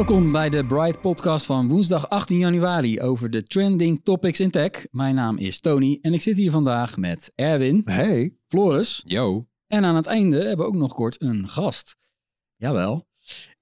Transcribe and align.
Welkom 0.00 0.32
bij 0.32 0.50
de 0.50 0.66
Bright 0.66 1.00
Podcast 1.00 1.46
van 1.46 1.68
woensdag 1.68 2.08
18 2.08 2.38
januari 2.38 3.00
over 3.00 3.30
de 3.30 3.42
trending 3.42 4.00
topics 4.02 4.40
in 4.40 4.50
tech. 4.50 4.86
Mijn 4.90 5.14
naam 5.14 5.38
is 5.38 5.60
Tony 5.60 5.98
en 6.02 6.12
ik 6.14 6.20
zit 6.20 6.36
hier 6.36 6.50
vandaag 6.50 6.96
met 6.96 7.32
Erwin, 7.34 7.82
Hey. 7.84 8.36
Floris 8.48 9.02
Yo. 9.06 9.46
en 9.66 9.84
aan 9.84 9.96
het 9.96 10.06
einde 10.06 10.36
hebben 10.36 10.56
we 10.56 10.72
ook 10.72 10.78
nog 10.78 10.94
kort 10.94 11.22
een 11.22 11.48
gast. 11.48 11.96
Jawel. 12.56 13.06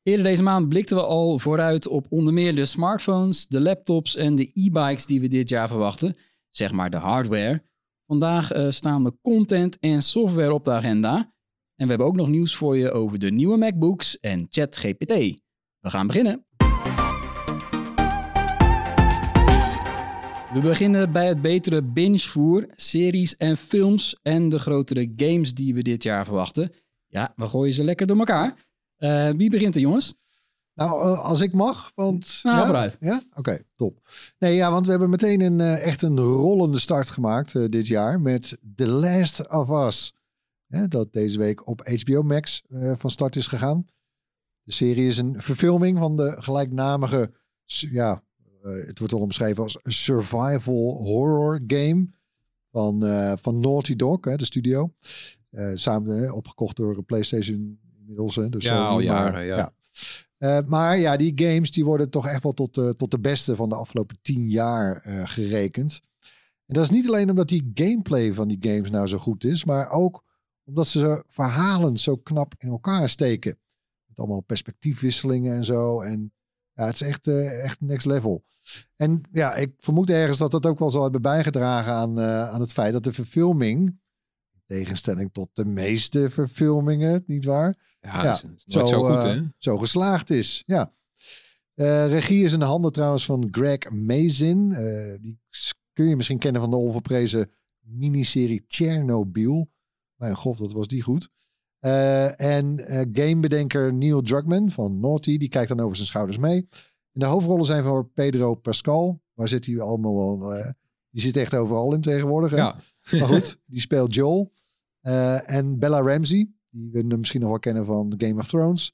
Eerder 0.03 0.25
deze 0.25 0.42
maand 0.42 0.69
blikten 0.69 0.97
we 0.97 1.03
al 1.03 1.39
vooruit 1.39 1.89
op 1.89 2.06
onder 2.11 2.33
meer 2.33 2.55
de 2.55 2.64
smartphones, 2.64 3.47
de 3.47 3.61
laptops 3.61 4.16
en 4.16 4.36
de 4.36 4.50
e-bikes 4.55 5.06
die 5.06 5.20
we 5.20 5.28
dit 5.28 5.48
jaar 5.48 5.69
verwachten. 5.69 6.16
Zeg 6.48 6.72
maar 6.72 6.91
de 6.91 6.97
hardware. 6.97 7.62
Vandaag 8.06 8.53
eh, 8.53 8.69
staan 8.69 9.05
de 9.05 9.19
content 9.22 9.78
en 9.78 10.03
software 10.03 10.53
op 10.53 10.64
de 10.64 10.70
agenda. 10.70 11.16
En 11.77 11.84
we 11.84 11.89
hebben 11.89 12.06
ook 12.06 12.16
nog 12.16 12.28
nieuws 12.28 12.56
voor 12.56 12.77
je 12.77 12.91
over 12.91 13.19
de 13.19 13.31
nieuwe 13.31 13.56
MacBooks 13.56 14.20
en 14.20 14.47
ChatGPT. 14.50 15.47
We 15.89 15.94
gaan 15.94 16.06
beginnen. 16.06 16.44
We 20.53 20.61
beginnen 20.61 21.12
bij 21.12 21.28
het 21.28 21.41
betere 21.41 21.83
bingevoer, 21.83 22.67
series 22.75 23.36
en 23.36 23.56
films 23.56 24.19
en 24.22 24.48
de 24.48 24.59
grotere 24.59 25.12
games 25.16 25.55
die 25.55 25.75
we 25.75 25.83
dit 25.83 26.03
jaar 26.03 26.25
verwachten. 26.25 26.72
Ja, 27.06 27.33
we 27.36 27.48
gooien 27.48 27.75
ze 27.75 27.84
lekker 27.84 28.06
door 28.06 28.19
elkaar. 28.19 28.66
Eh, 28.97 29.31
wie 29.31 29.50
begint 29.50 29.75
er, 29.75 29.81
jongens? 29.81 30.14
Nou, 30.75 31.03
eh, 31.03 31.25
als 31.25 31.41
ik 31.41 31.53
mag, 31.53 31.92
want... 31.94 32.41
Nou, 32.42 32.56
ja? 32.56 32.64
vooruit. 32.64 32.97
Ja? 33.00 33.22
Oké, 33.34 33.62
top. 33.77 34.09
Nee, 34.39 34.55
ja, 34.55 34.70
want 34.70 34.84
we 34.84 34.91
hebben 34.91 35.11
meteen 35.11 35.41
een, 35.41 35.61
eh, 35.61 35.86
echt 35.86 36.03
een 36.03 36.19
rollende 36.19 36.78
start 36.78 37.11
gemaakt 37.11 37.72
dit 37.72 37.86
jaar 37.86 38.20
met 38.20 38.59
The 38.77 38.89
Last 38.89 39.50
of 39.50 39.86
Us. 39.86 40.12
Dat 40.89 41.12
deze 41.12 41.39
week 41.39 41.66
op 41.66 41.89
HBO 42.05 42.22
Max 42.22 42.62
van 42.97 43.11
start 43.11 43.36
is 43.36 43.47
gegaan. 43.47 43.86
De 44.68 44.74
serie 44.74 45.06
is 45.06 45.18
een 45.18 45.42
verfilming 45.42 45.98
van 45.98 46.16
de 46.16 46.36
gelijknamige, 46.38 47.32
ja, 47.90 48.22
eh, 48.62 48.86
het 48.86 48.98
wordt 48.98 49.14
al 49.14 49.20
omschreven 49.20 49.62
als 49.62 49.78
een 49.82 49.92
survival 49.92 50.96
horror 51.02 51.60
game 51.66 52.08
van, 52.70 53.04
eh, 53.04 53.32
van 53.36 53.60
Naughty 53.60 53.96
Dog, 53.96 54.24
hè, 54.24 54.36
de 54.36 54.44
studio. 54.44 54.92
Eh, 55.50 55.70
samen 55.74 56.34
opgekocht 56.34 56.76
door 56.76 57.02
PlayStation 57.02 57.80
inmiddels. 57.98 58.36
Hè, 58.36 58.48
dus 58.48 58.64
Ja, 58.64 58.86
al 58.86 58.94
maar- 58.94 59.02
jaren, 59.02 59.44
ja. 59.44 59.72
Eh, 60.38 60.58
maar 60.66 60.98
ja, 60.98 61.16
die 61.16 61.32
games 61.34 61.70
die 61.70 61.84
worden 61.84 62.10
toch 62.10 62.26
echt 62.26 62.42
wel 62.42 62.52
tot, 62.54 62.74
de 62.74 62.94
tot 62.96 63.10
de 63.10 63.20
beste 63.20 63.56
van 63.56 63.68
de 63.68 63.74
afgelopen 63.74 64.18
tien 64.22 64.48
jaar 64.50 65.02
gerekend. 65.28 66.00
En 66.66 66.74
dat 66.74 66.82
is 66.82 66.90
niet 66.90 67.06
alleen 67.06 67.30
omdat 67.30 67.48
die 67.48 67.70
gameplay 67.74 68.32
van 68.34 68.48
die 68.48 68.58
games 68.60 68.90
nou 68.90 69.06
zo 69.06 69.18
goed 69.18 69.44
is, 69.44 69.64
maar 69.64 69.90
ook 69.90 70.24
omdat 70.64 70.86
ze 70.86 71.24
verhalen 71.28 71.96
zo 71.96 72.16
knap 72.16 72.54
in 72.58 72.68
elkaar 72.68 73.08
steken. 73.08 73.58
Allemaal 74.18 74.40
perspectiefwisselingen 74.40 75.54
en 75.54 75.64
zo. 75.64 76.00
En 76.00 76.32
ja, 76.72 76.86
het 76.86 76.94
is 76.94 77.00
echt, 77.00 77.26
eh, 77.26 77.64
echt 77.64 77.80
next 77.80 78.06
level. 78.06 78.44
En 78.96 79.22
ja, 79.32 79.54
ik 79.54 79.72
vermoed 79.78 80.10
ergens 80.10 80.38
dat 80.38 80.50
dat 80.50 80.66
ook 80.66 80.78
wel 80.78 80.90
zal 80.90 81.02
hebben 81.02 81.22
bijgedragen 81.22 81.92
aan, 81.92 82.18
eh, 82.18 82.48
aan 82.48 82.60
het 82.60 82.72
feit 82.72 82.92
dat 82.92 83.04
de 83.04 83.12
verfilming, 83.12 84.00
in 84.52 84.62
tegenstelling 84.66 85.32
tot 85.32 85.48
de 85.52 85.64
meeste 85.64 86.30
verfilmingen, 86.30 87.22
niet 87.26 87.44
waar? 87.44 87.96
Ja, 88.00 88.16
Ja, 88.16 88.22
dat 88.22 88.34
is 88.56 88.64
nooit 88.74 88.88
zo, 88.88 89.04
goed, 89.04 89.24
eh, 89.24 89.30
hè? 89.30 89.42
zo 89.58 89.78
geslaagd 89.78 90.30
is. 90.30 90.62
Ja. 90.66 90.96
Regie 92.06 92.44
is 92.44 92.52
in 92.52 92.58
de 92.58 92.64
handen 92.64 92.92
trouwens 92.92 93.24
van 93.24 93.48
Greg 93.50 93.90
Mazin. 93.90 94.68
Die 95.20 95.38
kun 95.92 96.08
je 96.08 96.16
misschien 96.16 96.38
kennen 96.38 96.60
van 96.60 96.70
de 96.70 96.76
onverprezen 96.76 97.50
miniserie 97.80 98.64
Chernobyl. 98.66 99.70
Mijn 100.14 100.36
god, 100.36 100.58
wat 100.58 100.72
was 100.72 100.86
die 100.86 101.02
goed. 101.02 101.30
Eh, 101.78 102.41
en 102.41 102.78
eh, 102.87 103.06
gamebedenker 103.12 103.94
Neil 103.94 104.22
Druckmann 104.22 104.71
van 104.71 105.00
Naughty, 105.00 105.37
die 105.37 105.49
kijkt 105.49 105.69
dan 105.69 105.81
over 105.81 105.97
zijn 105.97 106.09
schouders 106.09 106.39
mee. 106.39 106.69
En 107.12 107.21
de 107.21 107.27
hoofdrollen 107.27 107.65
zijn 107.65 107.84
voor 107.84 108.09
Pedro 108.09 108.55
Pascal. 108.55 109.22
Waar 109.34 109.49
zit 109.49 109.66
hij 109.66 109.81
allemaal 109.81 110.15
wel? 110.16 110.55
eh, 110.55 110.71
die 111.11 111.22
zit 111.22 111.37
echt 111.37 111.55
overal 111.55 111.94
in 111.94 112.00
tegenwoordig. 112.00 112.50
Hè? 112.50 112.56
Ja. 112.56 112.77
Maar 113.11 113.27
goed, 113.27 113.59
die 113.66 113.81
speelt 113.81 114.15
Joel. 114.15 114.53
En 115.00 115.78
Bella 115.78 116.00
Ramsey, 116.00 116.50
die 116.71 116.91
we 116.91 117.16
misschien 117.16 117.41
nog 117.41 117.50
wel 117.50 117.59
kennen 117.59 117.84
van 117.84 118.15
Game 118.16 118.41
of 118.41 118.49
Thrones. 118.49 118.93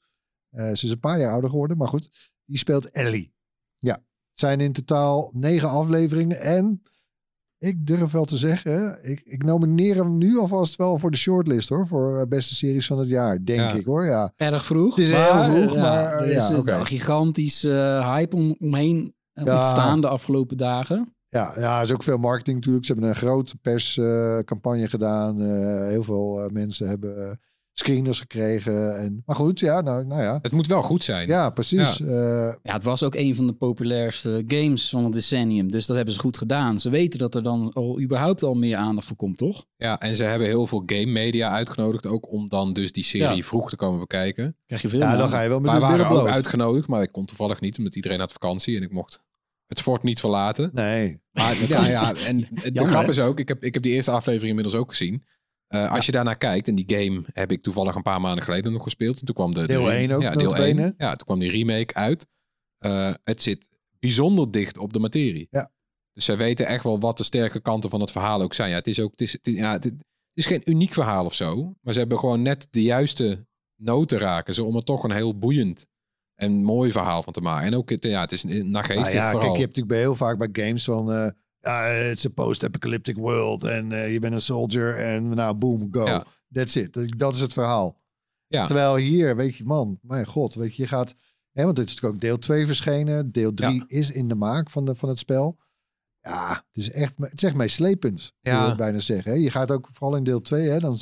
Ze 0.51 0.71
is 0.73 0.91
een 0.91 1.01
paar 1.01 1.19
jaar 1.19 1.33
ouder 1.33 1.51
geworden, 1.51 1.77
maar 1.77 1.89
goed. 1.89 2.33
Die 2.45 2.59
speelt 2.59 2.91
Ellie. 2.91 3.35
Ja, 3.79 3.95
het 3.95 4.39
zijn 4.39 4.61
in 4.61 4.73
totaal 4.73 5.31
negen 5.35 5.69
afleveringen. 5.69 6.41
En 6.41 6.83
ik 7.65 7.87
durf 7.87 8.13
wel 8.13 8.25
te 8.25 8.37
zeggen, 8.37 8.99
ik, 9.03 9.23
ik 9.25 9.43
nomineer 9.43 9.95
hem 9.97 10.19
nu 10.19 10.39
alvast 10.39 10.77
wel 10.77 10.99
voor 10.99 11.11
de 11.11 11.17
shortlist 11.17 11.69
hoor. 11.69 11.87
Voor 11.87 12.21
eh, 12.21 12.27
beste 12.27 12.55
series 12.55 12.87
van 12.87 12.99
het 12.99 13.09
jaar, 13.09 13.45
denk 13.45 13.59
Ja. 13.61 13.73
ik 13.73 13.85
hoor. 13.85 14.05
Ja, 14.05 14.33
Erg 14.37 14.65
vroeg. 14.65 14.97
Het 14.97 15.05
is 15.05 15.11
heel 15.11 15.43
vroeg, 15.45 15.75
ja, 15.75 15.81
maar, 15.81 16.13
er 16.13 16.27
is 16.29 16.49
ja, 16.49 16.53
eh, 16.53 16.59
oké. 16.59 16.71
wel 16.71 16.81
een 16.81 16.87
gigantisch 16.87 17.65
eh, 17.65 18.13
hype 18.15 18.37
om, 18.37 18.57
omheen 18.61 19.15
Ja. 19.33 19.55
ontstaan 19.55 20.01
de 20.01 20.09
afgelopen 20.09 20.57
dagen. 20.57 21.15
ja, 21.29 21.53
ja, 21.59 21.77
er 21.77 21.83
is 21.83 21.93
ook 21.93 22.03
veel 22.03 22.19
marketing 22.19 22.57
natuurlijk. 22.57 22.85
Ze 22.87 22.93
hebben 22.93 23.11
een 23.11 23.17
grote 23.17 23.57
perscampagne 23.57 24.89
gedaan. 24.89 25.41
Eh, 25.41 25.87
heel 25.89 26.03
veel 26.03 26.41
eh, 26.43 26.51
mensen 26.51 26.89
hebben 26.89 27.41
screeners 27.77 28.19
gekregen. 28.21 28.99
En, 28.99 29.23
maar 29.27 29.37
goed, 29.37 29.61
ja, 29.61 29.81
nou, 29.81 30.05
nou 30.07 30.23
ja. 30.23 30.39
Het 30.43 30.53
moet 30.53 30.67
wel 30.67 30.83
goed 30.83 31.05
zijn. 31.05 31.27
Ja, 31.29 31.51
precies. 31.51 32.01
Eh, 32.01 32.09
Ja, 32.63 32.73
het 32.73 32.83
was 32.83 33.03
ook 33.03 33.15
een 33.15 33.35
van 33.35 33.47
de 33.47 33.53
populairste 33.53 34.45
games 34.47 34.89
van 34.89 35.05
het 35.05 35.13
decennium. 35.13 35.71
Dus 35.71 35.87
dat 35.87 35.97
hebben 35.97 36.15
ze 36.15 36.21
goed 36.21 36.39
gedaan. 36.39 36.79
Ze 36.79 36.91
weten 36.91 37.19
dat 37.19 37.35
er 37.35 37.43
dan 37.43 37.73
al 37.73 38.01
überhaupt 38.01 38.43
al 38.43 38.55
meer 38.55 38.77
aandacht 38.77 39.07
voor 39.07 39.17
komt, 39.17 39.37
toch? 39.39 39.65
Ja, 39.77 40.01
en 40.01 40.15
ze 40.15 40.25
hebben 40.25 40.47
heel 40.49 40.67
veel 40.67 40.83
game 40.87 41.07
media 41.07 41.51
uitgenodigd 41.51 42.07
ook 42.07 42.33
om 42.33 42.49
dan 42.49 42.73
dus 42.73 42.93
die 42.93 43.05
serie 43.05 43.37
Ja. 43.37 43.43
vroeg 43.43 43.69
te 43.71 43.77
komen 43.77 44.01
bekijken. 44.01 44.57
Krijg 44.67 44.83
je 44.83 44.89
veel 44.89 45.01
ja, 45.01 45.17
dan 45.17 45.29
ga 45.29 45.41
je 45.41 45.49
wel 45.49 45.61
met 45.61 45.71
Wij 45.71 45.81
waren 45.81 46.07
ook 46.07 46.13
bloot. 46.13 46.29
uitgenodigd, 46.29 46.89
maar 46.89 47.03
ik 47.03 47.13
kon 47.13 47.25
toevallig 47.25 47.61
niet, 47.61 47.79
omdat 47.79 47.97
iedereen 47.97 48.19
had 48.21 48.33
vakantie 48.33 48.77
en 48.77 48.83
ik 48.83 48.91
mocht 48.93 49.21
het 49.67 49.81
fort 49.81 50.03
niet 50.03 50.21
verlaten. 50.21 50.71
Nee. 50.73 51.21
Maar 51.33 51.57
ja, 51.69 51.87
ja, 51.87 52.15
en 52.15 52.39
de 52.41 52.47
Jammer, 52.63 52.87
grap 52.87 53.03
hè? 53.03 53.09
is 53.09 53.21
ook, 53.21 53.39
ik 53.39 53.49
heb, 53.49 53.65
ik 53.65 53.75
heb 53.75 53.83
die 53.83 53.93
eerste 53.93 54.11
aflevering 54.11 54.49
inmiddels 54.49 54.77
ook 54.77 54.89
gezien. 54.91 55.23
Eh, 55.67 55.93
als 55.93 56.07
je 56.07 56.13
daarnaar 56.13 56.37
kijkt, 56.37 56.69
en 56.69 56.75
die 56.75 56.97
game 56.97 57.25
heb 57.33 57.53
ik 57.53 57.63
toevallig 57.63 57.95
een 57.95 58.03
paar 58.03 58.21
maanden 58.21 58.45
geleden 58.45 58.73
nog 58.73 58.83
gespeeld. 58.83 59.21
En 59.21 59.27
toen 59.27 59.35
kwam 59.35 59.55
de, 59.55 59.61
de 59.61 59.67
Deel 59.67 59.91
één 59.91 60.11
ook, 60.11 60.23
ja, 60.23 60.31
deel 60.31 60.43
notabene. 60.43 60.83
1. 60.83 60.95
Ja, 60.99 61.15
toen 61.15 61.27
kwam 61.27 61.39
die 61.39 61.51
remake 61.51 61.95
uit. 61.95 62.27
Eh, 62.79 63.15
het 63.25 63.43
zit 63.43 63.69
bijzonder 63.99 64.51
dicht 64.51 64.79
op 64.79 64.93
de 64.93 64.99
materie. 64.99 65.47
Ja. 65.51 65.73
Dus 66.13 66.25
zij 66.25 66.37
weten 66.37 66.67
echt 66.67 66.85
wel 66.85 67.01
wat 67.01 67.17
de 67.17 67.23
sterke 67.23 67.61
kanten 67.61 67.91
van 67.91 68.01
het 68.01 68.13
verhaal 68.13 68.43
ook 68.43 68.55
zijn. 68.55 68.71
Ja, 68.71 68.77
het 68.77 68.87
is 68.87 69.01
ook, 69.01 69.11
het 69.11 69.21
is, 69.21 69.33
het 69.33 69.47
ja, 69.47 69.73
het, 69.73 69.85
het 69.85 69.95
is 70.35 70.47
geen 70.47 70.63
uniek 70.65 70.93
verhaal 70.93 71.25
of 71.25 71.35
zo. 71.35 71.75
Maar 71.81 71.93
ze 71.93 71.99
hebben 71.99 72.19
gewoon 72.19 72.43
net 72.43 72.69
de 72.71 72.83
juiste 72.83 73.47
noten 73.77 74.19
raken. 74.19 74.55
Zo 74.55 74.65
om 74.65 74.77
er 74.77 74.85
toch 74.85 75.05
een 75.05 75.11
heel 75.13 75.39
boeiend 75.39 75.87
en 76.35 76.63
mooi 76.63 76.93
verhaal 76.93 77.23
van 77.23 77.33
te 77.33 77.41
maken. 77.41 77.67
En 77.67 77.75
ook, 77.75 77.91
het, 77.91 78.05
ja, 78.05 78.21
het 78.21 78.33
is 78.33 78.43
een 78.43 78.71
nageestig 78.71 79.05
Nou 79.05 79.17
ja, 79.17 79.31
verhaal. 79.31 79.41
kijk, 79.41 79.55
je 79.55 79.63
hebt 79.63 79.77
natuurlijk 79.77 79.89
bij 79.89 79.99
heel 79.99 80.15
vaak 80.15 80.39
bij 80.39 80.65
games 80.65 80.85
van... 80.85 81.13
eh 81.13 81.29
ja, 81.65 81.83
het 81.85 82.17
is 82.19 82.25
een 82.25 82.35
post-apocalyptic 82.35 83.17
world 83.17 83.65
en 83.65 83.89
je 84.11 84.19
bent 84.19 84.33
een 84.35 84.41
soldier 84.41 84.99
en 84.99 85.29
nou, 85.29 85.55
boom, 85.55 85.89
go. 85.91 86.05
Ja. 86.07 86.25
That's 86.53 86.77
it. 86.77 87.19
Dat 87.19 87.35
is 87.35 87.41
het 87.41 87.53
verhaal. 87.53 88.01
Ja. 88.47 88.67
Terwijl 88.67 88.97
hier, 88.97 89.37
weet 89.37 89.57
je, 89.57 89.65
man, 89.65 89.99
mijn 90.03 90.27
god, 90.27 90.55
weet 90.55 90.77
je, 90.77 90.83
je 90.83 90.89
gaat... 90.89 91.15
Hè, 91.53 91.65
want 91.65 91.77
dit 91.77 91.89
is 91.89 91.95
natuurlijk 91.95 92.15
ook 92.15 92.29
deel 92.29 92.39
2 92.39 92.67
verschenen. 92.67 93.33
Deel 93.33 93.55
3 93.55 93.75
Ja. 93.75 93.85
is 93.87 94.11
in 94.11 94.29
de 94.29 94.35
maak 94.35 94.71
van, 94.71 94.85
de, 94.85 94.95
van 94.95 95.09
het 95.09 95.19
spel. 95.19 95.57
Ja, 96.21 96.49
het 96.73 96.83
is 96.83 96.91
echt, 96.91 97.15
het 97.19 97.33
is 97.35 97.43
echt 97.43 97.55
meeslepend, 97.57 98.33
Ja. 98.41 98.69
je 98.69 98.75
bijna 98.77 98.99
zeggen. 98.99 99.33
hè. 99.33 99.39
Je 99.39 99.51
gaat 99.51 99.71
ook, 99.71 99.89
vooral 99.93 100.17
in 100.17 100.25
deel 100.25 100.41
2, 100.41 100.69
hè, 100.69 100.79
dan 100.79 100.99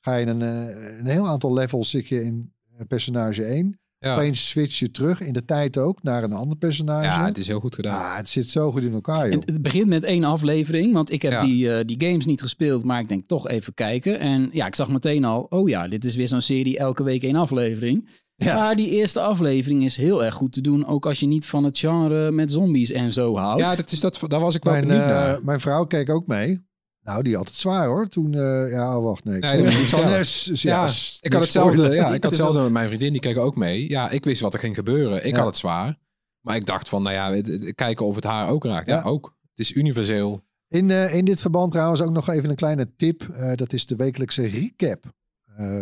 ga 0.00 0.14
je 0.16 0.26
een, 0.26 0.42
eh, 0.42 0.98
een 0.98 1.06
heel 1.06 1.26
aantal 1.26 1.52
levels 1.52 1.90
zit 1.90 2.08
je 2.08 2.24
in 2.24 2.52
eh, 2.76 2.86
personage 2.86 3.44
1. 3.44 3.80
Ja. 4.04 4.14
Opeens 4.14 4.48
switch 4.48 4.78
je 4.78 4.90
terug, 4.90 5.20
in 5.20 5.32
de 5.32 5.44
tijd 5.44 5.78
ook, 5.78 6.02
naar 6.02 6.22
een 6.22 6.32
ander 6.32 6.58
personage. 6.58 7.04
ja, 7.04 7.24
het 7.26 7.38
is 7.38 7.46
heel 7.46 7.60
goed 7.60 7.74
gedaan. 7.74 8.00
Ah, 8.00 8.16
het 8.16 8.28
zit 8.28 8.48
zo 8.48 8.70
goed 8.72 8.82
in 8.82 8.92
elkaar, 8.92 9.30
joh. 9.30 9.42
Het, 9.44 9.62
begint 9.62 9.86
met 9.86 10.04
één 10.04 10.24
aflevering, 10.24 10.92
want 10.92 11.10
ik 11.12 11.22
heb 11.22 11.32
Ja. 11.32 11.40
die, 11.40 11.72
eh, 11.76 11.84
die 11.86 12.08
games 12.08 12.26
niet 12.26 12.40
gespeeld, 12.42 12.84
maar 12.84 13.00
ik 13.00 13.08
denk 13.08 13.28
toch 13.28 13.48
even 13.48 13.74
kijken. 13.74 14.18
En 14.18 14.48
ja, 14.52 14.66
ik 14.66 14.74
zag 14.74 14.88
meteen 14.88 15.24
al, 15.24 15.40
oh 15.48 15.68
ja, 15.68 15.88
dit 15.88 16.04
is 16.04 16.16
weer 16.16 16.28
zo'n 16.28 16.40
serie, 16.40 16.78
elke 16.78 17.02
week 17.02 17.22
één 17.22 17.36
aflevering. 17.36 18.08
Ja. 18.36 18.54
Maar 18.54 18.76
die 18.76 18.90
eerste 18.90 19.20
aflevering 19.20 19.84
is 19.84 19.96
heel 19.96 20.24
erg 20.24 20.34
goed 20.34 20.52
te 20.52 20.60
doen, 20.60 20.86
ook 20.86 21.06
als 21.06 21.20
je 21.20 21.26
niet 21.26 21.46
van 21.46 21.64
het 21.64 21.78
genre 21.78 22.30
met 22.30 22.50
zombies 22.50 22.90
en 22.90 23.12
zo 23.12 23.36
houdt. 23.36 23.60
Ja, 23.60 23.76
dat 23.76 23.92
is 23.92 24.00
dat, 24.00 24.20
daar 24.28 24.40
was 24.40 24.54
ik 24.54 24.64
wel 24.64 24.72
Mijn, 24.72 24.86
benieuwd 24.86 25.04
eh, 25.04 25.10
naar. 25.10 25.44
mijn 25.44 25.60
vrouw 25.60 25.84
keek 25.84 26.10
ook 26.10 26.26
mee. 26.26 26.66
Nou, 27.04 27.22
die 27.22 27.36
had 27.36 27.46
het 27.46 27.54
zwaar 27.56 27.86
hoor. 27.86 28.08
Toen, 28.08 28.34
eh, 28.34 28.70
ja, 28.70 28.96
oh, 28.98 29.04
wacht, 29.04 29.24
nee. 29.24 29.36
Ik 29.36 29.42
Nee, 29.42 29.66
ik 29.66 29.88
zal- 29.88 30.08
Ja, 30.08 30.88
Ik 31.20 31.32
had 31.32 31.42
hetzelfde, 31.42 31.76
spoilen. 31.76 31.96
ja, 31.96 32.06
ik 32.06 32.22
had 32.22 32.30
hetzelfde 32.30 32.60
met 32.62 32.72
mijn 32.72 32.86
vriendin, 32.86 33.12
die 33.12 33.20
keek 33.20 33.36
ook 33.38 33.56
mee. 33.56 33.88
Ja, 33.88 34.10
ik 34.10 34.24
wist 34.24 34.40
wat 34.40 34.52
er 34.54 34.58
ging 34.60 34.74
gebeuren. 34.74 35.24
Ik 35.26 35.30
Ja. 35.32 35.36
had 35.36 35.46
het 35.46 35.56
zwaar. 35.56 35.98
Maar 36.40 36.56
ik 36.56 36.66
dacht 36.66 36.88
van, 36.88 37.02
nou 37.02 37.14
ja, 37.14 37.32
het- 37.32 37.46
het- 37.46 37.74
kijken 37.74 38.06
of 38.06 38.14
het 38.14 38.24
haar 38.24 38.48
ook 38.48 38.64
raakt. 38.64 38.86
Ja, 38.88 39.02
ook. 39.02 39.36
Het 39.50 39.58
is 39.58 39.72
universeel. 39.72 40.42
In, 40.68 40.90
eh, 40.90 41.14
in 41.14 41.24
dit 41.24 41.40
verband 41.40 41.72
trouwens 41.72 42.00
ook 42.02 42.10
nog 42.10 42.28
even 42.28 42.50
een 42.50 42.56
kleine 42.56 42.94
tip. 42.96 43.22
Eh, 43.22 43.54
dat 43.54 43.72
is 43.72 43.86
de 43.86 43.96
wekelijkse 43.96 44.46
recap 44.46 45.12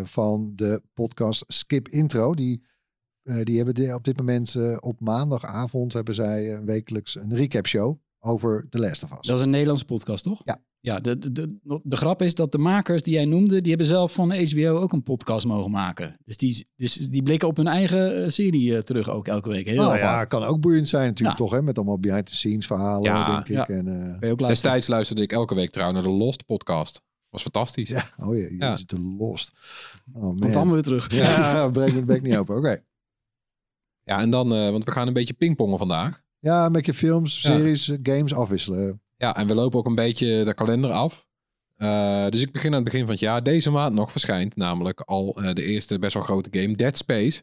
van 0.05 0.53
de 0.55 0.83
podcast 0.95 1.45
Skip 1.47 1.89
Intro. 1.89 2.35
Die, 2.35 2.63
die 3.43 3.57
hebben 3.57 3.75
de- 3.75 3.95
op 3.95 4.05
dit 4.05 4.17
moment 4.17 4.57
op 4.81 5.01
maandagavond 5.01 5.93
hebben 5.93 6.15
zij 6.15 6.53
eh, 6.55 6.61
wekelijks 6.65 7.15
een 7.17 7.35
recap 7.37 7.67
show 7.67 7.97
over 8.25 8.67
The 8.71 8.79
Last 8.79 9.03
of 9.03 9.11
Us. 9.11 9.19
Dat 9.27 9.39
is 9.39 9.45
een 9.45 9.51
Nederlandse 9.51 9.85
podcast, 9.85 10.25
toch? 10.25 10.41
Ja. 10.45 10.59
Ja, 10.81 11.01
de, 11.01 11.19
de, 11.19 11.33
de, 11.33 11.81
de 11.83 11.97
grap 11.97 12.23
is 12.23 12.35
dat 12.35 12.53
de 12.53 12.59
makers 12.59 13.03
die 13.03 13.15
jij 13.15 13.25
noemde, 13.25 13.61
die 13.61 13.69
hebben 13.69 13.87
zelf 13.87 14.13
van 14.13 14.29
de 14.29 14.49
HBO 14.51 14.79
ook 14.79 14.93
een 14.93 15.03
podcast 15.03 15.47
mogen 15.47 15.71
maken. 15.71 16.17
Dus 16.25 16.37
die, 16.37 16.69
dus 16.77 16.95
die 16.95 17.23
blikken 17.23 17.49
op 17.49 17.57
hun 17.57 17.67
eigen 17.67 18.23
eh, 18.23 18.29
serie 18.29 18.75
eh, 18.77 18.83
terug 18.83 19.09
ook 19.11 19.29
elke 19.29 19.49
week. 19.49 19.67
Heel 19.67 19.75
nou 19.75 19.87
apart. 19.87 20.03
ja, 20.03 20.25
kan 20.25 20.43
ook 20.43 20.61
boeiend 20.61 20.89
zijn 20.89 21.07
natuurlijk 21.07 21.39
Ja. 21.39 21.45
toch, 21.45 21.55
hè? 21.55 21.63
Met 21.63 21.77
allemaal 21.77 21.99
behind 21.99 22.27
the 22.27 22.35
scenes 22.37 22.67
verhalen, 22.67 23.03
Ja, 23.03 23.27
denk 23.27 23.49
ik. 23.49 23.55
ja. 23.55 23.67
En, 23.69 24.21
eh. 24.21 24.37
Destijds 24.37 24.87
luisterde 24.87 25.23
ik 25.23 25.33
elke 25.33 25.55
week 25.55 25.71
trouw 25.71 25.93
naar 25.93 26.03
de 26.03 26.11
Lost 26.11 26.47
podcast. 26.47 27.03
Was 27.29 27.43
fantastisch. 27.43 27.89
ja, 27.89 28.05
oh 28.17 28.37
ja, 28.37 28.43
je 28.69 28.73
is 28.75 28.85
te 28.85 29.01
lost. 29.01 29.53
Oh 30.13 30.23
Komt 30.23 30.41
man. 30.41 30.55
allemaal 30.55 30.75
weer 30.75 30.83
terug. 30.83 31.13
Ja, 31.15 31.69
breek 31.69 31.93
mijn 31.93 32.05
bek 32.07 32.23
niet 32.23 32.37
open. 32.37 32.57
Oké. 32.57 32.79
Ja, 34.05 34.21
en 34.21 34.31
dan, 34.31 34.55
eh, 34.55 34.71
want 34.71 34.85
we 34.85 34.91
gaan 34.91 35.07
een 35.07 35.13
beetje 35.13 35.35
pingpongen 35.35 35.79
vandaag. 35.79 36.22
Ja, 36.43 36.69
met 36.69 36.87
je 36.87 36.95
films, 36.95 37.41
series, 37.41 37.89
eh, 37.89 37.99
games 38.03 38.35
afwisselen. 38.35 39.01
Ja, 39.17 39.37
en 39.37 39.47
we 39.47 39.55
lopen 39.55 39.79
ook 39.79 39.87
een 39.87 39.95
beetje 39.95 40.45
de 40.45 40.55
kalender 40.55 40.91
af. 40.91 41.27
Eh, 41.77 42.27
dus 42.29 42.41
ik 42.41 42.53
begin 42.53 42.69
aan 42.71 42.75
het 42.75 42.85
begin 42.85 43.01
van 43.01 43.11
het 43.11 43.21
jaar. 43.21 43.43
Deze 43.43 43.71
maand 43.71 43.95
nog 43.95 44.11
verschijnt 44.11 44.57
namelijk 44.57 45.01
al 45.01 45.37
eh, 45.37 45.53
de 45.53 45.65
eerste 45.65 45.99
best 45.99 46.15
wel 46.15 46.23
grote 46.23 46.61
game, 46.61 46.77
Dead 46.77 46.97
Space. 46.97 47.43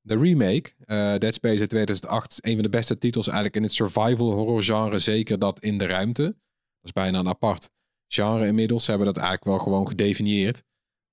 De 0.00 0.18
remake. 0.18 0.72
Dead 1.18 1.34
Space 1.34 1.60
uit 1.60 1.68
2008 1.68 2.30
is 2.30 2.38
een 2.40 2.54
van 2.54 2.62
de 2.62 2.68
beste 2.68 2.98
titels 2.98 3.26
eigenlijk 3.26 3.56
in 3.56 3.62
het 3.62 3.72
survival 3.72 4.32
horror 4.32 4.62
genre. 4.62 4.98
Zeker 4.98 5.38
dat 5.38 5.60
in 5.60 5.78
de 5.78 5.86
ruimte. 5.86 6.22
Dat 6.22 6.34
is 6.82 6.92
bijna 6.92 7.18
een 7.18 7.28
apart 7.28 7.70
genre 8.08 8.46
inmiddels. 8.46 8.84
Ze 8.84 8.90
hebben 8.90 9.06
dat 9.06 9.16
eigenlijk 9.16 9.46
wel 9.46 9.58
gewoon 9.58 9.88
gedefinieerd. 9.88 10.56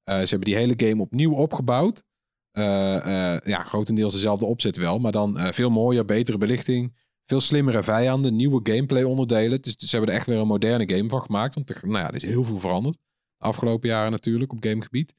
Ze 0.04 0.12
hebben 0.12 0.42
die 0.42 0.56
hele 0.56 0.74
game 0.76 1.02
opnieuw 1.02 1.34
opgebouwd. 1.34 2.04
Ja, 3.44 3.64
grotendeels 3.64 4.14
dezelfde 4.14 4.46
opzet 4.46 4.78
wel. 4.78 5.00
Maar 5.00 5.12
dan 5.12 5.54
veel 5.54 5.70
mooier, 5.70 6.06
betere 6.06 6.38
belichting. 6.38 6.94
Veel 7.32 7.42
slimmere 7.42 7.84
vijanden, 7.84 8.36
nieuwe 8.36 8.60
gameplay 8.64 9.04
onderdelen. 9.04 9.62
Dus, 9.62 9.78
dus 9.78 9.90
ze 9.90 9.96
hebben 9.96 10.14
er 10.14 10.20
echt 10.20 10.30
weer 10.30 10.38
een 10.38 10.48
moderne 10.48 10.90
game 10.96 11.10
van 11.10 11.22
gemaakt. 11.22 11.56
Want 11.56 11.70
er, 11.70 11.80
nou 11.82 11.98
ja, 11.98 12.08
er 12.08 12.16
is 12.16 12.24
heel 12.24 12.44
veel 12.44 12.60
veranderd. 12.60 12.98
De 13.38 13.46
afgelopen 13.46 13.90
jaren 13.90 14.12
natuurlijk 14.12 14.52
op 14.52 14.64
gamegebied. 14.64 15.14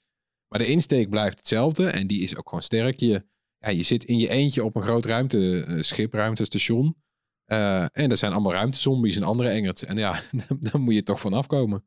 Maar 0.49 0.59
de 0.59 0.67
insteek 0.67 1.09
blijft 1.11 1.37
hetzelfde. 1.37 1.87
En 1.87 2.06
die 2.06 2.23
is 2.23 2.37
ook 2.37 2.49
gewoon 2.49 2.62
sterk. 2.62 3.00
Je, 3.00 3.25
ja, 3.59 3.69
je 3.69 3.82
zit 3.82 4.05
in 4.05 4.19
je 4.19 4.29
eentje 4.29 4.64
op 4.64 4.76
een 4.76 4.82
groot 4.82 5.05
ruimteschip, 5.05 6.14
ruimtestation. 6.14 6.97
Eh, 7.44 7.82
en 7.82 8.11
er 8.11 8.17
zijn 8.17 8.32
allemaal 8.32 8.53
ruimtezombies 8.53 9.17
en 9.17 9.23
andere 9.23 9.49
engerts. 9.49 9.85
En 9.85 9.97
ja, 9.97 10.20
dan 10.70 10.81
moet 10.81 10.94
je 10.94 11.03
toch 11.03 11.20
vanaf 11.20 11.47
komen. 11.47 11.85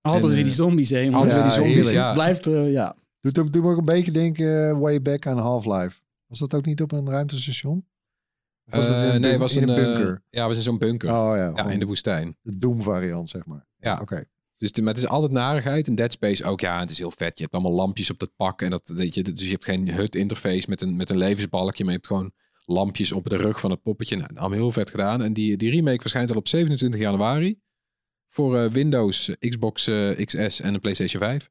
Altijd 0.00 0.24
En, 0.24 0.30
weer 0.30 0.38
eh, 0.38 0.44
die 0.44 0.54
zombies 0.54 0.90
heen. 0.90 1.14
altijd 1.14 1.34
weer 1.34 1.42
die 1.42 1.52
zombies, 1.52 1.90
ja. 1.90 2.04
Het 2.04 2.14
blijft, 2.14 2.46
eh, 2.46 2.72
ja. 2.72 2.96
Doet 3.20 3.38
ook, 3.38 3.52
doet 3.52 3.62
me 3.62 3.70
ook 3.70 3.78
een 3.78 3.84
beetje 3.84 4.12
denken 4.12 4.68
eh, 4.68 4.78
way 4.78 5.02
back 5.02 5.26
aan 5.26 5.38
Half-Life. 5.38 6.00
Was 6.26 6.38
dat 6.38 6.54
ook 6.54 6.64
niet 6.64 6.82
op 6.82 6.92
een 6.92 7.10
ruimtestation? 7.10 7.86
Was 8.70 8.88
in 8.88 8.94
Eh, 8.94 9.14
een, 9.14 9.20
nee, 9.20 9.38
was 9.38 9.56
in 9.56 9.68
een 9.68 9.76
eh, 9.76 9.84
bunker? 9.84 10.22
ja, 10.30 10.46
was 10.46 10.56
in 10.56 10.62
zo'n 10.62 10.78
bunker. 10.78 11.08
oh 11.10 11.32
ja, 11.36 11.68
in 11.70 11.78
de 11.78 11.86
woestijn. 11.86 12.36
de 12.42 12.58
Doom 12.58 12.82
variant, 12.82 13.28
zeg 13.28 13.46
maar. 13.46 13.66
Ja. 13.76 13.98
Oké. 14.00 14.24
Dus 14.56 14.72
de, 14.72 14.82
maar 14.82 14.94
het 14.94 15.02
is 15.02 15.08
altijd 15.08 15.32
narigheid. 15.32 15.86
En 15.86 15.94
Dead 15.94 16.12
Space 16.12 16.44
ook, 16.44 16.60
ja, 16.60 16.80
het 16.80 16.90
is 16.90 16.98
heel 16.98 17.10
vet. 17.10 17.36
Je 17.36 17.42
hebt 17.42 17.54
allemaal 17.54 17.72
lampjes 17.72 18.10
op 18.10 18.18
dat 18.18 18.30
pak. 18.36 18.62
En 18.62 18.70
dat, 18.70 18.88
weet 18.94 19.14
je, 19.14 19.22
dus 19.22 19.44
je 19.44 19.50
hebt 19.50 19.64
geen 19.64 19.90
HUD-interface 19.90 20.68
met 20.68 20.80
een, 20.80 20.96
met 20.96 21.10
een 21.10 21.18
levensbalkje. 21.18 21.84
Maar 21.84 21.92
je 21.92 21.98
hebt 21.98 22.10
gewoon 22.10 22.32
lampjes 22.64 23.12
op 23.12 23.28
de 23.28 23.36
rug 23.36 23.60
van 23.60 23.70
het 23.70 23.82
poppetje. 23.82 24.16
Nou, 24.16 24.28
allemaal 24.34 24.58
heel 24.58 24.70
vet 24.70 24.90
gedaan. 24.90 25.22
En 25.22 25.32
die, 25.32 25.56
die 25.56 25.70
remake 25.70 26.00
verschijnt 26.00 26.30
al 26.30 26.36
op 26.36 26.48
27 26.48 27.00
januari. 27.00 27.60
Voor 28.28 28.56
eh, 28.58 28.70
Windows, 28.70 29.30
Xbox 29.38 29.90
XS 30.24 30.60
en 30.60 30.72
de 30.72 30.78
PlayStation 30.78 31.22
5. 31.22 31.50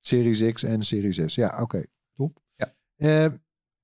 Series 0.00 0.52
X 0.52 0.62
en 0.62 0.82
Series 0.82 1.20
S. 1.26 1.34
Ja, 1.34 1.58
oké. 1.62 1.84
Top. 2.16 2.42
Ja. 2.56 2.74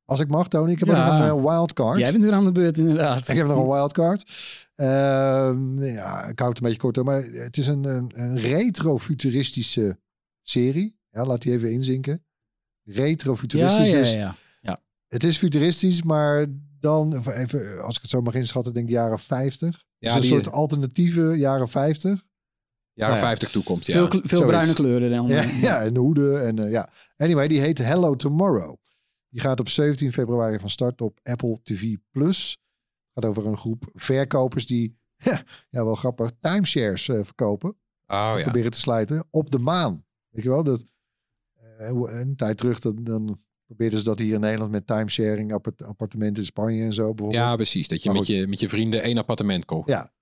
Eh, 0.09 0.15
als 0.15 0.21
ik 0.21 0.29
mag, 0.29 0.49
Tony, 0.49 0.73
ik 0.73 0.79
heb 0.79 0.89
Ja. 0.89 0.95
nog 1.19 1.21
een 1.31 1.39
eh, 1.39 1.45
wildcard. 1.51 1.99
Jij 1.99 2.11
bent 2.13 2.23
weer 2.25 2.33
aan 2.33 2.45
de 2.45 2.53
beurt, 2.53 2.79
inderdaad. 2.79 3.29
Ik 3.29 3.37
heb 3.37 3.47
nog 3.47 3.59
een 3.59 3.69
wildcard. 3.73 4.31
Ehm 4.75 5.83
ja, 5.83 6.25
ik 6.25 6.39
hou 6.39 6.51
het 6.51 6.59
een 6.59 6.65
beetje 6.67 6.79
kort, 6.79 7.03
maar 7.05 7.23
het 7.23 7.57
is 7.57 7.67
een, 7.67 7.85
een, 7.85 8.11
een 8.15 8.39
retro-futuristische 8.41 9.99
serie. 10.43 10.99
Ja, 11.11 11.25
laat 11.27 11.43
die 11.43 11.53
even 11.53 11.73
inzinken. 11.73 12.25
ja, 12.83 12.93
Retro-futuristisch. 13.03 13.89
ja, 13.89 13.99
dus 13.99 14.13
ja. 14.13 14.37
het 15.09 15.25
is 15.25 15.39
futuristisch, 15.39 16.03
maar 16.03 16.47
dan, 16.81 17.23
even, 17.31 17.83
als 17.83 17.97
ik 17.97 18.03
het 18.03 18.11
zo 18.11 18.21
mag 18.21 18.35
inschatten, 18.35 18.75
denk 18.75 18.87
ik 18.87 18.93
jaren 18.93 19.19
50. 19.19 19.85
Ja, 19.99 20.09
Ja, 20.09 20.15
een 20.15 20.21
die- 20.21 20.31
soort 20.31 20.53
alternatieve 20.53 21.35
jaren 21.37 21.69
50. 21.69 22.25
Jaren 22.93 23.15
Nou 23.15 23.27
ja. 23.27 23.29
50 23.29 23.51
toekomst, 23.51 23.87
ja. 23.87 24.09
Veel, 24.09 24.21
veel 24.25 24.47
bruine 24.47 24.73
kleuren 24.75 25.11
dan. 25.11 25.29
Ja, 25.37 25.43
ja 25.43 25.83
en 25.83 25.97
hoeden. 25.97 26.47
En, 26.47 26.59
eh, 26.59 26.71
ja. 26.71 26.89
Anyway, 27.17 27.49
die 27.49 27.61
heet 27.61 27.79
Hello 27.79 28.17
Tomorrow. 28.17 28.77
Die 29.39 29.47
gaat 29.47 29.61
op 29.61 29.69
17 29.69 30.13
februari 30.13 30.59
van 30.59 30.71
start 30.71 31.01
op 31.01 31.19
Apple 31.23 31.59
TV+. 31.63 31.97
Plus. 32.11 32.59
gaat 33.15 33.25
over 33.25 33.47
een 33.47 33.57
groep 33.57 33.91
verkopers 33.95 34.67
die, 34.67 34.99
ja, 35.17 35.43
ja 35.71 35.85
wel 35.85 35.95
grappig, 35.95 36.31
timeshares 36.41 37.09
eh, 37.09 37.25
verkopen. 37.25 37.69
Oh 38.07 38.33
ja. 38.37 38.43
Proberen 38.43 38.71
te 38.71 38.79
slijten 38.79 39.27
op 39.31 39.51
de 39.51 39.59
maan. 39.59 40.05
Weet 40.29 40.45
je 40.45 40.51
wel, 40.51 40.63
dat, 40.65 40.85
hoe- 41.91 42.11
een 42.11 42.37
tijd 42.37 42.57
terug 42.59 42.79
dan, 42.79 43.05
dan 43.05 43.39
probeerden 43.67 43.99
ze 43.99 44.05
dat 44.05 44.19
hier 44.19 44.35
in 44.35 44.41
Nederland 44.41 44.71
met 44.71 44.87
timesharing, 44.87 45.53
appart- 45.53 45.83
appartementen 45.83 46.37
in 46.43 46.45
Spanje 46.49 46.83
en 46.85 46.93
zo 46.93 47.15
bijvoorbeeld. 47.15 47.45
Ja, 47.45 47.55
precies. 47.57 47.89
Dat 47.89 48.03
je 48.03 48.13
met, 48.13 48.27
je 48.27 48.47
met 48.47 48.61
je 48.61 48.69
vrienden 48.69 49.03
één 49.03 49.19
appartement 49.19 49.65
kocht. 49.65 49.89
Ja. 49.89 50.13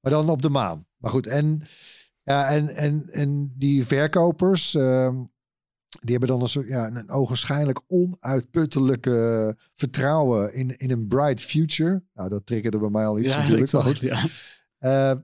Maar 0.00 0.12
dan 0.12 0.28
op 0.30 0.42
de 0.42 0.50
maan. 0.50 0.86
Maar 0.96 1.10
goed, 1.10 1.26
en, 1.26 1.62
ja, 2.22 2.48
en, 2.48 2.68
en, 2.68 3.08
en 3.12 3.52
die 3.56 3.86
verkopers, 3.86 4.74
ehm, 4.74 5.22
die 6.00 6.10
hebben 6.10 6.28
dan 6.28 6.40
een 6.40 6.46
soort, 6.48 6.68
ja, 6.68 6.86
een 6.86 7.10
ogenschijnlijk 7.10 7.80
onuitputtelijke 8.56 9.56
vertrouwen 9.74 10.54
in, 10.54 10.78
in 10.78 10.90
een 10.90 11.06
bright 11.08 11.40
future. 11.40 12.02
Nou, 12.14 12.28
dat 12.28 12.46
triggerde 12.46 12.78
bij 12.78 12.88
mij 12.90 13.06
al 13.06 13.18
iets 13.18 13.32
Ja, 13.32 13.38
natuurlijk. 13.40 13.68
zag 13.68 13.84
het, 13.84 13.92
goed. 13.98 14.02
ja. 14.08 14.24
Eh, 14.78 15.18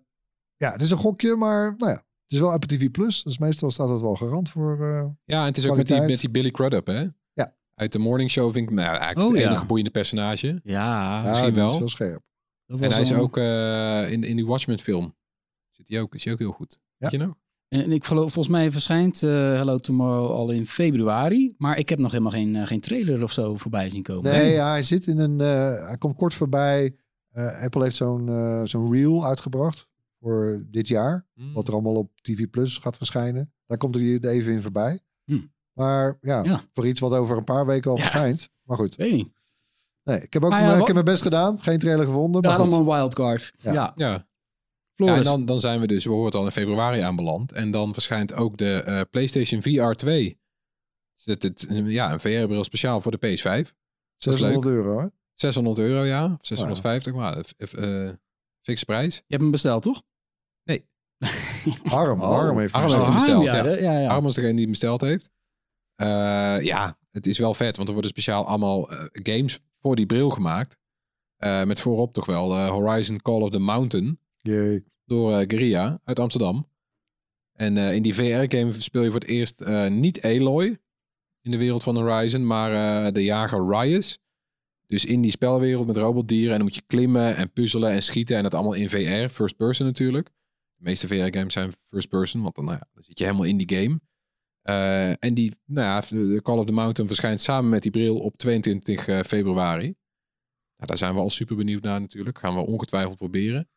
ja, 0.56 0.72
het 0.72 0.80
is 0.82 0.90
een 0.90 0.96
gokje, 0.96 1.36
maar 1.36 1.74
nou 1.76 1.90
ja, 1.90 1.96
het 1.96 2.32
is 2.32 2.38
wel 2.38 2.52
Apple 2.52 2.76
TV 2.76 2.90
Plus. 2.90 3.22
Dus 3.22 3.38
meestal 3.38 3.70
staat 3.70 3.88
het 3.88 4.00
wel 4.00 4.14
garant 4.16 4.50
voor. 4.50 4.88
eh, 4.94 5.06
Ja, 5.24 5.40
en 5.40 5.46
het 5.46 5.56
is 5.56 5.68
ook 5.68 5.76
met 5.76 5.86
die, 5.86 6.00
met 6.00 6.20
die 6.20 6.30
Billy 6.30 6.50
Crudup, 6.50 6.86
hè? 6.86 7.06
Ja. 7.32 7.56
Uit 7.74 7.92
de 7.92 7.98
Morning 7.98 8.30
Show 8.30 8.52
vind 8.52 8.68
ik 8.68 8.74
nou, 8.74 8.88
eigenlijk 8.96 9.18
Oh, 9.28 9.32
het 9.34 9.42
ja. 9.42 9.48
enige 9.50 9.66
boeiende 9.66 9.90
personage. 9.90 10.60
Ja, 10.62 11.22
ja, 11.22 11.28
misschien 11.28 11.54
wel. 11.54 11.84
is 11.84 11.90
scherp. 11.90 12.22
dat 12.66 12.80
En 12.80 12.90
hij 12.92 13.00
is 13.00 13.12
ook 13.12 13.36
eh, 13.36 14.10
in, 14.12 14.22
in 14.22 14.36
die 14.36 14.46
Watchmen 14.46 14.78
film. 14.78 15.16
Zit 15.70 15.88
hij 15.88 16.00
ook, 16.00 16.14
is 16.14 16.24
hij 16.24 16.32
ook 16.32 16.38
heel 16.38 16.52
goed. 16.52 16.78
Weet 16.96 17.10
je 17.10 17.18
nog? 17.18 17.34
En 17.68 17.92
ik 17.92 18.04
geloof, 18.04 18.32
volgens 18.32 18.54
mij 18.54 18.72
verschijnt 18.72 19.22
eh, 19.22 19.30
Hello 19.30 19.78
Tomorrow 19.78 20.30
al 20.30 20.50
in 20.50 20.66
februari. 20.66 21.54
Maar 21.58 21.78
ik 21.78 21.88
heb 21.88 21.98
nog 21.98 22.10
helemaal 22.10 22.32
geen, 22.32 22.56
eh, 22.56 22.66
geen 22.66 22.80
trailer 22.80 23.22
of 23.22 23.32
zo 23.32 23.56
voorbij 23.56 23.90
zien 23.90 24.02
komen. 24.02 24.32
Nee, 24.32 24.52
ja, 24.52 24.68
hij 24.70 24.82
zit 24.82 25.06
in 25.06 25.18
een. 25.18 25.40
eh, 25.40 25.86
hij 25.86 25.96
komt 25.98 26.16
kort 26.16 26.34
voorbij. 26.34 26.96
Eh, 27.30 27.62
Apple 27.62 27.82
heeft 27.82 27.96
zo'n 27.96 28.30
zo'n 28.64 28.92
reel 28.92 29.24
uitgebracht 29.26 29.86
voor 30.20 30.64
dit 30.70 30.88
jaar. 30.88 31.26
Hmm. 31.34 31.52
Wat 31.52 31.68
er 31.68 31.74
allemaal 31.74 31.94
op 31.94 32.10
TV 32.20 32.46
Plus 32.50 32.76
gaat 32.78 32.96
verschijnen. 32.96 33.52
Daar 33.66 33.78
komt 33.78 33.94
hij 33.94 34.18
even 34.20 34.52
in 34.52 34.62
voorbij. 34.62 35.00
Hm. 35.24 35.38
Maar 35.72 36.18
ja, 36.20 36.42
Ja. 36.42 36.62
voor 36.72 36.86
iets 36.86 37.00
wat 37.00 37.12
over 37.12 37.36
een 37.36 37.44
paar 37.44 37.66
weken 37.66 37.90
al 37.90 37.96
Ja. 37.96 38.02
verschijnt. 38.02 38.50
Maar 38.62 38.76
goed, 38.76 38.96
Weet 38.96 39.12
niet. 39.12 39.30
nee, 40.04 40.20
ik 40.22 40.32
heb 40.32 40.44
ook 40.44 40.50
Maar 40.50 40.60
ja, 40.60 40.66
mijn- 40.66 40.78
ik 40.80 40.84
heb 40.84 40.94
mijn 40.94 41.06
best 41.06 41.22
gedaan. 41.22 41.60
Geen 41.62 41.78
trailer 41.78 42.04
gevonden. 42.06 42.40
Maar 42.42 42.50
Daarom 42.50 42.68
goed. 42.70 42.78
een 42.78 42.84
wildcard. 42.94 43.52
Ja. 43.58 43.92
Ja, 43.96 44.26
Ja. 45.06 45.16
en 45.16 45.22
dan, 45.22 45.44
dan 45.44 45.60
zijn 45.60 45.80
we 45.80 45.86
dus, 45.86 46.04
we 46.04 46.10
horen 46.10 46.24
het 46.24 46.34
al 46.34 46.44
in 46.44 46.50
februari 46.50 47.00
aanbeland. 47.00 47.52
En 47.52 47.70
dan 47.70 47.92
verschijnt 47.92 48.34
ook 48.34 48.56
de 48.56 48.82
eh, 48.82 49.00
PlayStation 49.10 49.62
VR 49.62 49.92
2. 49.92 50.40
Dus 51.14 51.24
het, 51.24 51.42
het, 51.42 51.66
ja, 51.84 52.12
een 52.12 52.20
VR-bril 52.20 52.64
speciaal 52.64 53.00
voor 53.00 53.18
de 53.18 53.26
PS5. 53.26 53.72
600 54.16 54.66
euro. 54.66 55.00
Hè? 55.00 55.06
600 55.34 55.78
euro, 55.78 56.04
ja. 56.04 56.24
Of 56.24 56.46
650, 56.46 57.14
maar... 57.14 57.44
eh, 57.56 58.06
eh, 58.06 58.14
Fikse 58.62 58.84
prijs. 58.84 59.14
Je 59.14 59.22
hebt 59.26 59.42
hem 59.42 59.50
besteld, 59.50 59.82
toch? 59.82 60.02
Harm, 61.84 62.20
Harm 62.20 62.58
heeft 62.58 62.72
hem 62.72 62.80
Harm 62.82 62.94
heeft 62.94 63.06
hem 63.06 63.14
besteld. 63.14 63.44
ja. 63.44 63.64
ja. 63.64 63.76
ja, 63.76 64.00
ja. 64.00 64.08
Arm 64.08 64.26
is 64.26 64.34
degene 64.34 64.52
die 64.52 64.60
hem 64.62 64.70
besteld 64.70 65.00
heeft. 65.00 65.30
Eh, 65.94 66.06
ja, 66.62 66.98
het 67.10 67.26
is 67.26 67.38
wel 67.38 67.54
vet, 67.54 67.76
want 67.76 67.88
er 67.88 67.94
worden 67.94 68.10
speciaal 68.10 68.46
allemaal 68.46 68.90
games 69.12 69.60
voor 69.80 69.96
die 69.96 70.06
bril 70.06 70.30
gemaakt. 70.30 70.76
Eh, 71.36 71.64
met 71.64 71.80
voorop 71.80 72.12
toch 72.12 72.26
wel 72.26 72.68
Horizon 72.68 73.22
Call 73.22 73.40
of 73.40 73.50
the 73.50 73.58
Mountain 73.58 74.20
Door 75.04 75.32
eh 75.32 75.38
Guerrilla 75.38 76.00
uit 76.04 76.18
Amsterdam. 76.18 76.68
En 77.52 77.76
eh, 77.76 77.94
in 77.94 78.02
die 78.02 78.14
VR-game 78.14 78.72
speel 78.72 79.02
je 79.02 79.10
voor 79.10 79.20
het 79.20 79.28
eerst 79.28 79.60
eh, 79.60 79.90
niet 79.90 80.22
Aloy 80.22 80.78
in 81.40 81.50
de 81.50 81.56
wereld 81.56 81.82
van 81.82 81.96
Horizon, 81.96 82.46
maar 82.46 83.12
de 83.12 83.24
jager 83.24 83.66
Ryus. 83.68 84.18
Dus 84.86 85.04
in 85.04 85.20
die 85.20 85.30
spelwereld 85.30 85.86
met 85.86 85.96
robotdieren 85.96 86.50
en 86.50 86.56
dan 86.56 86.66
moet 86.66 86.74
je 86.74 86.82
klimmen 86.86 87.36
en 87.36 87.52
puzzelen 87.52 87.90
en 87.90 88.02
schieten 88.02 88.36
en 88.36 88.42
dat 88.42 88.54
allemaal 88.54 88.72
in 88.72 88.88
VR, 88.88 89.28
first 89.28 89.56
person 89.56 89.86
natuurlijk. 89.86 90.26
De 90.74 90.84
meeste 90.84 91.06
VR-games 91.06 91.52
zijn 91.52 91.72
first 91.88 92.08
person, 92.08 92.42
want 92.42 92.54
dan, 92.54 92.64
nou 92.64 92.76
ja, 92.76 92.88
dan 92.94 93.02
zit 93.02 93.18
je 93.18 93.24
helemaal 93.24 93.46
in 93.46 93.56
die 93.56 93.76
game. 93.76 94.00
En 95.18 95.34
die, 95.34 95.52
nou 95.64 95.86
ja, 95.86 96.00
Call 96.40 96.58
of 96.58 96.66
the 96.66 96.72
Mountain 96.72 97.06
verschijnt 97.06 97.40
samen 97.40 97.70
met 97.70 97.82
die 97.82 97.90
bril 97.90 98.18
op 98.18 98.36
22 98.36 99.08
eh, 99.08 99.20
februari. 99.20 99.84
Nou, 100.76 100.86
daar 100.86 100.96
zijn 100.96 101.14
we 101.14 101.20
al 101.20 101.30
super 101.30 101.56
benieuwd 101.56 101.82
naar 101.82 102.00
natuurlijk. 102.00 102.38
Gaan 102.38 102.54
we 102.54 102.60
ongetwijfeld 102.60 103.16
proberen. 103.16 103.68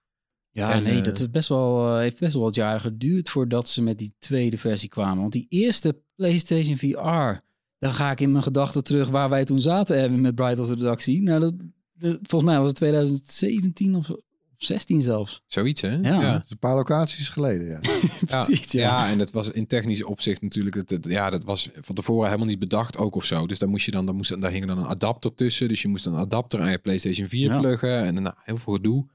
Ja, 0.54 0.72
En, 0.72 0.84
nee, 0.84 0.98
eh, 0.98 1.04
dat 1.04 1.20
is 1.20 1.30
best 1.30 1.50
wel, 1.50 1.88
eh, 1.94 1.98
heeft 2.00 2.20
best 2.20 2.34
wel 2.34 2.44
wat 2.44 2.56
jaren 2.56 2.82
geduurd 2.82 3.30
voordat 3.30 3.70
ze 3.70 3.82
met 3.82 3.98
die 3.98 4.14
tweede 4.20 4.58
versie 4.58 4.90
kwamen. 4.90 5.20
Want 5.22 5.34
die 5.34 5.46
eerste 5.50 6.02
PlayStation 6.16 6.78
VR, 6.78 7.40
dan 7.80 7.92
ga 7.92 8.12
ik 8.12 8.20
in 8.20 8.32
mijn 8.32 8.44
gedachten 8.44 8.84
terug 8.84 9.10
waar 9.10 9.30
wij 9.30 9.44
toen 9.44 9.60
zaten 9.60 9.96
Erwin, 9.98 10.22
met 10.22 10.36
Bright 10.36 10.60
als 10.60 10.70
redactie. 10.70 11.22
Nou, 11.22 11.40
dat, 11.40 11.54
de- 11.94 12.20
volgens 12.22 12.52
mij 12.52 12.60
was 12.60 12.68
het 12.68 12.78
2017 12.78 13.96
of, 13.96 14.10
of 14.10 14.20
16 14.58 15.02
zelfs. 15.02 15.42
Zoiets, 15.46 15.82
hè? 15.82 15.96
Ja. 15.96 16.44
Een 16.50 16.60
paar 16.60 16.76
locaties 16.76 17.30
geleden, 17.30 17.68
ja. 17.74 17.80
Precies, 18.26 18.72
ja. 18.72 18.80
Ja, 18.82 19.10
en 19.12 19.18
dat 19.18 19.32
was 19.32 19.52
in 19.52 19.68
technisch 19.68 20.04
opzicht 20.04 20.42
natuurlijk, 20.42 20.76
dat, 20.76 20.88
dat- 20.90 21.06
ja, 21.12 21.30
dat 21.30 21.44
was 21.44 21.70
van 21.82 21.96
tevoren 21.96 22.26
helemaal 22.26 22.48
niet 22.48 22.60
bedacht 22.60 22.98
ook 22.98 23.16
of 23.16 23.26
zo. 23.26 23.48
Dus 23.48 23.60
daar 23.60 23.70
moest 23.70 23.86
je 23.86 23.92
dan, 23.92 24.06
daar, 24.06 24.16
moest, 24.16 24.42
daar 24.42 24.52
hing 24.52 24.66
dan 24.66 24.78
een 24.78 24.86
adapter 24.86 25.36
tussen. 25.36 25.68
Dus 25.68 25.82
je 25.82 25.88
moest 25.88 26.06
een 26.06 26.16
adapter 26.16 26.60
aan 26.62 26.72
je 26.72 26.78
PlayStation 26.78 27.28
4 27.28 27.50
Ja. 27.50 27.60
pluggen 27.60 28.04
en 28.06 28.14
nou, 28.22 28.36
heel 28.44 28.58
veel 28.58 28.74
gedoe. 28.74 29.06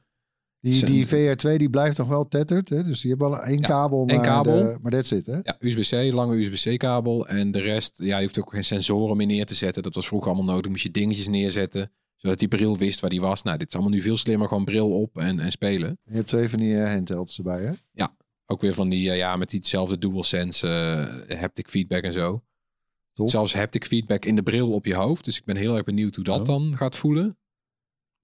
Die, 0.70 0.84
die 0.84 1.06
VR2 1.06 1.56
die 1.56 1.70
blijft 1.70 1.98
nog 1.98 2.08
wel 2.08 2.28
tetterd. 2.28 2.68
Hè? 2.68 2.82
Dus 2.82 3.00
die 3.00 3.10
hebben 3.10 3.28
al 3.28 3.42
één 3.42 3.58
Ja, 3.60 3.66
kabel. 3.68 4.04
Maar, 4.04 4.20
kabel. 4.20 4.56
de- 4.58 4.78
maar 4.82 4.92
that's 4.92 5.10
it, 5.10 5.26
hè? 5.26 5.38
Ja, 5.42 5.56
USB-C, 5.60 6.12
lange 6.12 6.36
USB-C-kabel. 6.36 7.28
En 7.28 7.50
de 7.50 7.60
rest, 7.60 7.98
ja, 8.02 8.16
je 8.16 8.22
hoeft 8.24 8.38
ook 8.40 8.50
geen 8.50 8.64
sensoren 8.64 9.16
meer 9.16 9.26
neer 9.26 9.46
te 9.46 9.54
zetten. 9.54 9.82
Dat 9.82 9.94
was 9.94 10.06
vroeger 10.06 10.32
allemaal 10.32 10.54
nodig. 10.54 10.70
Moest 10.70 10.82
je 10.82 10.90
dingetjes 10.90 11.28
neerzetten, 11.28 11.92
zodat 12.16 12.38
die 12.38 12.48
bril 12.48 12.76
wist 12.76 13.00
waar 13.00 13.10
die 13.10 13.20
was. 13.20 13.42
Nou, 13.42 13.58
dit 13.58 13.68
is 13.68 13.74
allemaal 13.74 13.92
nu 13.92 14.00
veel 14.00 14.16
slimmer. 14.16 14.48
Gewoon 14.48 14.64
bril 14.64 15.00
op 15.00 15.18
en, 15.18 15.40
en 15.40 15.50
spelen. 15.50 15.98
Je 16.04 16.14
hebt 16.14 16.28
twee 16.28 16.48
van 16.48 16.58
die 16.58 16.76
eh, 16.80 16.92
handhelds 16.92 17.36
erbij, 17.36 17.62
hè? 17.62 18.04
Ook 18.48 18.60
weer 18.60 18.74
van 18.74 18.88
die, 18.88 19.10
eh, 19.10 19.16
ja, 19.16 19.36
met 19.36 19.50
diezelfde 19.50 19.98
DualSense 19.98 20.66
uh, 21.28 21.40
haptic 21.40 21.68
feedback 21.68 22.02
en 22.02 22.12
zo. 22.12 22.42
Tof. 23.12 23.30
Zelfs 23.30 23.54
haptic 23.54 23.84
feedback 23.84 24.24
in 24.24 24.36
de 24.36 24.42
bril 24.42 24.72
op 24.72 24.86
je 24.86 24.94
hoofd. 24.94 25.24
Dus 25.24 25.36
ik 25.38 25.44
ben 25.44 25.56
heel 25.56 25.74
erg 25.74 25.84
benieuwd 25.84 26.14
hoe 26.14 26.24
dat 26.24 26.46
dan 26.46 26.76
gaat 26.76 26.96
voelen. 26.96 27.38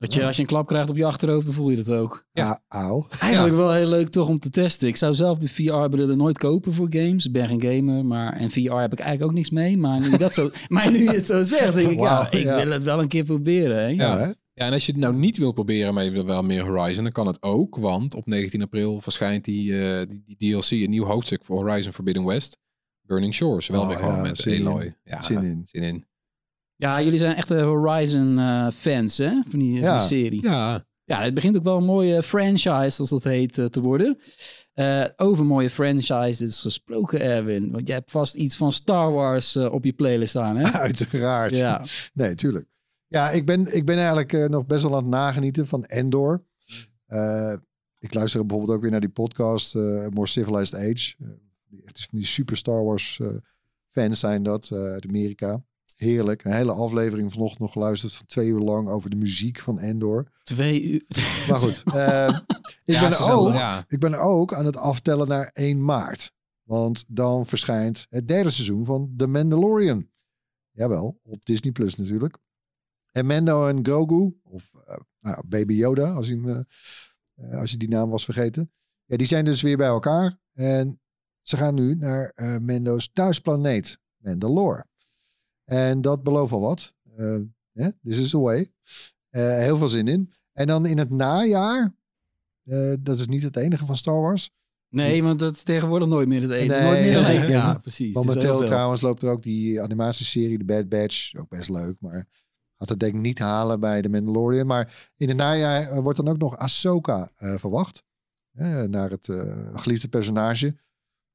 Dat 0.03 0.15
je 0.15 0.27
als 0.27 0.37
je 0.37 0.43
een 0.43 0.49
klap 0.49 0.67
krijgt 0.67 0.91
op 0.91 0.97
je 0.97 1.05
achterhoofd, 1.05 1.45
dan 1.45 1.55
voel 1.55 1.71
je 1.71 1.77
dat 1.77 1.91
ook. 1.91 2.27
Ja. 2.33 2.63
Auw. 2.69 3.07
Eigenlijk 3.19 3.55
wel 3.55 3.73
heel 3.73 3.89
leuk 3.89 4.09
toch 4.09 4.29
om 4.29 4.39
te 4.39 4.51
testen. 4.51 4.89
Ik 4.89 4.97
zou 4.97 5.15
zelf 5.15 5.39
de 5.39 5.49
VR-brillen 5.49 6.17
nooit 6.17 6.39
kopen 6.39 6.75
voor 6.75 6.87
games. 6.91 7.27
Ik 7.27 7.33
ben 7.33 7.47
geen 7.47 7.61
gamer, 7.61 8.05
maar 8.05 8.33
en 8.33 8.51
VR 8.51 8.59
heb 8.73 8.93
ik 8.93 8.99
eigenlijk 8.99 9.23
ook 9.23 9.37
niks 9.37 9.51
mee. 9.51 9.77
Maar 9.77 10.01
nu, 10.01 10.11
je 10.11 10.19
dat 10.19 10.35
zo, 10.35 10.51
maar 10.69 10.91
nu 10.91 10.99
je 10.99 11.11
het 11.11 11.27
zo 11.27 11.43
zegt, 11.43 11.75
denk 11.75 11.91
ik, 11.91 11.99
ja, 12.01 12.31
ik 12.31 12.43
ja. 12.43 12.57
wil 12.57 12.73
het 12.73 12.85
wel 12.85 13.01
een 13.01 13.09
keer 13.09 13.25
proberen. 13.25 13.77
Hè? 13.77 13.87
Ja, 13.87 14.19
hè? 14.19 14.27
Ja, 14.55 14.67
en 14.67 14.73
als 14.73 14.87
je 14.87 14.93
het 14.93 15.01
nou 15.01 15.15
niet 15.15 15.39
wil 15.39 15.53
proberen, 15.53 15.95
maar 15.95 16.05
je 16.05 16.11
wil 16.11 16.25
wel 16.25 16.43
meer 16.43 16.63
Horizon, 16.65 17.03
dan 17.03 17.13
kan 17.13 17.27
het 17.27 17.43
ook. 17.43 17.77
Want 17.77 18.15
op 18.15 18.27
19 18.27 18.63
april 18.63 19.01
verschijnt 19.01 19.45
die, 19.45 19.81
eh, 19.81 20.07
die, 20.09 20.37
die 20.37 20.53
DLC, 20.53 20.71
een 20.71 20.91
nieuw 20.91 21.05
hoofdstuk 21.05 21.45
voor 21.45 21.57
Horizon 21.57 21.93
Forbidden 21.93 22.25
West. 22.25 22.59
Burning 23.07 23.35
Shores, 23.35 23.69
wel 23.69 23.81
Oh, 23.81 23.89
weer 23.89 23.97
gewoon 23.97 24.15
ja, 24.15 24.23
met 24.23 24.39
zin 24.39 24.55
in. 24.55 24.67
Aloy. 24.67 24.97
Ja, 25.05 25.23
Zin 25.23 25.43
in. 25.43 25.63
Zin 25.67 25.83
in. 25.83 26.07
Ja, 26.83 27.03
jullie 27.03 27.19
zijn 27.19 27.37
echte 27.37 27.61
Horizon-fans, 27.61 29.19
hè? 29.19 29.41
Van 29.49 29.59
die, 29.59 29.73
van 29.75 29.83
Ja. 29.89 29.97
die 29.99 30.07
serie. 30.07 30.43
Ja, 30.43 30.85
Ja, 31.05 31.23
het 31.23 31.35
begint 31.35 31.57
ook 31.57 31.63
wel 31.63 31.77
een 31.77 31.85
mooie 31.85 32.23
franchise, 32.23 32.91
zoals 32.91 33.11
dat 33.11 33.25
heet, 33.25 33.59
eh, 33.59 33.65
te 33.65 33.81
worden. 33.81 34.19
Eh, 34.73 35.05
over 35.17 35.45
mooie 35.45 35.71
franchises 35.71 36.61
gesproken, 36.61 37.21
Erwin. 37.21 37.71
Want 37.71 37.87
jij 37.87 37.97
hebt 37.97 38.11
vast 38.11 38.35
iets 38.35 38.57
van 38.57 38.73
Star 38.73 39.13
Wars 39.13 39.57
eh, 39.57 39.73
op 39.73 39.85
je 39.85 39.93
playlist 39.93 40.31
staan, 40.31 40.57
hè? 40.57 40.73
Uiteraard. 40.89 41.57
Ja. 41.57 41.85
Nee, 42.13 42.35
tuurlijk. 42.35 42.67
Ja, 43.07 43.31
ik 43.31 43.47
ben, 43.47 43.75
ik 43.75 43.85
ben 43.87 43.97
eigenlijk 43.97 44.33
eh, 44.33 44.45
nog 44.49 44.67
best 44.67 44.83
wel 44.83 44.93
aan 44.93 45.03
het 45.03 45.07
nagenieten 45.11 45.67
van 45.67 45.85
Endor. 45.85 46.41
Eh, 47.07 47.55
ik 47.99 48.15
luister 48.15 48.41
bijvoorbeeld 48.47 48.77
ook 48.77 48.83
weer 48.83 48.91
naar 48.91 49.01
die 49.01 49.09
podcast 49.09 49.75
eh, 49.77 49.83
More 50.09 50.27
Civilized 50.27 50.75
Age. 50.75 51.15
Eh, 51.21 51.29
die, 51.69 51.83
echt 51.85 52.07
van 52.11 52.19
die 52.19 52.27
super 52.27 52.57
Star 52.57 52.85
Wars 52.85 53.19
eh, 53.21 53.29
fans 53.89 54.19
zijn 54.21 54.43
dat 54.43 54.71
eh, 54.73 54.79
uit 54.79 55.07
Amerika. 55.07 55.63
Heerlijk. 55.97 56.45
Een 56.45 56.53
hele 56.53 56.73
aflevering 56.73 57.33
vanochtend 57.33 57.61
nog 57.61 57.73
geluisterd 57.73 58.15
van 58.15 58.27
twee 58.27 58.49
uur 58.49 58.61
lang 58.61 58.89
over 58.89 59.11
de 59.11 59.17
muziek 59.17 59.59
van 59.59 59.79
Endor. 59.79 60.31
Twee 60.43 60.83
uur. 60.83 61.05
Maar 61.49 61.59
goed, 61.59 61.83
eh, 61.95 62.39
ik, 62.85 62.95
Ja, 62.95 63.09
ben 63.09 63.19
ook, 63.19 63.53
ja. 63.53 63.85
ik 63.87 63.99
ben 64.01 64.15
ook 64.15 64.55
aan 64.55 64.65
het 64.65 64.77
aftellen 64.77 65.29
naar 65.29 65.51
1 65.53 65.85
maart. 65.85 66.33
Want 66.63 67.05
dan 67.09 67.47
verschijnt 67.47 68.07
het 68.09 68.29
derde 68.29 68.51
seizoen 68.51 68.85
van 68.85 69.15
The 69.17 69.27
Mandalorian. 69.27 70.11
Jawel, 70.71 71.21
op 71.23 71.45
Disney 71.45 71.73
Plus 71.73 71.97
natuurlijk. 71.97 72.39
En 73.11 73.27
Mando 73.27 73.67
en 73.67 73.85
Grogu, 73.85 74.41
of 74.43 74.71
eh, 74.85 74.97
nou, 75.21 75.43
Baby 75.47 75.75
Yoda, 75.75 76.13
als 76.13 76.29
je, 76.29 76.35
hem, 76.35 76.49
eh, 76.49 76.61
eh, 77.35 77.61
als 77.61 77.71
je 77.71 77.77
die 77.77 77.89
naam 77.89 78.11
was 78.11 78.25
vergeten. 78.25 78.73
Ja, 79.05 79.17
die 79.17 79.27
zijn 79.27 79.45
dus 79.45 79.63
weer 79.63 79.77
bij 79.77 79.87
elkaar. 79.87 80.39
En 80.53 81.01
ze 81.43 81.57
gaan 81.57 81.75
nu 81.75 81.95
naar 81.95 82.33
eh 82.35 82.57
Mendo's 82.59 83.11
thuisplaneet, 83.13 83.99
Mandalore. 84.17 84.87
En 85.65 86.01
dat 86.01 86.23
belooft 86.23 86.53
al 86.53 86.61
wat. 86.61 86.95
Yeah, 87.73 87.91
this 88.03 88.19
is 88.19 88.31
the 88.31 88.39
way. 88.41 88.71
Eh, 89.31 89.59
heel 89.59 89.77
veel 89.77 89.89
zin 89.89 90.09
in. 90.09 90.33
En 90.53 90.67
dan 90.67 90.87
in 90.87 90.99
het 90.99 91.11
najaar, 91.11 91.95
eh, 92.65 92.95
dat 93.01 93.19
is 93.19 93.27
niet 93.27 93.43
het 93.43 93.57
enige 93.57 93.87
van 93.87 93.97
Star 93.97 94.21
Wars. 94.21 94.51
Nee, 94.89 95.23
want 95.23 95.39
dat 95.39 95.53
is 95.53 95.63
tegenwoordig 95.63 96.09
nooit 96.09 96.29
meer 96.29 96.43
het 96.43 96.51
eten. 96.51 96.83
Nee, 96.83 96.91
nooit 96.91 97.01
meer 97.01 97.17
alleen. 97.17 97.41
nee. 97.41 97.51
Ja, 97.51 97.75
precies. 97.75 98.15
Momenteel 98.15 98.65
trouwens 98.65 99.01
loopt 99.01 99.23
er 99.23 99.31
ook 99.31 99.43
die 99.43 99.81
animatieserie, 99.81 100.59
de 100.59 100.65
Bad 100.65 100.89
Batch. 100.89 101.35
Ook 101.35 101.49
best 101.49 101.71
leuk, 101.71 101.97
maar 102.01 102.27
had 102.77 102.89
het 102.89 103.01
denk 103.01 103.15
ik 103.15 103.21
niet 103.21 103.39
halen 103.39 103.81
bij 103.81 104.03
de 104.03 104.09
Mandalorian. 104.09 104.67
Maar 104.67 105.11
in 105.17 105.29
het 105.29 105.37
najaar 105.37 106.03
wordt 106.03 106.19
dan 106.19 106.29
ook 106.29 106.39
nog 106.39 106.57
Ahsoka 106.57 107.31
verwacht. 107.35 108.03
Naar 108.89 109.11
het 109.11 109.29
geliefde 109.75 110.09
personage. 110.09 110.77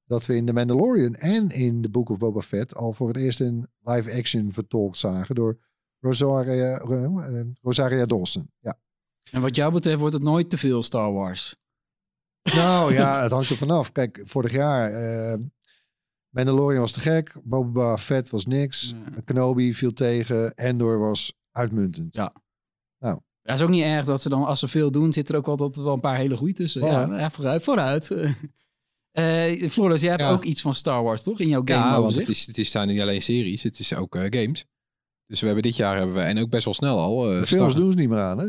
Dat 0.08 0.26
we 0.26 0.36
in 0.36 0.46
de 0.46 0.54
Mandalorian 0.54 1.16
en 1.16 1.50
in 1.50 1.82
The 1.82 1.90
Book 1.90 2.10
of 2.10 2.18
Boba 2.18 2.42
Fett 2.42 2.76
al 2.76 2.94
voor 2.94 3.08
het 3.08 3.18
eerst 3.18 3.40
in 3.40 3.68
live 3.84 4.14
action 4.18 4.52
vertolkt 4.52 4.98
zagen 4.98 5.36
door 5.36 5.58
Rosaria, 6.00 6.80
eh, 6.80 7.42
Rosaria 7.62 8.06
Dawson. 8.06 8.52
Ja. 8.60 8.80
En 9.32 9.42
wat 9.42 9.56
jou 9.56 9.74
betreft 9.74 10.00
wordt 10.00 10.14
het 10.14 10.24
nooit 10.24 10.50
te 10.50 10.58
veel 10.58 10.84
Star 10.84 11.14
Wars. 11.14 11.56
Nou 12.44 12.94
ja, 12.94 13.22
het 13.24 13.32
hangt 13.32 13.50
er 13.50 13.58
vanaf. 13.58 13.92
Kijk, 13.92 14.22
vorig 14.26 14.52
jaar 14.52 14.92
eh 14.92 15.38
Mandalorian 16.30 16.82
was 16.82 16.92
te 16.92 17.00
gek. 17.00 17.36
Boba 17.44 17.98
Fett 17.98 18.30
was 18.30 18.46
niks. 18.46 18.94
Kenobi 19.26 19.74
viel 19.74 19.94
tegen. 19.94 20.56
Endor 20.56 21.00
was 21.00 21.34
uitmuntend. 21.52 22.16
Ja. 22.16 22.34
Ja, 23.48 23.54
is 23.54 23.62
ook 23.62 23.70
niet 23.70 23.84
erg 23.84 24.06
dat 24.06 24.22
ze 24.22 24.30
dan, 24.30 24.46
als 24.46 24.60
ze 24.60 24.68
veel 24.68 24.92
doen, 24.92 25.14
zit 25.14 25.30
er 25.30 25.36
ook 25.36 25.48
altijd 25.48 25.76
wel 25.76 25.94
een 25.94 26.00
paar 26.00 26.18
hele 26.18 26.36
goede 26.36 26.54
tussen. 26.54 26.82
Nou 26.82 27.18
ja, 27.18 27.30
vooruit, 27.30 27.64
vooruit. 27.64 28.08
Eh 29.18 29.70
Floris, 29.70 30.02
jij 30.02 30.10
hebt 30.10 30.22
Ja. 30.22 30.30
ook 30.32 30.44
iets 30.44 30.62
van 30.62 30.74
Star 30.74 31.04
Wars, 31.04 31.24
toch? 31.24 31.40
In 31.40 31.48
jouw 31.48 31.62
game 31.66 31.80
Ja, 31.80 32.02
want 32.02 32.16
het, 32.16 32.30
is, 32.30 32.46
het 32.48 32.58
is, 32.58 32.72
zijn 32.72 32.88
niet 32.88 33.02
alleen 33.02 33.22
series, 33.22 33.64
het 33.64 33.80
is 33.80 33.94
ook 33.94 34.16
eh, 34.16 34.22
games. 34.42 34.66
Dus 35.26 35.40
we 35.40 35.46
hebben 35.46 35.64
dit 35.64 35.76
jaar, 35.76 35.98
hebben 35.98 36.16
we, 36.16 36.22
en 36.22 36.40
ook 36.40 36.50
best 36.50 36.66
wel 36.66 36.74
snel 36.74 37.00
al... 37.00 37.32
eh, 37.34 37.40
De 37.40 37.46
films 37.48 37.72
Star- 37.72 37.82
doen 37.84 37.92
ze 37.92 37.98
niet 37.98 38.10
meer 38.10 38.20
aan, 38.20 38.38
hè? 38.40 38.48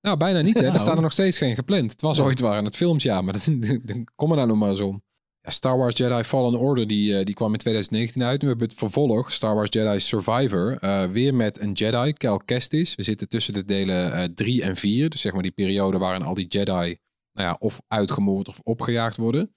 Nou, 0.00 0.16
bijna 0.16 0.40
niet. 0.40 0.54
Hè. 0.54 0.60
Nou. 0.60 0.74
Er 0.74 0.80
staan 0.80 0.96
er 0.96 1.02
nog 1.02 1.12
steeds 1.12 1.38
geen 1.38 1.54
gepland. 1.54 1.90
Het 1.90 2.00
was 2.00 2.20
ooit 2.20 2.40
waren 2.40 2.64
het 2.64 2.76
films, 2.76 3.02
ja, 3.02 3.20
maar 3.22 3.32
dat, 3.32 3.44
dan 3.84 4.06
kom 4.14 4.30
er 4.30 4.36
nou 4.36 4.48
nog 4.48 4.58
maar 4.58 4.68
eens 4.68 4.80
om. 4.80 5.02
Ja, 5.40 5.50
Star 5.50 5.78
Wars 5.78 5.96
Jedi 5.96 6.22
Fallen 6.24 6.58
Order, 6.60 6.86
die, 6.86 7.24
die 7.24 7.34
kwam 7.34 7.52
in 7.52 7.58
2019 7.58 8.22
uit. 8.22 8.42
Nu 8.42 8.48
hebben 8.48 8.66
we 8.66 8.72
het 8.72 8.80
vervolg, 8.82 9.32
Star 9.32 9.54
Wars 9.54 9.68
Jedi 9.72 10.00
Survivor. 10.00 10.76
eh, 10.78 11.04
weer 11.04 11.34
met 11.34 11.60
een 11.60 11.72
Jedi, 11.72 12.12
Cal 12.12 12.38
Kestis. 12.38 12.94
We 12.94 13.02
zitten 13.02 13.28
tussen 13.28 13.54
de 13.54 13.64
delen 13.64 14.34
3 14.34 14.62
en 14.62 14.76
4. 14.76 15.08
Dus 15.10 15.20
zeg 15.20 15.32
maar 15.32 15.42
die 15.42 15.50
periode 15.52 15.98
waarin 15.98 16.22
al 16.22 16.34
die 16.34 16.46
Jedi 16.48 16.96
nou 17.32 17.48
ja, 17.48 17.56
of 17.58 17.80
uitgemoord 17.88 18.48
of 18.48 18.60
opgejaagd 18.62 19.16
worden. 19.16 19.52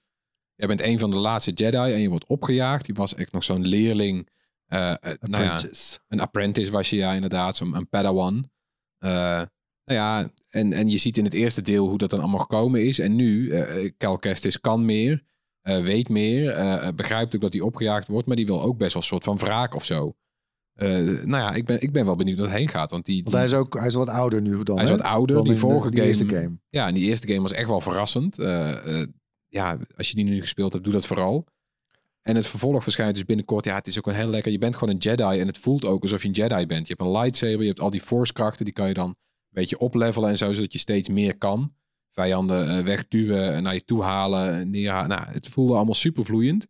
Jij 0.62 0.70
bent 0.76 0.82
een 0.82 0.98
van 0.98 1.10
de 1.10 1.16
laatste 1.16 1.50
Jedi 1.50 1.76
en 1.92 2.00
je 2.00 2.08
wordt 2.08 2.26
opgejaagd. 2.26 2.84
Die 2.84 2.94
was 2.94 3.14
echt 3.14 3.32
nog 3.32 3.44
zo'n 3.44 3.66
leerling. 3.66 4.28
eh, 4.66 4.90
eh, 4.90 4.96
nou 5.20 5.44
ja, 5.44 5.58
een 6.08 6.20
apprentice 6.20 6.70
was 6.70 6.90
je 6.90 6.96
ja 6.96 7.12
inderdaad, 7.12 7.56
zo'n 7.56 7.76
een 7.76 7.88
padawan. 7.88 8.50
Eh, 8.98 9.10
nou 9.84 9.98
ja, 10.00 10.30
en, 10.48 10.72
en 10.72 10.90
je 10.90 10.96
ziet 10.98 11.16
in 11.18 11.24
het 11.24 11.34
eerste 11.34 11.62
deel 11.62 11.88
hoe 11.88 11.98
dat 11.98 12.10
dan 12.10 12.20
allemaal 12.20 12.38
gekomen 12.40 12.84
is. 12.86 12.98
En 12.98 13.16
nu, 13.16 13.50
eh 13.50 13.90
Cal 13.98 14.18
Kestis 14.18 14.60
kan 14.60 14.84
meer, 14.84 15.22
weet 15.62 16.08
meer, 16.08 16.54
begrijpt 16.94 17.34
ook 17.34 17.40
dat 17.40 17.52
hij 17.52 17.62
opgejaagd 17.62 18.08
wordt, 18.08 18.26
maar 18.26 18.36
die 18.36 18.46
wil 18.46 18.62
ook 18.62 18.76
best 18.78 18.92
wel 18.92 19.02
een 19.02 19.08
soort 19.08 19.24
van 19.24 19.36
wraak 19.38 19.74
of 19.74 19.84
zo. 19.84 20.14
Nou 20.74 21.28
ja, 21.36 21.52
ik 21.52 21.64
ben, 21.66 21.80
ik 21.82 21.92
ben 21.92 22.04
wel 22.04 22.16
benieuwd 22.16 22.38
wat 22.38 22.50
heen 22.50 22.68
gaat. 22.68 22.90
Want 22.90 23.04
die, 23.06 23.22
Want 23.22 23.36
hij 23.36 23.44
is 23.44 23.54
ook 23.54 23.74
hij 23.78 23.86
is 23.86 23.94
wat 23.94 24.08
ouder 24.08 24.40
nu 24.42 24.62
dan. 24.62 24.74
Hij 24.76 24.84
is 24.84 24.90
wat 24.90 25.02
ouder. 25.02 25.36
Dan 25.36 25.44
Die 25.44 25.54
in 25.54 25.60
de- 25.60 25.66
vorige 25.66 25.92
game- 25.92 26.06
eerste 26.06 26.28
game. 26.28 26.58
Ja, 26.68 26.86
en 26.86 26.94
die 26.94 27.04
eerste 27.08 27.26
game 27.28 27.40
was 27.40 27.52
echt 27.52 27.68
wel 27.68 27.80
verrassend. 27.80 28.38
Ja, 29.52 29.78
als 29.96 30.08
je 30.08 30.14
die 30.14 30.24
nu 30.24 30.40
gespeeld 30.40 30.72
hebt, 30.72 30.84
doe 30.84 30.92
dat 30.92 31.06
vooral. 31.06 31.46
En 32.22 32.36
het 32.36 32.46
vervolg 32.46 32.82
verschijnt 32.82 33.14
dus 33.14 33.24
binnenkort. 33.24 33.64
Ja, 33.64 33.74
het 33.74 33.86
is 33.86 33.98
ook 33.98 34.06
een 34.06 34.14
heel 34.14 34.28
lekker. 34.28 34.52
Je 34.52 34.58
bent 34.58 34.76
gewoon 34.76 34.94
een 34.94 35.00
Jedi 35.00 35.40
en 35.40 35.46
het 35.46 35.58
voelt 35.58 35.84
ook 35.84 36.02
alsof 36.02 36.22
je 36.22 36.28
een 36.28 36.34
Jedi 36.34 36.66
bent. 36.66 36.86
Je 36.86 36.94
hebt 36.96 37.08
een 37.08 37.20
lightsaber, 37.20 37.60
je 37.60 37.66
hebt 37.66 37.80
al 37.80 37.90
die 37.90 38.00
force 38.00 38.32
krachten. 38.32 38.64
Die 38.64 38.74
kan 38.74 38.88
je 38.88 38.94
dan 38.94 39.08
een 39.08 39.14
beetje 39.50 39.78
oplevelen 39.78 40.28
en 40.28 40.36
zo, 40.36 40.52
zodat 40.52 40.72
je 40.72 40.78
steeds 40.78 41.08
meer 41.08 41.38
kan. 41.38 41.74
Vijanden 42.10 42.68
eh, 42.68 42.84
wegduwen, 42.84 43.54
eh, 43.54 43.62
naar 43.62 43.74
je 43.74 43.84
toe 43.84 44.02
halen, 44.02 44.74
eh. 44.74 45.06
Nou, 45.06 45.22
het 45.30 45.48
voelde 45.48 45.74
allemaal 45.74 45.94
super 45.94 46.24
vloeiend. 46.24 46.66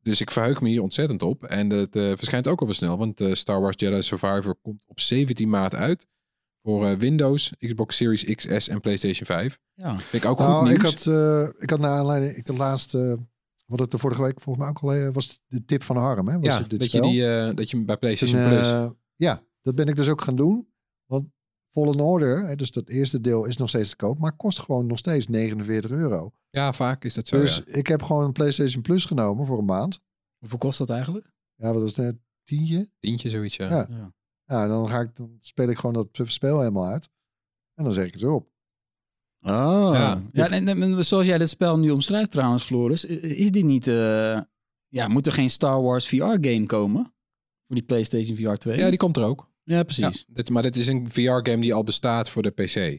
Dus 0.00 0.20
ik 0.20 0.30
verheug 0.30 0.60
me 0.60 0.68
hier 0.68 0.82
ontzettend 0.82 1.22
op. 1.22 1.44
En 1.44 1.70
het 1.70 1.90
verschijnt 1.92 2.48
ook 2.48 2.60
alweer 2.60 2.74
snel, 2.74 2.98
want 2.98 3.22
Star 3.32 3.60
Wars 3.60 3.74
Jedi 3.78 4.02
Survivor 4.02 4.56
komt 4.62 4.84
op 4.86 5.00
17 5.00 5.48
maart 5.48 5.74
uit. 5.74 6.06
Voor 6.64 6.86
eh, 6.86 6.96
Windows, 6.96 7.52
Xbox 7.58 7.96
Series 7.96 8.24
XS 8.24 8.68
en 8.68 8.80
PlayStation 8.80 9.26
5. 9.26 9.58
Ja. 9.74 9.98
Vind 9.98 10.24
ik 10.24 10.30
ook 10.30 10.38
goed 10.38 10.46
Nou, 10.46 10.64
nieuws. 10.64 10.76
ik 10.76 10.82
had, 10.82 11.06
eh, 11.06 11.48
ik 11.58 11.70
had 11.70 11.78
naar 11.78 11.90
aanleiding, 11.90 12.36
ik 12.36 12.46
had 12.46 12.56
laatst, 12.56 12.94
eh, 12.94 13.14
wat 13.66 13.78
het 13.78 13.90
de 13.90 13.98
vorige 13.98 14.22
week 14.22 14.40
volgens 14.40 14.64
mij 14.64 14.74
ook 14.74 15.06
al 15.06 15.12
was 15.12 15.40
de 15.46 15.64
tip 15.64 15.82
van 15.82 15.96
Harm, 15.96 16.28
hè? 16.28 16.38
Was 16.38 16.46
ja, 16.46 16.58
het 16.60 16.70
dit 16.70 16.80
dat 16.80 16.90
je, 16.90 17.00
die, 17.00 17.26
eh, 17.26 17.54
dat 17.56 17.70
je 17.70 17.84
bij 17.84 17.96
PlayStation 17.96 18.48
Plus... 18.48 18.68
ja, 19.14 19.42
dat 19.62 19.74
ben 19.74 19.88
ik 19.88 19.96
dus 19.96 20.08
ook 20.08 20.20
gaan 20.20 20.36
doen. 20.36 20.68
Want 21.06 21.28
Fallen 21.70 22.00
Order, 22.00 22.46
hè, 22.46 22.56
dus 22.56 22.70
dat 22.70 22.88
eerste 22.88 23.20
deel 23.20 23.44
is 23.44 23.56
nog 23.56 23.68
steeds 23.68 23.88
te 23.90 23.96
koop, 23.96 24.18
maar 24.18 24.36
kost 24.36 24.58
gewoon 24.58 24.86
nog 24.86 24.98
steeds 24.98 25.26
49 25.26 25.90
euro. 25.90 26.32
ja, 26.50 26.72
vaak 26.72 27.04
is 27.04 27.14
dat 27.14 27.28
zo. 27.28 27.38
dus 27.40 27.56
ja. 27.56 27.72
ik 27.74 27.86
heb 27.86 28.02
gewoon 28.02 28.24
een 28.24 28.32
PlayStation 28.32 28.82
Plus 28.82 29.04
genomen 29.04 29.46
voor 29.46 29.58
een 29.58 29.64
maand. 29.64 30.00
Hoeveel 30.38 30.58
kost 30.58 30.78
dat 30.78 30.90
eigenlijk? 30.90 31.26
Ja, 31.54 31.72
wat 31.72 31.82
was 31.82 31.96
het 31.96 32.04
net? 32.04 32.16
Tientje? 32.42 32.90
Tientje 32.98 33.30
zoiets, 33.30 33.56
ja. 33.56 33.68
Ja. 33.68 33.86
Ja. 33.90 34.12
Ja, 34.46 34.66
dan, 34.66 34.88
ga 34.88 35.00
ik, 35.00 35.16
dan 35.16 35.36
speel 35.40 35.68
ik 35.68 35.78
gewoon 35.78 35.94
dat 35.94 36.08
spel 36.32 36.58
helemaal 36.58 36.86
uit. 36.86 37.08
En 37.74 37.84
dan 37.84 37.92
zeg 37.92 38.06
ik 38.06 38.12
het 38.12 38.22
erop. 38.22 38.52
Oh. 39.40 39.90
Ja. 39.92 40.22
Ja, 40.32 40.50
en, 40.50 40.68
en 40.68 41.04
zoals 41.04 41.26
jij 41.26 41.38
dit 41.38 41.48
spel 41.48 41.78
nu 41.78 41.90
omschrijft 41.90 42.30
trouwens, 42.30 42.64
Floris, 42.64 43.04
is 43.04 43.50
die 43.50 43.64
niet... 43.64 43.88
eh, 43.88 44.40
ja, 44.88 45.08
moet 45.08 45.26
er 45.26 45.32
geen 45.32 45.50
Star 45.50 45.82
Wars 45.82 46.08
VR-game 46.08 46.66
komen? 46.66 47.02
Voor 47.66 47.76
die 47.76 47.84
PlayStation 47.84 48.36
VR 48.36 48.52
2? 48.54 48.78
Ja, 48.78 48.88
die 48.88 48.98
komt 48.98 49.16
er 49.16 49.24
ook. 49.24 49.50
Ja, 49.62 49.82
precies. 49.82 50.24
Ja, 50.28 50.34
dit, 50.34 50.50
maar 50.50 50.62
dit 50.62 50.76
is 50.76 50.86
een 50.86 51.10
VR-game 51.10 51.60
die 51.60 51.74
al 51.74 51.84
bestaat 51.84 52.28
voor 52.28 52.42
de 52.42 52.50
PC. 52.50 52.98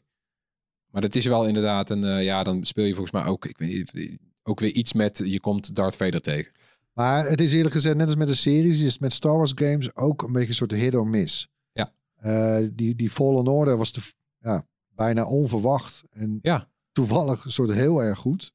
Maar 0.91 1.01
dat 1.01 1.15
is 1.15 1.25
wel 1.25 1.47
inderdaad 1.47 1.89
een... 1.89 2.03
eh, 2.03 2.23
ja, 2.23 2.43
dan 2.43 2.63
speel 2.63 2.85
je 2.85 2.93
volgens 2.93 3.11
mij 3.11 3.25
ook... 3.25 3.45
Ik 3.45 3.57
weet 3.57 3.93
niet, 3.93 4.17
ook 4.43 4.59
weer 4.59 4.71
iets 4.73 4.93
met... 4.93 5.21
Je 5.25 5.39
komt 5.39 5.75
Darth 5.75 5.95
Vader 5.95 6.21
tegen. 6.21 6.51
Maar 6.95 7.29
het 7.29 7.41
is 7.41 7.53
eerlijk 7.53 7.73
gezegd, 7.73 7.95
net 7.95 8.05
als 8.05 8.15
met 8.15 8.27
de 8.27 8.35
series, 8.35 8.81
is 8.81 8.91
het 8.91 9.01
met 9.01 9.13
Star 9.13 9.37
Wars 9.37 9.51
games 9.55 9.95
ook 9.95 10.21
een 10.21 10.31
beetje 10.31 10.47
een 10.47 10.53
soort 10.55 10.71
hit 10.71 10.95
or 10.95 11.07
miss. 11.07 11.47
Ja. 11.71 11.93
Eh, 12.15 12.67
die, 12.73 12.95
die 12.95 13.09
Fallen 13.09 13.47
Order 13.47 13.77
was 13.77 13.91
de, 13.91 14.01
ja, 14.39 14.67
bijna 14.95 15.25
onverwacht. 15.25 16.03
En 16.11 16.39
Ja. 16.41 16.69
toevallig 16.91 17.45
een 17.45 17.51
soort 17.51 17.73
heel 17.73 18.03
erg 18.03 18.19
goed. 18.19 18.53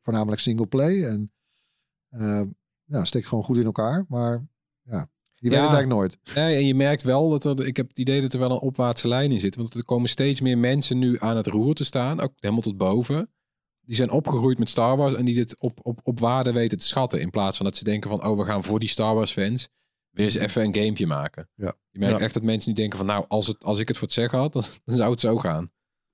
Voornamelijk 0.00 0.40
single 0.40 0.66
play. 0.66 1.04
En 1.04 1.32
eh 2.08 2.42
ja, 2.84 3.04
steekt 3.04 3.26
gewoon 3.26 3.44
goed 3.44 3.56
in 3.56 3.64
elkaar. 3.64 4.04
Maar 4.08 4.46
ja, 4.82 5.08
die 5.34 5.50
weet 5.50 5.58
Ja. 5.58 5.64
het 5.66 5.74
eigenlijk 5.74 5.88
nooit. 5.88 6.18
Nee, 6.34 6.56
en 6.56 6.66
je 6.66 6.74
merkt 6.74 7.02
wel 7.02 7.30
dat 7.30 7.44
er... 7.44 7.66
Ik 7.66 7.76
heb 7.76 7.88
het 7.88 7.98
idee 7.98 8.20
dat 8.20 8.32
er 8.32 8.38
wel 8.38 8.50
een 8.50 8.58
opwaartse 8.58 9.08
lijn 9.08 9.32
in 9.32 9.40
zit. 9.40 9.56
Want 9.56 9.74
er 9.74 9.84
komen 9.84 10.08
steeds 10.08 10.40
meer 10.40 10.58
mensen 10.58 10.98
nu 10.98 11.16
aan 11.20 11.36
het 11.36 11.46
roer 11.46 11.74
te 11.74 11.84
staan. 11.84 12.20
Ook 12.20 12.32
helemaal 12.36 12.62
tot 12.62 12.76
boven. 12.76 13.30
Die 13.88 13.96
zijn 13.96 14.10
opgegroeid 14.10 14.58
met 14.58 14.68
Star 14.68 14.96
Wars. 14.96 15.14
En 15.14 15.24
die 15.24 15.34
dit 15.34 15.56
op, 15.58 15.78
op, 15.82 16.00
op 16.02 16.20
waarde 16.20 16.52
weten 16.52 16.78
te 16.78 16.86
schatten. 16.86 17.20
In 17.20 17.30
plaats 17.30 17.56
van 17.56 17.66
dat 17.66 17.76
ze 17.76 17.84
denken 17.84 18.10
van... 18.10 18.26
Oh, 18.26 18.38
we 18.38 18.44
gaan 18.44 18.64
voor 18.64 18.78
die 18.78 18.88
Star 18.88 19.14
Wars 19.14 19.32
fans... 19.32 19.68
Weer 20.10 20.24
eens 20.24 20.34
even 20.34 20.62
een 20.64 20.74
gamepje 20.74 21.06
maken. 21.06 21.48
Ja. 21.54 21.74
Je 21.90 21.98
merkt 21.98 22.18
Ja. 22.18 22.24
echt 22.24 22.34
dat 22.34 22.42
mensen 22.42 22.70
nu 22.70 22.76
denken 22.76 22.98
van... 22.98 23.06
Nou, 23.06 23.24
als, 23.28 23.46
het, 23.46 23.64
als 23.64 23.78
ik 23.78 23.88
het 23.88 23.96
voor 23.96 24.06
het 24.06 24.16
zeggen 24.16 24.38
had... 24.38 24.52
Dan, 24.52 24.62
dan 24.84 24.96
zou 24.96 25.10
het 25.10 25.20
zo 25.20 25.38
gaan. 25.38 25.70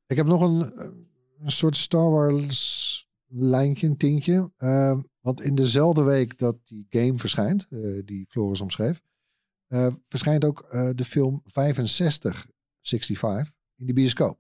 Ik 0.07 0.17
heb 0.17 0.27
nog 0.27 0.41
een, 0.41 0.81
een 1.41 1.51
soort 1.51 1.77
Star 1.77 2.11
Wars 2.11 3.09
lijntje, 3.29 3.87
een 3.87 3.97
tintje. 3.97 4.53
Eh, 4.57 4.99
want 5.21 5.43
in 5.43 5.55
dezelfde 5.55 6.03
week 6.03 6.39
dat 6.39 6.57
die 6.65 6.87
game 6.91 7.19
verschijnt, 7.19 7.67
eh, 7.71 7.81
die 8.05 8.27
Floris 8.29 8.61
omschreef, 8.61 9.01
eh, 9.67 9.95
verschijnt 10.09 10.45
ook 10.45 10.61
eh, 10.61 10.91
de 10.95 11.05
film 11.05 11.41
6565 11.45 13.53
in 13.77 13.87
de 13.87 13.93
bioscoop. 13.93 14.39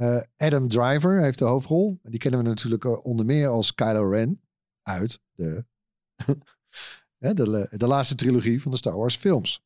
Eh, 0.00 0.20
Adam 0.36 0.68
Driver 0.68 1.22
heeft 1.22 1.38
de 1.38 1.44
hoofdrol. 1.44 1.98
En 2.02 2.10
die 2.10 2.20
kennen 2.20 2.40
we 2.42 2.46
natuurlijk 2.48 2.84
eh, 2.84 3.04
onder 3.04 3.26
meer 3.26 3.48
als 3.48 3.74
Kylo 3.74 4.08
Ren 4.10 4.40
uit 4.82 5.20
de, 5.32 5.64
hè, 7.24 7.34
de, 7.34 7.66
de 7.76 7.86
laatste 7.86 8.14
trilogie 8.14 8.62
van 8.62 8.70
de 8.70 8.76
Star 8.76 8.96
Wars 8.96 9.16
films. 9.16 9.62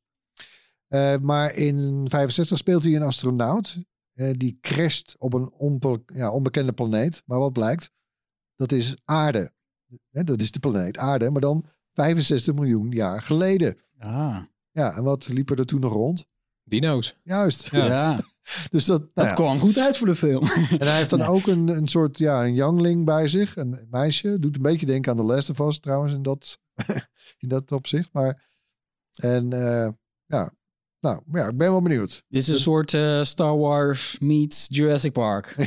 Eh, 0.86 1.16
maar 1.18 1.54
in 1.54 2.06
65 2.10 2.58
speelt 2.58 2.84
hij 2.84 2.96
een 2.96 3.02
astronaut 3.02 3.78
die 4.14 4.58
crasht 4.60 5.16
op 5.18 5.32
een 5.34 5.50
onbe- 5.52 6.02
ja, 6.06 6.30
onbekende 6.32 6.72
planeet. 6.72 7.22
Maar 7.26 7.38
wat 7.38 7.52
blijkt? 7.52 7.90
Dat 8.56 8.72
is 8.72 8.96
aarde. 9.04 9.52
Hè, 10.10 10.24
dat 10.24 10.40
is 10.40 10.50
de 10.50 10.58
planeet 10.58 10.98
aarde, 10.98 11.30
maar 11.30 11.40
dan 11.40 11.64
65 11.92 12.54
miljoen 12.54 12.90
jaar 12.90 13.22
geleden. 13.22 13.78
Ah, 13.98 14.42
Ja, 14.70 14.96
en 14.96 15.02
wat 15.04 15.28
liep 15.28 15.50
er 15.50 15.66
toen 15.66 15.80
nog 15.80 15.92
rond? 15.92 16.26
Dino's. 16.62 17.16
Juist. 17.22 17.70
Ja. 17.70 17.86
ja. 17.86 18.18
Dus 18.70 18.84
dat, 18.84 18.98
nou 18.98 19.10
dat 19.14 19.26
ja. 19.26 19.32
kwam 19.32 19.60
goed 19.60 19.78
uit 19.78 19.98
voor 19.98 20.06
de 20.06 20.16
film. 20.16 20.46
En 20.78 20.86
hij 20.86 20.96
heeft 20.96 21.10
dan 21.10 21.22
ook 21.22 21.46
een, 21.46 21.68
een 21.68 21.88
soort, 21.88 22.18
ja, 22.18 22.44
een 22.44 22.54
youngling 22.54 23.04
bij 23.04 23.28
zich. 23.28 23.56
Een 23.56 23.86
meisje. 23.90 24.38
Doet 24.38 24.56
een 24.56 24.62
beetje 24.62 24.86
denken 24.86 25.10
aan 25.10 25.16
de 25.16 25.22
Last 25.22 25.50
of 25.50 25.58
Us 25.58 25.78
trouwens 25.78 26.12
in 26.12 26.22
dat, 26.22 26.58
in 27.42 27.48
dat 27.48 27.72
opzicht. 27.72 28.08
Maar, 28.12 28.48
en 29.14 29.52
eh, 29.52 29.88
ja, 30.26 30.52
nou 31.04 31.22
ja, 31.32 31.48
ik 31.48 31.56
ben 31.56 31.70
wel 31.70 31.82
benieuwd. 31.82 32.24
Dit 32.28 32.40
is 32.40 32.48
een 32.48 32.58
soort 32.58 32.94
eh, 32.94 33.22
Star 33.22 33.58
Wars 33.58 34.18
meets 34.18 34.66
Jurassic 34.70 35.12
Park. 35.12 35.54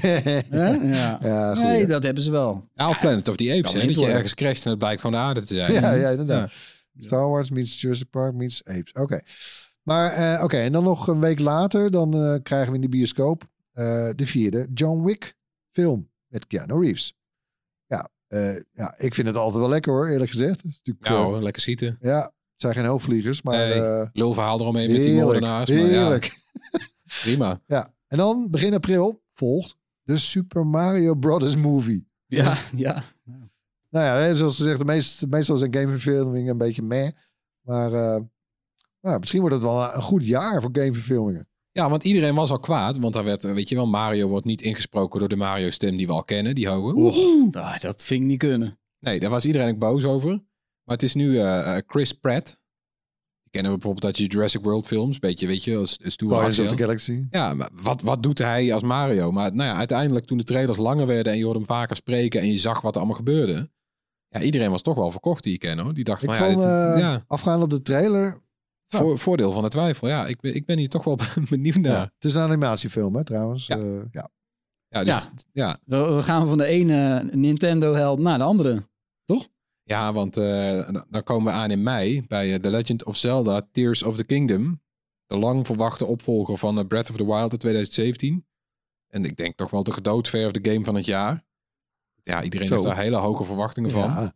Ja. 0.52 1.20
Ja, 1.22 1.54
nee, 1.54 1.86
dat 1.86 2.04
hebben 2.04 2.24
ze 2.24 2.32
wel. 2.32 2.70
Ja, 2.74 2.90
of 2.90 3.00
Planet 3.00 3.28
of 3.28 3.36
the 3.36 3.54
Apes. 3.58 3.74
Hè? 3.74 3.86
Dat 3.86 4.00
je 4.00 4.06
ergens 4.06 4.34
crasht 4.34 4.63
en 4.63 4.70
het 4.70 4.80
blijkt 4.80 5.02
gewoon 5.02 5.16
de 5.16 5.22
aarde 5.22 5.44
te 5.44 5.54
zijn. 5.54 5.74
Ja, 5.74 5.92
ja, 5.92 6.10
inderdaad. 6.10 6.52
Star 7.00 7.30
Wars 7.30 7.50
meets 7.50 7.82
Jurassic 7.82 8.10
Park 8.10 8.34
meets 8.34 8.63
Apes. 8.66 8.92
Oké. 8.94 9.22
Maar 9.88 10.12
eh, 10.12 10.43
oké, 10.43 10.58
en 10.58 10.71
dan 10.71 10.84
nog 10.84 11.08
een 11.08 11.19
week 11.19 11.39
later, 11.39 11.91
dan 11.91 12.13
eh, 12.13 12.36
krijgen 12.43 12.69
we 12.69 12.76
in 12.76 12.82
de 12.82 12.89
bioscoop 12.89 13.43
eh, 13.71 14.10
de 14.15 14.26
vierde 14.28 14.67
John 14.73 15.04
Wick 15.04 15.36
film 15.71 16.10
met 16.28 16.47
Keanu 16.47 16.80
Reeves. 16.80 17.17
Ja, 17.86 18.10
eh, 18.28 18.56
ja, 18.73 18.95
ik 18.97 19.13
vind 19.13 19.28
het 19.28 19.36
altijd 19.36 19.60
wel 19.62 19.69
lekker 19.69 19.91
hoor, 19.93 20.08
eerlijk 20.08 20.30
gezegd. 20.32 20.65
Is 20.65 20.82
natuurlijk, 20.84 21.41
lekker 21.41 21.62
schieten. 21.62 21.97
ja, 22.02 22.21
het 22.21 22.62
zijn 22.62 22.73
geen 22.73 22.86
hoofdvliegers, 22.86 23.41
maar 23.41 23.56
Nee, 23.58 23.73
eh, 23.73 24.08
Lulverhaal 24.13 24.60
eromheen 24.60 24.91
met 24.91 25.04
die 25.04 25.13
heerlijk, 25.13 25.26
moordenaars. 25.26 25.69
Maar 25.69 25.80
ja, 25.80 25.86
heerlijk. 25.86 26.39
prima. 27.23 27.62
Ja, 27.67 27.93
en 28.08 28.17
dan 28.17 28.50
begin 28.52 28.73
april 28.73 29.23
volgt 29.34 29.78
de 30.04 30.17
Super 30.17 30.65
Mario 30.65 31.15
Brothers 31.15 31.56
movie. 31.56 32.08
Ja, 32.26 32.58
ja. 32.76 33.04
Nou 33.89 34.06
ja, 34.06 34.34
zoals 34.34 34.58
ze 34.58 34.63
zegt, 34.63 34.80
de 34.80 34.86
meest, 34.86 35.28
meestal 35.28 35.58
zijn 35.58 35.73
gameverfilmingen 35.73 36.52
een 36.52 36.58
beetje 36.58 36.82
meh. 36.82 37.10
Maar 37.62 37.93
eh, 37.93 38.21
nou, 39.08 39.20
misschien 39.20 39.39
wordt 39.41 39.56
het 39.56 39.63
wel 39.63 39.93
een 39.93 40.02
goed 40.02 40.26
jaar 40.28 40.62
voor 40.62 40.70
gameverfilmingen. 40.74 41.48
Ja, 41.72 41.89
want 41.89 42.04
iedereen 42.04 42.36
was 42.36 42.52
al 42.52 42.60
kwaad. 42.60 42.98
Want 42.98 43.13
daar 43.13 43.24
werd, 43.24 43.43
weet 43.43 43.70
je 43.70 43.76
wel, 43.76 43.88
Mario 43.88 44.28
wordt 44.28 44.46
niet 44.46 44.62
ingesproken 44.62 45.20
door 45.20 45.30
de 45.30 45.36
Mario-stem 45.36 45.98
die 45.98 46.08
we 46.08 46.13
al 46.13 46.24
kennen. 46.24 46.56
Die 46.56 46.67
hoge. 46.67 46.96
Oeh, 46.96 47.56
ah, 47.56 47.80
dat 47.80 48.04
vind 48.04 48.22
ik 48.22 48.28
niet 48.28 48.39
kunnen. 48.39 48.80
Nee, 49.00 49.20
daar 49.20 49.30
was 49.30 49.46
iedereen 49.46 49.74
ook 49.74 49.80
boos 49.80 50.04
over. 50.06 50.30
Maar 50.84 50.96
het 50.96 51.04
is 51.04 51.13
nu 51.13 51.39
eh, 51.39 51.76
eh, 51.76 51.84
Chris 51.88 52.13
Pratt. 52.13 52.46
Die 53.43 53.52
kennen 53.52 53.72
we 53.72 53.78
bijvoorbeeld 53.78 54.06
uit 54.06 54.17
je 54.17 54.26
Jurassic 54.34 54.62
World 54.63 54.88
films. 54.88 55.20
Beetje, 55.20 55.48
weet 55.48 55.63
je, 55.63 55.78
als, 55.78 56.00
als 56.04 56.15
Guardians 56.17 56.60
of 56.60 56.67
the 56.67 56.78
Galaxy. 56.78 57.24
Ja, 57.30 57.54
maar 57.54 57.70
wat, 57.74 58.02
wat 58.02 58.24
doet 58.24 58.38
hij 58.38 58.74
als 58.74 58.84
Mario? 58.84 59.32
Maar 59.32 59.56
nou 59.56 59.70
ja, 59.70 59.76
uiteindelijk 59.76 60.26
toen 60.26 60.38
de 60.38 60.43
trailers 60.43 60.78
langer 60.78 61.08
werden 61.08 61.32
en 61.32 61.38
je 61.38 61.43
hoorde 61.43 61.60
hem 61.60 61.67
vaker 61.67 61.96
spreken 61.96 62.41
en 62.41 62.48
je 62.50 62.56
zag 62.56 62.82
wat 62.82 62.91
er 62.93 62.98
allemaal 62.98 63.17
gebeurde. 63.17 63.70
Ja, 64.30 64.41
iedereen 64.41 64.70
was 64.72 64.82
toch 64.82 64.96
wel 64.96 65.12
verkocht 65.12 65.43
die 65.43 65.58
ken 65.58 65.80
hoor. 65.80 65.93
Die 65.93 66.04
dacht 66.04 66.24
Ik 66.24 66.30
van 66.34 66.38
ja, 66.38 66.52
vond, 66.52 66.62
dit- 66.63 66.72
dit- 66.72 66.93
eh, 66.93 67.00
ja 67.00 67.24
afgaand 67.28 67.63
op 67.63 67.70
de 67.70 67.82
trailer, 67.82 68.41
ja. 68.88 69.00
voor, 69.00 69.19
voordeel 69.19 69.52
van 69.52 69.63
de 69.63 69.69
twijfel. 69.69 70.08
Ja, 70.08 70.28
ik 70.28 70.39
ben, 70.39 70.56
ik 70.56 70.65
ben 70.65 70.78
hier 70.78 70.89
toch 70.89 71.04
wel 71.04 71.17
benieuwd 71.50 71.76
naar. 71.76 71.91
ja. 71.91 71.97
Ja, 71.97 72.04
het 72.04 72.26
is 72.26 72.36
een 72.36 72.41
animatiefilm 72.41 73.15
hè, 73.15 73.23
trouwens. 73.23 73.67
Ja. 73.67 73.78
Eh, 73.78 74.02
ja. 74.12 75.04
dus, 75.04 75.13
Ja. 75.13 75.30
ja. 75.52 75.80
Dan 75.86 76.23
gaan 76.23 76.41
we 76.41 76.47
van 76.47 76.58
de 76.58 76.65
ene 76.65 77.30
Nintendo-held 77.32 78.19
naar 78.19 78.38
de 78.38 78.43
andere. 78.43 78.88
Ja, 79.84 80.13
want 80.13 80.38
eh, 80.38 80.89
dan- 81.10 81.23
komen 81.23 81.54
we 81.54 81.60
aan 81.60 81.71
in 81.71 81.84
mei 81.84 82.26
bij 82.28 82.54
eh, 82.54 82.60
The 82.60 82.69
Legend 82.69 83.04
of 83.04 83.15
Zelda 83.17 83.67
Tears 83.71 84.04
of 84.04 84.15
the 84.17 84.23
Kingdom. 84.23 84.82
De 85.26 85.38
lang 85.38 85.65
verwachte 85.65 86.06
opvolger 86.06 86.58
van 86.58 86.88
Breath 86.88 87.10
of 87.10 87.15
the 87.15 87.26
Wild 87.26 87.52
in 87.52 87.58
2017. 87.58 88.45
En 89.08 89.26
ik 89.26 89.38
denk 89.38 89.56
toch 89.58 89.69
wel 89.69 89.84
de 89.84 89.91
gedoodverfde 89.91 90.71
game 90.71 90.84
van 90.84 90.95
het 90.95 91.06
jaar. 91.06 91.45
Ja, 92.21 92.43
iedereen 92.43 92.67
Zo. 92.67 92.73
heeft 92.73 92.86
daar 92.86 92.97
hele 92.97 93.15
hoge 93.17 93.43
verwachtingen 93.43 93.91
van. 93.91 94.32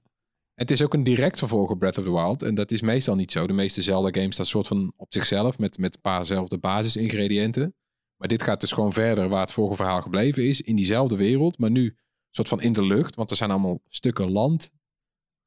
Het 0.61 0.71
is 0.71 0.83
ook 0.83 0.93
een 0.93 1.03
direct 1.03 1.37
vervolg 1.39 1.69
op 1.69 1.79
Breath 1.79 1.97
of 1.97 2.03
the 2.03 2.11
Wild. 2.11 2.41
En 2.43 2.55
dat 2.55 2.71
is 2.71 2.81
meestal 2.81 3.15
niet 3.15 3.31
zo. 3.31 3.47
De 3.47 3.53
meeste 3.53 3.81
Zelda-games 3.81 4.33
staan 4.33 4.45
soort 4.45 4.67
van 4.67 4.93
op 4.95 5.13
zichzelf 5.13 5.59
met, 5.59 5.77
met 5.77 5.95
een 5.95 6.01
paar 6.01 6.25
zelfde 6.25 6.57
basisingrediënten. 6.57 7.75
Maar 8.15 8.27
dit 8.27 8.43
gaat 8.43 8.59
dus 8.61 8.71
gewoon 8.71 8.93
verder 8.93 9.29
waar 9.29 9.41
het 9.41 9.51
vorige 9.51 9.75
verhaal 9.75 10.01
gebleven 10.01 10.47
is. 10.47 10.61
In 10.61 10.75
diezelfde 10.75 11.15
wereld, 11.15 11.57
maar 11.57 11.71
nu 11.71 11.97
soort 12.29 12.47
van 12.47 12.61
in 12.61 12.71
de 12.71 12.85
lucht. 12.85 13.15
Want 13.15 13.29
er 13.29 13.35
zijn 13.35 13.51
allemaal 13.51 13.81
stukken 13.87 14.31
land 14.31 14.71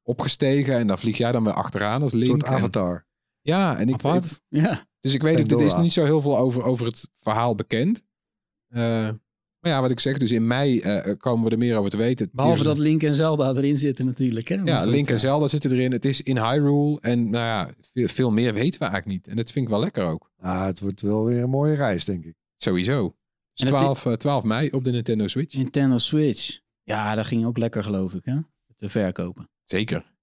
opgestegen. 0.03 0.77
En 0.77 0.87
daar 0.87 0.99
vlieg 0.99 1.17
jij 1.17 1.31
dan 1.31 1.43
weer 1.43 1.53
achteraan 1.53 2.01
als 2.01 2.13
Een 2.13 2.19
Link. 2.19 2.31
soort 2.31 2.43
En- 2.43 2.57
avatar. 2.57 3.07
Ja, 3.41 3.77
en 3.77 3.87
ik, 3.87 3.93
Apart. 3.93 4.41
Ja. 4.47 4.87
Dus 4.99 5.13
ik 5.13 5.21
weet 5.21 5.39
ook, 5.53 5.59
er 5.59 5.65
is 5.65 5.75
niet 5.75 5.93
zo 5.93 6.03
heel 6.03 6.21
veel 6.21 6.37
over, 6.37 6.63
over 6.63 6.85
het 6.85 7.09
verhaal 7.15 7.55
bekend. 7.55 8.03
Eh, 8.67 9.09
maar 9.65 9.73
ja, 9.73 9.81
wat 9.81 9.91
ik 9.91 9.99
zeg, 9.99 10.17
dus 10.17 10.31
in 10.31 10.47
mei 10.47 10.79
eh, 10.79 11.13
komen 11.17 11.45
we 11.45 11.51
er 11.51 11.57
meer 11.57 11.77
over 11.77 11.89
te 11.89 11.97
weten. 11.97 12.29
Behalve 12.31 12.63
dat 12.63 12.77
Link 12.77 13.03
en 13.03 13.13
Zelda 13.13 13.53
erin 13.53 13.77
zitten 13.77 14.05
natuurlijk. 14.05 14.47
Hè? 14.47 14.55
Ja, 14.55 14.85
Link 14.85 15.09
en. 15.09 15.19
Zelda 15.19 15.47
zitten 15.47 15.71
erin. 15.71 15.91
Het 15.91 16.05
is 16.05 16.21
in 16.21 16.37
Hyrule. 16.37 16.99
En 17.01 17.29
nou 17.29 17.45
ja, 17.45 17.73
veel, 17.93 18.07
veel 18.07 18.31
meer 18.31 18.53
weten 18.53 18.79
we 18.79 18.85
eigenlijk 18.85 19.05
niet. 19.05 19.27
En 19.27 19.35
dat 19.35 19.51
vind 19.51 19.65
ik 19.65 19.71
wel 19.71 19.79
lekker 19.79 20.03
ook. 20.03 20.31
Ah, 20.39 20.65
het 20.65 20.79
wordt 20.79 21.01
wel 21.01 21.25
weer 21.25 21.43
een 21.43 21.49
mooie 21.49 21.75
reis, 21.75 22.05
denk 22.05 22.25
ik. 22.25 22.33
Sowieso. 22.55 23.15
Dus 23.53 23.67
En 23.67 23.73
het 23.73 23.83
12, 23.83 24.05
eh, 24.05 24.13
12 24.13 24.43
mei 24.43 24.69
op 24.69 24.83
de 24.83 24.91
Nintendo 24.91 25.27
Switch. 25.27 25.55
Nintendo 25.55 25.97
Switch. 25.97 26.59
Ja, 26.83 27.15
dat 27.15 27.25
ging 27.25 27.45
ook 27.45 27.57
lekker 27.57 27.83
geloof 27.83 28.13
ik, 28.13 28.25
hè? 28.25 28.35
Te 28.75 28.89
verkopen. 28.89 29.49
Zeker. 29.63 30.14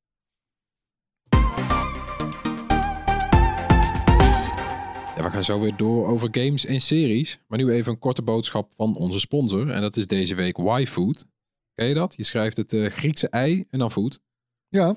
Ja, 5.16 5.22
we 5.22 5.30
gaan 5.30 5.44
zo 5.44 5.60
weer 5.60 5.76
door 5.76 6.06
over 6.06 6.28
games 6.30 6.66
en 6.66 6.80
series. 6.80 7.40
Maar 7.46 7.58
nu 7.58 7.70
even 7.70 7.92
een 7.92 7.98
korte 7.98 8.22
boodschap 8.22 8.72
van 8.76 8.96
onze 8.96 9.20
sponsor. 9.20 9.70
En 9.70 9.80
dat 9.80 9.96
is 9.96 10.06
deze 10.06 10.34
week 10.34 10.58
Y-Food. 10.58 11.26
Ken 11.74 11.86
je 11.86 11.94
dat? 11.94 12.14
Je 12.16 12.24
schrijft 12.24 12.56
het 12.56 12.72
eh, 12.72 12.90
Griekse 12.90 13.28
ei 13.28 13.66
en 13.70 13.78
dan 13.78 13.90
food. 13.90 14.20
Ja. 14.68 14.94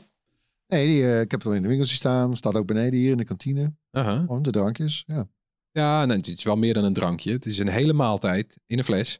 Nee, 0.67 0.87
die, 0.87 1.03
eh, 1.03 1.21
ik 1.21 1.31
heb 1.31 1.39
het 1.39 1.49
al 1.49 1.55
in 1.55 1.61
de 1.61 1.67
winkel 1.67 1.85
zien 1.85 1.95
staan. 1.95 2.37
Staat 2.37 2.55
ook 2.55 2.67
beneden 2.67 2.99
hier 2.99 3.11
in 3.11 3.17
de 3.17 3.23
kantine. 3.23 3.73
Gewoon 3.91 4.41
de 4.41 4.51
drankjes. 4.51 5.03
Ja. 5.07 5.27
Ja, 5.71 6.07
het 6.07 6.27
is 6.27 6.43
wel 6.43 6.55
meer 6.55 6.73
dan 6.73 6.83
een 6.83 6.93
drankje. 6.93 7.31
Het 7.31 7.45
is 7.45 7.57
een 7.57 7.67
hele 7.67 7.93
maaltijd 7.93 8.57
in 8.65 8.77
een 8.77 8.83
fles. 8.83 9.19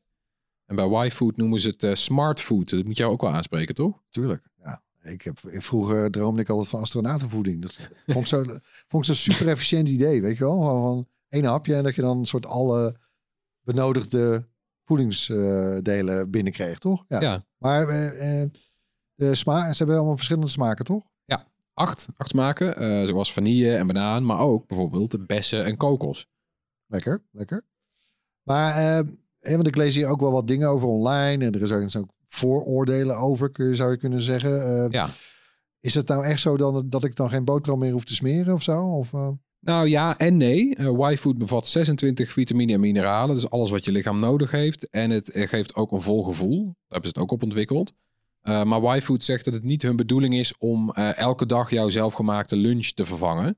En 0.65 0.75
bij 0.75 1.05
Y-Food 1.05 1.37
noemen 1.37 1.59
ze 1.59 1.67
het 1.67 1.83
eh, 1.83 1.93
smart 1.93 2.41
food. 2.41 2.69
Dat 2.69 2.85
moet 2.85 2.97
jou 2.97 3.11
ook 3.11 3.21
wel 3.21 3.31
aanspreken, 3.31 3.75
toch? 3.75 4.03
Tuurlijk. 4.09 4.49
Ja. 4.63 4.83
Ik 5.05 5.21
heb, 5.21 5.39
vroeger 5.43 6.11
droomde 6.11 6.41
ik 6.41 6.49
altijd 6.49 6.69
van 6.69 6.79
astronautenvoeding. 6.79 7.61
Dat 7.61 7.75
vond 8.05 8.19
ik 8.19 8.25
zo, 8.25 8.43
vond 8.89 9.07
ik 9.07 9.15
zo'n 9.15 9.33
super 9.33 9.47
efficiënt 9.47 9.89
idee, 9.89 10.21
weet 10.21 10.37
je 10.37 10.43
wel? 10.43 10.61
Van 10.63 11.07
één 11.29 11.43
hapje 11.43 11.75
en 11.75 11.83
dat 11.83 11.95
je 11.95 12.01
dan 12.01 12.17
een 12.17 12.25
soort 12.25 12.45
alle 12.45 12.95
benodigde 13.61 14.47
voedingsdelen 14.83 16.29
binnenkreeg, 16.29 16.77
toch? 16.77 17.05
Ja. 17.07 17.21
Ja. 17.21 17.45
Maar 17.57 17.87
eh, 17.87 18.41
eh, 18.41 18.49
de 19.15 19.35
smaak, 19.35 19.71
ze 19.71 19.77
hebben 19.77 19.95
allemaal 19.95 20.15
verschillende 20.15 20.49
smaken, 20.49 20.85
toch? 20.85 21.03
Acht, 21.75 22.07
acht 22.17 22.29
smaken, 22.29 22.77
eh, 22.77 23.07
zoals 23.07 23.33
vanille 23.33 23.75
en 23.75 23.87
banaan. 23.87 24.25
Maar 24.25 24.39
ook 24.39 24.67
bijvoorbeeld 24.67 25.11
de 25.11 25.19
bessen 25.19 25.65
en 25.65 25.77
kokos. 25.77 26.27
Lekker, 26.85 27.23
lekker. 27.31 27.63
Maar, 28.43 28.75
eh, 28.75 29.55
want 29.55 29.67
ik 29.67 29.75
lees 29.75 29.95
hier 29.95 30.07
ook 30.07 30.19
wel 30.19 30.31
wat 30.31 30.47
dingen 30.47 30.69
over 30.69 30.87
online. 30.87 31.45
En 31.45 31.53
er 31.53 31.61
is 31.61 31.95
ook 31.95 32.09
vooroordelen 32.35 33.17
over, 33.17 33.51
kun 33.51 33.67
je, 33.67 33.75
zou 33.75 33.91
je 33.91 33.97
kunnen 33.97 34.21
zeggen. 34.21 34.83
Eh, 34.83 34.91
Ja. 34.91 35.09
Is 35.79 35.93
het 35.93 36.07
nou 36.07 36.25
echt 36.25 36.39
zo 36.39 36.57
dan, 36.57 36.89
dat 36.89 37.03
ik 37.03 37.15
dan 37.15 37.29
geen 37.29 37.45
boterham 37.45 37.79
meer 37.79 37.91
hoef 37.91 38.05
te 38.05 38.15
smeren 38.15 38.53
of 38.53 38.63
zo? 38.63 38.81
Of, 38.81 39.13
eh, 39.13 39.29
Nou 39.59 39.87
ja 39.87 40.17
en 40.17 40.37
nee. 40.37 40.75
Eh 40.75 41.09
Y-Food 41.11 41.37
bevat 41.37 41.67
26 41.67 42.31
vitamine 42.31 42.73
en 42.73 42.79
mineralen. 42.79 43.35
Dus 43.35 43.49
alles 43.49 43.69
wat 43.69 43.85
je 43.85 43.91
lichaam 43.91 44.19
nodig 44.19 44.51
heeft. 44.51 44.89
En 44.89 45.09
het 45.09 45.29
geeft 45.33 45.75
ook 45.75 45.91
een 45.91 46.01
vol 46.01 46.23
gevoel. 46.23 46.63
Daar 46.63 46.75
hebben 46.87 47.09
ze 47.09 47.15
het 47.15 47.17
ook 47.17 47.31
op 47.31 47.43
ontwikkeld. 47.43 47.93
Maar 48.41 48.95
Y-Food 48.97 49.23
zegt 49.23 49.45
dat 49.45 49.53
het 49.53 49.63
niet 49.63 49.81
hun 49.81 49.95
bedoeling 49.95 50.33
is 50.33 50.57
om 50.57 50.91
elke 50.93 51.45
dag 51.45 51.69
jouw 51.69 51.89
zelfgemaakte 51.89 52.55
lunch 52.55 52.87
te 52.87 53.05
vervangen. 53.05 53.57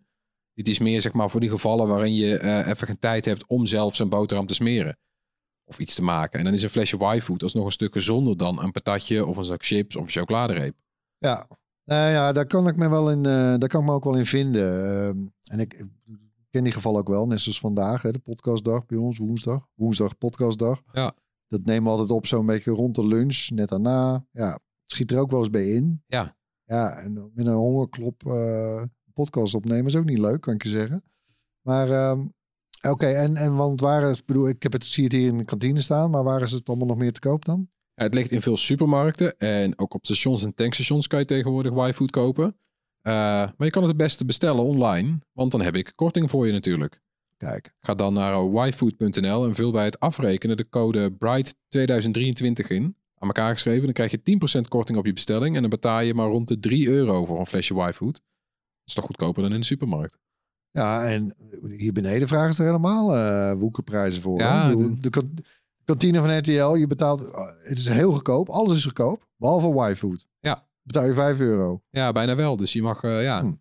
Dit 0.53 0.67
is 0.67 0.79
meer 0.79 1.01
zeg 1.01 1.13
maar 1.13 1.29
voor 1.29 1.39
die 1.39 1.49
gevallen 1.49 1.87
waarin 1.87 2.15
je 2.15 2.63
even 2.65 2.87
geen 2.87 2.99
tijd 2.99 3.25
hebt 3.25 3.47
om 3.47 3.65
zelf 3.65 3.95
zijn 3.95 4.09
boterham 4.09 4.45
te 4.45 4.53
smeren. 4.53 4.97
Of 5.69 5.79
iets 5.79 5.95
te 5.95 6.03
maken. 6.03 6.39
En 6.39 6.45
dan 6.45 6.53
is 6.53 6.63
een 6.63 6.69
flesje 6.69 7.15
Y-Food 7.15 7.43
alsnog 7.43 7.65
een 7.65 7.71
stuk 7.71 7.93
gezonder 7.93 8.37
dan 8.37 8.63
een 8.63 8.71
patatje 8.71 9.25
of 9.25 9.37
een 9.37 9.43
zak 9.43 9.65
chips 9.65 9.95
of 9.95 10.03
een 10.03 10.09
chocoladereep. 10.09 10.75
Ja, 11.17 11.47
nou 11.83 12.11
ja, 12.11 12.31
daar 12.31 12.45
kan 12.45 12.67
ik 12.67 12.75
me 12.75 12.89
wel 12.89 13.11
in, 13.11 13.25
eh, 13.25 13.31
daar 13.31 13.67
kan 13.67 13.81
ik 13.81 13.87
me 13.87 13.93
ook 13.93 14.03
wel 14.03 14.15
in 14.15 14.25
vinden. 14.25 14.83
Ehm, 14.83 15.27
en 15.43 15.59
ik, 15.59 15.73
ik 15.73 16.47
ken 16.49 16.63
die 16.63 16.73
geval 16.73 16.97
ook 16.97 17.07
wel, 17.07 17.27
net 17.27 17.39
zoals 17.39 17.59
vandaag, 17.59 18.01
hè, 18.01 18.11
de 18.11 18.19
podcastdag 18.19 18.85
bij 18.85 18.97
ons, 18.97 19.17
woensdag. 19.17 19.67
Woensdag 19.73 20.17
podcastdag. 20.17 20.81
Ja. 20.91 21.15
Dat 21.47 21.65
nemen 21.65 21.83
we 21.83 21.89
altijd 21.89 22.09
op 22.09 22.25
zo'n 22.25 22.45
beetje 22.45 22.71
rond 22.71 22.95
de 22.95 23.07
lunch, 23.07 23.47
net 23.49 23.69
daarna. 23.69 24.25
Ja, 24.31 24.51
het 24.51 24.61
schiet 24.85 25.11
er 25.11 25.19
ook 25.19 25.31
wel 25.31 25.39
eens 25.39 25.49
bij 25.49 25.67
in. 25.67 26.03
Ja. 26.07 26.35
Ja, 26.63 26.97
en 26.97 27.31
met 27.33 27.45
een 27.45 27.53
hongerklop 27.53 28.25
eh, 28.25 28.83
podcast 29.13 29.55
opnemen 29.55 29.85
is 29.85 29.95
ook 29.95 30.05
niet 30.05 30.17
leuk, 30.17 30.41
kan 30.41 30.53
ik 30.53 30.63
je 30.63 30.69
zeggen. 30.69 31.03
Maar 31.61 31.89
ehm, 31.89 32.25
oké, 32.89 33.05
en, 33.05 33.35
en 33.35 33.55
want 33.55 33.81
waar 33.81 34.11
is, 34.11 34.25
bedoel, 34.25 34.49
ik 34.49 34.63
heb 34.63 34.71
het, 34.71 34.85
zie 34.85 35.03
het 35.03 35.13
hier 35.13 35.27
in 35.27 35.37
de 35.37 35.43
kantine 35.43 35.81
staan, 35.81 36.09
maar 36.09 36.23
waar 36.23 36.41
is 36.41 36.51
het 36.51 36.67
allemaal 36.67 36.87
nog 36.87 36.97
meer 36.97 37.11
te 37.11 37.19
koop 37.19 37.45
dan? 37.45 37.69
Ja, 37.93 38.03
het 38.03 38.13
ligt 38.13 38.31
in 38.31 38.41
veel 38.41 38.57
supermarkten 38.57 39.37
en 39.37 39.79
ook 39.79 39.93
op 39.93 40.05
stations 40.05 40.43
en 40.43 40.55
tankstations 40.55 41.07
kan 41.07 41.19
je 41.19 41.25
tegenwoordig 41.25 41.87
Y-Food 41.87 42.11
kopen. 42.11 42.57
Eh, 43.01 43.13
maar 43.13 43.53
je 43.57 43.69
kan 43.69 43.81
het 43.81 43.91
het 43.91 44.01
beste 44.01 44.25
bestellen 44.25 44.63
online, 44.63 45.19
want 45.33 45.51
dan 45.51 45.61
heb 45.61 45.75
ik 45.75 45.91
korting 45.95 46.29
voor 46.29 46.45
je 46.47 46.53
natuurlijk. 46.53 47.01
Kijk, 47.37 47.75
Ga 47.79 47.93
dan 47.93 48.13
naar 48.13 48.67
yfood.nl 48.67 49.45
en 49.45 49.55
vul 49.55 49.71
bij 49.71 49.85
het 49.85 49.99
afrekenen 49.99 50.57
de 50.57 50.69
code 50.69 51.11
BRIGHT2023 51.11 52.67
in. 52.67 52.95
Aan 53.19 53.27
elkaar 53.27 53.53
geschreven, 53.53 53.83
dan 53.83 53.93
krijg 53.93 54.11
je 54.11 54.57
10% 54.57 54.67
korting 54.67 54.97
op 54.97 55.05
je 55.05 55.13
bestelling 55.13 55.55
en 55.55 55.61
dan 55.61 55.69
betaal 55.69 56.01
je 56.01 56.13
maar 56.13 56.27
rond 56.27 56.47
de 56.47 56.59
3 56.59 56.87
euro 56.87 57.25
voor 57.25 57.39
een 57.39 57.45
flesje 57.45 57.73
Y-Food. 57.73 58.13
Dat 58.13 58.85
is 58.85 58.93
toch 58.93 59.05
goedkoper 59.05 59.41
dan 59.41 59.53
in 59.53 59.59
de 59.59 59.65
supermarkt. 59.65 60.17
Ja, 60.77 61.05
en 61.07 61.33
hier 61.77 61.93
beneden 61.93 62.27
vragen 62.27 62.53
ze 62.53 62.59
er 62.61 62.67
helemaal 62.67 63.15
eh 63.15 63.53
woekerprijzen 63.53 64.21
voor. 64.21 64.39
Ja, 64.39 64.69
de- 64.75 64.99
de 64.99 65.09
kan- 65.09 65.33
kantine 65.83 66.19
van 66.19 66.37
RTL, 66.37 66.73
je 66.75 66.87
betaalt, 66.87 67.31
eh, 67.31 67.45
het 67.63 67.77
is 67.77 67.87
heel 67.87 68.11
goedkoop, 68.11 68.49
alles 68.49 68.77
is 68.77 68.83
goedkoop, 68.83 69.27
behalve 69.37 69.89
Y-food. 69.91 70.27
Ja. 70.39 70.67
Betaal 70.81 71.05
je 71.05 71.13
5 71.13 71.39
euro. 71.39 71.81
Ja, 71.89 72.11
bijna 72.11 72.35
wel. 72.35 72.57
Dus 72.57 72.73
je 72.73 72.81
mag, 72.81 73.03
eh, 73.03 73.23
ja, 73.23 73.41
Hm. 73.41 73.53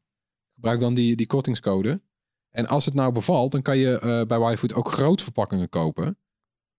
gebruik 0.55 0.81
dan 0.81 0.95
die, 0.95 1.17
die 1.17 1.27
kortingscode. 1.27 2.03
En 2.51 2.67
als 2.67 2.85
het 2.85 2.95
nou 2.95 3.13
bevalt, 3.13 3.53
dan 3.53 3.63
kan 3.63 3.79
je 3.79 4.25
bij 4.29 4.53
YFood 4.53 4.75
ook 4.75 4.89
grootverpakkingen 4.93 5.69
kopen. 5.69 6.19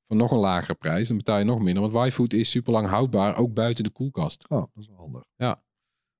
Voor 0.07 0.15
nog 0.17 0.31
een 0.31 0.37
lagere 0.37 0.75
prijs. 0.75 1.07
Dan 1.07 1.17
betaal 1.17 1.37
je 1.37 1.43
nog 1.45 1.59
minder. 1.61 1.89
Want 1.89 2.07
YFood 2.07 2.33
is 2.33 2.49
super 2.49 2.71
lang 2.73 2.87
houdbaar, 2.87 3.37
ook 3.37 3.53
buiten 3.53 3.83
de 3.83 3.89
koelkast. 3.89 4.45
Oh, 4.49 4.57
dat 4.59 4.69
is 4.83 4.87
wel 4.87 4.97
handig. 4.97 5.23
Ja. 5.35 5.63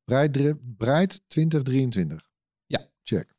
Breid, 0.03 0.56
breid 0.77 1.21
2023. 1.27 2.30
Ja. 2.65 2.88
Check. 3.03 3.36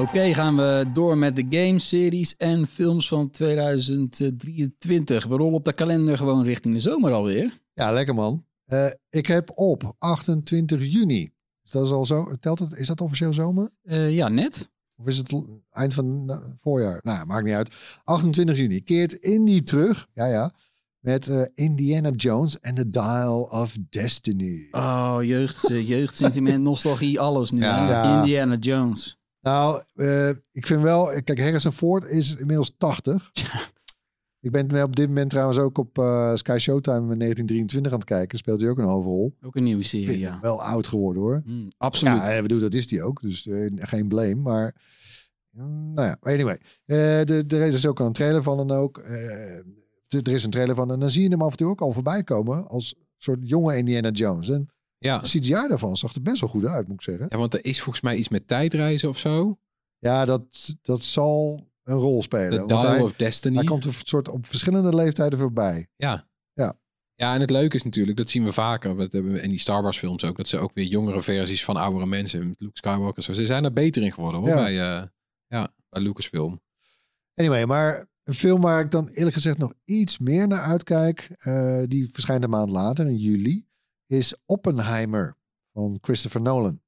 Oké, 0.00 0.34
gaan 0.34 0.56
we 0.56 0.84
door 0.92 1.18
met 1.18 1.36
de 1.36 1.46
games, 1.50 1.88
series 1.88 2.36
en 2.36 2.66
films 2.66 3.08
van 3.08 3.30
2023. 3.30 5.26
We 5.26 5.36
rollen 5.36 5.54
op 5.54 5.64
de 5.64 5.72
kalender 5.72 6.16
gewoon 6.16 6.44
richting 6.44 6.74
de 6.74 6.80
zomer 6.80 7.12
alweer. 7.12 7.52
Ja, 7.74 7.92
lekker 7.92 8.14
man. 8.14 8.44
Eh, 8.64 8.86
ik 9.10 9.26
heb 9.26 9.50
op 9.54 9.94
28 9.98 10.84
juni. 10.84 11.30
Is 11.64 11.70
dat 11.70 11.90
al 11.90 12.04
zo? 12.04 12.36
Telt 12.40 12.58
het? 12.58 12.72
Is 12.72 12.86
dat 12.86 13.00
officieel 13.00 13.32
zomer? 13.32 13.70
Eh, 13.82 14.14
ja, 14.14 14.28
net. 14.28 14.70
Of 14.96 15.06
is 15.06 15.16
het 15.16 15.34
eind 15.70 15.94
van 15.94 16.22
het 16.26 16.54
voorjaar? 16.60 17.00
Nou, 17.02 17.26
maakt 17.26 17.44
niet 17.44 17.54
uit. 17.54 17.74
28 18.04 18.56
juni 18.56 18.80
keert 18.80 19.12
Indy 19.12 19.62
terug. 19.62 20.06
Ja, 20.14 20.26
ja. 20.26 20.52
Met 20.98 21.28
eh, 21.28 21.42
Indiana 21.54 22.10
Jones 22.10 22.60
en 22.60 22.74
The 22.74 22.90
Dial 22.90 23.42
of 23.42 23.76
Destiny. 23.90 24.68
Oh, 24.70 25.18
jeugd, 25.20 25.68
jeugdsentiment, 25.68 26.62
nostalgie, 26.70 27.20
alles 27.20 27.50
nu. 27.50 27.60
Ja. 27.60 27.86
hè? 27.86 27.92
Ja. 27.92 28.18
Indiana 28.18 28.56
Jones. 28.56 29.16
Nou, 29.46 29.82
eh, 29.94 30.28
ik 30.52 30.66
vind 30.66 30.82
wel... 30.82 31.22
Kijk, 31.24 31.40
Harrison 31.40 31.72
Ford 31.72 32.04
is 32.04 32.36
inmiddels 32.36 32.74
80. 32.78 33.30
Ik 34.40 34.52
ben 34.52 34.82
op 34.82 34.96
dit 34.96 35.08
moment 35.08 35.30
trouwens 35.30 35.58
ook 35.58 35.78
op 35.78 35.98
eh, 35.98 36.34
Sky 36.34 36.56
Showtime 36.58 37.12
in 37.12 37.18
1923 37.18 37.92
aan 37.92 37.98
het 37.98 38.08
kijken. 38.08 38.38
Speelt 38.38 38.60
hij 38.60 38.70
ook 38.70 38.78
een 38.78 38.84
hoofdrol. 38.84 39.36
Ook 39.42 39.56
een 39.56 39.62
nieuwe 39.62 39.82
serie, 39.82 40.18
ja. 40.18 40.38
wel 40.40 40.62
oud 40.62 40.88
geworden 40.88 41.22
hoor. 41.22 41.42
Mm, 41.44 41.68
absoluut. 41.76 42.16
Ja, 42.16 42.28
ik 42.28 42.42
bedoel, 42.42 42.60
dat 42.60 42.74
is 42.74 42.86
die 42.86 43.02
ook. 43.02 43.20
Dus 43.20 43.46
eh, 43.46 43.70
geen 43.74 44.08
blame. 44.08 44.34
Maar 44.34 44.74
mm, 45.50 45.94
nou 45.94 46.08
ja, 46.08 46.16
anyway. 46.20 46.58
Eh, 46.84 46.96
de, 47.24 47.44
er 47.48 47.60
is 47.60 47.86
ook 47.86 48.00
al 48.00 48.06
een 48.06 48.12
trailer 48.12 48.42
van 48.42 48.58
en 48.58 48.70
ook. 48.70 48.98
eh, 48.98 49.56
er 50.08 50.28
is 50.28 50.44
een 50.44 50.50
trailer 50.50 50.74
van 50.74 50.92
en 50.92 51.00
dan 51.00 51.10
zie 51.10 51.22
je 51.22 51.28
hem 51.28 51.42
af 51.42 51.50
en 51.50 51.56
toe 51.56 51.70
ook 51.70 51.80
al 51.80 51.92
voorbij 51.92 52.22
komen 52.22 52.68
als 52.68 52.94
soort 53.16 53.38
jonge 53.42 53.76
Indiana 53.76 54.10
Jones. 54.10 54.48
En 54.48 54.68
Ja. 54.98 55.18
de 55.18 55.28
CGI 55.28 55.68
daarvan 55.68 55.96
zag 55.96 56.14
er 56.14 56.22
best 56.22 56.40
wel 56.40 56.50
goed 56.50 56.64
uit, 56.64 56.86
moet 56.86 56.96
ik 56.96 57.02
zeggen. 57.02 57.26
ja, 57.28 57.36
want 57.36 57.54
er 57.54 57.64
is 57.64 57.80
volgens 57.80 58.04
mij 58.04 58.16
iets 58.16 58.28
met 58.28 58.48
tijdreizen 58.48 59.08
of 59.08 59.18
zo. 59.18 59.58
Ja, 59.98 60.24
dat, 60.24 60.76
dat 60.82 61.04
zal 61.04 61.66
een 61.82 61.98
rol 61.98 62.22
spelen. 62.22 62.66
Dial 62.68 62.86
hij, 62.86 63.00
of 63.00 63.12
Destiny. 63.12 63.56
hij 63.56 63.64
komt 63.64 63.84
een 63.84 63.92
soort 64.04 64.28
op 64.28 64.46
verschillende 64.46 64.94
leeftijden 64.94 65.38
voorbij. 65.38 65.88
Ja. 65.96 66.28
Ja. 66.52 66.78
Ja, 67.14 67.34
en 67.34 67.40
het 67.40 67.50
leuke 67.50 67.76
is 67.76 67.82
natuurlijk, 67.82 68.16
dat 68.16 68.30
zien 68.30 68.44
we 68.44 68.52
vaker. 68.52 68.96
Dat 68.96 69.12
hebben 69.12 69.32
we 69.32 69.40
in 69.40 69.50
die 69.50 69.58
Star 69.58 69.82
Wars 69.82 69.98
films 69.98 70.24
ook. 70.24 70.36
Dat 70.36 70.48
ze 70.48 70.58
ook 70.58 70.72
weer 70.72 70.86
jongere 70.86 71.22
versies 71.22 71.64
van 71.64 71.76
oudere 71.76 72.06
mensen. 72.06 72.48
Met 72.48 72.60
Luke 72.60 72.76
Skywalker. 72.76 73.22
Zo. 73.22 73.32
Ze 73.32 73.46
zijn 73.46 73.64
er 73.64 73.72
beter 73.72 74.02
in 74.02 74.12
geworden 74.12 74.40
hoor. 74.40 74.48
Ja. 74.48 74.54
Bij, 74.54 74.80
eh, 74.80 75.02
ja, 75.46 75.74
bij 75.88 76.02
Lucasfilm. 76.02 76.60
Anyway, 77.34 77.64
maar 77.64 78.06
een 78.22 78.34
film 78.34 78.60
waar 78.60 78.80
ik 78.80 78.90
dan 78.90 79.08
eerlijk 79.08 79.34
gezegd 79.34 79.58
nog 79.58 79.72
iets 79.84 80.18
meer 80.18 80.48
naar 80.48 80.60
uitkijk, 80.60 81.34
eh, 81.36 81.82
die 81.86 82.08
verschijnt 82.12 82.44
een 82.44 82.50
maand 82.50 82.70
later 82.70 83.06
in 83.06 83.16
juli, 83.16 83.65
is 84.06 84.34
Oppenheimer 84.46 85.36
van 85.72 85.98
Christopher 86.00 86.40
Nolan. 86.40 86.80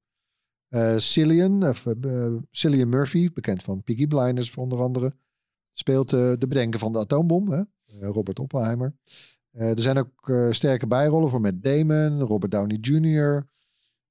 Eh 0.68 0.96
Cillian, 0.96 1.68
of, 1.68 1.86
eh, 1.86 2.34
Cillian 2.50 2.88
Murphy, 2.88 3.30
bekend 3.32 3.62
van 3.62 3.82
Peaky 3.82 4.06
Blinders 4.06 4.54
onder 4.54 4.80
andere, 4.80 5.12
speelt 5.72 6.12
eh, 6.12 6.32
de 6.38 6.46
bedenker 6.48 6.80
van 6.80 6.92
de 6.92 6.98
atoombom, 6.98 7.50
hè? 7.50 7.58
eh, 7.58 8.08
Robert 8.08 8.38
Oppenheimer. 8.38 8.94
Eh, 9.50 9.70
er 9.70 9.80
zijn 9.80 9.98
ook 9.98 10.28
eh, 10.28 10.50
sterke 10.50 10.86
bijrollen 10.86 11.30
voor 11.30 11.40
Matt 11.40 11.62
Damon, 11.62 12.20
Robert 12.20 12.52
Downey 12.52 12.78
Jr., 12.80 13.48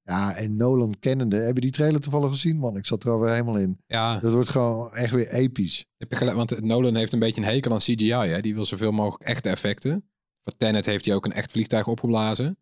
Ja, 0.02 0.34
en 0.36 0.56
Nolan 0.56 0.94
kennende. 1.00 1.36
Heb 1.36 1.54
je 1.54 1.60
die 1.60 1.70
trailer 1.70 2.00
toevallig 2.00 2.28
gezien, 2.28 2.58
man? 2.58 2.76
Ik 2.76 2.86
zat 2.86 3.04
er 3.04 3.10
alweer 3.10 3.30
helemaal 3.30 3.58
in. 3.58 3.80
Ja, 3.86 4.18
Dat 4.18 4.32
wordt 4.32 4.48
gewoon 4.48 4.92
echt 4.92 5.12
weer 5.12 5.28
episch. 5.28 5.84
heb 5.96 6.10
je 6.10 6.16
gelijk, 6.16 6.36
want 6.36 6.60
Nolan 6.60 6.94
heeft 6.94 7.12
een 7.12 7.18
beetje 7.18 7.40
een 7.40 7.46
hekel 7.48 7.72
aan 7.72 7.78
CGI. 7.78 8.10
Hè? 8.12 8.38
Die 8.38 8.54
wil 8.54 8.64
zoveel 8.64 8.90
mogelijk 8.92 9.22
echte 9.30 9.48
effecten. 9.48 10.08
Voor 10.44 10.56
Tenet 10.56 10.86
heeft 10.86 11.04
hij 11.04 11.14
ook 11.14 11.24
een 11.24 11.32
echt 11.32 11.50
vliegtuig 11.50 11.86
opgeblazen. 11.86 12.58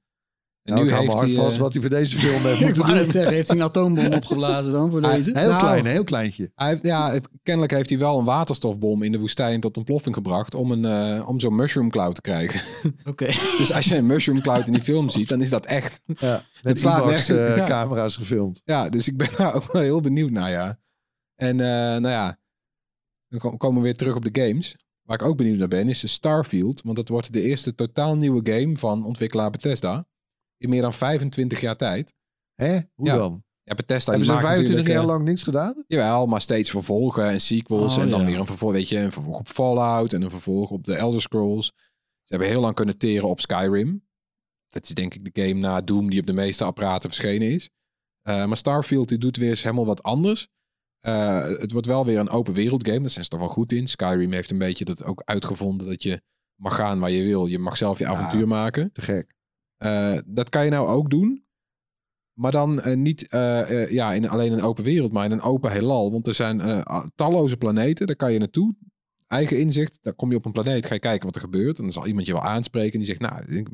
En 0.67 0.73
Nou, 0.75 0.85
nu 0.87 0.93
ik 0.93 0.99
heeft 0.99 1.13
hard 1.13 1.29
hij... 1.29 1.39
vast 1.39 1.57
eh, 1.57 1.63
wat 1.63 1.73
hij 1.73 1.81
voor 1.83 1.91
deze 1.91 2.19
film 2.19 2.43
heeft 2.43 2.61
Ik 2.61 2.67
moeten 2.67 2.87
doen. 2.87 3.11
zeggen, 3.11 3.33
heeft 3.35 3.49
hij 3.49 3.57
een 3.57 3.63
atoombom 3.63 4.13
opgeblazen 4.13 4.73
dan 4.73 4.91
voor 4.91 5.03
Hij- 5.03 5.15
deze? 5.17 5.31
Heel 5.39 5.49
Nou, 5.49 5.61
klein, 5.61 5.87
heel 5.87 6.05
kleintje. 6.05 6.51
Hij 6.55 6.69
heeft, 6.69 6.83
ja, 6.83 7.13
het, 7.13 7.29
kennelijk 7.43 7.73
heeft 7.73 7.89
hij 7.89 7.99
wel 7.99 8.19
een 8.19 8.25
waterstofbom 8.25 9.03
in 9.03 9.13
de 9.13 9.19
woestijn 9.19 9.61
tot 9.61 9.77
ontploffing 9.77 10.15
gebracht 10.15 10.55
om, 10.55 10.71
een, 10.71 10.85
eh, 10.85 11.29
om 11.29 11.41
zo'n 11.41 11.55
mushroom 11.57 11.91
cloud 11.91 12.15
te 12.15 12.21
krijgen. 12.21 12.61
Oké. 13.11 13.27
dus 13.59 13.73
als 13.73 13.85
je 13.85 13.97
een 13.97 14.07
mushroom 14.07 14.41
cloud 14.41 14.67
in 14.67 14.73
die 14.73 14.83
film 14.83 15.09
ziet, 15.09 15.29
dan 15.29 15.41
is 15.41 15.51
dat 15.51 15.67
echt. 15.67 16.01
Ja, 16.19 16.43
met 16.63 16.81
slaat 16.81 17.03
IMAX 17.05 17.29
nergens- 17.29 17.51
eh, 17.53 17.57
ja. 17.57 17.67
camera's 17.67 18.17
gefilmd. 18.17 18.61
Ja, 18.65 18.89
dus 18.89 19.09
ik 19.09 19.17
ben 19.17 19.29
daar 19.37 19.55
ook 19.55 19.73
wel 19.73 19.83
heel 19.83 20.01
benieuwd 20.01 20.31
naar, 20.31 20.51
ja. 20.51 20.79
En 21.35 21.61
eh, 21.61 21.67
nou 21.67 22.09
ja, 22.09 22.39
dan 23.29 23.41
kom- 23.41 23.57
komen 23.57 23.77
we 23.79 23.85
weer 23.85 23.97
terug 23.97 24.15
op 24.15 24.33
de 24.33 24.43
games. 24.43 24.77
Waar 25.03 25.21
ik 25.21 25.27
ook 25.27 25.37
benieuwd 25.37 25.59
naar 25.59 25.69
ben, 25.69 25.89
is 25.89 26.01
de 26.01 26.07
Starfield. 26.07 26.83
Want 26.83 26.97
dat 26.97 27.09
wordt 27.09 27.33
de 27.33 27.43
eerste 27.43 27.75
totaal 27.75 28.17
nieuwe 28.17 28.53
game 28.53 28.77
van 28.77 29.05
ontwikkelaar 29.05 29.51
Bethesda. 29.51 30.07
In 30.59 30.69
meer 30.69 30.83
dan 30.83 30.93
25 30.93 31.61
jaar 31.61 31.77
tijd. 31.77 32.15
Hè? 32.55 32.79
Hoe 32.95 33.07
Ja. 33.07 33.17
dan? 33.17 33.45
Ja, 33.63 33.75
Bethesda 33.75 34.11
Hebben 34.11 34.27
ze 34.27 34.33
maakt 34.33 34.47
25 34.47 34.77
natuurlijk, 34.77 34.89
jaar 34.89 35.13
eh, 35.13 35.17
lang 35.19 35.29
niks 35.29 35.43
gedaan? 35.43 35.85
Jawel, 35.87 36.27
maar 36.27 36.41
steeds 36.41 36.71
vervolgen 36.71 37.25
en 37.25 37.41
sequels. 37.41 37.97
Oh, 37.97 38.03
en 38.03 38.11
dan 38.11 38.21
ja. 38.21 38.27
weer 38.27 38.39
een 38.39 38.47
vervolg, 38.47 38.73
weet 38.73 38.89
je, 38.89 38.99
een 38.99 39.13
vervolg 39.13 39.39
op 39.39 39.49
Fallout 39.49 40.13
en 40.13 40.23
een 40.23 40.31
vervolg 40.31 40.71
op 40.71 40.85
de 40.85 40.95
Elder 40.95 41.21
Scrolls. 41.21 41.67
Ze 42.23 42.33
hebben 42.35 42.49
heel 42.49 42.61
lang 42.61 42.75
kunnen 42.75 42.99
teren 42.99 43.29
op 43.29 43.41
Skyrim. 43.41 44.05
Dat 44.69 44.85
is 44.85 44.91
denk 44.91 45.15
ik 45.15 45.35
de 45.35 45.43
game 45.43 45.61
na 45.61 45.81
Doom 45.81 46.11
die 46.11 46.21
op 46.21 46.27
de 46.27 46.33
meeste 46.33 46.65
apparaten 46.65 47.11
verschenen 47.11 47.51
is. 47.51 47.71
Eh, 48.23 48.47
maar 48.47 48.57
Starfield 48.57 49.09
die 49.09 49.19
doet 49.19 49.37
weer 49.37 49.49
eens 49.49 49.63
helemaal 49.63 49.87
wat 49.87 50.03
anders. 50.03 50.49
Eh, 51.01 51.47
het 51.47 51.73
wordt 51.73 51.87
wel 51.87 52.05
weer 52.05 52.19
een 52.19 52.29
open 52.31 52.55
wereld 52.55 52.87
game. 52.87 53.01
Daar 53.01 53.11
zijn 53.11 53.25
ze 53.25 53.31
toch 53.31 53.41
wel 53.41 53.49
goed 53.49 53.73
in. 53.73 53.87
Skyrim 53.87 54.33
heeft 54.33 54.51
een 54.51 54.59
beetje 54.59 54.85
dat 54.85 55.05
ook 55.05 55.23
uitgevonden 55.25 55.87
dat 55.87 56.03
je 56.03 56.23
mag 56.55 56.75
gaan 56.75 56.99
waar 56.99 57.11
je 57.11 57.25
wil. 57.25 57.47
Je 57.47 57.59
mag 57.59 57.77
zelf 57.77 57.99
je 57.99 58.07
avontuur 58.07 58.49
maken. 58.49 58.93
Te 58.93 59.01
gek. 59.01 59.35
Eh, 59.77 60.19
dat 60.27 60.49
kan 60.49 60.65
je 60.65 60.71
nou 60.71 60.89
ook 60.89 61.11
doen. 61.11 61.45
Maar 62.33 62.53
dan 62.53 62.81
eh, 62.81 62.97
niet 62.97 63.29
eh, 63.29 63.91
ja, 63.91 64.15
in 64.15 64.29
alleen 64.29 64.53
een 64.53 64.63
open 64.63 64.85
wereld, 64.85 65.13
maar 65.13 65.25
in 65.25 65.31
een 65.31 65.41
open 65.41 65.73
heelal. 65.73 66.13
Want 66.13 66.27
er 66.27 66.35
zijn 66.35 66.85
talloze 67.15 67.57
planeten, 67.57 68.07
daar 68.07 68.17
kan 68.17 68.33
je 68.33 68.39
naartoe. 68.39 68.75
Eigen 69.27 69.59
inzicht, 69.59 69.99
daar 70.03 70.15
kom 70.15 70.31
je 70.31 70.37
op 70.37 70.45
een 70.45 70.53
planeet, 70.53 70.87
ga 70.87 70.95
je 70.95 71.01
kijken 71.01 71.27
wat 71.27 71.35
er 71.35 71.41
gebeurt. 71.41 71.77
En 71.77 71.85
dan 71.85 71.93
zal 71.93 72.07
iemand 72.07 72.27
je 72.27 72.33
wel 72.33 72.43
aanspreken 72.43 72.93
en 72.93 72.99
die 72.99 73.09
zegt, 73.09 73.21
nou, 73.21 73.57
ik 73.57 73.71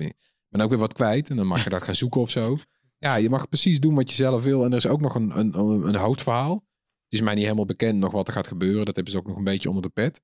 ben 0.48 0.60
ook 0.60 0.70
weer 0.70 0.78
wat 0.78 0.92
kwijt. 0.92 1.30
En 1.30 1.36
dan 1.36 1.46
mag 1.46 1.64
je 1.64 1.70
dat 1.70 1.82
gaan 1.82 1.94
zoeken 1.94 2.20
of 2.20 2.30
zo. 2.30 2.56
Ja, 2.98 3.14
je 3.14 3.30
mag 3.30 3.48
precies 3.48 3.80
doen 3.80 3.94
wat 3.94 4.08
je 4.10 4.16
zelf 4.16 4.44
wil. 4.44 4.64
En 4.64 4.70
er 4.70 4.76
is 4.76 4.86
ook 4.86 5.00
nog 5.00 5.14
een, 5.14 5.38
een, 5.38 5.58
een 5.88 5.94
hoofdverhaal. 5.94 6.54
Het 6.54 7.20
is 7.20 7.20
mij 7.20 7.34
niet 7.34 7.42
helemaal 7.42 7.64
bekend 7.64 7.98
nog 7.98 8.12
wat 8.12 8.26
er 8.26 8.34
gaat 8.34 8.46
gebeuren. 8.46 8.84
Dat 8.84 8.94
hebben 8.94 9.12
ze 9.12 9.18
ook 9.18 9.26
nog 9.26 9.36
een 9.36 9.44
beetje 9.44 9.68
onder 9.68 9.82
de 9.82 9.88
pet. 9.88 10.22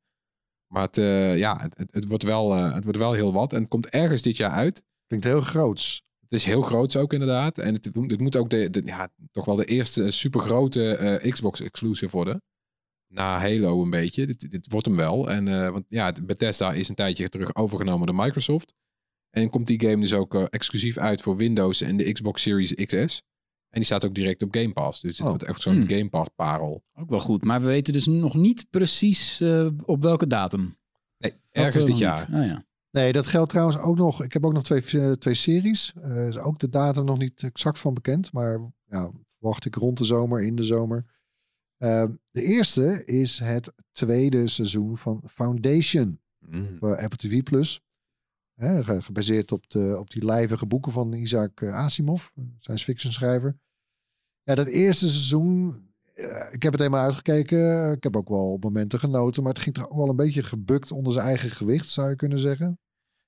Maar 0.66 0.82
het, 0.82 0.96
ja, 1.38 1.60
het, 1.60 1.84
het, 1.90 2.08
wordt 2.08 2.22
wel, 2.22 2.52
het 2.52 2.84
wordt 2.84 2.98
wel 2.98 3.12
heel 3.12 3.32
wat. 3.32 3.52
En 3.52 3.60
het 3.60 3.68
komt 3.68 3.88
ergens 3.88 4.22
dit 4.22 4.36
jaar 4.36 4.50
uit. 4.50 4.84
Klinkt 5.08 5.26
heel 5.26 5.40
groots. 5.40 6.02
Het 6.20 6.32
is 6.32 6.44
heel 6.44 6.62
groot 6.62 6.96
ook 6.96 7.12
inderdaad. 7.12 7.58
En 7.58 7.74
het, 7.74 7.84
het 7.84 8.20
moet 8.20 8.36
ook 8.36 8.50
de, 8.50 8.70
de- 8.70 8.82
ja, 8.84 9.08
toch 9.32 9.44
wel 9.44 9.56
de 9.56 9.64
eerste 9.64 10.10
supergrote 10.10 10.96
eh 10.96 11.30
Xbox 11.32 11.60
exclusive 11.60 12.16
worden. 12.16 12.42
Na 13.06 13.38
Halo 13.38 13.82
een 13.82 13.90
beetje. 13.90 14.26
Dit, 14.26 14.50
dit 14.50 14.66
wordt 14.70 14.86
hem 14.86 14.96
wel. 14.96 15.30
En, 15.30 15.48
eh, 15.48 15.70
want 15.70 15.84
ja, 15.88 16.06
het- 16.06 16.26
Bethesda 16.26 16.72
is 16.72 16.88
een 16.88 16.94
tijdje 16.94 17.28
terug 17.28 17.54
overgenomen 17.54 18.06
door 18.06 18.16
Microsoft. 18.16 18.74
En 19.30 19.50
komt 19.50 19.66
die 19.66 19.80
game 19.80 20.00
dus 20.00 20.12
ook 20.14 20.34
eh, 20.34 20.44
exclusief 20.50 20.96
uit 20.98 21.20
voor 21.22 21.36
Windows 21.36 21.80
en 21.80 21.96
de 21.96 22.12
Xbox 22.12 22.42
Series 22.42 22.74
XS. 22.74 23.22
En 23.68 23.80
die 23.80 23.84
staat 23.84 24.04
ook 24.04 24.14
direct 24.14 24.42
op 24.42 24.54
Game 24.54 24.72
Pass. 24.72 25.00
Dus 25.00 25.12
dit 25.12 25.20
Oh. 25.22 25.28
wordt 25.28 25.44
echt 25.44 25.62
zo'n 25.62 25.74
Hmm. 25.74 25.88
Game 25.88 26.08
Pass 26.08 26.30
parel. 26.36 26.82
Ook 26.94 27.10
wel 27.10 27.18
goed, 27.18 27.44
maar 27.44 27.60
we 27.60 27.66
weten 27.66 27.92
dus 27.92 28.06
nog 28.06 28.34
niet 28.34 28.66
precies 28.70 29.40
eh, 29.40 29.68
op 29.84 30.02
welke 30.02 30.26
datum. 30.26 30.76
Nee, 31.18 31.32
ergens 31.50 31.84
dit 31.84 31.98
jaar. 31.98 32.28
Oh, 32.32 32.44
ja. 32.44 32.66
Nee, 32.90 33.12
dat 33.12 33.26
geldt 33.26 33.50
trouwens 33.50 33.78
ook 33.78 33.96
nog. 33.96 34.22
Ik 34.22 34.32
heb 34.32 34.44
ook 34.44 34.52
nog 34.52 34.64
twee, 34.64 34.82
eh, 34.82 35.12
twee 35.12 35.34
series. 35.34 35.92
Eh, 36.02 36.28
is 36.28 36.38
ook 36.38 36.58
de 36.58 36.68
datum 36.68 37.04
nog 37.04 37.18
niet 37.18 37.42
exact 37.42 37.78
van 37.78 37.94
bekend. 37.94 38.32
Maar 38.32 38.60
ja, 38.86 39.10
verwacht 39.38 39.64
ik 39.64 39.74
rond 39.74 39.98
de 39.98 40.04
zomer, 40.04 40.42
in 40.42 40.56
de 40.56 40.64
zomer. 40.64 41.04
Eh, 41.78 42.04
de 42.30 42.42
eerste 42.42 43.04
is 43.04 43.38
het 43.38 43.72
tweede 43.92 44.48
seizoen 44.48 44.98
van 44.98 45.22
Foundation. 45.26 46.20
Mm. 46.38 46.76
op 46.80 46.88
eh, 46.88 47.04
Apple 47.04 47.28
TV+. 47.28 47.42
Plus. 47.42 47.82
Gebaseerd 48.82 49.52
op, 49.52 49.70
de, 49.70 49.96
op 49.98 50.10
die 50.10 50.24
lijvige 50.24 50.66
boeken 50.66 50.92
van 50.92 51.12
Isaac 51.12 51.62
Asimov, 51.62 52.28
science 52.58 52.84
fiction 52.84 53.12
schrijver. 53.12 53.58
Ja, 54.42 54.54
dat 54.54 54.66
eerste 54.66 55.08
seizoen, 55.08 55.87
ik 56.52 56.62
heb 56.62 56.72
het 56.72 56.80
helemaal 56.80 57.04
uitgekeken. 57.04 57.92
Ik 57.92 58.02
heb 58.02 58.16
ook 58.16 58.28
wel 58.28 58.52
op 58.52 58.62
momenten 58.64 58.98
genoten, 58.98 59.42
maar 59.42 59.52
het 59.52 59.62
ging 59.62 59.74
toch 59.74 59.90
ook 59.90 59.96
wel 59.96 60.08
een 60.08 60.16
beetje 60.16 60.42
gebukt 60.42 60.92
onder 60.92 61.12
zijn 61.12 61.26
eigen 61.26 61.50
gewicht, 61.50 61.88
zou 61.88 62.08
je 62.08 62.16
kunnen 62.16 62.38
zeggen. 62.38 62.78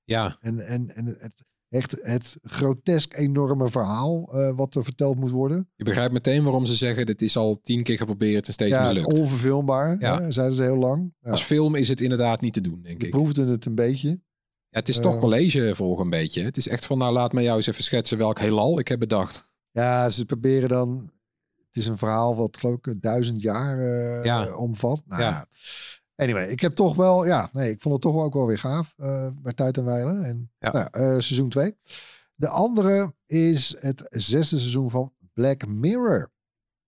Ja, 0.03 0.37
En, 0.39 0.59
en, 0.67 0.95
en 0.95 1.05
het, 1.05 1.33
echt 1.69 1.95
het 2.01 2.37
grotesk 2.41 3.17
enorme 3.17 3.69
verhaal 3.69 4.33
eh, 4.33 4.55
wat 4.55 4.75
er 4.75 4.83
verteld 4.83 5.15
moet 5.17 5.31
worden. 5.31 5.69
je 5.75 5.83
begrijpt 5.83 6.13
meteen 6.13 6.43
waarom 6.43 6.65
ze 6.65 6.73
zeggen... 6.73 7.05
dit 7.05 7.21
is 7.21 7.37
al 7.37 7.59
tien 7.61 7.83
keer 7.83 7.97
geprobeerd 7.97 8.47
en 8.47 8.53
steeds 8.53 8.75
ja, 8.75 8.81
mislukt. 8.89 9.13
is 9.13 9.19
onverfilmbaar, 9.19 9.99
Ja. 9.99 10.21
hè, 10.21 10.31
zeiden 10.31 10.55
ze 10.55 10.63
heel 10.63 10.77
lang. 10.77 11.13
Ja, 11.19 11.31
Als 11.31 11.43
film 11.43 11.75
is 11.75 11.89
het 11.89 12.01
inderdaad 12.01 12.41
niet 12.41 12.53
te 12.53 12.61
doen, 12.61 12.81
denk 12.81 12.99
we 12.99 13.05
ik. 13.05 13.11
proefden 13.11 13.47
het 13.47 13.65
een 13.65 13.75
beetje. 13.75 14.09
Ja, 14.69 14.79
het 14.79 14.89
is 14.89 14.99
toch 14.99 15.13
Eh, 15.13 15.19
college 15.19 15.75
volgen 15.75 16.03
een 16.03 16.09
beetje. 16.09 16.43
Het 16.43 16.57
is 16.57 16.67
echt 16.67 16.85
van, 16.85 16.97
nou 16.97 17.13
laat 17.13 17.33
mij 17.33 17.43
jou 17.43 17.55
eens 17.55 17.67
even 17.67 17.83
schetsen 17.83 18.17
welk 18.17 18.39
heelal 18.39 18.79
ik 18.79 18.87
heb 18.87 18.99
bedacht. 18.99 19.43
Ja, 19.71 20.09
ze 20.09 20.25
proberen 20.25 20.69
dan. 20.69 21.11
Het 21.71 21.81
is 21.83 21.87
een 21.87 21.97
verhaal 21.97 22.35
wat 22.35 22.57
geloof 22.57 22.75
ik 22.85 23.01
duizend 23.01 23.41
jaar 23.41 23.79
eh, 23.79 24.23
Ja. 24.23 24.55
omvat. 24.55 25.01
Nou, 25.05 25.21
Ja. 25.21 25.45
Anyway, 26.15 26.47
ik 26.47 26.59
heb 26.59 26.75
toch 26.75 26.95
wel, 26.95 27.25
ja, 27.25 27.49
nee, 27.53 27.69
ik 27.71 27.81
vond 27.81 27.93
het 27.93 28.03
toch 28.03 28.13
wel 28.13 28.23
ook 28.23 28.33
wel 28.33 28.47
weer 28.47 28.59
gaaf 28.59 28.93
eh, 28.97 29.27
bij 29.41 29.53
Tijd 29.53 29.77
en 29.77 29.85
Weilen. 29.85 30.23
En 30.23 30.51
Ja. 30.59 30.71
nou, 30.71 30.87
eh, 30.91 31.01
seizoen 31.01 31.49
2. 31.49 31.77
De 32.35 32.47
andere 32.47 33.13
is 33.25 33.75
het 33.79 34.01
zesde 34.09 34.57
seizoen 34.57 34.89
van 34.89 35.13
Black 35.33 35.67
Mirror. 35.67 36.31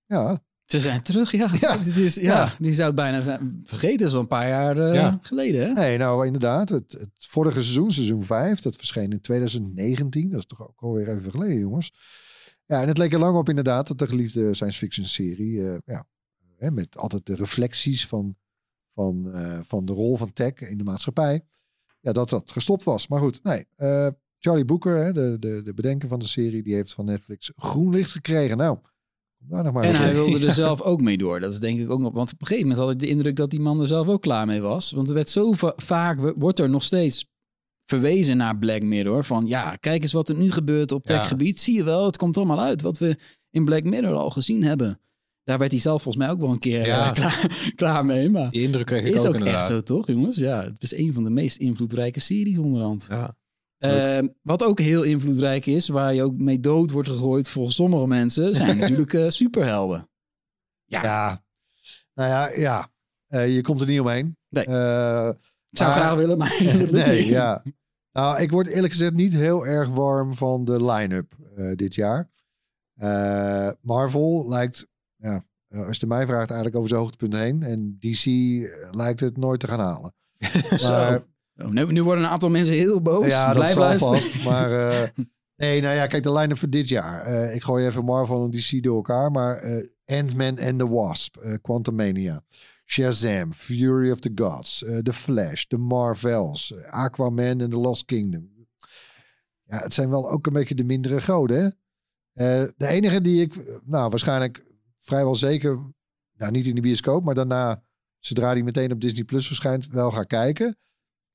Ja, 0.06 0.44
Ze 0.66 0.80
zijn 0.80 1.02
terug, 1.02 1.32
ja. 1.32 1.50
Ja. 1.60 1.78
Het 1.78 1.98
is, 1.98 2.16
ja, 2.16 2.22
Ja. 2.22 2.56
Die 2.60 2.72
zou 2.72 2.88
het 2.88 2.96
bijna 2.96 3.22
zijn 3.22 3.62
vergeten, 3.64 4.10
zo'n 4.10 4.28
paar 4.28 4.48
jaar 4.48 4.78
eh, 4.78 4.94
Ja. 4.94 5.18
geleden. 5.22 5.68
Hè? 5.68 5.74
nee, 5.74 5.98
nou 5.98 6.26
inderdaad. 6.26 6.70
Het, 6.70 6.92
het 6.92 7.10
vorige 7.18 7.62
seizoen, 7.62 7.92
seizoen 7.92 8.24
5, 8.24 8.60
dat 8.62 8.76
verscheen 8.76 9.12
in 9.12 9.22
2019. 9.22 10.30
Dat 10.30 10.40
is 10.40 10.46
toch 10.46 10.62
ook 10.68 10.82
alweer 10.82 11.08
even 11.10 11.32
geleden, 11.32 11.60
jongens. 11.60 11.94
Ja, 12.66 12.82
en 12.82 12.88
het 12.88 12.98
leek 12.98 13.14
er 13.14 13.20
lang 13.20 13.38
op 13.38 13.50
inderdaad 13.50 13.88
dat 13.88 14.00
de 14.00 14.08
geliefde 14.08 14.54
science 14.54 14.78
fiction 14.78 15.06
serie, 15.06 15.70
eh, 15.70 15.78
ja, 15.86 16.06
hè, 16.58 16.72
met 16.72 16.98
altijd 16.98 17.26
de 17.26 17.36
reflecties 17.36 18.08
van, 18.08 18.36
van, 18.94 19.32
eh, 19.32 19.60
van 19.64 19.86
de 19.86 19.94
rol 19.94 20.18
van 20.18 20.34
tech 20.34 20.54
in 20.54 20.78
de 20.78 20.84
maatschappij, 20.84 21.46
ja, 22.00 22.12
dat 22.12 22.30
dat 22.30 22.52
gestopt 22.52 22.84
was. 22.84 23.08
Maar 23.08 23.20
goed, 23.20 23.44
nee. 23.44 23.66
eh, 23.76 24.08
Charlie 24.38 24.66
Brooker, 24.66 24.98
hè, 24.98 25.14
de, 25.14 25.38
de, 25.40 25.62
de 25.64 25.74
bedenker 25.74 26.10
van 26.10 26.20
de 26.20 26.28
serie, 26.28 26.64
die 26.64 26.74
heeft 26.74 26.94
van 26.94 27.06
Netflix 27.06 27.52
groen 27.56 27.94
licht 27.94 28.12
gekregen. 28.12 28.58
Nou, 28.58 28.78
daar 29.38 29.64
nog 29.64 29.74
maar 29.74 29.84
En 29.84 29.96
hij 29.96 30.14
wilde 30.14 30.46
er 30.46 30.52
zelf 30.66 30.82
ook 30.82 31.02
mee 31.02 31.18
door. 31.18 31.40
Dat 31.40 31.52
is 31.52 31.60
denk 31.60 31.80
ik 31.80 31.90
ook 31.90 32.00
nog. 32.00 32.14
Want 32.14 32.34
op 32.34 32.42
een 32.42 32.48
gegeven 32.48 32.68
moment 32.70 32.86
had 32.86 32.94
ik 32.94 33.00
de 33.00 33.08
indruk 33.08 33.36
dat 33.36 33.52
die 33.52 33.60
man 33.60 33.80
er 33.80 33.88
zelf 33.88 34.08
ook 34.08 34.22
klaar 34.22 34.46
mee 34.46 34.62
was. 34.62 34.92
Want 34.92 35.08
er 35.08 35.14
werd 35.14 35.30
zo 35.30 35.52
va- 35.52 35.74
vaak, 35.76 36.34
wordt 36.36 36.60
er 36.60 36.70
nog 36.70 36.84
steeds 36.84 37.32
verwezen 37.94 38.38
naar 38.38 38.58
Black 38.58 38.82
Mirror. 38.82 39.24
Van 39.24 39.48
ja, 39.48 39.76
kijk 39.76 40.02
eens 40.02 40.14
wat 40.14 40.30
er 40.30 40.36
nu 40.38 40.52
gebeurt 40.52 40.92
op 40.92 41.08
Ja. 41.08 41.18
techgebied. 41.20 41.60
Zie 41.60 41.76
je 41.76 41.84
wel, 41.84 42.06
het 42.06 42.18
komt 42.18 42.38
allemaal 42.38 42.60
uit 42.62 42.82
wat 42.82 42.98
we 42.98 43.18
in 43.50 43.66
Black 43.66 43.84
Mirror 43.84 44.14
al 44.16 44.30
gezien 44.30 44.64
hebben. 44.64 45.00
Daar 45.44 45.58
werd 45.58 45.72
hij 45.72 45.80
zelf 45.80 46.02
volgens 46.02 46.24
mij 46.26 46.34
ook 46.34 46.40
wel 46.40 46.50
een 46.52 46.60
keer 46.60 46.86
Ja. 46.86 47.06
eh, 47.06 47.14
klaar, 47.20 47.72
klaar 47.76 48.06
mee. 48.06 48.30
Maar 48.30 48.52
Die 48.52 48.62
indruk 48.62 48.86
kreeg 48.86 49.04
ik 49.04 49.14
is 49.14 49.20
ook, 49.22 49.28
ook 49.28 49.34
inderdaad. 49.34 49.58
echt 49.60 49.68
zo, 49.68 49.82
toch, 49.82 50.08
jongens? 50.08 50.38
Ja, 50.38 50.64
het 50.64 50.84
is 50.84 50.94
een 50.96 51.14
van 51.14 51.24
de 51.24 51.30
meest 51.30 51.58
invloedrijke 51.58 52.20
series 52.20 52.58
onderhand. 52.58 53.08
Ja. 53.10 53.36
Eh, 53.78 54.28
wat 54.42 54.64
ook 54.64 54.80
heel 54.80 55.04
invloedrijk 55.04 55.66
is, 55.66 55.88
waar 55.88 56.14
je 56.14 56.24
ook 56.24 56.38
mee 56.38 56.60
dood 56.60 56.92
wordt 56.92 57.10
gegooid 57.10 57.50
volgens 57.50 57.76
sommige 57.76 58.08
mensen, 58.08 58.56
zijn 58.56 58.78
natuurlijk 58.80 59.14
eh, 59.14 59.30
superhelden. 59.30 60.10
Ja, 60.86 61.44
nou 62.14 62.30
ja, 62.30 62.50
ja. 62.56 62.92
Eh, 63.28 63.56
je 63.56 63.62
komt 63.62 63.82
er 63.82 63.88
niet 63.88 64.00
omheen. 64.00 64.38
Nee. 64.50 64.64
Ik 64.64 64.70
zou 65.80 65.92
Maar- 65.92 66.00
graag 66.00 66.16
willen, 66.16 66.38
maar 66.38 66.58
nee, 66.92 67.26
ja. 67.26 67.64
Nou, 68.14 68.42
ik 68.42 68.52
word 68.52 68.68
eerlijk 68.68 68.94
gezegd 68.94 69.14
niet 69.14 69.34
heel 69.34 69.66
erg 69.68 69.90
warm 69.90 70.36
van 70.36 70.66
de 70.66 70.86
line-up 70.86 71.34
eh, 71.56 71.72
dit 71.76 71.96
jaar. 71.96 72.30
Eh, 72.94 73.70
Marvel 73.82 74.46
lijkt, 74.50 74.88
ja, 75.16 75.44
eh, 75.68 75.88
als 75.88 75.98
je 75.98 76.08
mij 76.08 76.26
vraagt, 76.26 76.48
eigenlijk 76.48 76.76
over 76.76 76.90
zijn 76.90 77.02
hoogtepunt 77.02 77.34
heen. 77.34 77.64
En 77.64 77.98
DC 78.00 78.26
lijkt 78.92 79.20
het 79.20 79.38
nooit 79.38 79.60
te 79.60 79.68
gaan 79.68 79.80
halen. 79.80 80.14
Maar, 80.82 81.24
Oh, 81.58 81.68
nu, 81.70 81.86
nu 81.92 82.04
worden 82.04 82.24
een 82.24 82.30
aantal 82.30 82.50
mensen 82.50 82.74
heel 82.74 83.02
boos. 83.02 83.28
ja, 83.28 83.46
dat 83.46 83.56
Blijf 83.56 83.72
zal 83.72 83.82
luisteren. 83.82 84.22
vast. 84.22 84.46
Maar 84.46 84.70
nee, 85.56 85.82
nou 85.82 85.96
ja, 85.96 86.08
kijk, 86.08 86.24
de 86.24 86.32
line-up 86.34 86.58
voor 86.58 86.70
dit 86.70 86.90
jaar. 86.90 87.28
Ik 87.54 87.64
gooi 87.64 87.86
even 87.86 88.04
Marvel 88.06 88.44
en 88.44 88.52
DC 88.52 88.84
door 88.84 88.96
elkaar. 88.96 89.32
Maar 89.32 89.64
Ant-Man 90.06 90.60
and 90.60 90.80
the 90.80 90.88
Wasp, 90.90 91.38
eh 91.38 91.54
Quantumania, 91.62 92.42
Shazam, 92.94 93.54
Fury 93.54 94.12
of 94.12 94.20
the 94.20 94.32
Gods, 94.36 94.84
eh, 94.84 94.98
The 94.98 95.14
Flash, 95.14 95.64
The 95.66 95.78
Marvels, 95.78 96.74
eh, 96.74 96.92
Aquaman 96.92 97.62
en 97.62 97.70
The 97.70 97.78
Lost 97.78 98.06
Kingdom. 98.06 98.52
Ja, 99.64 99.78
het 99.80 99.94
zijn 99.94 100.10
wel 100.10 100.30
ook 100.30 100.48
een 100.48 100.54
beetje 100.54 100.76
de 100.76 100.84
mindere 100.84 101.22
goden, 101.22 101.58
hè? 101.58 101.68
Eh, 102.64 102.70
de 102.78 102.88
enige 102.88 103.22
die 103.22 103.42
ik, 103.42 103.82
nou 103.86 104.10
waarschijnlijk 104.10 104.66
vrijwel 104.98 105.36
zeker, 105.36 105.94
nou 106.38 106.52
niet 106.52 106.66
in 106.66 106.76
de 106.76 106.82
bioscoop, 106.82 107.24
maar 107.24 107.36
daarna, 107.36 107.84
zodra 108.20 108.54
die 108.54 108.64
meteen 108.64 108.92
op 108.92 109.02
Disney 109.02 109.24
Plus 109.24 109.48
verschijnt, 109.48 109.88
wel 109.88 110.12
ga 110.12 110.24
kijken, 110.24 110.78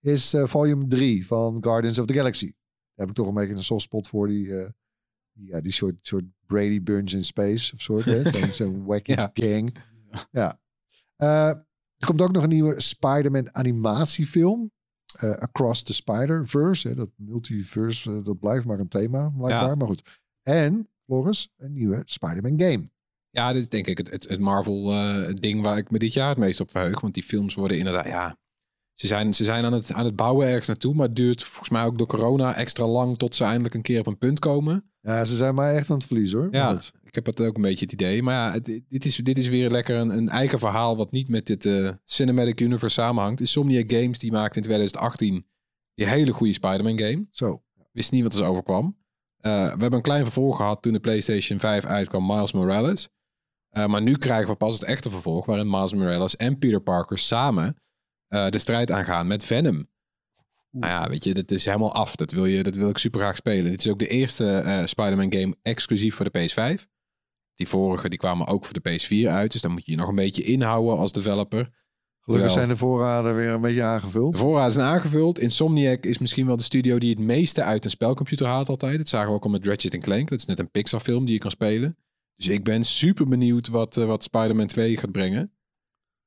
is 0.00 0.34
volume 0.44 0.86
3 0.86 1.26
van 1.26 1.58
Guardians 1.64 1.98
of 1.98 2.06
the 2.06 2.14
Galaxy. 2.14 2.46
Daar 2.46 3.06
heb 3.06 3.08
ik 3.08 3.14
toch 3.14 3.26
een 3.28 3.34
beetje 3.34 3.54
een 3.54 3.62
soft 3.62 3.82
spot 3.82 4.08
voor 4.08 4.26
die, 4.28 4.46
die- 5.32 5.46
ja, 5.46 5.60
die 5.60 5.72
soort, 5.72 5.94
soort 6.02 6.24
Brady 6.46 6.82
Bunch 6.82 7.10
in 7.12 7.24
Space 7.24 7.74
of 7.74 7.80
soort. 7.80 8.04
Zo'n 8.56 8.84
wacky 8.84 9.12
Ja. 9.12 9.30
gang. 9.34 9.76
Ja. 10.30 10.60
Eh, 11.18 11.48
er 11.96 12.06
komt 12.06 12.20
ook 12.20 12.32
nog 12.32 12.42
een 12.42 12.48
nieuwe 12.48 12.80
Spider-Man 12.80 13.54
animatiefilm. 13.54 14.70
eh, 15.18 15.30
Across 15.30 15.82
the 15.82 15.94
Spider-Verse. 15.94 16.94
Dat 16.94 17.10
multiverse, 17.16 18.10
eh, 18.10 18.24
dat 18.24 18.38
blijft 18.38 18.64
maar 18.64 18.78
een 18.78 18.88
thema, 18.88 19.28
blijkbaar. 19.28 19.68
Ja. 19.68 19.74
Maar 19.74 19.86
goed. 19.86 20.20
En, 20.42 20.88
Floris, 21.04 21.52
een 21.56 21.72
nieuwe 21.72 22.02
Spider-Man 22.04 22.60
game. 22.60 22.90
Ja, 23.30 23.52
dit 23.52 23.62
is 23.62 23.68
denk 23.68 23.86
ik 23.86 23.98
het, 23.98 24.10
het, 24.10 24.28
het 24.28 24.40
Marvel-ding 24.40 25.62
waar 25.62 25.76
ik 25.76 25.90
me 25.90 25.98
dit 25.98 26.12
jaar 26.12 26.28
het 26.28 26.38
meest 26.38 26.60
op 26.60 26.70
verheug. 26.70 27.00
Want 27.00 27.14
die 27.14 27.22
films 27.22 27.54
worden 27.54 27.78
inderdaad, 27.78 28.06
ja... 28.06 28.38
Ze 29.00 29.06
zijn, 29.06 29.34
ze 29.34 29.44
zijn 29.44 29.64
aan, 29.64 29.72
het, 29.72 29.92
aan 29.92 30.04
het 30.04 30.16
bouwen 30.16 30.46
ergens 30.46 30.66
naartoe, 30.68 30.94
maar 30.94 31.06
het 31.06 31.16
duurt 31.16 31.44
volgens 31.44 31.68
mij 31.68 31.84
ook 31.84 31.98
door 31.98 32.06
corona 32.06 32.54
extra 32.54 32.86
lang 32.86 33.18
tot 33.18 33.34
ze 33.36 33.44
eindelijk 33.44 33.74
een 33.74 33.82
keer 33.82 34.00
op 34.00 34.06
een 34.06 34.18
punt 34.18 34.38
komen. 34.38 34.90
Ja, 35.00 35.24
ze 35.24 35.36
zijn 35.36 35.54
mij 35.54 35.74
echt 35.74 35.90
aan 35.90 35.96
het 35.96 36.06
verliezen 36.06 36.38
hoor. 36.38 36.48
Maar 36.50 36.60
Ja, 36.60 36.80
ik 37.04 37.14
heb 37.14 37.26
het 37.26 37.40
ook 37.40 37.56
een 37.56 37.62
beetje 37.62 37.84
het 37.84 37.92
idee. 37.94 38.22
Maar 38.22 38.34
ja, 38.34 38.52
het- 38.52 38.80
dit, 38.88 39.04
is, 39.04 39.16
dit 39.16 39.38
is 39.38 39.48
weer 39.48 39.70
lekker 39.70 39.96
een, 39.96 40.08
een 40.10 40.28
eigen 40.28 40.58
verhaal 40.58 40.96
wat 40.96 41.10
niet 41.10 41.28
met 41.28 41.46
dit 41.46 41.64
eh, 41.66 41.88
Cinematic 42.04 42.60
Universe 42.60 42.94
samenhangt. 43.00 43.40
Insomniac 43.40 43.92
Games 43.92 44.18
die 44.18 44.32
maakte 44.32 44.56
in 44.56 44.62
2018 44.64 45.46
die 45.94 46.06
hele 46.06 46.32
goede 46.32 46.52
Spider-Man 46.52 46.98
game. 46.98 47.26
Zo. 47.30 47.62
Wist 47.92 48.12
niet 48.12 48.22
wat 48.22 48.34
er 48.34 48.44
overkwam. 48.44 48.96
Eh, 49.38 49.52
we 49.52 49.68
hebben 49.68 49.92
een 49.92 50.02
klein 50.02 50.22
vervolg 50.22 50.56
gehad 50.56 50.82
toen 50.82 50.92
de 50.92 51.00
PlayStation 51.00 51.58
5 51.58 51.84
uitkwam, 51.84 52.26
Miles 52.26 52.52
Morales. 52.52 53.08
Eh, 53.68 53.86
maar 53.86 54.02
nu 54.02 54.16
krijgen 54.16 54.50
we 54.50 54.56
pas 54.56 54.72
het 54.74 54.82
echte 54.84 55.10
vervolg, 55.10 55.46
waarin 55.46 55.70
Miles 55.70 55.94
Morales 55.94 56.36
en 56.36 56.58
Peter 56.58 56.80
Parker 56.80 57.18
samen 57.18 57.76
eh, 58.28 58.48
de 58.48 58.58
strijd 58.58 58.90
aangaan 58.90 59.26
met 59.26 59.44
Venom. 59.44 59.88
Nou 60.70 60.92
ja, 60.92 61.08
weet 61.08 61.24
je, 61.24 61.34
dat 61.34 61.50
is 61.50 61.64
helemaal 61.64 61.94
af. 61.94 62.16
Dat 62.16 62.30
wil, 62.30 62.44
je, 62.44 62.62
dat 62.62 62.74
wil 62.74 62.88
ik 62.88 62.98
super 62.98 63.20
graag 63.20 63.36
spelen. 63.36 63.70
Dit 63.70 63.84
is 63.84 63.90
ook 63.90 63.98
de 63.98 64.08
eerste 64.08 64.50
eh, 64.50 64.86
Spider-Man 64.86 65.32
game 65.32 65.56
exclusief 65.62 66.14
voor 66.14 66.30
de 66.30 66.38
PS5. 66.38 66.84
Die 67.54 67.68
vorige 67.68 68.08
die 68.08 68.18
kwamen 68.18 68.46
ook 68.46 68.64
voor 68.64 68.80
de 68.82 68.90
PS4 68.90 69.28
uit. 69.28 69.52
Dus 69.52 69.60
dan 69.60 69.72
moet 69.72 69.86
je 69.86 69.90
je 69.90 69.96
nog 69.96 70.08
een 70.08 70.14
beetje 70.14 70.42
inhouden 70.42 70.98
als 70.98 71.12
developer. 71.12 71.70
Gelukkig 72.20 72.50
zijn 72.50 72.68
de 72.68 72.76
voorraden 72.76 73.34
weer 73.34 73.48
een 73.48 73.60
beetje 73.60 73.82
aangevuld. 73.82 74.32
de 74.32 74.38
voorraad 74.38 74.72
zijn 74.72 74.86
aangevuld. 74.86 75.38
Insomniac 75.38 76.04
is 76.04 76.18
misschien 76.18 76.46
wel 76.46 76.56
de 76.56 76.62
studio 76.62 76.98
die 76.98 77.10
het 77.10 77.18
meeste 77.18 77.62
uit 77.62 77.84
een 77.84 77.90
spelcomputer 77.90 78.46
haalt 78.46 78.68
altijd. 78.68 78.98
Dat 78.98 79.08
zagen 79.08 79.28
we 79.28 79.34
ook 79.34 79.44
al 79.44 79.50
met 79.50 79.66
Ratchet 79.66 79.98
Clank. 79.98 80.28
Dat 80.28 80.38
is 80.38 80.44
net 80.44 80.58
een 80.58 80.70
Pixar 80.70 81.00
film 81.00 81.24
die 81.24 81.34
je 81.34 81.40
kan 81.40 81.50
spelen. 81.50 81.96
Dus 82.34 82.48
ik 82.48 82.64
ben 82.64 82.84
super 82.84 83.28
benieuwd 83.28 83.68
wat, 83.68 83.96
eh, 83.96 84.04
wat 84.04 84.22
Spider-Man 84.22 84.66
2 84.66 84.96
gaat 84.96 85.12
brengen. 85.12 85.52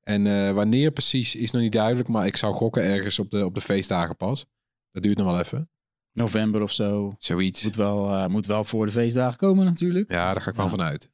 En 0.02 0.28
eh, 0.28 0.54
wanneer 0.54 0.92
precies 0.92 1.36
is 1.36 1.52
nog 1.52 1.62
niet 1.62 1.72
duidelijk. 1.72 2.08
Maar 2.08 2.26
ik 2.26 2.38
zou 2.38 2.54
gokken 2.54 2.84
ergens 2.84 3.20
op 3.20 3.30
de, 3.30 3.46
op 3.46 3.56
de 3.56 3.62
feestdagen 3.62 4.16
pas. 4.16 4.46
Dat 4.92 5.04
duurt 5.04 5.18
nog 5.18 5.28
wel 5.28 5.40
even. 5.40 5.70
November 6.14 6.62
of 6.62 6.72
zo. 6.72 7.14
Zoiets. 7.18 7.64
Moet 7.64 7.76
wel, 7.76 8.10
eh, 8.12 8.28
moet 8.28 8.46
wel 8.46 8.64
voor 8.64 8.86
de 8.86 8.92
feestdagen 8.92 9.38
komen 9.38 9.66
natuurlijk. 9.66 10.12
Ja, 10.12 10.34
daar 10.34 10.42
ga 10.42 10.50
ik 10.50 10.56
wel 10.56 10.66
Ja. 10.66 10.72
vanuit. 10.72 11.12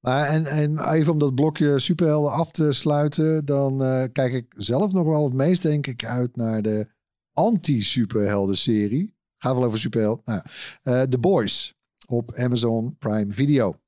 Maar 0.00 0.26
en, 0.26 0.46
en 0.46 0.92
even 0.92 1.12
om 1.12 1.18
dat 1.18 1.34
blokje 1.34 1.78
superhelden 1.78 2.32
af 2.32 2.50
te 2.52 2.72
sluiten, 2.72 3.44
dan 3.44 3.82
eh, 3.82 4.04
kijk 4.12 4.32
ik 4.32 4.54
zelf 4.56 4.92
nog 4.92 5.06
wel 5.06 5.24
het 5.24 5.34
meest, 5.34 5.62
denk 5.62 5.86
ik, 5.86 6.04
uit 6.04 6.36
naar 6.36 6.62
de 6.62 6.86
anti-superhelden 7.32 8.56
serie. 8.56 9.16
Gaat 9.36 9.54
wel 9.54 9.64
over 9.64 9.78
superhelden. 9.78 10.22
Nou, 10.24 10.42
ja. 10.82 11.00
Eh, 11.02 11.08
The 11.08 11.18
Boys 11.18 11.74
op 12.06 12.34
Amazon 12.34 12.96
Prime 12.98 13.32
Video. 13.32 13.80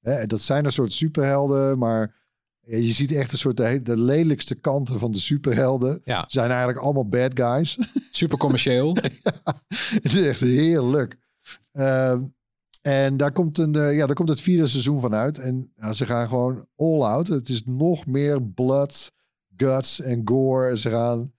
Hè, 0.00 0.26
dat 0.26 0.40
zijn 0.40 0.64
een 0.64 0.72
soort 0.72 0.92
superhelden, 0.92 1.78
maar 1.78 2.21
je 2.64 2.92
ziet 2.92 3.12
echt 3.12 3.32
een 3.32 3.38
soort 3.38 3.56
de, 3.56 3.82
de 3.82 3.96
lelijkste 3.96 4.54
kanten 4.54 4.98
van 4.98 5.10
de 5.10 5.18
superhelden. 5.18 6.00
Ja. 6.04 6.24
Zijn 6.26 6.48
eigenlijk 6.50 6.78
allemaal 6.78 7.08
bad 7.08 7.30
guys. 7.34 7.78
Super 8.10 8.38
commercieel. 8.38 8.96
Het 10.02 10.12
is 10.14 10.26
echt 10.26 10.40
heerlijk. 10.40 11.16
Ehm, 11.72 12.22
en 12.82 13.16
daar 13.16 13.32
komt, 13.32 13.58
een, 13.58 13.74
eh, 13.74 13.96
ja, 13.96 14.06
daar 14.06 14.14
komt 14.14 14.28
het 14.28 14.40
vierde 14.40 14.66
seizoen 14.66 15.00
van 15.00 15.14
uit. 15.14 15.38
En 15.38 15.72
ja, 15.74 15.92
ze 15.92 16.06
gaan 16.06 16.28
gewoon 16.28 16.66
all 16.76 17.00
out. 17.00 17.26
Het 17.26 17.48
is 17.48 17.62
nog 17.64 18.06
meer 18.06 18.42
blood, 18.42 19.12
guts 19.56 20.00
en 20.00 20.22
gore. 20.24 20.78
Ze 20.78 20.90
gaan 20.90 21.32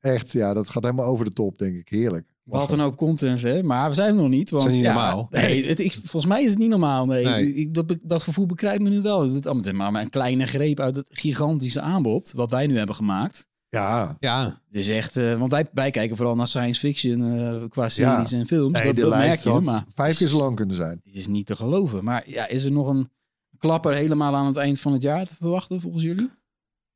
echt, 0.00 0.32
ja, 0.32 0.54
dat 0.54 0.70
gaat 0.70 0.82
helemaal 0.82 1.06
over 1.06 1.24
de 1.24 1.32
top, 1.32 1.58
denk 1.58 1.76
ik. 1.76 1.88
Heerlijk. 1.88 2.26
Wat 2.44 2.72
een 2.72 2.80
hoop 2.80 2.96
content, 2.96 3.42
hè? 3.42 3.62
Maar 3.62 3.88
we 3.88 3.94
zijn 3.94 4.08
er 4.08 4.14
nog 4.14 4.28
niet. 4.28 4.50
Want, 4.50 4.68
is 4.68 4.74
niet 4.74 4.84
ja, 4.84 4.92
normaal. 4.92 5.26
Nee, 5.30 5.66
het, 5.66 5.78
ik, 5.78 5.92
volgens 5.92 6.26
mij 6.26 6.42
is 6.42 6.50
het 6.50 6.58
niet 6.58 6.68
normaal. 6.68 7.06
Nee, 7.06 7.24
Nee. 7.24 7.54
Ik, 7.54 7.74
dat, 7.74 7.96
dat 8.02 8.22
gevoel 8.22 8.46
bekrijgt 8.46 8.80
me 8.80 8.88
nu 8.88 9.00
wel. 9.00 9.32
Het 9.32 9.66
is 9.66 9.72
maar 9.72 9.94
een 9.94 10.10
kleine 10.10 10.46
greep 10.46 10.80
uit 10.80 10.96
het 10.96 11.08
gigantische 11.12 11.80
aanbod. 11.80 12.32
Wat 12.34 12.50
wij 12.50 12.66
nu 12.66 12.76
hebben 12.76 12.94
gemaakt. 12.94 13.50
Ja, 13.68 14.16
Ja, 14.20 14.60
Het 14.66 14.76
is 14.76 14.88
echt, 14.88 15.16
eh, 15.16 15.38
want 15.38 15.50
wij, 15.50 15.66
wij 15.72 15.90
kijken 15.90 16.16
vooral 16.16 16.36
naar 16.36 16.46
science 16.46 16.80
fiction 16.80 17.38
eh, 17.38 17.68
qua 17.68 17.88
series 17.88 18.32
en 18.32 18.46
films. 18.46 18.72
nee, 18.72 18.86
dat, 18.86 18.94
de 18.96 19.00
dat 19.00 19.10
merk 19.10 19.22
lijst 19.22 19.44
je, 19.44 19.50
had 19.50 19.64
maar 19.64 19.84
vijf 19.94 20.16
keer 20.16 20.26
zo 20.26 20.38
lang 20.38 20.56
kunnen 20.56 20.76
zijn. 20.76 21.00
die 21.04 21.12
is 21.12 21.26
niet 21.26 21.46
te 21.46 21.56
geloven. 21.56 22.04
Maar 22.04 22.22
ja, 22.26 22.48
is 22.48 22.64
er 22.64 22.72
nog 22.72 22.88
een 22.88 23.10
klapper 23.58 23.94
helemaal 23.94 24.34
aan 24.34 24.46
het 24.46 24.56
eind 24.56 24.80
van 24.80 24.92
het 24.92 25.02
jaar 25.02 25.26
te 25.26 25.36
verwachten 25.36 25.80
volgens 25.80 26.02
jullie? 26.02 26.30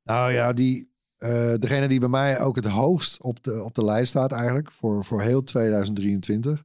Nou 0.02 0.32
ja, 0.32 0.52
die, 0.52 0.90
eh, 1.16 1.54
degene 1.58 1.88
die 1.88 2.00
bij 2.00 2.08
mij 2.08 2.40
ook 2.40 2.56
het 2.56 2.64
hoogst 2.64 3.22
op 3.22 3.42
de, 3.42 3.62
op 3.62 3.74
de 3.74 3.84
lijst 3.84 4.08
staat 4.08 4.32
eigenlijk 4.32 4.72
voor, 4.72 5.04
voor 5.04 5.22
heel 5.22 5.42
2023 5.42 6.64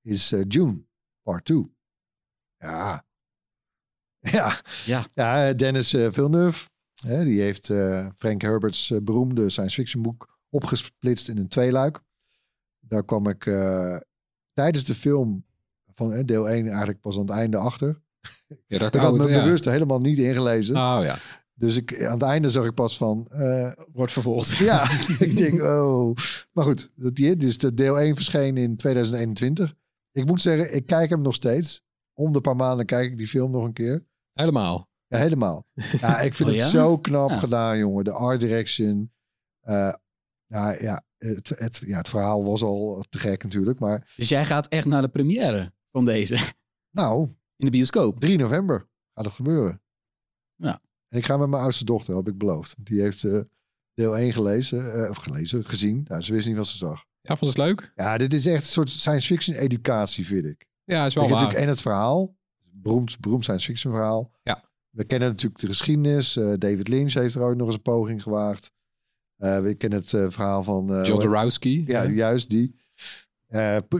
is 0.00 0.32
eh, 0.32 0.40
June, 0.48 0.84
part 1.22 1.44
2. 1.44 1.72
Ja. 2.58 3.04
Ja. 4.30 4.60
Ja. 4.84 5.06
Ja, 5.14 5.52
Dennis 5.52 5.94
eh, 5.94 6.08
Villeneuve, 6.10 6.68
hè, 6.94 7.24
die 7.24 7.40
heeft 7.40 7.70
eh, 7.70 8.06
Frank 8.16 8.42
Herbert's 8.42 8.92
beroemde 9.02 9.50
science 9.50 9.74
fiction 9.74 10.02
boek 10.02 10.38
opgesplitst 10.48 11.28
in 11.28 11.38
een 11.38 11.48
tweeluik. 11.48 12.00
Daar 12.80 13.04
kwam 13.04 13.28
ik 13.28 13.46
eh, 13.46 13.96
tijdens 14.52 14.84
de 14.84 14.94
film 14.94 15.44
van 15.94 16.22
deel 16.26 16.48
1 16.48 16.66
eigenlijk 16.66 17.00
pas 17.00 17.14
aan 17.14 17.20
het 17.20 17.30
einde 17.30 17.56
achter. 17.56 18.02
ja 18.66 18.78
dat 18.78 18.94
Ik 18.94 19.00
had 19.00 19.16
me 19.16 19.28
ja. 19.28 19.42
bewust 19.42 19.64
helemaal 19.64 20.00
niet 20.00 20.18
ingelezen. 20.18 20.76
Oh 20.76 20.98
ja. 21.02 21.16
Dus 21.54 21.76
ik, 21.76 22.02
aan 22.04 22.12
het 22.12 22.22
einde 22.22 22.50
zag 22.50 22.64
ik 22.64 22.74
pas 22.74 22.96
van, 22.96 23.26
eh, 23.30 23.72
Wordt 23.92 24.12
vervolgd. 24.12 24.56
ja, 24.70 24.90
ik 25.26 25.36
denk, 25.36 25.62
oh. 25.62 26.16
Maar 26.52 26.64
goed, 26.64 26.90
dat 26.96 27.14
die, 27.14 27.36
dus 27.36 27.58
de 27.58 27.74
deel 27.74 27.98
1 28.00 28.14
verscheen 28.14 28.56
in 28.56 28.76
2021. 28.76 29.74
Ik 30.12 30.26
moet 30.26 30.40
zeggen, 30.42 30.74
ik 30.74 30.86
kijk 30.86 31.10
hem 31.10 31.22
nog 31.22 31.34
steeds. 31.34 31.82
Om 32.12 32.32
de 32.32 32.40
paar 32.40 32.56
maanden 32.56 32.86
kijk 32.86 33.10
ik 33.10 33.18
die 33.18 33.28
film 33.28 33.50
nog 33.50 33.64
een 33.64 33.72
keer. 33.72 34.06
Helemaal. 34.32 34.88
Ja, 35.06 35.18
helemaal. 35.18 35.66
Ja, 36.00 36.20
ik 36.20 36.34
vind 36.34 36.48
Oh, 36.50 36.54
het 36.56 36.64
zo 36.64 36.98
knap 36.98 37.30
Ja. 37.30 37.38
gedaan, 37.38 37.78
jongen. 37.78 38.04
De 38.04 38.12
art 38.12 38.40
direction. 38.40 39.12
Eh, 39.60 39.94
nou 40.46 40.82
ja 40.82 41.04
het, 41.18 41.48
het, 41.48 41.82
ja, 41.86 41.96
het 41.96 42.08
verhaal 42.08 42.44
was 42.44 42.62
al 42.62 43.04
te 43.08 43.18
gek 43.18 43.42
natuurlijk. 43.42 43.78
Maar 43.78 44.12
Dus 44.16 44.28
jij 44.28 44.44
gaat 44.44 44.68
echt 44.68 44.86
naar 44.86 45.02
de 45.02 45.08
première 45.08 45.72
van 45.90 46.04
deze 46.04 46.36
nou, 46.90 47.28
in 47.56 47.64
de 47.64 47.70
bioscoop. 47.70 48.20
3 48.20 48.38
november 48.38 48.88
gaat 49.14 49.24
het 49.24 49.34
gebeuren. 49.34 49.82
Ja. 50.56 50.80
En 51.14 51.20
ik 51.20 51.26
ga 51.26 51.36
met 51.36 51.48
mijn 51.48 51.62
oudste 51.62 51.84
dochter, 51.84 52.16
heb 52.16 52.28
ik 52.28 52.38
beloofd. 52.38 52.74
Die 52.78 53.00
heeft 53.00 53.24
eh, 53.24 53.40
deel 53.94 54.18
1 54.18 54.32
gelezen, 54.32 55.04
eh, 55.04 55.10
of 55.10 55.16
gelezen, 55.16 55.64
gezien. 55.64 56.04
Nou, 56.08 56.22
ze 56.22 56.32
wist 56.32 56.46
niet 56.46 56.56
wat 56.56 56.66
ze 56.66 56.76
zag. 56.76 57.04
Ja, 57.20 57.36
vond 57.36 57.56
het 57.56 57.66
leuk? 57.66 57.92
Ja, 57.94 58.18
dit 58.18 58.34
is 58.34 58.46
echt 58.46 58.60
een 58.60 58.64
soort 58.64 58.90
science 58.90 59.26
fiction 59.26 59.56
educatie, 59.56 60.26
vind 60.26 60.44
ik. 60.44 60.66
Ja, 60.84 61.06
is 61.06 61.14
wel 61.14 61.24
hebt 61.24 61.34
waar. 61.34 61.42
natuurlijk 61.42 61.68
en 61.68 61.68
het 61.68 61.82
verhaal, 61.82 62.36
beroemd, 62.72 63.20
beroemd 63.20 63.42
science 63.42 63.66
fiction 63.66 63.92
verhaal. 63.92 64.30
Ja. 64.42 64.64
We 64.90 65.04
kennen 65.04 65.28
natuurlijk 65.28 65.60
de 65.60 65.66
geschiedenis. 65.66 66.36
Eh, 66.36 66.52
David 66.58 66.88
Lynch 66.88 67.12
heeft 67.12 67.34
er 67.34 67.42
ook 67.42 67.56
nog 67.56 67.66
eens 67.66 67.74
een 67.74 67.82
poging 67.82 68.22
gewaagd. 68.22 68.72
We 69.36 69.74
kennen 69.78 69.98
het 69.98 70.08
verhaal 70.08 70.62
van... 70.62 71.02
John 71.04 71.20
Dorowski. 71.20 71.84
Ja, 71.86 72.06
juist 72.06 72.50
die. 72.50 72.76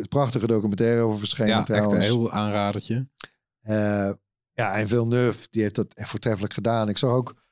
Prachtige 0.09 0.47
documentaire 0.47 1.03
over 1.03 1.19
verschenen 1.19 1.49
ja 1.49 1.67
echt 1.67 1.93
een 1.93 2.01
heel 2.01 2.33
aanradertje. 2.33 3.09
Ja, 4.55 4.79
en 4.79 4.89
Villeneuve, 4.89 5.49
die 5.51 5.63
heeft 5.63 5.75
dat 5.75 5.95
echt 5.95 6.11
voortreffelijk 6.11 6.53
gedaan. 6.53 6.89
Ik 6.89 6.99
zag 6.99 7.11
ook, 7.11 7.43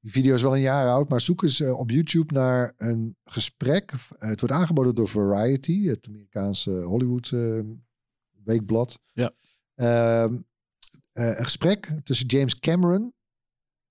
die 0.00 0.10
video 0.10 0.34
is 0.34 0.42
wel 0.42 0.54
een 0.54 0.60
jaar 0.60 0.88
oud, 0.88 1.08
maar 1.08 1.20
zoek 1.20 1.42
eens 1.42 1.60
eh, 1.60 1.78
op 1.78 1.90
YouTube 1.90 2.34
naar 2.34 2.72
een 2.76 3.16
gesprek. 3.24 3.92
Eh, 3.92 4.28
het 4.28 4.40
wordt 4.40 4.54
aangeboden 4.54 4.94
door 4.94 5.08
Variety, 5.08 5.86
het 5.86 6.06
Amerikaanse 6.06 6.70
Hollywood 6.70 7.30
eh, 7.30 7.60
weekblad. 8.44 8.98
Ja. 9.12 9.30
Ehm, 9.74 10.38
eh, 11.12 11.26
een 11.38 11.44
gesprek 11.44 11.92
tussen 12.04 12.26
James 12.26 12.58
Cameron 12.58 13.14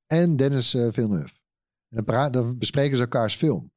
en 0.07 0.35
Dennis 0.35 0.69
Villeneuve. 0.69 1.33
En 1.89 2.03
dan, 2.05 2.31
dan 2.31 2.57
bespreken 2.57 2.95
ze 2.95 3.01
elkaars 3.03 3.35
film. 3.35 3.71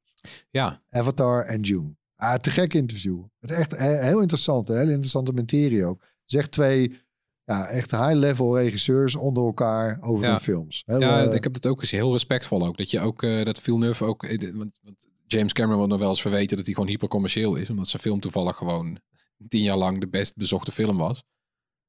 Ja, 0.49 0.83
Avatar 0.89 1.45
en 1.45 1.61
June. 1.61 1.95
Ah, 2.15 2.35
te 2.35 2.49
gek 2.49 2.73
interview. 2.73 3.23
Het 3.39 3.51
is 3.51 3.57
echt 3.57 3.75
heel 3.75 4.19
interessant. 4.19 4.67
Hele 4.67 4.91
interessante 4.91 5.31
materie 5.31 5.85
ook. 5.85 6.03
Zeg 6.25 6.47
twee 6.47 7.04
ja, 7.45 7.67
echt 7.67 7.91
high-level 7.91 8.57
regisseurs 8.57 9.15
onder 9.15 9.43
elkaar 9.45 9.97
over 10.01 10.23
Ja. 10.25 10.31
hun 10.31 10.39
films. 10.39 10.83
Heel, 10.85 10.99
ja 10.99 11.23
eh, 11.25 11.33
ik 11.33 11.43
heb 11.43 11.53
dat 11.53 11.65
ook 11.67 11.79
gezien. 11.79 11.99
Heel 11.99 12.11
respectvol 12.11 12.65
ook. 12.65 12.77
Dat 12.77 12.91
je 12.91 12.99
ook, 12.99 13.23
eh, 13.23 13.43
dat 13.45 13.59
Villeneuve 13.59 14.05
ook... 14.05 14.23
eh, 14.23 14.53
Want, 14.53 14.79
want 14.83 15.07
James 15.27 15.53
Cameron 15.53 15.75
wordt 15.77 15.91
nog 15.91 15.99
wel 16.01 16.09
eens 16.09 16.21
verweten 16.21 16.57
dat 16.57 16.65
hij 16.65 16.75
gewoon 16.75 16.89
hypercommercieel 16.89 17.55
is. 17.55 17.69
Omdat 17.69 17.87
zijn 17.87 18.01
film 18.01 18.19
toevallig 18.19 18.55
gewoon 18.55 18.99
tien 19.47 19.63
jaar 19.63 19.77
lang 19.77 19.99
de 19.99 20.07
best 20.07 20.35
bezochte 20.35 20.71
film 20.71 20.97
was. 20.97 21.23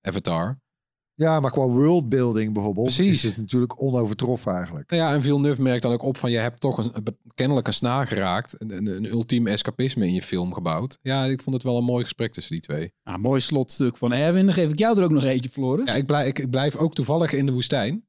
Avatar. 0.01 0.61
Ja, 1.19 1.41
maar 1.41 1.51
qua 1.51 1.67
worldbuilding 1.67 2.53
bijvoorbeeld 2.53 2.95
Precies. 2.95 3.13
is 3.13 3.23
het 3.23 3.37
natuurlijk 3.37 3.83
onovertroffen 3.83 4.55
eigenlijk. 4.55 4.91
Nou 4.91 5.03
ja, 5.03 5.13
en 5.13 5.23
Villeneuve 5.23 5.63
merkt 5.63 5.83
dan 5.83 5.93
ook 5.93 6.03
op 6.03 6.17
van 6.17 6.31
je 6.31 6.39
hebt 6.39 6.61
toch 6.61 6.79
een, 6.79 7.05
kennelijk 7.35 7.67
een 7.67 7.73
snaar 7.73 8.07
geraakt. 8.07 8.55
Een, 8.59 8.77
een, 8.77 8.87
een 8.87 9.07
ultieme 9.07 9.51
escapisme 9.51 10.07
in 10.07 10.15
je 10.15 10.23
film 10.23 10.55
gebouwd. 10.55 10.99
Ja, 11.03 11.25
ik 11.25 11.43
vond 11.43 11.57
het 11.57 11.65
wel 11.65 11.77
een 11.77 11.85
mooi 11.85 12.05
gesprek 12.05 12.33
tussen 12.33 12.53
die 12.53 12.63
twee. 12.63 12.93
Nou, 13.05 13.19
mooi 13.19 13.41
slotstuk 13.41 13.97
van 13.97 14.13
Erwin. 14.13 14.45
Dan 14.45 14.55
geef 14.55 14.71
ik 14.71 14.79
jou 14.79 14.99
er 14.99 15.05
ook 15.05 15.11
nog 15.11 15.25
eentje, 15.25 15.51
Floris. 15.51 15.91
Ja, 15.91 15.95
ik 15.95 16.07
blijf, 16.07 16.27
ik, 16.27 16.39
ik 16.39 16.51
blijf 16.51 16.77
ook 16.77 16.95
toevallig 16.95 17.33
in 17.33 17.47
de 17.47 17.53
woestijn. 17.53 18.07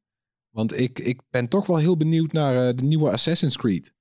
Want 0.49 0.79
ik, 0.79 0.99
ik 0.99 1.21
ben 1.29 1.47
toch 1.47 1.67
wel 1.67 1.77
heel 1.77 1.97
benieuwd 1.97 2.31
naar 2.31 2.67
eh, 2.67 2.73
de 2.73 2.83
nieuwe 2.83 3.11
Assassin's 3.11 3.57
Creed. 3.57 3.93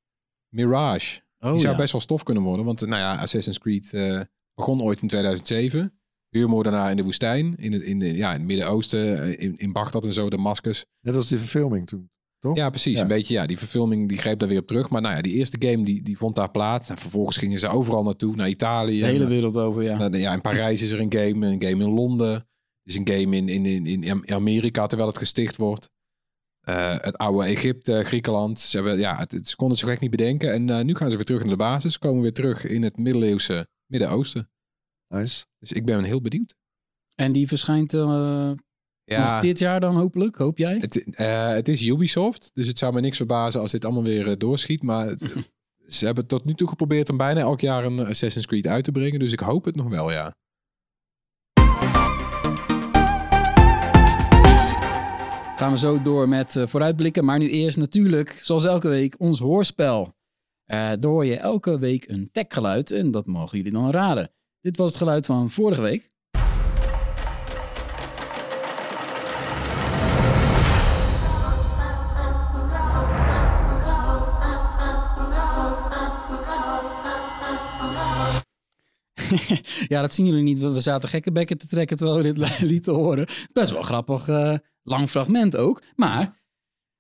Mirage. 0.49 1.21
oh, 1.39 1.51
Die 1.51 1.61
zou 1.61 1.73
ja. 1.73 1.79
best 1.81 1.93
wel 1.93 2.01
stof 2.01 2.23
kunnen 2.23 2.43
worden. 2.43 2.65
Want 2.65 2.83
eh, 2.83 2.89
nou 2.89 3.01
ja, 3.01 3.17
Assassin's 3.17 3.59
Creed 3.59 3.93
eh, 3.93 4.21
begon 4.55 4.83
ooit 4.83 5.03
in 5.03 5.09
2007. 5.09 5.96
Huurmoordenaar 6.37 6.91
in 6.91 6.97
de 6.97 7.03
woestijn. 7.03 7.55
In 7.57 7.73
het, 7.73 7.83
in 7.83 7.99
de, 7.99 8.15
ja, 8.17 8.33
in 8.33 8.39
het 8.39 8.47
Midden-Oosten. 8.47 9.23
eh, 9.23 9.45
In, 9.45 9.57
in 9.57 9.73
Bagdad 9.73 10.05
en 10.05 10.13
zo, 10.13 10.29
Damascus. 10.31 10.85
Net 11.01 11.15
als 11.15 11.29
die 11.29 11.39
verfilming 11.39 11.87
toen. 11.87 12.11
Toch? 12.39 12.57
Ja, 12.57 12.69
precies. 12.71 12.97
Ja. 12.97 13.03
Een 13.03 13.09
beetje, 13.09 13.35
ja, 13.35 13.47
die 13.47 13.59
verfilming 13.59 14.09
die 14.09 14.19
greep 14.19 14.39
daar 14.39 14.49
weer 14.49 14.61
op 14.61 14.67
terug. 14.67 14.91
Maar 14.91 15.01
nou 15.03 15.15
ja, 15.17 15.23
die 15.23 15.33
eerste 15.33 15.57
game 15.69 15.85
die, 15.85 16.03
die 16.03 16.17
vond 16.19 16.37
daar 16.37 16.51
plaats. 16.51 16.89
En 16.89 16.97
vervolgens 16.97 17.37
gingen 17.37 17.59
ze 17.59 17.69
overal 17.69 18.03
naartoe. 18.03 18.37
Naar 18.37 18.49
Italië. 18.49 18.99
De 19.01 19.07
hele 19.07 19.25
En, 19.25 19.31
wereld 19.31 19.57
over, 19.57 19.83
ja. 19.83 20.09
ja, 20.13 20.33
in 20.33 20.41
Parijs 20.41 20.83
is 20.83 20.91
er 20.91 21.01
een 21.01 21.13
game. 21.13 21.47
Een 21.47 21.63
game 21.63 21.85
in 21.85 21.91
Londen. 21.95 22.33
Er 22.35 22.45
is 22.85 22.97
een 22.97 23.09
game 23.09 23.37
in, 23.37 23.49
in, 23.49 23.67
in, 23.87 24.03
in 24.03 24.35
Amerika 24.35 24.87
terwijl 24.87 25.09
het 25.09 25.19
gesticht 25.19 25.57
wordt. 25.57 25.91
Eh, 26.61 26.95
het 27.01 27.17
oude 27.19 27.47
Egypte, 27.49 28.03
Griekenland. 28.05 28.59
Ze, 28.59 28.77
hebben, 28.77 28.99
ja, 28.99 29.17
het, 29.19 29.33
het- 29.33 29.49
ze 29.49 29.57
konden 29.57 29.77
het 29.77 29.87
zo 29.87 29.93
gek 29.93 30.01
niet 30.01 30.11
bedenken. 30.11 30.53
En 30.53 30.71
eh, 30.71 30.85
nu 30.85 30.95
gaan 30.95 31.11
ze 31.11 31.17
weer 31.17 31.25
terug 31.25 31.41
naar 31.41 31.51
de 31.51 31.57
basis. 31.57 31.99
Komen 31.99 32.23
weer 32.23 32.33
terug 32.33 32.65
in 32.67 32.83
het 32.83 32.97
middeleeuwse 32.97 33.69
Midden-Oosten. 33.87 34.51
Nice. 35.09 35.45
Dus 35.59 35.73
ik 35.73 35.85
ben 35.85 36.05
heel 36.05 36.21
benieuwd. 36.21 36.55
En 37.15 37.33
die 37.33 37.49
verschijnt 37.49 37.95
eh, 37.95 38.53
Ja, 39.05 39.31
nog 39.33 39.41
dit 39.41 39.59
jaar 39.59 39.81
dan 39.81 39.97
hopelijk, 39.97 40.37
hoop 40.37 40.59
jij? 40.59 40.79
het, 40.79 41.15
eh, 41.15 41.49
het 41.49 41.69
is 41.69 41.87
Ubisoft. 41.87 42.51
Dus 42.55 42.67
het 42.67 42.79
zou 42.79 42.93
me 42.93 43.01
niks 43.01 43.17
verbazen 43.17 43.61
als 43.61 43.71
dit 43.71 43.85
allemaal 43.85 44.05
weer 44.05 44.29
eh, 44.31 44.37
doorschiet. 44.37 44.83
Maar 44.83 45.07
het- 45.07 45.37
ze 45.97 46.05
hebben 46.07 46.27
tot 46.27 46.45
nu 46.45 46.55
toe 46.55 46.69
geprobeerd 46.69 47.11
om 47.11 47.17
bijna 47.17 47.41
elk 47.41 47.61
jaar 47.61 47.85
een 47.85 48.07
Assassin's 48.07 48.47
Creed 48.47 48.67
uit 48.67 48.85
te 48.85 48.93
brengen. 48.93 49.19
Dus 49.19 49.33
ik 49.33 49.41
hoop 49.41 49.65
het 49.65 49.77
nog 49.77 49.89
wel, 49.89 50.11
ja. 50.11 50.35
Gaan 55.57 55.71
we 55.73 55.79
zo 55.79 56.03
door 56.03 56.29
met 56.29 56.57
eh, 56.57 56.67
vooruitblikken. 56.67 57.25
Maar 57.25 57.39
nu 57.39 57.49
eerst 57.51 57.77
natuurlijk, 57.77 58.31
zoals 58.31 58.65
elke 58.65 58.89
week, 58.89 59.15
ons 59.19 59.39
hoorspel. 59.39 60.15
Eh 60.65 60.77
daar 60.79 61.11
hoor 61.11 61.25
je 61.25 61.37
elke 61.37 61.79
week 61.79 62.09
een 62.09 62.29
techgeluid 62.33 62.91
en 62.91 63.11
dat 63.11 63.27
mogen 63.27 63.57
jullie 63.59 63.73
dan 63.73 63.91
raden. 63.91 64.31
Dit 64.67 64.77
was 64.77 64.89
het 64.89 64.99
geluid 64.99 65.27
van 65.27 65.51
vorige 65.51 65.81
week. 65.81 66.01
ja, 79.89 80.01
dat 80.01 80.15
zien 80.15 80.27
jullie 80.27 80.43
niet. 80.43 80.59
We 80.59 80.81
zaten 80.81 81.09
gekke 81.09 81.33
bekken 81.33 81.59
te 81.59 81.67
trekken 81.67 81.97
terwijl 81.97 82.23
we 82.23 82.33
dit 82.33 82.61
lieten 82.71 82.95
horen. 82.95 83.27
Best 83.53 83.71
wel 83.71 83.83
grappig, 83.83 84.29
eh, 84.29 84.55
lang 84.83 85.09
fragment 85.11 85.57
ook. 85.57 85.83
Maar 85.97 86.43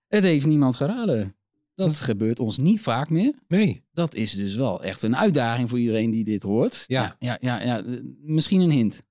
het 0.07 0.25
heeft 0.25 0.47
niemand 0.47 0.77
geraden. 0.77 1.37
Dat 1.77 1.99
gebeurt 1.99 2.39
ons 2.41 2.59
niet 2.59 2.81
vaak 2.81 3.11
meer. 3.11 3.33
Nee. 3.49 3.83
Dat 3.93 4.15
is 4.15 4.33
dus 4.33 4.55
wel 4.55 4.83
echt 4.83 5.03
een 5.03 5.17
uitdaging 5.17 5.69
voor 5.69 5.79
iedereen 5.79 6.11
die 6.11 6.25
dit 6.25 6.43
hoort. 6.43 6.85
Ja. 6.87 7.17
ja, 7.19 7.39
ja, 7.41 7.63
ja, 7.63 7.83
misschien 8.23 8.61
een 8.61 8.71
hint. 8.71 9.03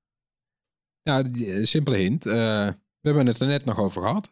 Ja, 1.01 1.21
die, 1.23 1.51
eh, 1.53 1.63
simpele 1.63 1.97
hint. 1.97 2.25
Eh, 2.25 2.33
we 2.99 3.07
hebben 3.11 3.25
het 3.27 3.39
er 3.39 3.47
net 3.47 3.65
nog 3.65 3.79
over 3.79 4.01
gehad. 4.01 4.31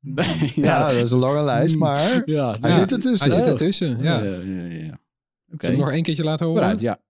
Ja, 0.54 0.92
dat 0.92 1.02
is 1.02 1.10
een 1.10 1.18
lange 1.18 1.42
lijst, 1.42 1.76
maar 1.76 2.22
ja, 2.30 2.58
hij 2.60 2.70
Ja. 2.70 2.78
zit 2.78 2.92
ertussen. 2.92 3.28
Hij 3.30 3.38
zit 3.38 3.48
ertussen. 3.48 4.02
Ja. 4.02 4.22
ja, 4.22 4.30
ja, 4.30 4.64
ja, 4.64 4.68
Zullen 4.68 4.98
we 5.46 5.66
hem 5.66 5.76
nog 5.76 5.90
één 5.90 6.02
keertje 6.02 6.24
laten 6.24 6.46
horen? 6.46 6.60
vooruit, 6.62 6.80
ja. 6.80 7.00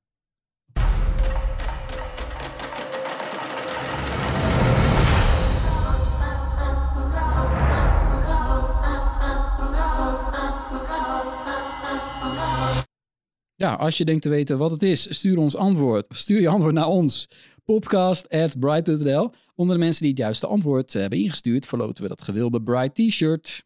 Ja, 13.63 13.75
als 13.75 13.99
je 13.99 14.05
denkt 14.05 14.23
te 14.23 14.29
weten 14.29 14.59
wat 14.59 14.71
het 14.71 14.83
is, 14.83 15.15
stuur 15.17 15.39
ons 15.39 15.57
antwoord. 15.57 16.07
Stuur 16.09 16.41
je 16.41 16.49
antwoord 16.49 16.75
naar 16.75 16.87
ons. 16.87 17.29
Podcast 17.65 18.29
at. 18.29 18.57
Onder 19.55 19.77
de 19.77 19.83
mensen 19.83 20.03
die 20.03 20.11
het 20.11 20.19
juiste 20.19 20.47
antwoord 20.47 20.93
hebben 20.93 21.19
ingestuurd, 21.19 21.67
verloten 21.67 22.03
we 22.03 22.09
dat 22.09 22.23
gewilde 22.23 22.63
Bright 22.63 22.95
T-shirt. 22.95 23.65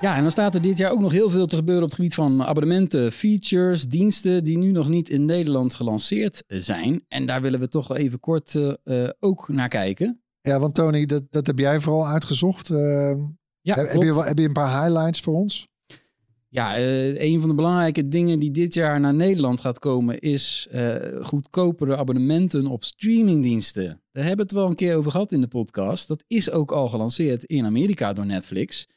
Ja, 0.00 0.16
en 0.16 0.20
dan 0.20 0.30
staat 0.30 0.54
er 0.54 0.60
dit 0.60 0.78
jaar 0.78 0.90
ook 0.90 1.00
nog 1.00 1.12
heel 1.12 1.30
veel 1.30 1.46
te 1.46 1.56
gebeuren 1.56 1.82
op 1.82 1.88
het 1.88 1.98
gebied 1.98 2.14
van 2.14 2.42
abonnementen, 2.42 3.12
features, 3.12 3.84
diensten 3.84 4.44
die 4.44 4.58
nu 4.58 4.70
nog 4.70 4.88
niet 4.88 5.08
in 5.08 5.24
Nederland 5.24 5.74
gelanceerd 5.74 6.44
zijn. 6.46 7.04
En 7.08 7.26
daar 7.26 7.42
willen 7.42 7.60
we 7.60 7.68
toch 7.68 7.96
even 7.96 8.20
kort 8.20 8.54
eh, 8.54 8.72
eh, 8.84 9.10
ook 9.20 9.48
naar 9.48 9.68
kijken. 9.68 10.20
Ja, 10.40 10.58
want 10.58 10.74
Tony, 10.74 11.06
dat, 11.06 11.22
dat 11.30 11.46
heb 11.46 11.58
jij 11.58 11.80
vooral 11.80 12.06
uitgezocht. 12.06 12.70
Eh, 12.70 13.14
Ja, 13.66 13.74
heb, 13.74 13.88
klopt. 13.88 14.06
je, 14.06 14.22
heb 14.22 14.38
je 14.38 14.44
een 14.44 14.52
paar 14.52 14.82
highlights 14.82 15.20
voor 15.20 15.34
ons? 15.34 15.68
Ja, 16.48 16.76
eh, 16.76 17.20
een 17.20 17.40
van 17.40 17.48
de 17.48 17.54
belangrijke 17.54 18.08
dingen 18.08 18.38
die 18.38 18.50
dit 18.50 18.74
jaar 18.74 19.00
naar 19.00 19.14
Nederland 19.14 19.60
gaat 19.60 19.78
komen 19.78 20.18
is 20.18 20.68
eh, 20.70 20.94
goedkopere 21.22 21.96
abonnementen 21.96 22.66
op 22.66 22.84
streamingdiensten. 22.84 24.02
Daar 24.12 24.24
hebben 24.24 24.36
we 24.36 24.42
het 24.42 24.52
wel 24.52 24.66
een 24.66 24.74
keer 24.74 24.96
over 24.96 25.10
gehad 25.10 25.32
in 25.32 25.40
de 25.40 25.48
podcast. 25.48 26.08
Dat 26.08 26.24
is 26.26 26.50
ook 26.50 26.72
al 26.72 26.88
gelanceerd 26.88 27.44
in 27.44 27.64
Amerika 27.64 28.12
door 28.12 28.26
Netflix. 28.26 28.88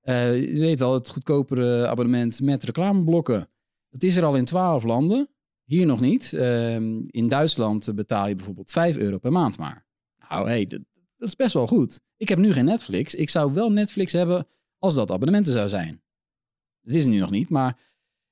Eh, 0.00 0.40
je 0.40 0.60
weet 0.60 0.78
wel, 0.78 0.94
het 0.94 1.10
goedkopere 1.10 1.86
abonnement 1.86 2.40
met 2.40 2.64
reclameblokken. 2.64 3.48
Dat 3.90 4.02
is 4.02 4.16
er 4.16 4.24
al 4.24 4.36
in 4.36 4.44
twaalf 4.44 4.84
landen. 4.84 5.28
Hier 5.64 5.86
nog 5.86 6.00
niet. 6.00 6.32
Ehm, 6.32 7.00
in 7.06 7.28
Duitsland 7.28 7.94
betaal 7.94 8.28
je 8.28 8.34
bijvoorbeeld 8.34 8.70
5 8.70 8.96
euro 8.96 9.18
per 9.18 9.32
maand 9.32 9.58
maar. 9.58 9.86
Nou, 10.28 10.48
hey, 10.48 10.66
dat, 11.22 11.28
dat 11.28 11.28
is 11.28 11.36
best 11.36 11.54
wel 11.54 11.66
goed. 11.66 12.00
Ik 12.16 12.28
heb 12.28 12.38
nu 12.38 12.52
geen 12.52 12.64
Netflix. 12.64 13.14
Ik 13.14 13.28
zou 13.30 13.52
wel 13.52 13.72
Netflix 13.72 14.12
hebben 14.12 14.46
als 14.78 14.94
dat 14.94 15.10
abonnementen 15.10 15.52
zou 15.52 15.68
zijn. 15.68 16.02
Het 16.82 16.94
is 16.94 17.02
het 17.02 17.12
nu 17.12 17.18
nog 17.18 17.30
niet, 17.30 17.48
maar 17.50 17.78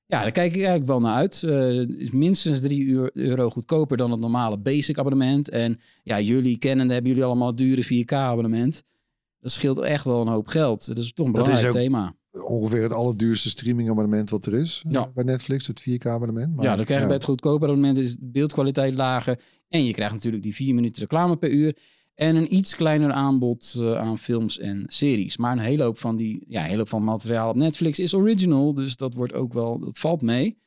ja, 0.07 0.23
daar 0.23 0.31
kijk 0.31 0.49
ik 0.51 0.57
eigenlijk 0.57 0.87
wel 0.87 1.01
naar 1.01 1.15
uit. 1.15 1.43
Eh, 1.43 1.89
is 1.89 2.11
minstens 2.11 2.61
3 2.61 3.11
euro 3.17 3.51
goedkoper 3.51 3.97
dan 3.97 4.11
het 4.11 4.21
normale 4.21 4.59
basic 4.59 4.99
abonnement. 4.99 5.49
En 5.49 5.81
ja, 6.03 6.21
jullie 6.21 6.59
kennen, 6.59 6.91
hebben 6.91 7.11
jullie 7.11 7.25
allemaal 7.27 7.55
dure 7.55 7.85
4K 7.85 8.13
abonnement. 8.13 8.83
Dat 9.41 9.53
scheelt 9.53 9.79
echt 9.79 10.05
wel 10.05 10.21
een 10.21 10.29
hoop 10.29 10.47
geld. 10.47 10.87
Dat 10.87 10.99
is 10.99 11.13
toch 11.13 11.27
een 11.27 11.33
Dat 11.33 11.49
is 11.49 11.55
belangrijk 11.61 11.77
ook- 11.77 11.83
thema. 11.83 12.19
Ongeveer 12.45 12.83
het 12.83 12.93
allerduurste 12.93 13.49
streamingabonnement 13.49 14.31
wat 14.31 14.47
er 14.47 14.55
is 14.55 14.83
eh, 14.87 14.93
Ja. 14.93 15.11
bij 15.15 15.25
Netflix, 15.25 15.67
het 15.67 15.81
4K-abonnement. 15.81 16.63
ja, 16.63 16.77
dan 16.77 16.85
krijg 16.85 17.01
je 17.01 17.07
bij 17.07 17.17
het 17.17 17.25
goedkope 17.25 17.65
abonnement 17.65 17.99
is 17.99 18.17
de 18.17 18.27
beeldkwaliteit 18.31 18.95
lager. 18.95 19.41
En 19.69 19.85
je 19.85 19.93
krijgt 19.93 20.13
natuurlijk 20.13 20.43
die 20.43 20.55
4 20.55 20.75
minuten 20.75 21.01
reclame 21.03 21.37
per 21.37 21.51
uur. 21.51 21.77
En 22.21 22.37
een 22.37 22.55
iets 22.55 22.77
kleiner 22.77 23.13
aanbod 23.13 23.75
eh, 23.79 23.99
aan 23.99 24.19
films 24.19 24.59
en 24.59 24.85
series. 24.87 25.37
Maar 25.37 25.53
een 25.53 25.59
hele 25.59 25.83
hoop 25.83 25.99
van 25.99 26.17
die, 26.17 26.45
ja, 26.49 26.63
hele 26.63 26.77
hoop 26.77 26.89
van 26.89 27.05
materiaal 27.05 27.49
op 27.49 27.57
Netflix 27.57 27.99
is 27.99 28.15
original. 28.15 28.75
Dus 28.75 28.97
dat 28.97 29.15
wordt 29.15 29.33
ook 29.33 29.53
wel, 29.53 29.79
dat 29.79 29.99
valt 29.99 30.23
mee. 30.23 30.59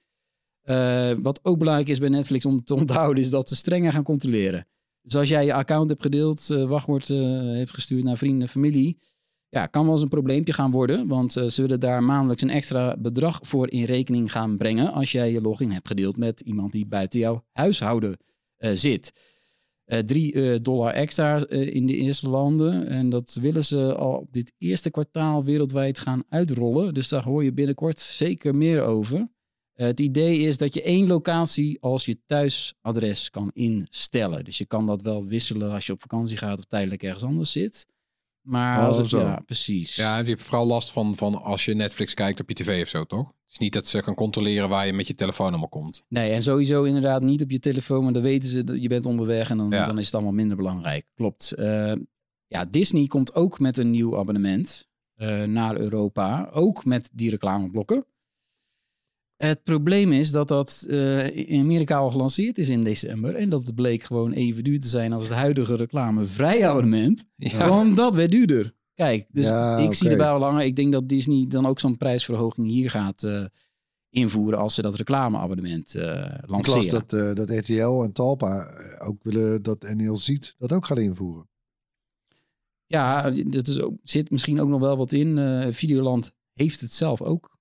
Eh, 0.62 1.12
wat 1.22 1.40
ook 1.44 1.58
belangrijk 1.58 1.90
is 1.90 2.00
bij 2.00 2.10
Netflix 2.10 2.46
om 2.46 2.64
te 2.64 2.76
onthouden, 2.82 3.24
is 3.24 3.30
dat 3.30 3.50
ze 3.50 3.56
strenger 3.56 3.92
gaan 3.92 4.04
controleren. 4.04 4.68
Dus 5.02 5.16
als 5.16 5.30
jij 5.30 5.46
je 5.46 5.54
account 5.54 5.90
hebt 5.90 6.02
gedeeld, 6.02 6.50
eh, 6.50 6.68
wachtwoord 6.68 7.08
heeft 7.08 7.74
gestuurd 7.74 8.04
naar 8.04 8.18
vrienden 8.18 8.42
en 8.42 8.48
familie, 8.48 8.98
ja, 9.50 9.66
kan 9.66 9.84
wel 9.84 9.94
eens 9.94 10.02
een 10.02 10.10
probleempje 10.10 10.54
gaan 10.54 10.72
worden. 10.72 11.08
Want 11.08 11.32
ze 11.32 11.62
willen 11.62 11.80
daar 11.80 12.04
maandelijks 12.04 12.42
een 12.42 12.50
extra 12.50 12.96
bedrag 12.98 13.40
voor 13.44 13.70
in 13.72 13.84
rekening 13.84 14.32
gaan 14.32 14.58
brengen 14.58 14.94
als 14.94 15.12
jij 15.12 15.32
je 15.32 15.42
login 15.42 15.72
hebt 15.72 15.88
gedeeld 15.88 16.18
met 16.18 16.42
iemand 16.42 16.72
die 16.72 16.86
buiten 16.86 17.20
jouw 17.20 17.44
huishouden 17.52 18.18
zit. 18.58 19.12
Eh 19.94 20.00
3 20.00 20.60
dollar 20.60 20.94
extra 20.94 21.46
eh, 21.46 21.76
in 21.76 21.86
de 21.86 21.96
eerste 21.96 22.30
landen. 22.30 22.88
En 22.88 23.10
dat 23.10 23.38
willen 23.42 23.64
ze 23.64 23.96
al 23.96 24.28
dit 24.32 24.54
eerste 24.58 24.90
kwartaal 24.90 25.44
wereldwijd 25.44 26.00
gaan 26.00 26.24
uitrollen. 26.30 26.94
Dus 26.94 27.10
daar 27.10 27.24
hoor 27.24 27.44
je 27.44 27.54
binnenkort 27.54 28.00
zeker 28.00 28.56
meer 28.56 28.82
over. 28.82 29.28
Eh, 29.74 29.86
het 29.88 30.00
idee 30.00 30.40
is 30.40 30.58
dat 30.58 30.74
je 30.74 30.82
één 30.82 31.08
locatie 31.08 31.82
als 31.82 32.06
je 32.06 32.18
thuisadres 32.26 33.30
kan 33.30 33.52
instellen. 33.54 34.44
Dus 34.44 34.58
je 34.58 34.66
kan 34.66 34.86
dat 34.86 35.02
wel 35.02 35.26
wisselen 35.26 35.72
als 35.72 35.86
je 35.86 35.94
op 35.94 36.02
vakantie 36.02 36.38
gaat 36.38 36.58
of 36.58 36.66
tijdelijk 36.66 37.04
ergens 37.04 37.24
anders 37.24 37.52
zit. 37.52 37.88
Maar 38.44 38.80
Oh, 38.80 38.86
als 38.86 38.98
het, 38.98 39.10
zo. 39.10 39.20
ja, 39.20 39.42
precies. 39.46 39.96
Ja, 39.96 40.18
je 40.18 40.24
hebt 40.30 40.44
vooral 40.44 40.66
last 40.66 40.92
van, 40.92 41.16
van 41.16 41.42
als 41.42 41.66
je 41.66 41.74
Netflix 41.76 42.14
kijkt 42.14 42.40
op 42.40 42.50
je 42.50 42.56
tv 42.56 42.82
of 42.82 42.88
zo, 42.90 43.04
toch? 43.04 43.28
Het 43.28 43.52
is 43.52 43.58
niet 43.58 43.74
dat 43.74 43.88
ze 43.88 44.02
kan 44.02 44.16
controleren 44.16 44.70
waar 44.70 44.86
je 44.86 44.94
met 44.94 45.08
je 45.08 45.16
telefoon 45.16 45.48
allemaal 45.50 45.68
komt. 45.70 46.06
Nee, 46.10 46.32
en 46.32 46.44
sowieso 46.44 46.84
inderdaad 46.84 47.22
niet 47.22 47.42
op 47.42 47.50
je 47.52 47.60
telefoon, 47.60 48.04
maar 48.04 48.14
dan 48.14 48.22
weten 48.22 48.50
ze 48.50 48.64
dat 48.64 48.82
je 48.82 48.88
bent 48.88 49.06
onderweg 49.06 49.50
en 49.50 49.58
dan, 49.58 49.70
Ja. 49.70 49.86
dan 49.86 50.00
is 50.00 50.06
het 50.06 50.14
allemaal 50.14 50.34
minder 50.34 50.58
belangrijk. 50.58 51.06
Klopt. 51.16 51.52
Eh, 51.52 51.94
ja, 52.48 52.66
Disney 52.66 53.08
komt 53.08 53.36
ook 53.36 53.60
met 53.60 53.78
een 53.78 53.92
nieuw 53.92 54.18
abonnement 54.18 54.88
eh, 55.16 55.44
naar 55.44 55.78
Europa, 55.78 56.50
ook 56.52 56.86
met 56.86 57.10
die 57.14 57.30
reclameblokken. 57.30 58.06
Het 59.44 59.64
probleem 59.64 60.12
is 60.12 60.32
dat 60.32 60.48
dat 60.48 60.86
eh, 60.90 61.50
in 61.50 61.60
Amerika 61.60 61.98
al 61.98 62.10
gelanceerd 62.10 62.58
is 62.58 62.70
in 62.70 62.84
december. 62.84 63.36
En 63.36 63.50
dat 63.50 63.66
het 63.66 63.76
bleek 63.76 64.04
gewoon 64.04 64.32
even 64.32 64.64
duur 64.64 64.80
te 64.80 64.88
zijn 64.88 65.14
als 65.14 65.24
het 65.24 65.34
huidige 65.34 65.76
reclamevrij 65.76 66.68
abonnement. 66.68 67.26
Ja. 67.36 67.70
Want 67.70 67.96
dat 67.96 68.16
werd 68.16 68.32
duurder. 68.32 68.74
Kijk, 68.94 69.28
dus 69.32 69.46
Ja, 69.46 69.78
ik 69.78 69.94
zie 69.94 70.10
erbij 70.10 70.30
al 70.30 70.40
langer. 70.40 70.64
Ik 70.64 70.76
denk 70.76 70.92
dat 70.92 71.10
Disney 71.10 71.46
dan 71.48 71.66
ook 71.66 71.80
zo'n 71.80 71.98
prijsverhoging 71.98 72.68
hier 72.68 72.90
gaat 72.90 73.24
eh, 73.24 73.46
invoeren 74.10 74.60
als 74.60 74.76
ze 74.76 74.82
dat 74.82 74.96
reclameabonnement 74.96 75.96
eh 75.96 76.26
Ik 76.42 76.50
las 76.50 76.68
lanceren. 76.68 77.04
dat, 77.08 77.36
dat 77.36 77.50
RTL 77.50 78.04
en 78.04 78.12
Talpa 78.12 78.68
ook 79.00 79.24
willen 79.24 79.64
dat 79.64 79.94
NL 79.96 80.16
ziet 80.16 80.56
dat 80.58 80.72
ook 80.72 80.86
gaat 80.86 81.00
invoeren. 81.00 81.50
Ja, 82.86 83.32
dat 83.32 83.68
is 83.68 83.80
ook, 83.82 83.94
zit 84.04 84.32
misschien 84.32 84.62
ook 84.62 84.70
nog 84.70 84.80
wel 84.80 84.98
wat 84.98 85.12
in. 85.12 85.40
Videoland 85.74 86.32
heeft 86.54 86.82
het 86.82 86.92
zelf 86.92 87.22
ook. 87.22 87.53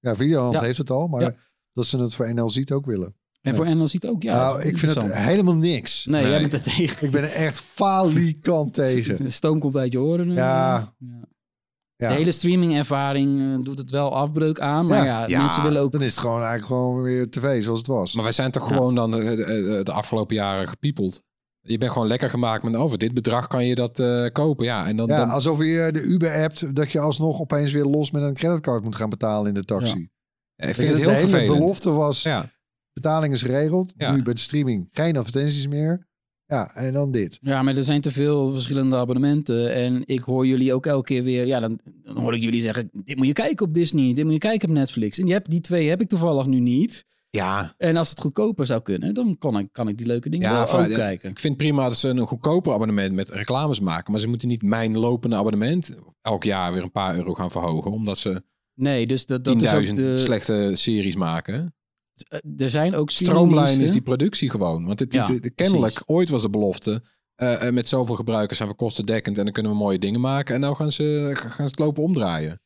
Ja, 0.00 0.16
Videoland 0.16 0.54
Ja. 0.54 0.60
heeft 0.62 0.78
het 0.78 0.90
al, 0.90 1.06
maar 1.06 1.20
Ja. 1.20 1.34
dat 1.72 1.86
ze 1.86 1.98
het 2.00 2.14
voor 2.14 2.34
NL 2.34 2.50
ziet 2.50 2.72
ook 2.72 2.86
willen. 2.86 3.14
En 3.40 3.54
voor 3.54 3.76
NL 3.76 3.86
ziet 3.86 4.06
ook, 4.06 4.22
ja. 4.22 4.32
nou, 4.34 4.62
ik 4.62 4.78
vind 4.78 4.94
het 4.94 5.16
helemaal 5.18 5.54
niks. 5.54 6.06
Nee, 6.06 6.26
jij 6.28 6.40
bent 6.40 6.52
er 6.52 6.62
tegen. 6.62 7.06
Ik 7.06 7.12
ben 7.12 7.22
er 7.22 7.32
echt 7.32 7.60
falikant 7.60 8.74
tegen. 8.84 9.16
De 9.16 9.30
stoom 9.30 9.58
komt 9.58 9.76
uit 9.76 9.92
je 9.92 10.00
oren. 10.00 10.30
eh. 10.30 10.36
Ja. 10.36 10.94
Ja. 10.98 11.28
Ja. 11.96 12.08
De 12.08 12.14
hele 12.14 12.32
streamingervaring 12.32 13.40
eh, 13.58 13.64
doet 13.64 13.78
het 13.78 13.90
wel 13.90 14.14
afbreuk 14.14 14.60
aan. 14.60 14.86
Maar 14.86 14.96
ja, 15.04 15.04
Ja. 15.20 15.26
Ja. 15.26 15.38
mensen 15.38 15.62
willen 15.62 15.82
ook... 15.82 15.92
Dan 15.92 16.02
is 16.02 16.10
het 16.10 16.18
gewoon 16.20 16.36
eigenlijk 16.42 16.66
gewoon 16.66 17.02
weer 17.02 17.30
tv 17.30 17.62
zoals 17.62 17.78
het 17.78 17.86
was. 17.86 18.14
Maar 18.14 18.22
wij 18.24 18.32
zijn 18.32 18.50
toch 18.50 18.68
Ja. 18.68 18.74
gewoon 18.74 18.94
dan 18.94 19.14
eh, 19.20 19.28
de, 19.28 19.36
de- 19.36 19.80
de 19.82 19.92
afgelopen 19.92 20.34
jaren 20.36 20.68
gepiepeld. 20.68 21.22
Je 21.62 21.78
bent 21.78 21.92
gewoon 21.92 22.08
lekker 22.08 22.30
gemaakt 22.30 22.62
met, 22.62 22.76
oh, 22.76 22.88
voor 22.88 22.98
dit 22.98 23.14
bedrag 23.14 23.46
kan 23.46 23.66
je 23.66 23.74
dat 23.74 23.98
eh, 23.98 24.26
kopen. 24.32 24.64
Ja, 24.64 24.86
en 24.86 24.96
dan, 24.96 25.08
ja, 25.08 25.16
dan 25.16 25.30
alsof 25.30 25.58
je 25.58 25.88
de 25.92 26.02
Uber 26.02 26.32
hebt 26.32 26.76
dat 26.76 26.92
je 26.92 27.00
alsnog 27.00 27.40
opeens 27.40 27.72
weer 27.72 27.84
los 27.84 28.10
met 28.10 28.22
een 28.22 28.34
creditcard 28.34 28.84
moet 28.84 28.96
gaan 28.96 29.10
betalen 29.10 29.48
in 29.48 29.54
de 29.54 29.64
taxi. 29.64 30.08
Ja, 30.54 30.66
ik 30.66 30.74
vind 30.74 30.88
het 30.88 30.96
de 30.96 31.02
heel 31.02 31.12
hele 31.12 31.28
vervelend. 31.28 31.58
belofte 31.58 31.90
was 31.90 32.22
Ja, 32.22 32.50
betaling 32.92 33.32
is 33.32 33.42
geregeld. 33.42 33.92
Ja. 33.96 34.14
Nu 34.14 34.22
bij 34.22 34.32
de 34.32 34.40
streaming 34.40 34.88
geen 34.92 35.16
advertenties 35.16 35.68
meer. 35.68 36.08
Ja, 36.46 36.74
en 36.74 36.92
dan 36.92 37.10
dit. 37.10 37.38
Ja, 37.40 37.62
maar 37.62 37.76
er 37.76 37.82
zijn 37.82 38.00
te 38.00 38.10
veel 38.10 38.52
verschillende 38.52 38.96
abonnementen. 38.96 39.74
En 39.74 40.02
ik 40.06 40.20
hoor 40.20 40.46
jullie 40.46 40.74
ook 40.74 40.86
elke 40.86 41.06
keer 41.06 41.22
weer... 41.22 41.46
Ja, 41.46 41.60
dan, 41.60 41.80
dan 42.02 42.16
hoor 42.16 42.34
ik 42.34 42.42
jullie 42.42 42.60
zeggen... 42.60 42.90
Dit 42.92 43.16
moet 43.16 43.26
je 43.26 43.32
kijken 43.32 43.66
op 43.66 43.74
Disney. 43.74 44.14
Dit 44.14 44.24
moet 44.24 44.32
je 44.32 44.38
kijken 44.38 44.68
op 44.68 44.74
Netflix. 44.74 45.18
En 45.18 45.24
die, 45.24 45.34
heb, 45.34 45.48
die 45.48 45.60
twee 45.60 45.88
heb 45.88 46.00
ik 46.00 46.08
toevallig 46.08 46.46
nu 46.46 46.60
niet. 46.60 47.04
Ja, 47.30 47.74
En 47.78 47.96
als 47.96 48.10
het 48.10 48.20
goedkoper 48.20 48.66
zou 48.66 48.82
kunnen... 48.82 49.14
dan 49.14 49.38
kan 49.38 49.58
ik, 49.58 49.68
kan 49.72 49.88
ik 49.88 49.98
die 49.98 50.06
leuke 50.06 50.28
dingen 50.28 50.48
ja 50.50 50.54
wel 50.56 50.66
voor- 50.66 50.78
ook 50.78 50.86
het- 50.86 50.96
kijken. 50.96 51.30
ik 51.30 51.38
vind 51.38 51.56
prima 51.56 51.82
dat 51.84 51.96
ze 51.96 52.08
een 52.08 52.26
goedkoper 52.26 52.72
abonnement 52.72 53.12
met 53.14 53.28
reclames 53.28 53.80
maken. 53.80 54.12
Maar 54.12 54.20
ze 54.20 54.28
moeten 54.28 54.48
niet 54.48 54.62
mijn 54.62 54.98
lopende 54.98 55.36
abonnement 55.36 55.98
elk 56.22 56.44
jaar 56.44 56.72
weer 56.72 56.82
een 56.82 56.90
paar 56.90 57.16
euro 57.16 57.34
gaan 57.34 57.50
verhogen. 57.50 57.90
Omdat 57.90 58.18
ze 58.18 58.42
Nee, 58.74 59.06
dus 59.06 59.26
dat, 59.26 59.44
dat 59.44 59.62
is 59.62 59.70
10.000 59.70 59.76
ook 59.76 59.94
de... 59.94 60.16
slechte 60.16 60.70
series 60.74 61.16
maken. 61.16 61.74
eh, 62.28 62.38
Er 62.56 62.70
zijn 62.70 62.94
ook 62.94 63.10
Stroomlijn 63.10 63.80
is 63.80 63.92
die 63.92 64.02
productie 64.02 64.50
gewoon. 64.50 64.86
Want 64.86 65.00
het, 65.00 65.12
Ja, 65.12 65.26
het- 65.32 65.44
het- 65.44 65.54
kennelijk, 65.54 65.92
precies. 65.92 66.08
ooit 66.08 66.28
was 66.28 66.42
de 66.42 66.50
belofte... 66.50 67.02
eh, 67.34 67.66
eh, 67.66 67.74
met 67.74 67.88
zoveel 67.88 68.14
gebruikers 68.14 68.58
zijn 68.58 68.70
we 68.70 68.74
kostendekkend 68.76 69.38
en 69.38 69.44
dan 69.44 69.52
kunnen 69.52 69.72
we 69.72 69.78
mooie 69.78 69.98
dingen 69.98 70.20
maken. 70.20 70.54
En 70.54 70.60
nou 70.60 70.76
gaan 70.76 70.90
ze, 70.90 71.30
gaan 71.34 71.50
ze 71.50 71.62
het 71.62 71.78
lopen 71.78 72.02
omdraaien. 72.02 72.60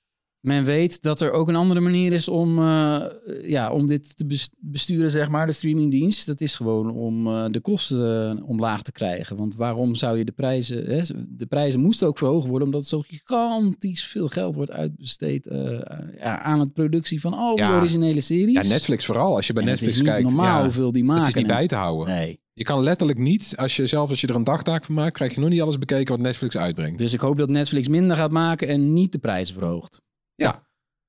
Men 0.45 0.65
weet 0.65 1.03
dat 1.03 1.21
er 1.21 1.31
ook 1.31 1.49
een 1.49 1.57
andere 1.57 1.81
manier 1.81 2.13
is 2.13 2.29
om, 2.29 2.59
eh, 2.59 3.03
ja, 3.43 3.71
om 3.73 3.87
dit 3.87 4.17
te 4.17 4.27
bes- 4.27 4.49
besturen, 4.59 5.11
zeg 5.11 5.29
maar, 5.29 5.47
de 5.47 5.53
streamingdienst. 5.53 6.27
Dat 6.27 6.41
is 6.41 6.55
gewoon 6.57 6.91
om 6.91 7.27
eh, 7.27 7.45
de 7.51 7.61
kosten 7.61 8.37
eh, 8.39 8.49
omlaag 8.49 8.83
te 8.83 8.93
krijgen. 8.93 9.37
Want 9.37 9.57
waarom 9.57 9.95
zou 9.95 10.19
je 10.19 10.25
de 10.25 10.33
prijzen... 10.33 10.85
Hè, 10.87 11.01
de 11.29 11.47
prijzen 11.47 11.81
moesten 11.81 12.07
ook 12.09 12.19
verhoogd 12.19 12.47
worden, 12.47 12.67
omdat 12.69 12.87
zo 12.87 13.01
gigantisch 13.01 14.05
veel 14.05 14.29
geld 14.29 14.55
wordt 14.55 14.71
uitbesteed 14.71 15.49
ja, 16.19 16.43
aan 16.43 16.61
het 16.61 16.73
productie 16.73 17.21
van 17.21 17.33
al 17.35 17.57
die 17.57 17.65
Ja. 17.65 17.77
originele 17.77 18.21
series. 18.21 18.55
Ja, 18.55 18.73
Netflix 18.75 19.05
vooral. 19.07 19.35
Als 19.37 19.47
je 19.47 19.53
bij 19.53 19.63
En 19.63 19.69
Netflix 19.69 19.93
is 19.93 19.99
niet 20.01 20.09
kijkt, 20.09 20.29
normaal 20.29 20.59
ja, 20.59 20.63
hoeveel 20.63 20.93
die 20.93 21.05
maken. 21.05 21.25
het 21.25 21.35
is 21.35 21.41
niet 21.43 21.47
bij 21.53 21.67
te 21.67 21.75
houden. 21.77 22.15
Nee. 22.15 22.41
Je 22.53 22.65
kan 22.65 22.83
letterlijk 22.83 23.19
niet, 23.19 23.53
als 23.57 23.77
je 23.77 23.87
zelf 23.87 24.11
als 24.11 24.21
je 24.21 24.27
er 24.27 24.35
een 24.35 24.45
dagtaak 24.45 24.85
van 24.85 24.95
maakt, 24.95 25.13
krijg 25.15 25.35
je 25.35 25.41
nog 25.41 25.49
niet 25.51 25.63
alles 25.63 25.79
bekeken 25.79 26.15
wat 26.15 26.25
Netflix 26.25 26.57
uitbrengt. 26.57 26.99
Dus 26.99 27.13
ik 27.13 27.21
hoop 27.21 27.37
dat 27.39 27.49
Netflix 27.49 27.89
minder 27.89 28.17
gaat 28.17 28.31
maken 28.31 28.69
en 28.69 28.93
niet 28.93 29.13
de 29.13 29.19
prijzen 29.19 29.55
verhoogt. 29.55 30.03
Ja. 30.35 30.67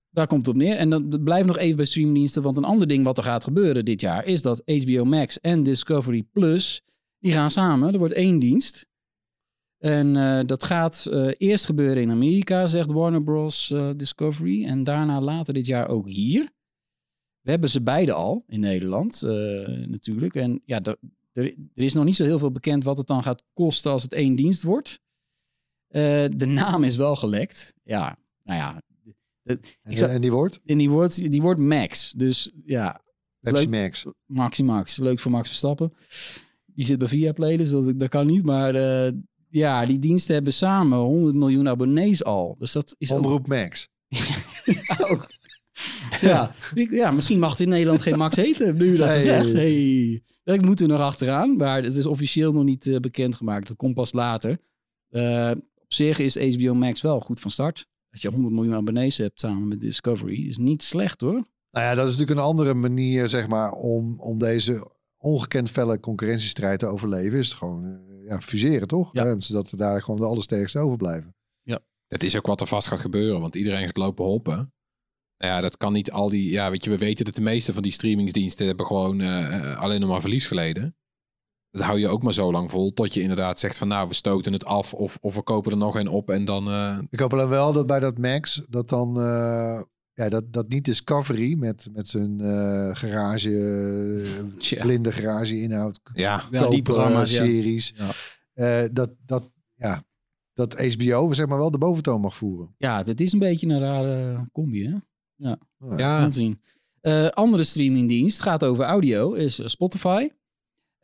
Daar 0.09 0.27
komt 0.27 0.45
het 0.45 0.55
op 0.55 0.61
neer. 0.61 0.75
En 0.75 0.89
dan 0.89 1.23
blijft 1.23 1.47
nog 1.47 1.57
even 1.57 1.75
bij 1.75 1.85
streamingdiensten. 1.85 2.41
Want 2.41 2.57
een 2.57 2.63
ander 2.63 2.87
ding 2.87 3.03
wat 3.03 3.17
er 3.17 3.23
gaat 3.23 3.43
gebeuren 3.43 3.85
dit 3.85 4.01
jaar... 4.01 4.25
is 4.25 4.41
dat 4.41 4.61
HBO 4.65 5.03
Max 5.03 5.39
en 5.39 5.63
Discovery 5.63 6.23
Plus... 6.23 6.81
die 7.19 7.31
gaan 7.31 7.49
samen. 7.49 7.93
Er 7.93 7.99
wordt 7.99 8.13
één 8.13 8.39
dienst. 8.39 8.87
En 9.85 10.15
eh, 10.15 10.45
dat 10.45 10.63
gaat 10.63 11.05
eh, 11.05 11.31
eerst 11.37 11.65
gebeuren 11.65 12.01
in 12.01 12.11
Amerika, 12.11 12.67
zegt 12.67 12.91
Warner 12.91 13.23
Bros. 13.23 13.71
eh, 13.71 13.89
Discovery. 13.95 14.65
En 14.65 14.83
daarna 14.83 15.21
later 15.21 15.53
dit 15.53 15.65
jaar 15.65 15.87
ook 15.87 16.09
hier. 16.09 16.53
We 17.41 17.51
hebben 17.51 17.69
ze 17.69 17.81
beide 17.81 18.13
al 18.13 18.43
in 18.47 18.59
Nederland 18.59 19.21
natuurlijk. 19.87 20.35
En 20.35 20.61
ja, 20.65 20.81
er, 20.81 20.97
er, 21.33 21.53
is 21.73 21.93
nog 21.93 22.03
niet 22.03 22.15
zo 22.15 22.23
heel 22.23 22.39
veel 22.39 22.51
bekend 22.51 22.83
wat 22.83 22.97
het 22.97 23.07
dan 23.07 23.23
gaat 23.23 23.43
kosten 23.53 23.91
als 23.91 24.03
het 24.03 24.13
één 24.13 24.35
dienst 24.35 24.63
wordt. 24.63 24.99
De 25.87 26.45
naam 26.47 26.83
is 26.83 26.95
wel 26.95 27.15
gelekt. 27.15 27.73
Ja, 27.83 28.17
nou 28.43 28.59
ja. 28.59 28.81
En, 29.45 30.21
die 30.21 30.31
wordt? 30.31 30.59
En 30.65 30.77
die 30.77 30.89
wordt, 30.89 31.31
die 31.31 31.41
wordt 31.41 31.59
Max. 31.59 32.11
Dus 32.11 32.51
ja, 32.65 33.01
Pepsi 33.39 33.69
leuk. 33.69 33.81
Max. 33.81 34.05
Maxi 34.25 34.63
Max. 34.63 34.97
Leuk 34.97 35.19
voor 35.19 35.31
Max 35.31 35.47
Verstappen. 35.47 35.93
Die 36.65 36.85
zit 36.85 36.97
bij 36.97 37.07
Viaplay, 37.07 37.57
dus 37.57 37.69
dat, 37.69 37.99
dat 37.99 38.09
kan 38.09 38.27
niet. 38.27 38.43
Maar 38.45 38.75
eh, 38.75 39.11
ja, 39.49 39.85
die 39.85 39.99
diensten 39.99 40.33
hebben 40.33 40.53
samen 40.53 40.97
100 40.97 41.35
miljoen 41.35 41.67
abonnees 41.69 42.23
al. 42.23 42.55
Dus 42.59 42.71
dat 42.71 42.95
is 42.97 43.11
ook... 43.11 43.19
Omroep 43.19 43.47
Max. 43.47 43.87
ook- 45.09 45.27
ja, 46.21 46.55
ik- 46.73 46.91
ja, 46.91 47.11
misschien 47.11 47.39
mag 47.39 47.51
het 47.51 47.59
in 47.59 47.69
Nederland 47.69 48.01
geen 48.01 48.17
Max 48.17 48.35
heten, 48.35 48.77
nu 48.77 48.95
dat 48.95 49.07
Hey. 49.07 49.19
zegt. 49.19 49.51
Hey. 49.53 50.23
Daar 50.43 50.65
moeten 50.65 50.85
we 50.87 50.91
nog 50.91 51.01
achteraan, 51.01 51.55
maar 51.57 51.83
het 51.83 51.95
is 51.95 52.05
officieel 52.05 52.53
nog 52.53 52.63
niet 52.63 52.87
eh, 52.87 52.97
bekendgemaakt. 52.97 53.67
Dat 53.67 53.77
komt 53.77 53.93
pas 53.95 54.13
later. 54.13 54.59
Eh, 55.09 55.51
op 55.75 55.93
zich 55.93 56.19
is 56.19 56.55
HBO 56.55 56.73
Max 56.73 57.01
wel 57.01 57.19
goed 57.19 57.39
van 57.39 57.51
start. 57.51 57.87
Als 58.15 58.23
je 58.23 58.29
100 58.29 58.53
miljoen 58.53 58.75
abonnees 58.75 59.17
hebt 59.17 59.39
samen 59.39 59.67
met 59.67 59.79
Discovery, 59.79 60.47
is 60.47 60.57
niet 60.57 60.83
slecht 60.83 61.21
hoor. 61.21 61.47
Nou 61.71 61.85
ja, 61.85 61.95
dat 61.95 62.07
is 62.07 62.11
natuurlijk 62.11 62.39
een 62.39 62.45
andere 62.45 62.73
manier, 62.73 63.27
zeg 63.27 63.47
maar, 63.47 63.71
om, 63.71 64.19
om 64.19 64.37
deze 64.37 64.91
ongekend 65.17 65.69
felle 65.69 65.99
concurrentiestrijd 65.99 66.79
te 66.79 66.85
overleven. 66.85 67.39
Is 67.39 67.47
het 67.47 67.57
gewoon 67.57 67.85
eh, 67.85 68.25
ja, 68.27 68.41
fuseren, 68.41 68.87
toch? 68.87 69.09
Ja. 69.11 69.25
Eh, 69.25 69.35
zodat 69.37 69.71
er 69.71 69.77
daar 69.77 70.01
gewoon 70.03 70.19
de 70.19 70.25
allersterkste 70.25 70.79
overblijven. 70.79 71.35
Het 72.07 72.23
is 72.23 72.37
ook 72.37 72.45
wat 72.45 72.61
er 72.61 72.67
vast 72.67 72.87
gaat 72.87 72.99
gebeuren, 72.99 73.41
want 73.41 73.55
iedereen 73.55 73.85
gaat 73.85 73.97
lopen 73.97 74.25
hoppen. 74.25 74.73
Nou 75.37 75.53
ja, 75.53 75.61
dat 75.61 75.77
kan 75.77 75.93
niet 75.93 76.11
al 76.11 76.29
die. 76.29 76.49
Ja, 76.49 76.69
weet 76.69 76.83
je, 76.83 76.89
we 76.89 76.97
weten 76.97 77.25
dat 77.25 77.35
de 77.35 77.41
meeste 77.41 77.73
van 77.73 77.81
die 77.81 77.91
streamingsdiensten 77.91 78.67
hebben 78.67 78.85
gewoon 78.85 79.21
eh, 79.21 79.77
alleen 79.77 79.99
nog 79.99 80.09
maar 80.09 80.21
verlies 80.21 80.47
geleden. 80.47 80.95
Dat 81.75 81.83
hou 81.83 81.99
je 81.99 82.07
ook 82.07 82.23
maar 82.23 82.33
zo 82.33 82.51
lang 82.51 82.71
vol, 82.71 82.93
tot 82.93 83.13
je 83.13 83.21
inderdaad 83.21 83.59
zegt 83.59 83.77
van 83.77 83.87
nou, 83.87 84.07
we 84.07 84.13
stoten 84.13 84.53
het 84.53 84.65
af 84.65 84.93
of, 84.93 85.17
of 85.21 85.35
we 85.35 85.41
kopen 85.41 85.71
er 85.71 85.77
nog 85.77 85.95
een 85.95 86.07
op 86.07 86.29
en 86.29 86.45
dan. 86.45 86.67
eh, 86.69 86.97
Ik 87.09 87.19
hoop 87.19 87.33
alleen 87.33 87.47
wel 87.47 87.73
dat 87.73 87.87
bij 87.87 87.99
dat 87.99 88.17
Max, 88.17 88.61
dat 88.69 88.89
dan, 88.89 89.19
eh, 89.19 89.81
ja, 90.13 90.29
dat, 90.29 90.53
dat 90.53 90.67
niet 90.69 90.85
Discovery 90.85 91.53
met, 91.57 91.87
met 91.93 92.07
zijn 92.07 92.41
eh, 92.41 92.89
garage, 92.95 94.23
Tja. 94.59 94.81
blinde 94.83 95.11
garage 95.11 95.61
inhoud, 95.61 95.99
ja, 96.13 96.43
Ja, 96.51 96.67
die 96.69 96.81
programma's, 96.81 97.33
series, 97.35 97.93
Ja. 97.95 98.09
eh, 98.83 98.89
dat, 98.93 99.09
dat, 99.25 99.51
ja, 99.75 100.03
dat 100.53 100.93
HBO 100.93 101.33
zeg 101.33 101.47
maar 101.47 101.57
wel 101.57 101.71
de 101.71 101.77
boventoon 101.77 102.21
mag 102.21 102.35
voeren. 102.35 102.75
Ja, 102.77 103.03
het 103.03 103.21
is 103.21 103.33
een 103.33 103.39
beetje 103.39 103.67
een 103.67 103.79
rare 103.79 104.47
combi 104.51 104.85
hè. 104.87 104.95
Ja. 105.35 105.57
We 105.77 105.97
ja, 105.97 106.19
gaan 106.19 106.33
zien. 106.33 106.61
Eh, 107.01 107.27
andere 107.27 107.63
streamingdienst 107.63 108.41
gaat 108.41 108.63
over 108.63 108.85
audio, 108.85 109.33
is 109.33 109.61
Spotify. 109.71 110.27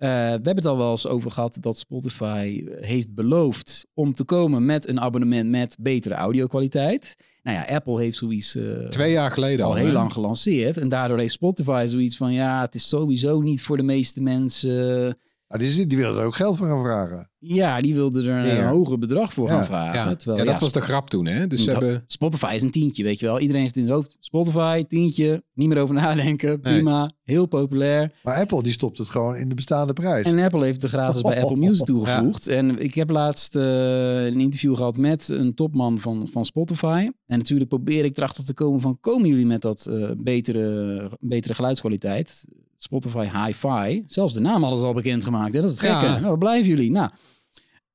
Eh, 0.02 0.10
we 0.10 0.16
hebben 0.16 0.56
het 0.56 0.66
al 0.66 0.78
wel 0.78 0.92
eens 0.92 1.08
over 1.08 1.32
gehad 1.32 1.58
dat 1.60 1.78
Spotify 1.78 2.64
heeft 2.80 3.14
beloofd 3.14 3.86
om 3.94 4.14
te 4.14 4.24
komen 4.24 4.66
met 4.66 4.88
een 4.88 5.00
abonnement 5.00 5.50
met 5.50 5.78
betere 5.80 6.14
audio-kwaliteit. 6.14 7.16
Nou 7.44 7.58
ja, 7.58 7.76
Apple 7.76 8.00
heeft 8.00 8.18
zoiets 8.18 8.56
eh, 8.56 8.88
twee 8.88 9.12
jaar 9.12 9.32
geleden 9.32 9.66
al 9.66 9.76
heel 9.76 9.92
lang 9.92 10.14
gelanceerd. 10.14 10.78
En 10.78 10.90
daardoor 10.90 11.20
heeft 11.20 11.34
Spotify 11.34 11.86
zoiets 11.88 12.18
van, 12.18 12.34
ja, 12.34 12.62
het 12.62 12.76
is 12.76 12.88
sowieso 12.88 13.42
niet 13.42 13.62
voor 13.62 13.78
de 13.78 13.84
meeste 13.84 14.22
mensen. 14.22 15.18
Ah, 15.52 15.60
die, 15.60 15.88
die 15.88 15.98
willen 15.98 16.20
er 16.20 16.26
ook 16.26 16.36
geld 16.36 16.58
voor 16.58 16.68
gaan 16.68 16.84
vragen. 16.84 17.30
Ja, 17.40 17.82
die 17.82 17.96
wilden 17.96 18.26
er 18.26 18.60
een 18.60 18.66
hoger 18.66 18.98
bedrag 19.00 19.34
voor 19.34 19.48
Ja. 19.48 19.54
gaan 19.56 19.66
vragen. 19.66 20.10
Ja, 20.10 20.16
Terwijl, 20.16 20.40
ja, 20.40 20.46
dat 20.46 20.54
ja, 20.54 20.60
was 20.62 20.74
de 20.74 20.82
grap 20.82 21.10
toen, 21.10 21.26
hè? 21.26 21.48
Dus 21.48 21.64
ze 21.64 21.70
hebben. 21.70 22.04
Spotify 22.08 22.52
is 22.56 22.62
een 22.62 22.72
tientje, 22.72 23.04
weet 23.04 23.20
je 23.20 23.26
wel. 23.26 23.40
Iedereen 23.40 23.62
heeft 23.62 23.76
in 23.76 23.84
het 23.84 23.92
hoofd 23.92 24.18
Spotify, 24.20 24.84
tientje, 24.84 25.44
niet 25.54 25.68
meer 25.68 25.78
over 25.78 25.96
nadenken, 25.96 26.60
prima, 26.60 27.12
heel 27.24 27.46
populair. 27.46 28.14
Maar 28.24 28.36
Apple 28.36 28.64
die 28.64 28.72
stopt 28.72 28.98
het 28.98 29.10
gewoon 29.10 29.36
in 29.36 29.50
de 29.50 29.56
bestaande 29.56 29.94
prijs. 29.94 30.26
En 30.26 30.40
Apple 30.40 30.64
heeft 30.64 30.82
het 30.82 30.92
gratis 30.92 31.22
bij 31.22 31.42
Apple 31.42 31.58
Music 31.58 31.86
toegevoegd. 31.92 32.48
En 32.48 32.80
ik 32.80 32.96
heb 32.96 33.10
laatst 33.10 33.56
eh, 33.56 34.26
een 34.26 34.40
interview 34.40 34.76
gehad 34.76 34.98
met 34.98 35.30
een 35.30 35.54
topman 35.54 36.00
van, 36.00 36.28
van 36.32 36.46
Spotify. 36.46 37.10
En 37.28 37.38
natuurlijk 37.38 37.70
probeer 37.70 38.06
ik 38.06 38.18
erachter 38.18 38.46
te 38.46 38.54
komen 38.54 38.82
van... 38.82 38.98
komen 39.00 39.28
jullie 39.30 39.46
met 39.46 39.62
dat 39.62 39.86
eh, 39.86 40.10
betere, 40.18 41.10
betere 41.20 41.54
geluidskwaliteit? 41.54 42.46
Spotify 42.84 43.30
Hi-Fi. 43.46 44.04
Zelfs 44.06 44.34
de 44.34 44.40
naam 44.40 44.62
hadden 44.62 44.80
ze 44.80 44.86
al 44.86 44.94
bekendgemaakt. 44.94 45.54
Hè? 45.54 45.62
Dat 45.62 45.70
is 45.70 45.82
het 45.82 45.90
gekke. 45.90 46.06
Ja. 46.06 46.12
Nou, 46.12 46.28
waar 46.28 46.38
blijven 46.38 46.70
jullie? 46.70 46.92
Nou, 46.92 47.12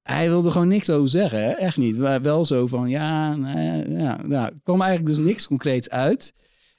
hij 0.03 0.28
wilde 0.28 0.51
gewoon 0.51 0.68
niks 0.68 0.91
over 0.91 1.09
zeggen. 1.09 1.41
Hè? 1.41 1.51
Echt 1.51 1.76
niet. 1.76 1.99
Maar 1.99 2.22
wel 2.22 2.45
zo 2.45 2.66
van, 2.66 2.89
ja, 2.89 3.37
nee, 3.37 3.91
ja, 3.91 4.22
nou, 4.22 4.45
er 4.45 4.61
kwam 4.62 4.80
eigenlijk 4.80 5.16
dus 5.16 5.26
niks 5.26 5.47
concreets 5.47 5.91
uit. 5.91 6.34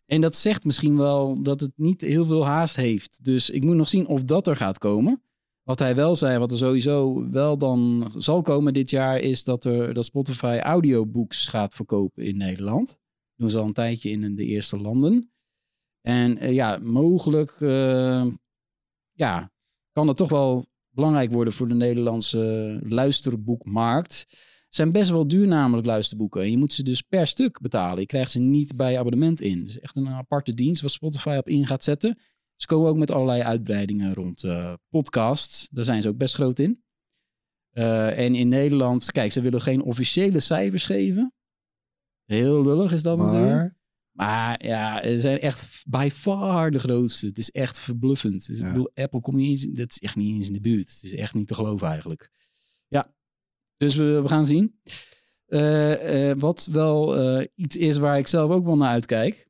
En 0.05 0.21
dat 0.21 0.35
zegt 0.35 0.65
misschien 0.65 0.97
wel 0.97 1.43
dat 1.43 1.59
het 1.59 1.71
niet 1.75 2.01
heel 2.01 2.25
veel 2.25 2.45
haast 2.45 2.75
heeft. 2.75 3.23
Dus 3.23 3.49
ik 3.49 3.63
moet 3.63 3.75
nog 3.75 3.89
zien 3.89 4.07
of 4.07 4.23
dat 4.23 4.47
er 4.47 4.55
gaat 4.55 4.77
komen. 4.77 5.21
Wat 5.63 5.79
hij 5.79 5.95
wel 5.95 6.15
zei, 6.15 6.37
wat 6.37 6.51
er 6.51 6.57
sowieso 6.57 7.29
wel 7.29 7.57
dan 7.57 8.11
zal 8.17 8.41
komen 8.41 8.73
dit 8.73 8.89
jaar, 8.89 9.19
is 9.19 9.43
dat, 9.43 9.65
er, 9.65 9.93
dat 9.93 10.05
Spotify 10.05 10.59
audiobooks 10.61 11.47
gaat 11.47 11.73
verkopen 11.73 12.23
in 12.23 12.37
Nederland. 12.37 12.87
Dat 12.87 12.97
doen 13.35 13.49
ze 13.49 13.57
al 13.57 13.65
een 13.65 13.73
tijdje 13.73 14.09
in 14.09 14.35
de 14.35 14.45
eerste 14.45 14.77
landen. 14.77 15.31
En 16.07 16.37
eh, 16.37 16.53
ja, 16.53 16.77
mogelijk 16.81 17.61
eh, 17.61 18.25
ja, 19.11 19.51
kan 19.91 20.07
het 20.07 20.17
toch 20.17 20.29
wel 20.29 20.65
belangrijk 20.89 21.31
worden 21.31 21.53
voor 21.53 21.67
de 21.67 21.73
Nederlandse 21.73 22.79
luisterboekmarkt. 22.83 24.25
Het 24.65 24.75
zijn 24.75 24.91
best 24.91 25.09
wel 25.09 25.27
duur 25.27 25.47
namelijk 25.47 25.87
luisterboeken. 25.87 26.41
En 26.41 26.51
je 26.51 26.57
moet 26.57 26.73
ze 26.73 26.83
dus 26.83 27.01
per 27.01 27.27
stuk 27.27 27.61
betalen. 27.61 27.99
Je 27.99 28.05
krijgt 28.05 28.31
ze 28.31 28.39
niet 28.39 28.75
bij 28.75 28.99
abonnement 28.99 29.41
in. 29.41 29.59
Het 29.59 29.69
is 29.69 29.79
echt 29.79 29.95
een 29.95 30.07
aparte 30.07 30.53
dienst 30.53 30.81
waar 30.81 30.89
Spotify 30.89 31.35
op 31.39 31.49
in 31.49 31.65
gaat 31.65 31.83
zetten. 31.83 32.19
Ze 32.55 32.67
komen 32.67 32.89
ook 32.89 32.97
met 32.97 33.11
allerlei 33.11 33.41
uitbreidingen 33.41 34.13
rond 34.13 34.43
uh, 34.43 34.73
podcasts. 34.89 35.69
Daar 35.71 35.83
zijn 35.83 36.01
ze 36.01 36.07
ook 36.07 36.17
best 36.17 36.35
groot 36.35 36.59
in. 36.59 36.83
Uh, 37.73 38.19
en 38.19 38.35
in 38.35 38.47
Nederland, 38.47 39.11
kijk, 39.11 39.31
ze 39.31 39.41
willen 39.41 39.61
geen 39.61 39.81
officiële 39.81 40.39
cijfers 40.39 40.85
geven. 40.85 41.33
Heel 42.25 42.61
lullig 42.61 42.91
is 42.91 43.03
dat 43.03 43.17
natuurlijk. 43.17 43.76
Maar 44.17 44.65
ja, 44.65 45.03
ze 45.03 45.17
zijn 45.17 45.39
echt 45.39 45.83
by 45.87 46.09
far 46.13 46.71
de 46.71 46.79
grootste. 46.79 47.27
Het 47.27 47.37
is 47.37 47.51
echt 47.51 47.79
verbluffend. 47.79 48.47
Dus 48.47 48.57
Ja. 48.57 48.65
Ik 48.65 48.71
bedoel, 48.71 48.91
Apple 48.93 49.21
komt 49.21 49.37
niet 49.37 49.49
eens, 49.49 49.63
dat 49.77 49.89
is 49.89 49.99
echt 49.99 50.15
niet 50.15 50.35
eens 50.35 50.47
in 50.47 50.53
de 50.53 50.59
buurt. 50.59 50.89
Het 50.93 51.03
is 51.03 51.13
echt 51.13 51.33
niet 51.33 51.47
te 51.47 51.53
geloven 51.53 51.87
eigenlijk. 51.87 52.31
Ja, 52.87 53.13
dus 53.77 53.95
we, 53.95 54.21
we 54.21 54.27
gaan 54.27 54.45
zien. 54.45 54.79
Eh, 55.45 56.29
eh, 56.29 56.37
wat 56.37 56.67
wel 56.71 57.15
eh, 57.17 57.47
iets 57.55 57.75
is 57.75 57.97
waar 57.97 58.17
ik 58.17 58.27
zelf 58.27 58.51
ook 58.51 58.65
wel 58.65 58.77
naar 58.77 58.89
uitkijk, 58.89 59.47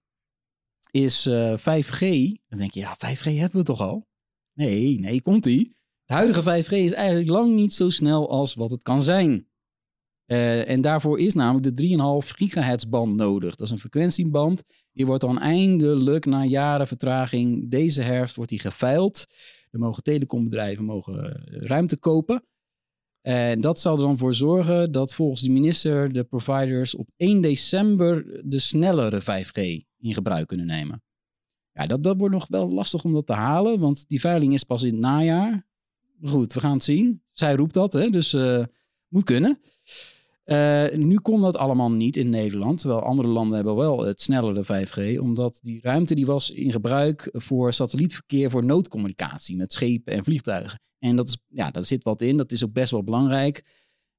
is 0.92 1.26
eh, 1.26 1.58
5G. 1.58 2.00
Dan 2.48 2.60
denk 2.60 2.72
je, 2.72 2.80
ja, 2.80 2.98
5G 2.98 3.24
hebben 3.24 3.60
we 3.60 3.64
toch 3.64 3.82
al? 3.82 4.08
Nee, 4.54 5.00
nee, 5.00 5.22
komt-ie. 5.22 5.76
De 6.06 6.14
huidige 6.14 6.42
5G 6.64 6.72
is 6.72 6.94
eigenlijk 6.94 7.30
lang 7.30 7.54
niet 7.54 7.74
zo 7.74 7.90
snel 7.90 8.30
als 8.30 8.54
wat 8.54 8.72
het 8.72 8.84
kan 8.84 9.02
zijn. 9.02 9.48
Eh, 10.28 10.70
en 10.70 10.82
daarvoor 10.82 11.20
is 11.20 11.34
namelijk 11.34 11.64
de 11.64 11.74
3,5 11.74 12.32
gigahertz 12.32 12.86
band 12.86 13.16
nodig. 13.16 13.56
Dat 13.56 13.68
is 13.68 13.74
een 13.74 13.80
frequentieband. 13.80 14.64
Die 14.94 15.06
wordt 15.06 15.22
dan 15.22 15.40
eindelijk 15.40 16.26
na 16.26 16.44
jaren 16.44 16.88
vertraging 16.88 17.70
deze 17.72 18.02
herfst 18.02 18.36
wordt 18.36 18.52
die 18.52 18.60
geveild. 18.60 19.26
Er 19.72 19.80
mogen 19.80 20.04
telecombedrijven 20.04 20.86
mogen 20.86 21.36
eh, 21.36 21.62
ruimte 21.62 22.00
kopen. 22.00 22.44
En 23.22 23.62
dat 23.62 23.80
zal 23.80 23.96
er 23.96 24.02
dan 24.02 24.18
voor 24.18 24.34
zorgen 24.34 24.92
dat 24.92 25.14
volgens 25.14 25.42
de 25.42 25.52
minister 25.52 26.14
de 26.14 26.24
providers 26.24 26.96
op 26.96 27.10
1 27.16 27.42
december 27.42 28.42
de 28.44 28.60
snellere 28.60 29.22
5G 29.22 29.86
in 29.98 30.14
gebruik 30.14 30.48
kunnen 30.48 30.66
nemen. 30.66 31.04
Ja, 31.72 31.88
dat, 31.88 32.04
dat 32.04 32.18
wordt 32.18 32.34
nog 32.34 32.48
wel 32.48 32.72
lastig 32.72 33.04
om 33.04 33.14
dat 33.14 33.26
te 33.26 33.34
halen, 33.34 33.80
want 33.80 34.08
die 34.08 34.20
veiling 34.20 34.54
is 34.54 34.64
pas 34.64 34.84
in 34.84 34.92
het 34.92 35.00
najaar. 35.00 35.66
Goed, 36.24 36.54
we 36.54 36.60
gaan 36.60 36.74
het 36.74 36.84
zien. 36.84 37.22
Zij 37.32 37.56
roept 37.56 37.74
dat, 37.74 37.94
hè, 37.94 38.08
dus 38.08 38.34
eh, 38.34 38.64
moet 39.08 39.24
kunnen. 39.24 39.60
Eh, 40.48 40.86
nu 40.94 41.20
kon 41.20 41.42
dat 41.42 41.58
allemaal 41.58 41.92
niet 41.92 42.18
in 42.18 42.30
Nederland, 42.30 42.80
terwijl 42.80 43.02
andere 43.02 43.28
landen 43.28 43.56
hebben 43.56 43.76
wel 43.76 44.06
het 44.06 44.22
snellere 44.22 44.64
5G, 44.64 45.20
omdat 45.20 45.60
die 45.62 45.82
ruimte 45.82 46.16
die 46.16 46.26
was 46.26 46.52
in 46.52 46.72
gebruik 46.72 47.30
voor 47.32 47.74
satellietverkeer 47.74 48.50
voor 48.50 48.66
noodcommunicatie 48.66 49.56
met 49.56 49.74
schepen 49.74 50.14
en 50.14 50.24
vliegtuigen. 50.24 50.80
En 51.00 51.16
dat 51.16 51.28
is, 51.28 51.38
ja, 51.48 51.72
daar 51.72 51.84
zit 51.84 52.04
wat 52.04 52.22
in, 52.22 52.38
dat 52.38 52.52
is 52.52 52.64
ook 52.64 52.74
best 52.74 52.92
wel 52.92 53.04
belangrijk. 53.04 53.64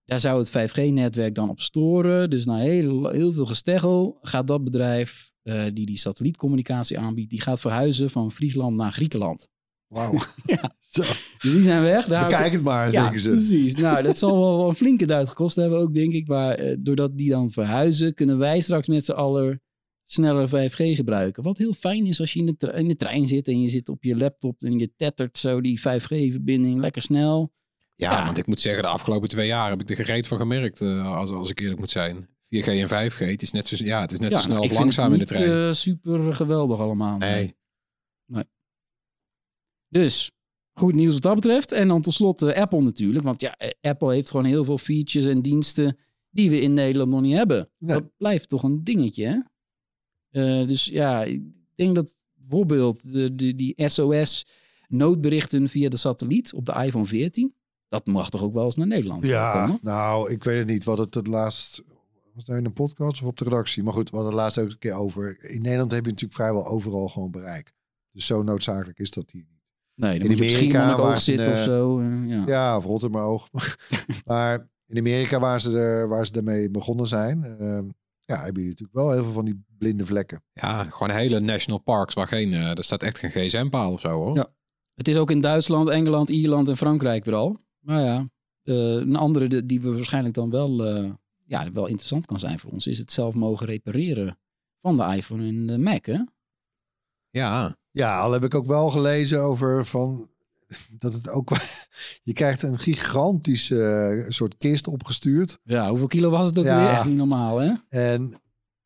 Daar 0.05 0.21
zou 0.21 0.39
het 0.39 0.51
5G-netwerk 0.51 1.35
dan 1.35 1.49
op 1.49 1.61
storen. 1.61 2.31
Dus 2.31 2.45
na 2.45 2.57
heel, 2.57 3.09
heel 3.09 3.33
veel 3.33 3.47
gesteggel 3.47 4.19
gaat 4.21 4.47
dat 4.47 4.65
bedrijf 4.65 5.31
eh, 5.43 5.65
die 5.73 5.87
die 5.87 5.99
satellietcommunicatie 5.99 6.99
aanbiedt, 6.99 7.31
die 7.31 7.41
gaat 7.41 7.61
verhuizen 7.61 8.11
van 8.11 8.33
Friesland 8.33 8.77
naar 8.77 8.93
Griekenland. 8.93 9.49
Wauw. 9.89 10.13
Ja. 10.47 10.77
Zo, 10.91 11.03
Dus 11.39 11.53
die 11.53 11.63
zijn 11.63 11.83
weg. 11.83 12.07
Daar 12.07 12.27
bekijk 12.29 12.53
het 12.53 12.63
maar, 12.63 12.93
ja, 12.93 13.03
denken 13.03 13.21
ze. 13.21 13.31
precies. 13.31 13.75
Nou, 13.75 14.03
dat 14.03 14.19
zal 14.19 14.39
wel, 14.41 14.57
wel 14.57 14.69
een 14.69 14.75
flinke 14.75 15.07
duit 15.07 15.29
gekost 15.29 15.57
hebben 15.57 15.79
ook, 15.79 15.95
denk 15.95 16.13
ik. 16.13 16.29
Maar 16.29 16.55
eh, 16.55 16.77
doordat 16.79 17.17
die 17.19 17.31
dan 17.31 17.51
verhuizen, 17.51 18.15
kunnen 18.15 18.39
wij 18.39 18.61
straks 18.61 18.89
met 18.89 19.05
z'n 19.05 19.13
allen 19.13 19.63
sneller 20.05 20.49
5G 20.49 20.75
gebruiken. 20.97 21.43
Wat 21.43 21.59
heel 21.59 21.73
fijn 21.73 22.07
is 22.07 22.21
als 22.21 22.33
je 22.33 22.39
in 22.41 22.47
de, 22.47 22.57
tre- 22.57 22.79
in 22.79 22.89
de 22.89 22.97
trein 22.97 23.27
zit 23.27 23.49
en 23.49 23.61
je 23.61 23.69
zit 23.69 23.89
op 23.89 24.03
je 24.05 24.17
laptop 24.17 24.63
en 24.63 24.79
je 24.79 24.91
tettert 24.97 25.39
zo 25.39 25.61
die 25.61 25.79
5G-verbinding 25.81 26.81
lekker 26.81 27.03
snel. 27.03 27.53
Ja, 27.95 28.11
Ja. 28.13 28.25
want 28.25 28.39
ik 28.39 28.47
moet 28.47 28.61
zeggen, 28.61 28.83
de 28.83 28.89
afgelopen 28.89 29.29
twee 29.29 29.47
jaar 29.47 29.71
heb 29.71 29.81
ik 29.81 29.91
er 29.91 30.05
gereed 30.05 30.27
van 30.27 30.39
gemerkt, 30.39 30.81
eh, 30.81 31.17
als, 31.17 31.31
als 31.31 31.51
ik 31.51 31.61
eerlijk 31.61 31.79
moet 31.79 31.91
zijn. 31.91 32.29
4G 32.49 32.67
en 32.67 32.89
5G, 32.89 33.19
het 33.31 33.43
is 33.43 33.53
net 33.53 33.69
zo, 33.69 33.85
ja, 33.85 34.01
het 34.01 34.13
is 34.13 34.19
net 34.19 34.35
zo 34.35 34.41
snel 34.41 34.61
of 34.63 34.73
langzaam 34.73 35.13
in 35.13 35.19
het 35.19 35.29
de 35.29 35.35
trein. 35.35 35.67
eh, 35.67 35.73
super 35.73 36.35
geweldig 36.35 36.79
allemaal. 36.81 37.19
nee. 37.19 37.57
Dus 39.89 40.31
goed 40.73 40.95
nieuws 40.95 41.13
wat 41.13 41.23
dat 41.23 41.35
betreft. 41.35 41.73
En 41.73 41.89
dan 41.89 42.03
tot 42.03 42.15
slot 42.15 42.43
Apple 42.43 42.83
natuurlijk. 42.83 43.25
Want 43.25 43.41
ja, 43.41 43.57
eh, 43.57 43.71
Apple 43.81 44.13
heeft 44.13 44.31
gewoon 44.31 44.47
heel 44.47 44.65
veel 44.65 44.79
features 44.79 45.27
en 45.27 45.43
diensten 45.43 45.97
die 46.31 46.51
we 46.51 46.61
in 46.61 46.75
Nederland 46.75 47.11
nog 47.11 47.21
niet 47.21 47.37
hebben. 47.37 47.71
Nee. 47.79 47.99
Dat 47.99 48.17
blijft 48.17 48.49
toch 48.49 48.63
een 48.63 48.85
dingetje, 48.85 49.27
hè? 49.27 49.39
Eh, 50.61 50.67
dus 50.67 50.85
ja, 50.85 51.25
ik 51.25 51.43
denk 51.75 51.95
dat 51.95 52.15
bijvoorbeeld 52.35 53.13
de, 53.13 53.35
de, 53.35 53.55
die 53.55 53.75
SOS 53.89 54.47
noodberichten 54.89 55.69
via 55.69 55.89
de 55.89 55.97
satelliet 55.97 56.53
op 56.53 56.65
de 56.65 56.73
iPhone 56.73 57.07
14, 57.07 57.55
dat 57.89 58.07
mag 58.07 58.31
toch 58.31 58.43
ook 58.43 58.53
wel 58.55 58.65
eens 58.65 58.77
naar 58.77 58.87
Nederland 58.87 59.27
Ja, 59.27 59.53
komen? 59.53 59.79
nou, 59.83 60.31
ik 60.33 60.45
weet 60.45 60.59
het 60.59 60.69
niet. 60.69 60.85
Wat 60.85 60.99
het 60.99 61.15
het 61.15 61.27
laatst 61.27 61.83
was 62.35 62.45
daar 62.45 62.59
in 62.59 62.65
een 62.65 62.73
podcast 62.73 63.23
of 63.23 63.29
op 63.29 63.37
de 63.39 63.45
redactie. 63.45 63.83
Maar 63.83 63.93
goed, 63.93 64.11
we 64.11 64.17
hadden 64.17 64.35
het 64.35 64.43
laatst 64.43 64.59
ook 64.59 64.71
een 64.71 64.79
keer 64.79 64.93
over. 64.93 65.45
In 65.51 65.63
Nederland 65.63 65.91
heb 65.93 66.05
je 66.05 66.11
natuurlijk 66.11 66.41
vrijwel 66.41 66.67
overal 66.67 67.09
gewoon 67.09 67.31
bereik. 67.31 67.73
Dus 68.13 68.27
zo 68.27 68.43
noodzakelijk 68.43 68.99
is 68.99 69.11
dat 69.11 69.31
hier 69.31 69.45
niet. 69.49 69.58
Nee, 69.99 70.19
dan 70.19 70.29
In 70.31 70.37
moet 70.37 70.51
je 70.51 70.57
Amerika 70.57 70.97
waar 70.97 71.17
ze 71.21 71.23
zitten 71.23 71.47
de- 71.47 71.53
of 71.53 71.59
zo. 71.59 72.01
eh, 72.01 72.29
ja. 72.29 72.43
Ja, 72.47 72.77
of 72.77 72.85
Rotterdam 72.85 73.41
maar 74.27 74.69
in 74.87 74.99
Amerika, 74.99 75.39
waar 75.39 75.61
ze, 75.61 75.79
er, 75.79 76.09
waar 76.09 76.27
ze 76.27 76.33
ermee 76.33 76.71
begonnen 76.71 77.07
zijn, 77.07 77.45
ehm, 77.45 77.85
ja, 78.21 78.43
hebben 78.45 78.63
je 78.63 78.69
natuurlijk 78.69 78.99
wel 78.99 79.11
heel 79.13 79.23
veel 79.25 79.33
van 79.33 79.45
die 79.45 79.65
blinde 79.79 80.07
vlekken. 80.07 80.43
Ja, 80.53 80.83
gewoon 80.85 81.11
hele 81.17 81.41
national 81.41 81.79
parks 81.79 82.15
waar 82.15 82.29
geen, 82.29 82.53
eh 82.53 82.77
er 82.77 82.85
staat 82.85 83.03
echt 83.03 83.19
geen 83.19 83.31
gsm-paal 83.31 83.93
of 83.93 84.01
zo 84.01 84.09
hoor. 84.09 84.37
Ja. 84.37 84.47
Het 84.95 85.09
is 85.09 85.17
ook 85.17 85.31
in 85.31 85.41
Duitsland, 85.41 85.89
Engeland, 85.89 86.29
Ierland 86.31 86.69
en 86.69 86.77
Frankrijk 86.77 87.27
er 87.27 87.35
al. 87.35 87.57
Maar 87.79 88.03
ja, 88.03 88.29
eh, 88.63 88.75
een 88.95 89.17
andere 89.17 89.47
de- 89.47 89.65
die 89.65 89.81
we 89.81 89.93
waarschijnlijk 89.95 90.35
dan 90.35 90.51
wel, 90.51 90.85
eh, 90.85 91.11
ja, 91.47 91.73
wel 91.73 91.87
interessant 91.87 92.27
kan 92.27 92.39
zijn 92.39 92.59
voor 92.59 92.71
ons, 92.71 92.87
is 92.87 92.99
het 92.99 93.13
zelf 93.13 93.35
mogen 93.35 93.67
repareren 93.67 94.39
van 94.81 94.97
de 94.97 95.03
iPhone 95.17 95.47
en 95.49 95.67
de 95.67 95.79
Mac. 95.79 96.07
Hè? 96.07 96.19
Ja, 97.31 97.77
Ja, 97.99 98.21
al 98.21 98.33
heb 98.33 98.45
ik 98.45 98.55
ook 98.55 98.67
wel 98.67 98.89
gelezen 98.91 99.43
over 99.43 99.87
van 99.87 100.29
dat 100.99 101.13
het 101.13 101.29
ook. 101.31 101.51
Je 102.23 102.33
krijgt 102.33 102.63
een 102.63 102.79
gigantische 102.79 103.83
eh, 103.85 104.31
soort 104.31 104.57
kist 104.59 104.87
opgestuurd. 104.87 105.59
Ja, 105.65 105.89
hoeveel 105.89 106.07
kilo 106.07 106.31
was 106.31 106.47
het 106.47 106.59
ook 106.59 106.65
Ja. 106.65 106.81
weer? 106.81 106.89
Echt 106.89 107.05
niet 107.05 107.17
normaal, 107.17 107.59
hè? 107.59 107.73
En 107.89 108.41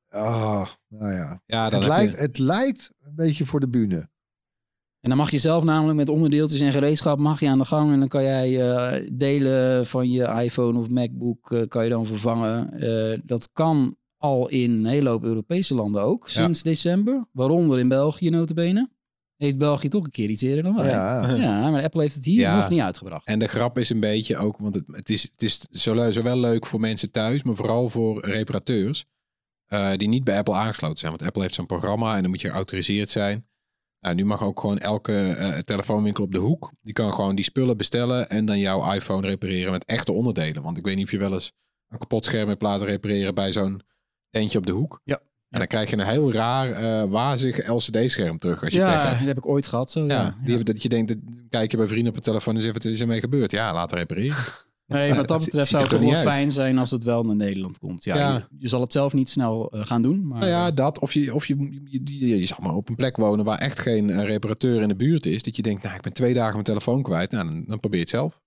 ah, 0.09 0.67
nou 0.89 1.13
ja. 1.13 1.43
ja 1.47 1.69
Het 1.71 1.87
lijkt, 1.87 2.13
je, 2.15 2.21
het 2.21 2.39
lijkt 2.39 2.91
een 3.05 3.15
beetje 3.15 3.47
voor 3.47 3.61
de 3.61 3.69
bühne. 3.69 4.11
En 5.01 5.09
dan 5.09 5.17
mag 5.19 5.31
je 5.31 5.39
zelf 5.39 5.65
namelijk 5.65 5.97
met 5.99 6.09
onderdeeltjes 6.09 6.61
en 6.61 6.73
gereedschap 6.73 7.19
mag 7.19 7.41
je 7.41 7.49
aan 7.49 7.59
de 7.59 7.65
gang. 7.65 7.93
En 7.93 7.99
dan 7.99 8.09
kan 8.09 8.23
jij 8.23 8.71
eh, 8.71 9.09
delen 9.13 9.87
van 9.87 10.11
je 10.11 10.25
iPhone 10.43 10.79
of 10.79 10.89
MacBook 10.89 11.53
eh, 11.53 11.69
kan 11.69 11.85
je 11.85 11.91
dan 11.91 12.07
vervangen. 12.07 12.71
Dat 13.27 13.49
kan 13.53 13.97
al 14.17 14.49
in 14.49 14.71
een 14.71 14.87
hele 14.87 15.09
hoop 15.09 15.25
Europese 15.25 15.75
landen 15.75 16.03
ook, 16.03 16.29
Ja. 16.29 16.43
sinds 16.43 16.63
december. 16.63 17.27
Waaronder 17.33 17.79
in 17.79 17.89
België 17.89 18.31
notabene. 18.31 18.91
Heeft 19.43 19.59
België 19.59 19.89
toch 19.89 20.05
een 20.05 20.11
keer 20.11 20.29
iets 20.29 20.43
eerder 20.43 20.63
dan 20.63 20.75
wij. 20.77 20.91
Ja, 20.91 21.35
Ja, 21.35 21.71
maar 21.71 21.83
Apple 21.83 22.01
heeft 22.01 22.15
het 22.15 22.25
hier 22.25 22.41
Ja. 22.41 22.57
nog 22.61 22.69
niet 22.69 22.81
uitgebracht. 22.81 23.27
En 23.27 23.39
de 23.39 23.47
grap 23.47 23.79
is 23.79 23.91
een 23.91 24.01
beetje 24.01 24.37
ook, 24.37 24.59
want 24.59 24.75
het, 24.75 24.85
het 24.87 25.11
is, 25.11 25.23
het 25.23 25.43
is 25.43 25.67
zowel, 25.71 26.13
zowel 26.13 26.39
leuk 26.39 26.67
voor 26.67 26.81
mensen 26.81 27.11
thuis, 27.11 27.43
maar 27.43 27.55
vooral 27.55 27.89
voor 27.91 28.27
reparateurs 28.27 29.05
eh, 29.67 29.91
die 29.97 30.09
niet 30.09 30.25
bij 30.25 30.39
Apple 30.39 30.55
aangesloten 30.55 30.99
zijn. 30.99 31.11
Want 31.11 31.23
Apple 31.23 31.43
heeft 31.43 31.55
zo'n 31.55 31.67
programma 31.67 32.15
en 32.17 32.21
dan 32.23 32.31
moet 32.31 32.41
je 32.41 32.51
geautoriseerd 32.51 33.11
zijn. 33.11 33.47
Nou, 34.01 34.15
nu 34.15 34.25
mag 34.25 34.43
ook 34.43 34.61
gewoon 34.61 34.79
elke 34.79 35.29
eh, 35.29 35.59
telefoonwinkel 35.59 36.25
op 36.25 36.33
de 36.33 36.39
hoek, 36.39 36.73
die 36.83 36.93
kan 36.93 37.15
gewoon 37.15 37.35
die 37.35 37.45
spullen 37.45 37.77
bestellen 37.77 38.29
en 38.29 38.45
dan 38.45 38.59
jouw 38.59 38.93
iPhone 38.93 39.27
repareren 39.27 39.73
met 39.73 39.85
echte 39.85 40.13
onderdelen. 40.13 40.63
Want 40.63 40.79
ik 40.79 40.85
weet 40.85 40.97
niet 40.97 41.05
of 41.05 41.11
je 41.11 41.19
wel 41.19 41.33
eens 41.33 41.53
een 41.89 41.99
kapot 41.99 42.25
scherm 42.25 42.49
hebt 42.49 42.63
laten 42.63 42.87
repareren 42.87 43.35
bij 43.35 43.53
zo'n 43.53 43.83
tentje 44.31 44.59
op 44.59 44.67
de 44.67 44.73
hoek. 44.73 45.01
Ja. 45.05 45.21
En 45.53 45.59
dan 45.59 45.67
krijg 45.67 45.91
je 45.91 45.97
een 45.99 46.07
heel 46.07 46.33
raar, 46.33 46.71
eh, 46.73 47.11
wazig 47.11 47.67
LCD-scherm 47.69 48.39
terug 48.39 48.65
als 48.65 48.73
je 48.73 48.79
Ja, 48.79 49.03
hebt. 49.07 49.19
dat 49.19 49.27
heb 49.27 49.37
ik 49.37 49.47
ooit 49.47 49.67
gehad. 49.67 49.91
Zo, 49.91 50.01
ja. 50.01 50.07
Ja, 50.13 50.25
die 50.45 50.55
hebben 50.55 50.75
dat 50.75 50.83
je 50.83 50.89
denkt, 50.89 51.09
dat- 51.09 51.19
kijk 51.49 51.71
je 51.71 51.77
bij 51.77 51.87
vrienden 51.89 52.09
op 52.09 52.15
de 52.15 52.23
telefoon 52.25 52.55
en 52.55 52.61
zeg 52.61 52.73
wat 52.73 52.85
is 52.85 53.01
ermee 53.01 53.21
gebeurd? 53.21 53.51
Ja, 53.51 53.73
laten 53.73 53.99
repareren. 53.99 54.37
Nee, 54.87 55.15
wat 55.15 55.29
dat 55.29 55.45
betreft 55.45 55.69
zou 55.69 55.83
het 55.83 55.99
wel 56.01 56.13
fijn 56.23 56.51
zijn 56.51 56.79
als 56.79 56.91
het 56.91 57.05
wel 57.05 57.23
naar 57.25 57.37
Nederland 57.37 57.79
komt. 57.79 58.05
Ja, 58.05 58.17
Ja. 58.17 58.33
Je, 58.35 58.45
je 58.59 58.69
zal 58.69 58.81
het 58.81 58.93
zelf 58.93 59.13
niet 59.13 59.31
snel 59.31 59.71
eh, 59.71 59.87
gaan 59.87 60.03
doen. 60.03 60.27
Maar, 60.27 60.39
Nou 60.39 60.51
ja, 60.51 60.71
dat. 60.71 60.99
Of 60.99 61.13
je, 61.13 61.35
of 61.35 61.47
je, 61.47 61.57
je, 61.85 62.01
je, 62.05 62.39
je 62.39 62.47
zal 62.47 62.59
maar 62.63 62.75
op 62.75 62.89
een 62.89 62.95
plek 62.95 63.17
wonen 63.17 63.45
waar 63.45 63.59
echt 63.59 63.81
geen 63.81 64.11
eh, 64.11 64.25
reparateur 64.25 64.83
in 64.83 64.89
de 64.89 64.95
buurt 64.97 65.27
is. 65.27 65.43
Dat 65.43 65.57
je 65.57 65.63
denkt, 65.63 65.83
nou, 65.83 65.95
ik 65.97 66.03
ben 66.03 66.13
twee 66.13 66.35
dagen 66.35 66.53
mijn 66.53 66.65
telefoon 66.65 67.03
kwijt. 67.03 67.31
Nou, 67.31 67.45
dan, 67.49 67.65
dan 67.67 67.81
probeer 67.81 67.99
je 67.99 68.05
het 68.05 68.15
zelf. 68.15 68.41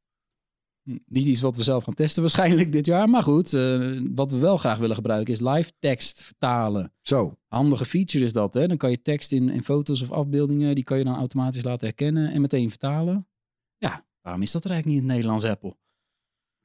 Niet 1.06 1.26
iets 1.26 1.42
wat 1.42 1.58
we 1.58 1.64
zelf 1.64 1.84
gaan 1.84 1.94
testen 1.94 2.22
waarschijnlijk 2.22 2.72
dit 2.72 2.86
jaar. 2.86 3.10
Maar 3.10 3.24
goed, 3.24 3.54
eh, 3.54 4.02
wat 4.14 4.32
we 4.32 4.38
wel 4.38 4.58
graag 4.58 4.78
willen 4.78 4.96
gebruiken 4.96 5.34
is 5.34 5.40
live 5.40 5.72
tekst 5.80 6.24
vertalen. 6.24 6.94
Zo. 7.02 7.38
Handige 7.48 7.86
feature 7.86 8.24
is 8.24 8.34
dat. 8.34 8.54
Hè? 8.54 8.68
Dan 8.68 8.78
kan 8.78 8.90
je 8.90 9.02
tekst 9.02 9.32
in, 9.32 9.50
in 9.50 9.64
foto's 9.64 10.02
of 10.02 10.12
afbeeldingen, 10.12 10.76
die 10.76 10.84
kan 10.84 10.98
je 10.98 11.04
dan 11.04 11.16
automatisch 11.16 11.64
laten 11.64 11.88
herkennen 11.88 12.32
en 12.32 12.42
meteen 12.42 12.70
vertalen. 12.70 13.28
Ja, 13.78 14.06
waarom 14.22 14.42
is 14.42 14.52
dat 14.52 14.64
er 14.64 14.72
eigenlijk 14.72 15.02
niet 15.02 15.04
in 15.04 15.10
het 15.10 15.18
Nederlands 15.18 15.46
Apple? 15.46 15.76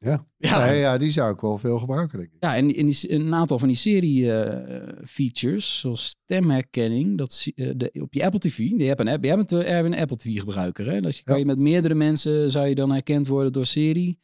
Ja. 0.03 0.27
Ja, 0.37 0.65
Nee, 0.67 0.79
ja, 0.79 0.99
die 0.99 1.11
zou 1.11 1.33
ik 1.33 1.41
wel 1.41 1.59
veel 1.59 1.79
gebruiken, 1.79 2.19
denk 2.19 2.31
ik. 2.31 2.37
ja 2.43 2.57
en, 2.57 2.75
en 2.75 2.87
die, 2.87 3.13
een 3.13 3.35
aantal 3.35 3.59
van 3.59 3.69
die 3.69 3.77
serie 3.77 4.33
eh, 4.33 4.89
features, 5.07 5.79
zoals 5.81 6.07
stemherkenning, 6.07 7.19
dat 7.19 7.47
eh, 7.55 7.71
de, 7.77 7.91
op 8.03 8.15
je 8.15 8.25
Apple 8.25 8.39
TV. 8.41 8.59
Je 8.59 8.85
hebt 8.85 9.01
een 9.01 9.09
app, 9.09 9.25
jij 9.25 9.37
bent 9.37 9.53
uh, 9.53 9.71
Erwin 9.71 9.93
een 9.93 9.99
Apple 9.99 10.17
TV 10.17 10.39
gebruiker. 10.39 10.91
Hè? 10.93 11.01
Dus 11.01 11.17
je 11.17 11.23
kan 11.23 11.35
Ja. 11.35 11.41
je 11.41 11.47
met 11.47 11.59
meerdere 11.59 11.95
mensen 11.95 12.51
zou 12.51 12.67
je 12.67 12.75
dan 12.75 12.93
herkend 12.93 13.27
worden 13.27 13.53
door 13.53 13.67
Siri. 13.67 14.19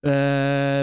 Eh, 0.00 0.10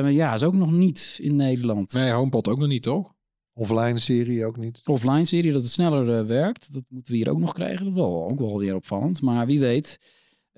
maar 0.01 0.11
ja, 0.11 0.33
is 0.33 0.43
ook 0.43 0.53
nog 0.53 0.71
niet 0.71 1.19
in 1.21 1.35
Nederland. 1.35 1.93
Nee, 1.93 2.11
HomePod 2.11 2.47
ook 2.47 2.57
nog 2.59 2.67
niet, 2.67 2.83
toch? 2.83 3.15
Offline 3.53 3.97
serie 3.99 4.45
ook 4.45 4.57
niet. 4.57 4.81
offline 4.85 5.25
serie 5.25 5.51
dat 5.51 5.61
het 5.61 5.71
sneller 5.71 6.19
eh, 6.19 6.25
werkt. 6.25 6.73
Dat 6.73 6.83
moeten 6.89 7.11
we 7.11 7.17
hier 7.17 7.29
ook 7.29 7.39
nog 7.39 7.53
krijgen. 7.53 7.85
Dat 7.85 7.93
is 7.93 7.99
wel 7.99 8.29
ook 8.29 8.39
wel 8.39 8.57
weer 8.59 8.75
opvallend. 8.75 9.21
Maar 9.21 9.45
wie 9.45 9.59
weet. 9.59 9.99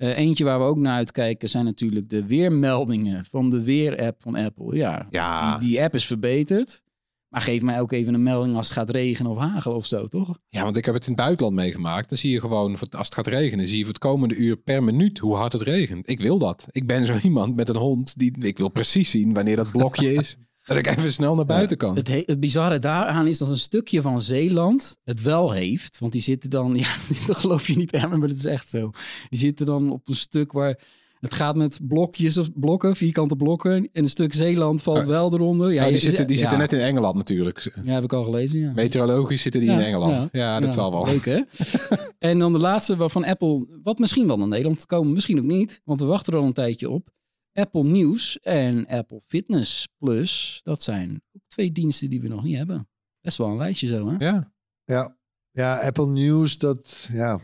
Eh, 0.00 0.18
eentje 0.18 0.44
waar 0.44 0.58
we 0.58 0.64
ook 0.64 0.78
naar 0.78 0.94
uitkijken 0.94 1.48
zijn 1.48 1.64
natuurlijk 1.64 2.08
de 2.08 2.26
weermeldingen 2.26 3.24
van 3.24 3.50
de 3.50 3.62
weer-app 3.62 4.22
van 4.22 4.34
Apple. 4.34 4.76
Ja, 4.76 5.06
Ja. 5.10 5.58
Die, 5.58 5.68
die 5.68 5.82
app 5.82 5.94
is 5.94 6.06
verbeterd. 6.06 6.82
Maar 7.28 7.40
geef 7.40 7.62
mij 7.62 7.80
ook 7.80 7.92
even 7.92 8.14
een 8.14 8.22
melding 8.22 8.56
als 8.56 8.68
het 8.68 8.78
gaat 8.78 8.90
regenen 8.90 9.30
of 9.30 9.38
hagelen 9.38 9.76
of 9.76 9.86
zo, 9.86 10.06
toch? 10.06 10.38
Ja, 10.48 10.62
want 10.62 10.76
ik 10.76 10.84
heb 10.84 10.94
het 10.94 11.06
in 11.06 11.12
het 11.12 11.20
buitenland 11.20 11.56
meegemaakt. 11.56 12.08
Dan 12.08 12.18
zie 12.18 12.30
je 12.30 12.40
gewoon, 12.40 12.78
als 12.90 13.06
het 13.06 13.14
gaat 13.14 13.26
regenen, 13.26 13.66
zie 13.66 13.78
je 13.78 13.84
voor 13.84 13.92
het 13.92 14.02
komende 14.02 14.34
uur 14.34 14.56
per 14.56 14.82
minuut 14.82 15.18
hoe 15.18 15.36
hard 15.36 15.52
het 15.52 15.62
regent. 15.62 16.08
Ik 16.08 16.20
wil 16.20 16.38
dat. 16.38 16.66
Ik 16.70 16.86
ben 16.86 17.04
zo 17.04 17.16
iemand 17.22 17.56
met 17.56 17.68
een 17.68 17.76
hond 17.76 18.18
die, 18.18 18.44
ik 18.44 18.58
wil 18.58 18.68
precies 18.68 19.10
zien 19.10 19.34
wanneer 19.34 19.56
dat 19.56 19.70
blokje 19.70 20.12
is. 20.12 20.36
dat 20.64 20.76
ik 20.76 20.86
even 20.86 21.12
snel 21.12 21.34
naar 21.34 21.44
buiten 21.44 21.76
kan. 21.76 21.96
Het, 21.96 22.08
he- 22.08 22.22
het 22.26 22.40
bizarre 22.40 22.78
daaraan 22.78 23.26
is 23.26 23.38
dat 23.38 23.48
een 23.48 23.58
stukje 23.58 24.02
van 24.02 24.22
Zeeland 24.22 24.98
het 25.04 25.22
wel 25.22 25.50
heeft. 25.52 25.98
Want 25.98 26.12
die 26.12 26.20
zitten 26.22 26.50
dan, 26.50 26.74
ja, 26.84 26.88
dat 27.26 27.36
geloof 27.36 27.66
je 27.66 27.76
niet, 27.76 27.92
maar 27.92 28.20
dat 28.20 28.30
is 28.30 28.44
echt 28.44 28.68
zo. 28.68 28.90
Die 29.28 29.38
zitten 29.38 29.66
dan 29.66 29.92
op 29.92 30.08
een 30.08 30.14
stuk 30.14 30.52
waar 30.52 30.78
het 31.20 31.34
gaat 31.34 31.56
met 31.56 31.80
blokjes 31.82 32.36
of 32.36 32.48
blokken, 32.54 32.96
vierkante 32.96 33.36
blokken. 33.36 33.72
En 33.74 33.88
een 33.92 34.08
stuk 34.08 34.34
Zeeland 34.34 34.82
valt 34.82 34.98
Oh. 34.98 35.04
wel 35.06 35.32
eronder. 35.32 35.72
Ja, 35.72 35.84
Ja, 35.84 35.90
die 35.90 35.98
zitten, 35.98 36.26
die 36.26 36.34
ja. 36.36 36.40
zitten 36.40 36.58
net 36.58 36.72
in 36.72 36.78
Engeland 36.80 37.14
natuurlijk. 37.14 37.72
Ja, 37.84 37.92
heb 37.92 38.02
ik 38.04 38.12
al 38.12 38.24
gelezen, 38.24 38.60
ja. 38.60 38.72
Meteorologisch 38.72 39.42
zitten 39.42 39.60
die 39.60 39.70
Ja, 39.70 39.78
in 39.78 39.84
Engeland. 39.84 40.28
ja, 40.32 40.60
dat 40.60 40.74
zal 40.74 40.90
wel. 40.90 41.04
Leuk, 41.04 41.24
hè? 41.24 41.40
en 42.30 42.38
dan 42.38 42.52
de 42.52 42.58
laatste 42.58 42.96
waarvan 42.96 43.24
Apple, 43.24 43.66
wat 43.82 43.98
misschien 43.98 44.26
wel 44.26 44.38
naar 44.38 44.48
Nederland 44.48 44.86
komen, 44.86 45.12
misschien 45.12 45.38
ook 45.38 45.44
niet. 45.44 45.80
Want 45.84 46.00
we 46.00 46.06
wachten 46.06 46.32
er 46.32 46.38
al 46.38 46.44
een 46.46 46.52
tijdje 46.52 46.90
op. 46.90 47.08
Apple 47.52 47.84
Nieuws 47.84 48.38
en 48.40 48.86
Apple 48.86 49.20
Fitness 49.20 49.88
Plus. 49.98 50.60
Dat 50.64 50.82
zijn 50.82 51.22
ook 51.32 51.42
twee 51.48 51.72
diensten 51.72 52.10
die 52.10 52.20
we 52.20 52.28
nog 52.28 52.42
niet 52.42 52.56
hebben. 52.56 52.88
Best 53.20 53.38
wel 53.38 53.48
een 53.48 53.56
lijstje 53.56 53.86
zo, 53.86 54.08
hè? 54.10 54.24
Ja. 54.26 54.52
Ja, 54.84 55.16
ja 55.50 55.80
Apple 55.80 56.06
News, 56.06 56.58
dat, 56.58 57.08
ja. 57.12 57.40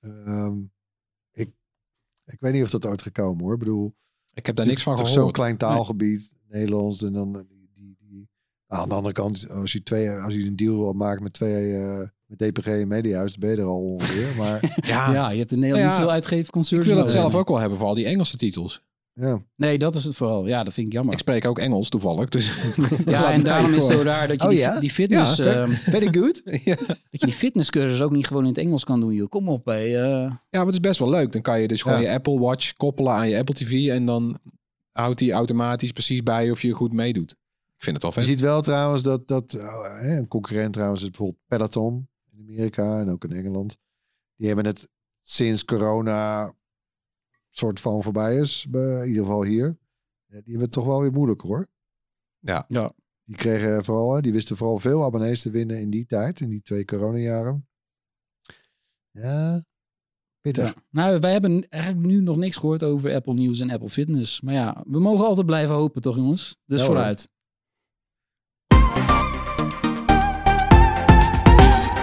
ehm, 0.00 0.58
ik, 1.32 1.50
ik 2.24 2.40
weet 2.40 2.52
niet 2.52 2.62
of 2.62 2.70
dat 2.70 2.86
ooit 2.86 3.02
gekomen 3.02 3.44
hoor. 3.44 3.52
Ik 3.52 3.58
bedoel, 3.58 3.94
Ik 4.34 4.46
heb 4.46 4.56
daar 4.56 4.66
niks 4.66 4.82
van 4.82 4.96
toch 4.96 5.06
gehoord. 5.06 5.22
zo'n 5.24 5.32
klein 5.32 5.56
taalgebied, 5.56 6.32
Nederlands. 6.48 7.02
En 7.02 7.12
dan 7.12 7.36
eh, 7.38 7.42
die, 7.48 7.70
die, 7.74 7.96
die, 7.98 8.28
nou, 8.66 8.82
aan 8.82 8.88
de 8.88 8.94
andere 8.94 9.14
kant, 9.14 9.48
als 9.50 9.72
je, 9.72 9.82
twee, 9.82 10.10
als 10.10 10.34
je 10.34 10.46
een 10.46 10.56
deal 10.56 10.78
wil 10.78 10.92
maken 10.92 11.22
met 11.22 11.32
twee, 11.32 11.76
eh, 11.76 12.08
met 12.26 12.38
DPG 12.38 12.66
en 12.66 12.88
Mediahuis, 12.88 13.30
dan 13.30 13.40
ben 13.40 13.50
je 13.50 13.56
er 13.56 13.68
al 13.68 13.84
ongeveer. 13.92 14.36
Maar 14.36 14.76
Ja, 14.86 15.12
Ja, 15.12 15.30
je 15.30 15.38
hebt 15.38 15.52
in 15.52 15.58
Nederland 15.58 15.86
Ja, 15.88 15.92
niet 15.92 16.00
veel 16.04 16.12
uitgeefconcerns. 16.14 16.86
ik 16.86 16.92
wil 16.92 17.02
het 17.02 17.12
nodig. 17.12 17.22
zelf 17.30 17.40
ook 17.40 17.48
wel 17.48 17.58
hebben 17.58 17.78
voor 17.78 17.86
al 17.86 17.94
die 17.94 18.06
Engelse 18.06 18.36
titels. 18.36 18.82
Ja, 19.20 19.42
Nee, 19.56 19.78
dat 19.78 19.94
is 19.94 20.04
het 20.04 20.16
vooral. 20.16 20.46
Ja, 20.46 20.64
dat 20.64 20.72
vind 20.74 20.86
ik 20.86 20.92
jammer. 20.92 21.12
Ik 21.12 21.18
spreek 21.18 21.44
ook 21.44 21.58
Engels 21.58 21.88
toevallig. 21.88 22.28
Dus 22.28 22.52
Ja, 23.06 23.32
en 23.32 23.42
daarom 23.50 23.74
is 23.74 23.82
het 23.82 23.92
zo 23.92 24.02
raar 24.02 24.28
dat 24.28 24.40
je 24.40 24.44
Oh, 24.48 24.52
die, 24.54 24.58
ja? 24.62 24.80
die 24.80 24.90
fitness... 24.90 25.36
Ja, 25.36 25.44
ehm, 25.44 25.70
very 25.70 26.12
good. 26.12 26.42
ja. 26.64 26.74
dat 26.86 26.96
je 27.10 27.18
die 27.26 27.32
fitnesscursus 27.34 28.00
ook 28.02 28.10
niet 28.12 28.26
gewoon 28.26 28.42
in 28.42 28.48
het 28.48 28.58
Engels 28.58 28.84
kan 28.84 29.00
doen, 29.00 29.14
joh. 29.14 29.28
Kom 29.28 29.48
op, 29.48 29.64
hé. 29.64 29.72
eh. 29.72 29.92
Ja, 29.92 30.36
maar 30.50 30.64
het 30.64 30.74
is 30.74 30.80
best 30.80 30.98
wel 30.98 31.10
leuk. 31.10 31.32
Dan 31.32 31.42
kan 31.42 31.60
je 31.60 31.68
dus 31.68 31.82
gewoon 31.82 32.00
Ja. 32.00 32.08
je 32.08 32.14
Apple 32.14 32.38
Watch 32.38 32.72
koppelen 32.72 33.12
aan 33.12 33.28
je 33.28 33.38
Apple 33.38 33.54
TV. 33.54 33.88
En 33.88 34.06
dan 34.06 34.38
houdt 34.92 35.20
hij 35.20 35.32
automatisch 35.32 35.92
precies 35.92 36.22
bij 36.22 36.50
of 36.50 36.62
je 36.62 36.72
goed 36.72 36.92
meedoet. 36.92 37.30
Ik 37.76 37.86
vind 37.86 38.02
het 38.02 38.14
wel 38.14 38.24
Je 38.24 38.30
ziet 38.30 38.40
wel 38.40 38.62
trouwens 38.62 39.02
dat, 39.02 39.28
dat 39.28 39.52
eh, 39.52 40.00
hè, 40.00 40.16
een 40.18 40.28
concurrent 40.28 40.72
trouwens 40.72 41.02
is 41.02 41.08
bijvoorbeeld 41.08 41.38
Peloton 41.46 42.08
in 42.32 42.38
Amerika 42.48 42.98
en 42.98 43.08
ook 43.08 43.24
in 43.24 43.32
Engeland. 43.32 43.76
Die 44.36 44.46
hebben 44.46 44.66
het 44.66 44.90
sinds 45.22 45.64
corona 45.64 46.52
soort 47.50 47.80
van 47.80 48.02
voorbij 48.02 48.36
is, 48.36 48.66
bij- 48.68 49.00
in 49.02 49.08
ieder 49.08 49.22
geval 49.24 49.42
hier. 49.44 49.66
eh, 49.66 49.74
Die 50.26 50.42
hebben 50.42 50.60
het 50.60 50.72
toch 50.72 50.84
wel 50.84 51.00
weer 51.00 51.12
moeilijk 51.12 51.40
hoor. 51.40 51.68
Ja. 52.38 52.64
Ja. 52.68 52.92
Die 53.24 53.36
kregen 53.36 53.84
vooral, 53.84 54.14
hè, 54.14 54.20
die 54.20 54.32
wisten 54.32 54.56
vooral 54.56 54.78
veel 54.78 55.04
abonnees 55.04 55.42
te 55.42 55.50
winnen 55.50 55.80
in 55.80 55.90
die 55.90 56.06
tijd, 56.06 56.40
in 56.40 56.48
die 56.50 56.62
twee 56.62 56.84
coronajaren. 56.84 57.68
Ja, 59.10 59.64
pittig. 60.40 60.64
Ja. 60.74 60.74
Nou, 60.90 61.20
wij 61.20 61.32
hebben 61.32 61.68
eigenlijk 61.68 62.06
nu 62.06 62.20
nog 62.20 62.36
niks 62.36 62.56
gehoord 62.56 62.84
over 62.84 63.14
Apple 63.14 63.34
News 63.34 63.60
en 63.60 63.70
Apple 63.70 63.88
Fitness. 63.88 64.40
Maar 64.40 64.54
ja, 64.54 64.84
we 64.86 65.00
mogen 65.00 65.26
altijd 65.26 65.46
blijven 65.46 65.74
hopen, 65.74 66.02
toch 66.02 66.16
jongens? 66.16 66.56
Dus 66.66 66.80
Ja, 66.80 66.86
hoor. 66.86 66.94
vooruit. 66.94 67.28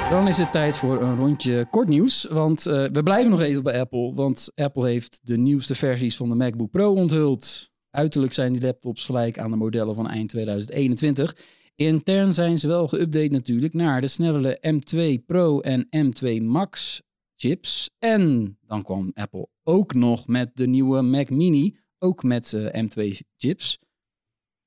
Dan 0.09 0.27
is 0.27 0.37
het 0.37 0.51
tijd 0.51 0.77
voor 0.77 1.01
een 1.01 1.15
rondje 1.15 1.67
kort 1.71 1.87
nieuws. 1.87 2.23
Want 2.29 2.65
eh, 2.65 2.85
we 2.91 3.03
blijven 3.03 3.29
nog 3.29 3.41
even 3.41 3.63
bij 3.63 3.79
Apple. 3.79 4.13
Want 4.13 4.51
Apple 4.55 4.87
heeft 4.87 5.19
de 5.23 5.37
nieuwste 5.37 5.75
versies 5.75 6.15
van 6.17 6.29
de 6.29 6.35
MacBook 6.35 6.71
Pro 6.71 6.93
onthuld. 6.93 7.69
Uiterlijk 7.89 8.33
zijn 8.33 8.53
die 8.53 8.61
laptops 8.61 9.05
gelijk 9.05 9.39
aan 9.39 9.51
de 9.51 9.57
modellen 9.57 9.95
van 9.95 10.09
eind 10.09 10.29
2021. 10.29 11.35
Intern 11.75 12.33
zijn 12.33 12.57
ze 12.57 12.67
wel 12.67 12.87
geüpdate 12.87 13.31
natuurlijk 13.31 13.73
naar 13.73 14.01
de 14.01 14.07
snellere 14.07 14.59
M2 14.75 15.25
Pro 15.25 15.59
en 15.59 15.87
M2 15.97 16.43
Max 16.43 17.01
chips. 17.35 17.89
En 17.99 18.57
dan 18.61 18.83
kwam 18.83 19.11
Apple 19.13 19.47
ook 19.63 19.93
nog 19.93 20.27
met 20.27 20.51
de 20.53 20.67
nieuwe 20.67 21.01
Mac 21.01 21.29
Mini, 21.29 21.77
ook 21.99 22.23
met 22.23 22.53
eh, 22.53 22.83
M2 22.83 23.17
chips. 23.37 23.79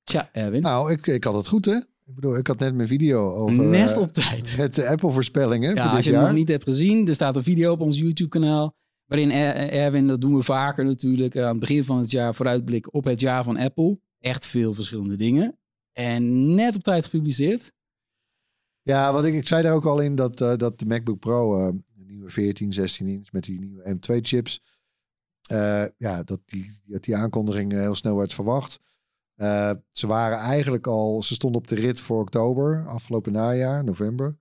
Tja, 0.03 0.29
Erwin, 0.33 0.63
Nou, 0.63 0.93
ik, 0.93 1.07
ik 1.07 1.25
had 1.25 1.35
het 1.35 1.49
goed 1.49 1.65
hè. 1.65 1.79
Ik 2.11 2.17
bedoel, 2.17 2.37
ik 2.37 2.47
had 2.47 2.59
net 2.59 2.75
mijn 2.75 2.89
video 2.89 3.31
over... 3.33 3.55
net 3.65 3.91
eh, 3.97 4.03
op 4.03 4.13
tijd. 4.13 4.57
Met 4.59 4.75
de 4.75 4.89
Apple 4.89 5.11
voorspellingen 5.11 5.75
Ja, 5.75 5.83
voor 5.83 5.85
als 5.85 5.95
dit 5.95 6.05
je 6.05 6.11
het 6.11 6.19
jaar. 6.21 6.29
nog 6.29 6.39
niet 6.39 6.49
hebt 6.49 6.65
gezien, 6.65 7.09
er 7.09 7.15
staat 7.15 7.37
een 7.37 7.43
video 7.43 7.73
op 7.73 7.81
ons 7.81 7.99
YouTube-kanaal. 7.99 8.75
Waarin 9.07 9.31
Er- 9.31 9.71
Erwin, 9.71 10.07
dat 10.07 10.21
doen 10.21 10.37
we 10.37 10.43
vaker 10.43 10.85
natuurlijk, 10.85 11.37
aan 11.37 11.49
het 11.49 11.59
begin 11.59 11.85
van 11.85 11.99
het 11.99 12.11
jaar 12.11 12.35
vooruitblik 12.35 12.95
op 12.95 13.05
het 13.05 13.21
jaar 13.21 13.45
van 13.45 13.57
Apple. 13.57 14.01
Echt 14.19 14.47
veel 14.47 14.75
verschillende 14.75 15.17
dingen. 15.17 15.59
En 15.93 16.55
net 16.55 16.75
op 16.75 16.83
tijd 16.83 17.05
gepubliceerd. 17.05 17.73
Ja, 18.83 19.13
want 19.13 19.25
ik, 19.25 19.35
ik 19.35 19.47
zei 19.47 19.63
daar 19.63 19.75
ook 19.75 19.87
al 19.87 20.01
in 20.01 20.15
dat, 20.15 20.41
eh, 20.41 20.57
dat 20.57 20.79
de 20.79 20.87
MacBook 20.87 21.19
Pro, 21.19 21.67
eh, 21.69 21.73
de 21.95 22.05
nieuwe 22.05 22.29
14, 22.31 22.73
16 22.73 23.07
inch 23.07 23.33
met 23.33 23.45
die 23.45 23.59
nieuwe 23.59 23.95
M2 23.95 24.21
chips, 24.21 24.63
eh, 25.49 25.85
ja, 25.97 26.23
dat 26.23 26.41
die, 26.45 26.81
dat 26.85 27.05
die 27.05 27.17
aankondiging 27.17 27.73
eh, 27.73 27.79
heel 27.81 27.95
snel 27.95 28.17
werd 28.17 28.35
verwacht. 28.35 28.81
Eh, 29.41 29.73
ze 29.91 30.07
waren 30.07 30.39
eigenlijk 30.39 30.87
al, 30.87 31.23
ze 31.23 31.35
stonden 31.35 31.61
op 31.61 31.69
de 31.69 31.75
rit 31.75 32.01
voor 32.01 32.21
oktober, 32.21 32.87
afgelopen 32.87 33.33
najaar, 33.33 33.85
november. 33.85 34.39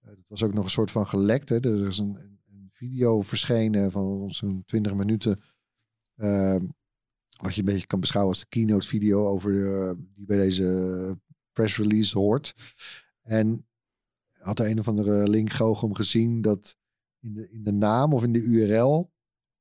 Eh, 0.00 0.08
dat 0.08 0.28
was 0.28 0.42
ook 0.42 0.54
nog 0.54 0.64
een 0.64 0.70
soort 0.70 0.90
van 0.90 1.06
gelekt. 1.06 1.48
Hè? 1.48 1.60
Er 1.60 1.86
is 1.86 1.98
een, 1.98 2.16
een, 2.16 2.70
video 2.72 3.22
verschenen 3.22 3.90
van 3.90 4.30
zo'n 4.30 4.62
20 4.64 4.94
minuten. 4.94 5.42
eh, 6.14 6.56
wat 7.40 7.54
je 7.54 7.60
een 7.60 7.66
beetje 7.66 7.86
kan 7.86 8.00
beschouwen 8.00 8.32
als 8.34 8.42
de 8.42 8.48
keynote 8.48 8.86
video 8.86 9.26
over 9.26 9.52
de, 9.52 9.96
die 10.14 10.26
bij 10.26 10.36
deze 10.36 11.18
press 11.52 11.76
release 11.76 12.18
hoort. 12.18 12.54
En 13.22 13.66
had 14.32 14.56
de 14.56 14.68
een 14.68 14.78
of 14.78 14.88
andere 14.88 15.28
link 15.28 15.52
Goochum 15.52 15.94
gezien 15.94 16.40
dat 16.40 16.76
in 17.20 17.34
de, 17.34 17.50
in 17.50 17.64
de 17.64 17.72
naam 17.72 18.12
of 18.12 18.22
in 18.22 18.32
de 18.32 18.42
URL 18.42 19.12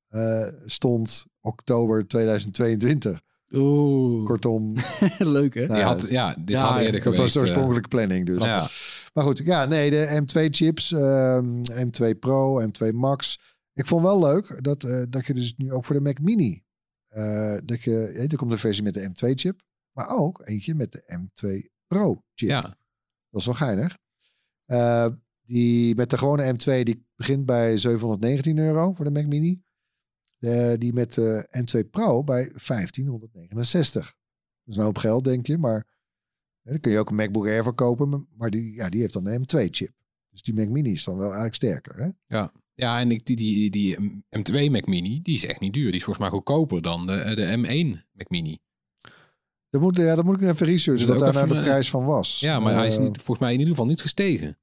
eh, 0.07 0.47
stond 0.65 1.25
oktober 1.39 2.07
2022. 2.07 3.22
Oeh, 3.55 4.25
Kortom, 4.25 4.73
leuk 5.17 5.53
hè? 5.53 5.65
nou 5.65 5.79
ja, 5.79 5.85
had, 5.85 6.09
ja, 6.09 6.35
dit 6.39 6.49
ja, 6.57 6.65
had 6.71 6.77
eerder 6.81 6.91
dat 6.91 7.01
geweest. 7.01 7.21
was 7.21 7.31
de 7.33 7.39
eh, 7.39 7.45
oorspronkelijke 7.45 7.87
planning 7.87 8.25
dus. 8.25 8.43
ja. 8.45 8.67
Maar 9.13 9.23
goed, 9.23 9.37
ja, 9.37 9.65
nee, 9.65 9.89
de 9.89 10.21
M2 10.21 10.49
chips, 10.49 10.91
ehm, 10.91 11.61
M2 11.71 12.19
Pro, 12.19 12.67
M2 12.67 12.93
Max. 12.93 13.39
Ik 13.73 13.85
vond 13.85 14.01
wel 14.03 14.19
leuk 14.19 14.63
dat, 14.63 14.83
eh, 14.83 15.03
dat 15.09 15.25
je 15.25 15.33
dus 15.33 15.53
nu 15.57 15.71
ook 15.73 15.85
voor 15.85 15.95
de 15.95 16.01
Mac 16.01 16.19
Mini, 16.19 16.63
eh, 17.07 17.57
dat 17.65 17.81
je, 17.81 18.11
ja, 18.15 18.27
er 18.27 18.37
komt 18.37 18.51
een 18.51 18.57
versie 18.57 18.83
met 18.83 18.93
de 18.93 19.09
M2 19.09 19.31
chip, 19.35 19.61
maar 19.91 20.09
ook 20.09 20.41
eentje 20.45 20.75
met 20.75 20.91
de 20.91 21.03
M2 21.07 21.69
Pro 21.87 22.23
chip. 22.33 22.49
ja. 22.49 22.61
Dat 23.29 23.41
is 23.41 23.45
wel 23.45 23.55
geinig. 23.55 23.97
Eh, 24.65 25.07
die 25.45 25.95
met 25.95 26.09
de 26.09 26.17
gewone 26.17 26.53
M2 26.53 26.83
die 26.83 27.05
begint 27.15 27.45
bij 27.45 27.77
719 27.77 28.57
euro 28.57 28.93
voor 28.93 29.05
de 29.05 29.11
Mac 29.11 29.25
Mini. 29.25 29.62
De, 30.43 30.75
die 30.79 30.93
met 30.93 31.13
de 31.13 31.47
M2 31.57 31.89
Pro 31.89 32.23
bij 32.23 32.51
1569. 32.65 34.03
Dat 34.03 34.73
is 34.73 34.75
een 34.75 34.83
hoop 34.83 34.97
geld, 34.97 35.23
denk 35.23 35.47
je. 35.47 35.57
Maar 35.57 35.85
hè, 36.61 36.71
dan 36.71 36.79
kun 36.79 36.91
je 36.91 36.99
ook 36.99 37.09
een 37.09 37.15
MacBook 37.15 37.45
Air 37.45 37.63
voor 37.63 37.73
kopen. 37.73 38.27
maar- 38.37 38.49
die, 38.49 38.75
ja, 38.75 38.89
die 38.89 39.01
heeft 39.01 39.13
dan 39.13 39.25
een 39.25 39.41
M2 39.41 39.67
chip. 39.71 39.91
Dus 40.29 40.41
die 40.41 40.53
Mac 40.53 40.67
Mini 40.67 40.91
is 40.91 41.03
dan 41.03 41.15
wel 41.15 41.23
eigenlijk 41.25 41.55
sterker. 41.55 41.95
Hè? 41.95 42.09
Ja. 42.37 42.51
Ja, 42.73 42.99
en 42.99 43.11
ik, 43.11 43.25
die, 43.25 43.35
die, 43.35 43.69
die 43.69 43.97
M2 44.37 44.71
Mac 44.71 44.85
Mini, 44.85 45.21
die 45.21 45.33
is 45.35 45.45
echt 45.45 45.59
niet 45.59 45.73
duur. 45.73 45.85
Die 45.85 45.95
is 45.99 46.03
volgens 46.03 46.25
mij 46.25 46.33
goedkoper 46.35 46.81
dan 46.81 47.05
de, 47.07 47.31
de 47.35 47.57
M1 47.57 47.99
Mac 48.11 48.29
Mini. 48.29 48.59
Dat 49.69 49.81
moet, 49.81 49.97
ja, 49.97 50.15
dat 50.15 50.25
moet 50.25 50.41
ik 50.41 50.49
even 50.49 50.65
researchen, 50.65 51.13
ook 51.13 51.19
daar 51.19 51.33
nou 51.33 51.47
de 51.47 51.55
eh, 51.55 51.63
prijs 51.63 51.89
van 51.89 52.05
was. 52.05 52.39
Ja, 52.39 52.59
maar 52.59 52.73
hij 52.73 52.87
is 52.87 52.97
Eh, 52.97 53.03
niet, 53.03 53.15
volgens 53.17 53.39
mij 53.39 53.51
in 53.53 53.59
ieder 53.59 53.73
geval 53.73 53.89
niet 53.89 54.01
gestegen. 54.01 54.57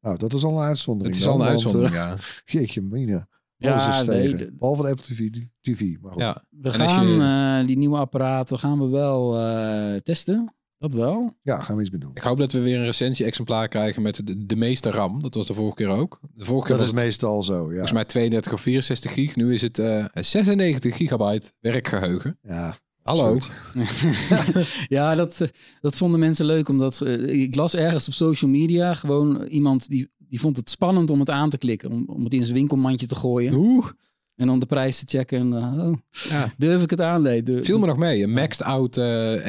Nou, 0.00 0.16
dat 0.16 0.34
is 0.34 0.44
al 0.44 0.58
een 0.58 0.64
uitzondering. 0.64 1.14
Het 1.14 1.24
is 1.24 1.28
al 1.30 1.34
een 1.40 1.46
want, 1.46 1.50
uitzondering, 1.50 1.94
eh, 1.94 2.00
ja. 2.00 2.16
jeetje, 2.58 2.82
mina. 2.82 3.28
Ja, 3.62 3.98
is 4.00 4.04
nee, 4.04 4.36
tegen. 4.36 4.54
Behalve 4.58 4.82
de 4.82 4.88
Apple 4.88 5.04
TV. 5.04 5.28
TV 5.60 5.96
maar 6.00 6.12
goed. 6.12 6.20
ja. 6.22 6.44
We 6.50 6.68
En 6.70 6.74
gaan 6.88 7.06
je- 7.06 7.60
eh, 7.60 7.66
die 7.66 7.78
nieuwe 7.78 7.96
apparaten 7.96 8.58
gaan 8.58 8.78
we 8.80 8.86
wel 8.88 9.38
eh, 9.38 10.00
testen. 10.00 10.54
Dat 10.78 10.94
wel. 10.94 11.36
Ja, 11.42 11.62
gaan 11.62 11.76
we 11.76 11.82
iets 11.82 11.90
mee 11.90 12.00
doen. 12.00 12.10
Ik 12.14 12.22
hoop 12.22 12.38
dat 12.38 12.52
we 12.52 12.60
weer 12.60 12.78
een 12.78 12.84
recensie-exemplaar 12.84 13.68
krijgen 13.68 14.02
met 14.02 14.26
de, 14.26 14.46
de 14.46 14.56
meeste 14.56 14.90
RAM. 14.90 15.22
Dat 15.22 15.34
was 15.34 15.46
de 15.46 15.54
vorige 15.54 15.74
keer 15.74 15.88
ook. 15.88 16.18
De 16.34 16.44
vorige 16.44 16.66
keer 16.66 16.76
Dat 16.76 16.86
was 16.86 16.94
is 16.94 16.94
het 16.94 17.04
meestal 17.04 17.42
zo, 17.42 17.62
ja. 17.62 17.68
volgens 17.68 17.92
mij 17.92 18.04
32 18.04 18.52
of 18.52 18.60
64 18.60 19.12
gig. 19.12 19.36
Nu 19.36 19.52
is 19.52 19.62
het 19.62 19.78
eh 19.78 20.04
96 20.14 20.96
gigabyte 20.96 21.52
werkgeheugen. 21.60 22.38
ja 22.42 22.74
Hallo. 23.02 23.38
ja, 24.88 25.14
dat, 25.14 25.40
eh, 25.40 25.48
dat 25.80 25.96
vonden 25.96 26.20
mensen 26.20 26.46
leuk. 26.46 26.68
Omdat 26.68 27.00
eh, 27.00 27.42
ik 27.42 27.54
las 27.54 27.74
ergens 27.74 28.06
op 28.06 28.12
social 28.14 28.50
media 28.50 28.94
gewoon 28.94 29.42
iemand 29.42 29.88
die, 29.88 30.10
die 30.32 30.40
vond 30.40 30.56
het 30.56 30.70
spannend 30.70 31.10
om 31.10 31.20
het 31.20 31.30
aan 31.30 31.50
te 31.50 31.58
klikken. 31.58 31.90
Om, 31.90 32.04
om 32.06 32.24
het 32.24 32.34
in 32.34 32.42
zijn 32.42 32.54
winkelmandje 32.56 33.06
te 33.06 33.14
gooien. 33.14 33.54
Oeh, 33.54 33.86
En 34.34 34.46
dan 34.46 34.58
de 34.58 34.66
prijs 34.66 34.98
te 35.04 35.18
checken. 35.18 35.38
En, 35.38 35.56
eh, 35.78 35.88
oh, 35.88 35.94
ja. 36.28 36.52
durf 36.58 36.82
ik 36.82 36.90
het 36.90 37.00
aan? 37.00 37.22
Nee, 37.22 37.42
durf- 37.42 37.64
Viel 37.64 37.78
me 37.78 37.86
nog 37.86 37.96
mee. 37.96 38.22
Een 38.22 38.32
maxed 38.32 38.62
out 38.62 38.96
eh, 38.96 39.04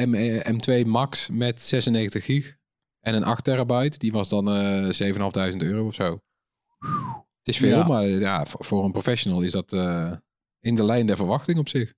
M, 0.06 0.14
eh, 0.14 0.52
M2 0.82 0.86
Max 0.86 1.28
met 1.30 1.62
96 1.62 2.24
gig. 2.24 2.56
En 3.00 3.14
een 3.14 3.24
8 3.24 3.44
terabyte. 3.44 3.98
Die 3.98 4.12
was 4.12 4.28
dan 4.28 4.48
eh 4.50 4.90
7.500 5.52 5.56
euro 5.62 5.86
of 5.86 5.94
zo. 5.94 6.20
Het 7.38 7.54
is 7.54 7.56
veel, 7.56 7.78
Ja. 7.78 7.86
maar 7.86 8.04
ja, 8.08 8.46
voor, 8.46 8.84
een 8.84 8.92
professional 8.92 9.40
is 9.42 9.52
dat 9.52 9.72
eh, 9.72 10.12
in 10.60 10.74
de 10.76 10.84
lijn 10.84 11.06
der 11.06 11.16
verwachting 11.16 11.58
op 11.58 11.68
zich. 11.68 11.94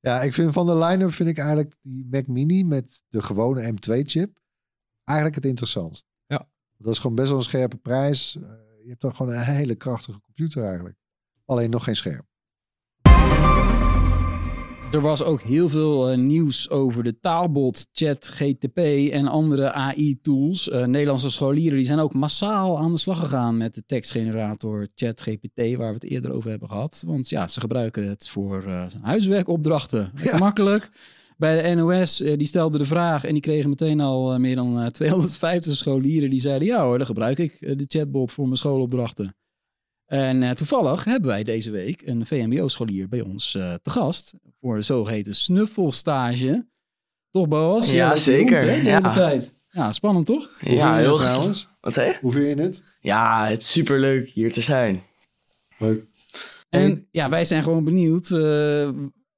Ja, 0.00 0.22
ik 0.22 0.34
vind 0.34 0.52
van 0.52 0.66
de 0.66 0.76
line-up 0.76 1.12
vind 1.12 1.28
ik 1.28 1.38
eigenlijk 1.38 1.74
die 1.82 2.06
Mac 2.10 2.26
Mini 2.26 2.64
met 2.64 3.02
de 3.08 3.22
gewone 3.22 3.72
M2-chip 3.72 4.38
eigenlijk 5.04 5.36
het 5.36 5.44
interessantst. 5.44 6.06
Dat 6.78 6.92
is 6.92 6.98
gewoon 6.98 7.16
best 7.16 7.28
wel 7.28 7.38
een 7.38 7.44
scherpe 7.44 7.76
prijs. 7.76 8.36
Eh, 8.36 8.42
je 8.82 8.88
hebt 8.88 9.00
dan 9.00 9.14
gewoon 9.16 9.32
een 9.32 9.42
hele 9.42 9.74
krachtige 9.74 10.20
computer 10.20 10.64
eigenlijk. 10.64 10.96
Alleen 11.44 11.70
nog 11.70 11.84
geen 11.84 11.96
scherm. 11.96 12.26
Er 14.92 15.00
was 15.00 15.22
ook 15.22 15.40
heel 15.40 15.68
veel 15.68 16.10
eh, 16.10 16.18
nieuws 16.18 16.70
over 16.70 17.02
de 17.04 17.18
taalbot 17.20 17.86
ChatGTP 17.92 18.78
en 19.12 19.26
andere 19.26 19.72
AI-tools. 19.72 20.68
Eh, 20.68 20.84
Nederlandse 20.84 21.30
scholieren 21.30 21.76
die 21.76 21.86
zijn 21.86 21.98
ook 21.98 22.14
massaal 22.14 22.78
aan 22.78 22.92
de 22.92 22.98
slag 22.98 23.18
gegaan 23.18 23.56
met 23.56 23.74
de 23.74 23.82
tekstgenerator 23.86 24.86
ChatGPT, 24.94 25.76
waar 25.76 25.88
we 25.88 25.94
het 25.94 26.04
eerder 26.04 26.32
over 26.32 26.50
hebben 26.50 26.68
gehad. 26.68 27.02
Want 27.06 27.28
ja, 27.28 27.48
ze 27.48 27.60
gebruiken 27.60 28.08
het 28.08 28.28
voor 28.28 28.64
eh, 28.66 28.84
huiswerkopdrachten. 29.00 30.12
Ja. 30.22 30.38
Makkelijk. 30.38 30.90
Bij 31.36 31.62
de 31.62 31.74
NOS, 31.74 32.20
eh, 32.20 32.36
die 32.36 32.46
stelde 32.46 32.78
de 32.78 32.86
vraag 32.86 33.24
en 33.24 33.32
die 33.32 33.42
kregen 33.42 33.68
meteen 33.68 34.00
al 34.00 34.32
eh, 34.32 34.38
meer 34.38 34.56
dan 34.56 34.80
eh, 34.80 34.86
250 34.98 35.76
scholieren 35.76 36.30
die 36.30 36.40
zeiden, 36.40 36.68
ja 36.68 36.84
hoor, 36.84 36.96
dan 36.98 37.06
gebruik 37.06 37.38
ik 37.38 37.52
eh, 37.60 37.76
de 37.76 37.84
chatbot 37.88 38.32
voor 38.32 38.44
mijn 38.44 38.56
schoolopdrachten. 38.56 39.36
En 40.06 40.42
eh, 40.42 40.50
toevallig 40.50 41.04
hebben 41.04 41.28
wij 41.30 41.42
deze 41.44 41.70
week 41.70 42.02
een 42.06 42.26
VMBO-scholier 42.26 43.08
bij 43.08 43.20
ons 43.20 43.54
eh, 43.54 43.74
te 43.82 43.90
gast 43.90 44.34
voor 44.60 44.74
de 44.74 44.80
zogeheten 44.82 45.34
snuffelstage. 45.34 46.66
Toch, 47.30 47.48
Boas? 47.48 47.92
Ja, 47.92 48.16
zeker. 48.16 48.60
hè, 48.68 48.82
de 48.82 48.88
Ja. 48.88 48.94
hele 49.02 49.10
tijd. 49.14 49.54
Ja, 49.68 49.92
spannend 49.92 50.26
toch? 50.26 50.50
Hoe 50.60 50.74
Ja, 50.74 50.96
heel 50.96 51.16
trouwens? 51.16 51.68
Wat 51.80 51.94
zei 51.94 52.08
je? 52.08 52.18
Hoe 52.20 52.32
vind 52.32 52.56
je 52.58 52.62
het? 52.64 52.84
Ja, 53.00 53.46
het 53.46 53.60
is 53.62 53.70
superleuk 53.70 54.28
hier 54.28 54.52
te 54.52 54.60
zijn. 54.60 55.02
Leuk. 55.78 56.04
En 56.68 57.06
ja, 57.10 57.28
wij 57.28 57.44
zijn 57.44 57.62
gewoon 57.62 57.84
benieuwd. 57.84 58.30
eh, 58.30 58.88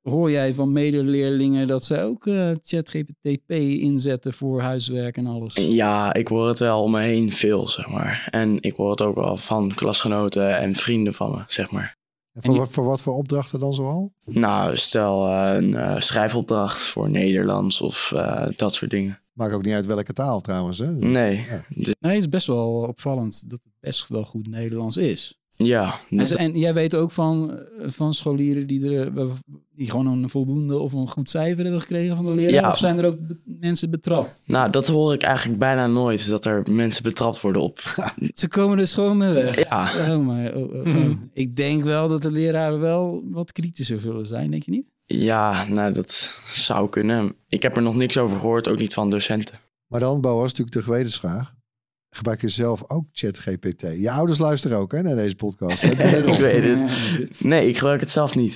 hoor 0.08 0.30
jij 0.30 0.54
van 0.54 0.72
medeleerlingen 0.72 1.66
dat 1.66 1.84
zij 1.84 2.04
ook 2.04 2.26
eh 2.26 2.50
ChatGPT 2.60 3.52
inzetten 3.80 4.32
voor 4.32 4.60
huiswerk 4.60 5.16
en 5.16 5.26
alles? 5.26 5.54
Ja, 5.54 6.14
ik 6.14 6.28
hoor 6.28 6.48
het 6.48 6.58
wel 6.58 6.82
om 6.82 6.90
me 6.90 7.00
heen 7.00 7.32
veel, 7.32 7.68
zeg 7.68 7.88
maar. 7.88 8.28
En 8.30 8.56
ik 8.60 8.74
hoor 8.74 8.90
het 8.90 9.02
ook 9.02 9.14
wel 9.14 9.36
van 9.36 9.74
klasgenoten 9.74 10.58
en 10.58 10.74
vrienden 10.74 11.14
van 11.14 11.30
me, 11.30 11.42
zeg 11.46 11.70
maar. 11.70 11.96
En 12.32 12.42
voor, 12.44 12.56
wat, 12.56 12.70
voor 12.70 12.84
wat 12.84 13.02
voor 13.02 13.14
opdrachten 13.14 13.60
dan 13.60 13.74
zoal? 13.74 14.12
Nou, 14.24 14.76
stel 14.76 15.26
eh, 15.26 15.54
een 15.54 15.74
eh, 15.74 16.00
schrijfopdracht 16.00 16.80
voor 16.80 17.10
Nederlands 17.10 17.80
of 17.80 18.12
eh, 18.12 18.46
dat 18.56 18.74
soort 18.74 18.90
dingen. 18.90 19.20
Maakt 19.32 19.54
ook 19.54 19.64
niet 19.64 19.74
uit 19.74 19.86
welke 19.86 20.12
taal 20.12 20.40
trouwens. 20.40 20.78
Hè? 20.78 20.92
Nee. 20.92 21.36
Ja. 21.36 21.64
Dus, 21.68 21.94
Nee, 22.00 22.12
het 22.12 22.22
is 22.22 22.28
best 22.28 22.46
wel 22.46 22.72
opvallend 22.72 23.50
dat 23.50 23.60
het 23.62 23.72
best 23.80 24.08
wel 24.08 24.24
goed 24.24 24.48
Nederlands 24.48 24.96
is. 24.96 25.37
Ja, 25.66 25.94
En, 26.10 26.16
dus- 26.16 26.34
en 26.34 26.58
jij 26.58 26.74
weet 26.74 26.94
ook 26.94 27.12
van, 27.12 27.58
eh, 27.58 27.90
van 27.90 28.14
scholieren 28.14 28.66
die, 28.66 28.90
er, 28.96 29.18
eh, 29.18 29.30
die 29.74 29.90
gewoon 29.90 30.06
een 30.06 30.28
voldoende 30.30 30.78
of 30.78 30.92
een 30.92 31.08
goed 31.08 31.28
cijfer 31.28 31.62
hebben 31.62 31.80
gekregen 31.80 32.16
van 32.16 32.26
de 32.26 32.34
leraar? 32.34 32.52
Ja. 32.52 32.68
Of 32.68 32.78
zijn 32.78 32.98
er 32.98 33.04
ook 33.06 33.26
be- 33.26 33.38
mensen 33.44 33.90
betrapt? 33.90 34.42
nou, 34.46 34.70
dat 34.70 34.86
hoor 34.86 35.12
ik 35.12 35.22
eigenlijk 35.22 35.58
bijna 35.58 35.86
nooit, 35.86 36.28
dat 36.28 36.44
er 36.44 36.62
mensen 36.70 37.02
betrapt 37.02 37.40
worden 37.40 37.62
op. 37.62 37.80
Ze 38.34 38.48
komen 38.48 38.76
dus 38.76 38.94
gewoon 38.94 39.16
mee 39.16 39.30
weg. 39.32 39.68
Ja, 39.68 40.14
Oh, 40.16 40.26
maar, 40.26 40.54
oh, 40.56 40.74
oh, 40.74 40.96
oh. 40.96 41.10
Ik 41.32 41.56
denk 41.56 41.82
wel 41.84 42.08
dat 42.08 42.22
de 42.22 42.32
leraren 42.32 42.80
wel 42.80 43.22
wat 43.30 43.52
kritischer 43.52 43.98
zullen 43.98 44.26
zijn, 44.26 44.50
denk 44.50 44.62
je 44.62 44.70
niet? 44.70 44.86
ja, 45.10 45.64
nou, 45.68 45.92
dat 45.92 46.40
zou 46.52 46.88
kunnen. 46.88 47.34
Ik 47.48 47.62
heb 47.62 47.76
er 47.76 47.82
nog 47.82 47.94
niks 47.94 48.18
over 48.18 48.38
gehoord, 48.38 48.68
ook 48.68 48.78
niet 48.78 48.94
van 48.94 49.10
docenten. 49.10 49.54
Maar 49.86 50.00
dan, 50.00 50.20
Boas, 50.20 50.42
natuurlijk 50.42 50.76
de 50.76 50.82
gewetensvraag. 50.82 51.54
Gebruik 52.10 52.40
je 52.40 52.48
zelf 52.48 52.90
ook 52.90 53.04
ChatGPT? 53.12 53.80
Je 53.80 54.10
ouders 54.10 54.38
luisteren 54.38 54.78
ook 54.78 54.92
hè, 54.92 55.02
naar 55.02 55.16
deze 55.16 55.36
podcast. 55.36 55.82
Ik 56.26 56.34
weet 56.34 56.78
het. 56.78 57.40
Nee, 57.40 57.68
ik 57.68 57.76
gebruik 57.76 58.00
het 58.00 58.10
zelf 58.10 58.34
niet. 58.34 58.54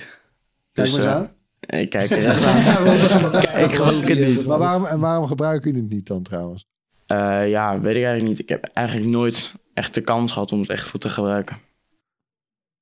Kijk 0.71 0.87
Dus, 0.87 0.97
maar 0.97 1.05
eens 1.05 1.13
eh, 1.13 1.15
aan. 1.15 1.79
Ik 1.79 1.89
kijk 1.89 2.11
er 2.11 2.25
echt 2.25 2.45
aan. 2.45 3.63
Ik 3.63 3.71
gebruik 3.75 4.07
het 4.07 4.19
niet. 4.19 4.45
Maar 4.45 4.57
waarom, 4.57 4.85
en 4.85 4.99
waarom 4.99 5.27
gebruik 5.27 5.63
je 5.65 5.73
het 5.75 5.89
niet 5.89 6.07
dan 6.07 6.23
trouwens? 6.23 6.65
Eh, 7.05 7.49
ja, 7.49 7.79
weet 7.79 7.95
ik 7.95 8.03
eigenlijk 8.03 8.23
niet. 8.23 8.39
Ik 8.39 8.49
heb 8.49 8.63
eigenlijk 8.73 9.07
nooit 9.07 9.53
echt 9.73 9.93
de 9.93 10.01
kans 10.01 10.31
gehad 10.31 10.51
om 10.51 10.59
het 10.59 10.69
echt 10.69 10.89
goed 10.89 11.01
te 11.01 11.09
gebruiken. 11.09 11.57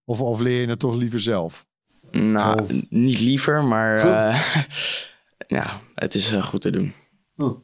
Of, 0.05 0.21
of 0.21 0.39
leer 0.39 0.61
je 0.61 0.67
het 0.67 0.79
toch 0.79 0.95
liever 0.95 1.19
zelf? 1.19 1.65
Nou, 2.11 2.61
Of- 2.61 2.71
niet 2.89 3.19
liever, 3.19 3.63
maar 3.63 3.97
eh, 3.97 4.41
ja, 5.57 5.81
het 5.95 6.13
is 6.15 6.31
goed 6.31 6.61
te 6.61 6.69
doen. 6.71 6.93
Oh. 7.37 7.59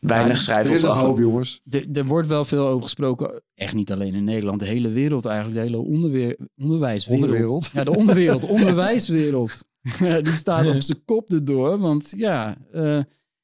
Weinig 0.00 0.48
Er 0.48 0.70
is 0.70 0.82
hoop, 0.82 1.18
jongens. 1.18 1.60
Er, 1.70 1.86
er 1.92 2.04
wordt 2.04 2.28
wel 2.28 2.44
veel 2.44 2.66
over 2.66 2.82
gesproken, 2.82 3.42
echt 3.54 3.74
niet 3.74 3.92
alleen 3.92 4.14
in 4.14 4.24
Nederland, 4.24 4.60
de 4.60 4.66
hele 4.66 4.90
wereld 4.90 5.24
eigenlijk, 5.24 5.56
de 5.56 5.64
hele 5.64 5.78
onderweer, 5.78 6.36
onderwijswereld. 6.56 7.24
Onderwereld? 7.24 7.70
Ja, 7.72 7.84
de 7.84 7.96
onderwereld, 7.96 8.44
onderwijswereld. 8.58 9.64
Die 9.98 10.32
staat 10.32 10.66
op 10.74 10.80
zijn 10.82 11.04
kop 11.04 11.30
erdoor, 11.30 11.78
want 11.78 12.14
ja, 12.16 12.56
eh, 12.72 13.00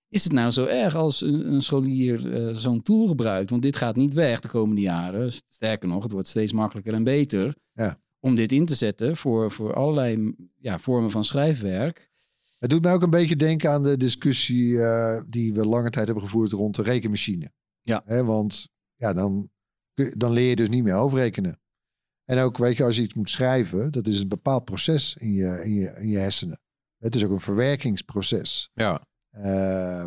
is 0.09 0.25
het 0.25 0.33
nou 0.33 0.51
zo 0.51 0.65
erg 0.65 0.95
als 0.95 1.23
een, 1.23 1.53
een 1.53 1.63
scholier 1.63 2.33
eh, 2.33 2.55
zo'n 2.55 2.83
tool 2.83 3.07
gebruikt? 3.07 3.51
Want 3.51 3.63
dit 3.63 3.77
gaat 3.77 3.97
niet 3.97 4.15
weg 4.15 4.41
de 4.41 4.49
komende 4.49 4.81
jaren. 4.81 5.33
Sterker 5.33 5.89
nog, 5.89 6.03
het 6.03 6.13
wordt 6.13 6.29
steeds 6.29 6.53
makkelijker 6.53 6.93
en 6.93 7.05
beter 7.05 7.55
Ja. 7.73 7.99
om 8.21 8.35
dit 8.35 8.53
in 8.53 8.65
te 8.67 8.75
zetten 8.75 9.17
voor, 9.17 9.51
voor 9.51 9.75
allerlei 9.75 10.35
ja, 10.59 10.79
vormen 10.79 11.11
van 11.11 11.25
schrijfwerk. 11.25 12.10
Het 12.61 12.71
doet 12.71 12.83
mij 12.83 12.93
ook 12.93 13.03
een 13.03 13.11
beetje 13.11 13.37
denken 13.37 13.71
aan 13.71 13.83
de 13.83 13.97
discussie 13.97 14.83
eh, 14.83 15.23
die 15.27 15.53
we 15.55 15.67
lange 15.67 15.91
tijd 15.91 16.05
hebben 16.07 16.25
gevoerd 16.25 16.53
rond 16.53 16.77
de 16.77 16.83
rekenmachine. 16.83 17.53
Ja. 17.83 18.25
Want 18.25 18.69
ja, 18.95 19.13
dan, 19.13 19.51
dan 20.17 20.31
leer 20.33 20.49
je 20.49 20.57
dus 20.57 20.69
niet 20.69 20.85
meer 20.85 20.95
overrekenen. 20.95 21.61
En 22.25 22.39
ook, 22.39 22.57
weet 22.59 22.77
je, 22.77 22.85
als 22.85 22.97
je 22.97 23.03
iets 23.03 23.15
moet 23.15 23.31
schrijven, 23.31 23.91
dat 23.93 24.07
is 24.07 24.21
een 24.21 24.29
bepaald 24.29 24.65
proces 24.65 25.17
in 25.17 25.33
je, 25.33 25.65
in 25.65 25.75
je, 25.75 25.87
in 25.99 26.09
je 26.09 26.19
hersenen. 26.19 26.61
Het 26.99 27.15
is 27.15 27.25
ook 27.25 27.31
een 27.31 27.41
verwerkingsproces. 27.41 28.71
Ja, 28.75 29.09
Uh, 29.37 30.07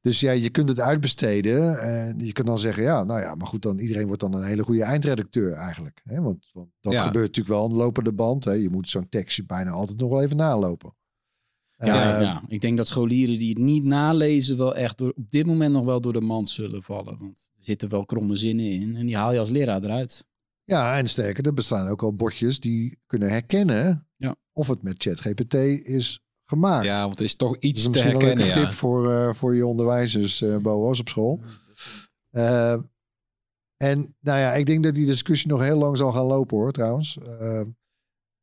dus 0.00 0.20
ja, 0.20 0.30
je 0.30 0.50
kunt 0.50 0.68
het 0.68 0.80
uitbesteden. 0.80 1.80
En 1.80 2.18
je 2.18 2.32
kunt 2.32 2.46
dan 2.46 2.58
zeggen, 2.58 2.82
ja, 2.82 3.04
nou 3.04 3.20
ja, 3.20 3.34
maar 3.34 3.46
goed, 3.46 3.62
dan 3.62 3.78
iedereen 3.78 4.06
wordt 4.06 4.20
dan 4.20 4.34
een 4.34 4.44
hele 4.44 4.62
goede 4.64 4.82
eindredacteur 4.82 5.52
eigenlijk. 5.52 6.00
Hè? 6.04 6.20
Want, 6.22 6.50
want 6.52 6.70
dat 6.80 6.92
Ja. 6.92 7.02
gebeurt 7.02 7.26
natuurlijk 7.26 7.54
wel 7.54 7.64
aan 7.64 7.70
de 7.70 7.76
lopende 7.76 8.12
band. 8.12 8.44
Hè? 8.44 8.52
Je 8.52 8.70
moet 8.70 8.88
zo'n 8.88 9.08
tekstje 9.08 9.46
bijna 9.46 9.70
altijd 9.70 9.98
nog 9.98 10.10
wel 10.10 10.22
even 10.22 10.36
nalopen. 10.36 10.94
Ja, 11.86 12.16
Eh, 12.16 12.22
ja, 12.22 12.42
ik 12.48 12.60
denk 12.60 12.76
dat 12.76 12.86
scholieren 12.86 13.38
die 13.38 13.48
het 13.48 13.58
niet 13.58 13.84
nalezen 13.84 14.56
wel 14.56 14.74
echt 14.74 14.98
door, 14.98 15.12
op 15.16 15.30
dit 15.30 15.46
moment 15.46 15.72
nog 15.72 15.84
wel 15.84 16.00
door 16.00 16.12
de 16.12 16.20
mand 16.20 16.48
zullen 16.48 16.82
vallen. 16.82 17.18
Want 17.18 17.50
er 17.58 17.64
zitten 17.64 17.88
wel 17.88 18.04
kromme 18.04 18.36
zinnen 18.36 18.70
in 18.70 18.96
en 18.96 19.06
die 19.06 19.16
haal 19.16 19.32
je 19.32 19.38
als 19.38 19.50
leraar 19.50 19.82
eruit. 19.82 20.26
ja, 20.64 20.98
en 20.98 21.06
sterker, 21.08 21.46
er 21.46 21.54
bestaan 21.54 21.88
ook 21.88 22.02
al 22.02 22.14
bordjes 22.14 22.60
die 22.60 22.98
kunnen 23.06 23.28
herkennen 23.30 24.08
Ja. 24.16 24.34
of 24.52 24.66
het 24.68 24.82
met 24.82 24.94
ChatGPT 25.02 25.54
is 25.84 26.20
gemaakt. 26.44 26.84
ja, 26.84 27.00
want 27.00 27.10
het 27.18 27.20
is 27.20 27.34
toch 27.34 27.52
Dat 27.54 27.62
iets 27.64 27.80
is 27.80 27.90
te 27.90 27.98
een 28.04 28.10
herkennen. 28.10 28.46
Ja. 28.46 28.52
tip 28.52 28.72
voor, 28.72 29.12
eh, 29.12 29.34
voor 29.34 29.54
je 29.56 29.66
onderwijzers, 29.66 30.42
eh 30.42 30.56
Boas, 30.56 31.00
op 31.00 31.08
school. 31.08 31.40
Eh, 32.30 32.72
en 33.76 34.16
nou 34.20 34.38
ja, 34.38 34.52
ik 34.54 34.66
denk 34.66 34.84
dat 34.84 34.94
die 34.94 35.06
discussie 35.06 35.48
nog 35.50 35.60
heel 35.60 35.78
lang 35.78 35.96
zal 35.96 36.12
gaan 36.12 36.24
lopen 36.24 36.56
hoor, 36.56 36.72
trouwens. 36.72 37.18
Eh, 37.18 37.60
eh, 37.60 37.66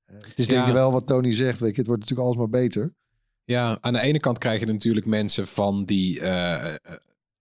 het 0.05 0.33
is 0.39 0.47
denk 0.47 0.67
ik 0.67 0.73
wel 0.73 0.91
wat 0.91 1.07
Tony 1.07 1.33
zegt, 1.33 1.59
weet 1.59 1.71
je, 1.71 1.77
het 1.77 1.87
wordt 1.87 2.01
natuurlijk 2.01 2.27
alsmaar 2.29 2.49
beter. 2.49 2.93
Ja, 3.43 3.77
aan 3.81 3.93
de 3.93 4.01
ene 4.01 4.19
kant 4.19 4.37
krijg 4.37 4.59
je 4.59 4.65
natuurlijk 4.65 5.05
mensen 5.05 5.47
van 5.47 5.85
die 5.85 6.19
eh, 6.19 6.73
eh, 6.73 6.79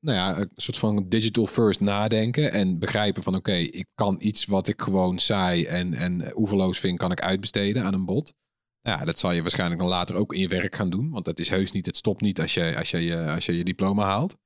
nou 0.01 0.17
ja, 0.17 0.39
een 0.39 0.51
soort 0.55 0.79
van 0.79 1.09
digital 1.09 1.47
first 1.47 1.81
nadenken 1.81 2.53
en 2.53 2.79
begrijpen 2.79 3.23
van 3.23 3.35
oké, 3.35 3.53
ik 3.53 3.87
kan 3.95 4.17
iets 4.21 4.47
wat 4.47 4.69
ik 4.69 4.81
gewoon 4.81 5.19
saai 5.19 5.65
en, 5.65 5.95
en 5.95 6.33
oeverloos 6.37 6.79
vind, 6.79 6.99
kan 6.99 7.13
ik 7.13 7.21
uitbesteden 7.21 7.85
aan 7.85 7.95
een 7.95 8.05
bot. 8.05 8.35
Nou 8.83 8.99
Ja, 8.99 9.05
dat 9.05 9.19
zal 9.19 9.33
je 9.33 9.41
waarschijnlijk 9.41 9.81
dan 9.81 9.89
later 9.89 10.17
ook 10.17 10.35
in 10.35 10.41
je 10.41 10.49
werk 10.49 10.75
gaan 10.75 10.91
doen, 10.91 11.11
want 11.11 11.25
dat 11.25 11.39
is 11.39 11.49
heus 11.49 11.73
niet, 11.73 11.87
het 11.87 11.97
stopt 11.97 12.21
niet 12.21 12.41
als 12.41 12.55
je 12.55 12.77
als 12.79 12.91
je, 12.91 13.27
als 13.35 13.47
je, 13.47 13.57
je 13.57 13.65
diploma 13.65 14.05
haalt. 14.05 14.37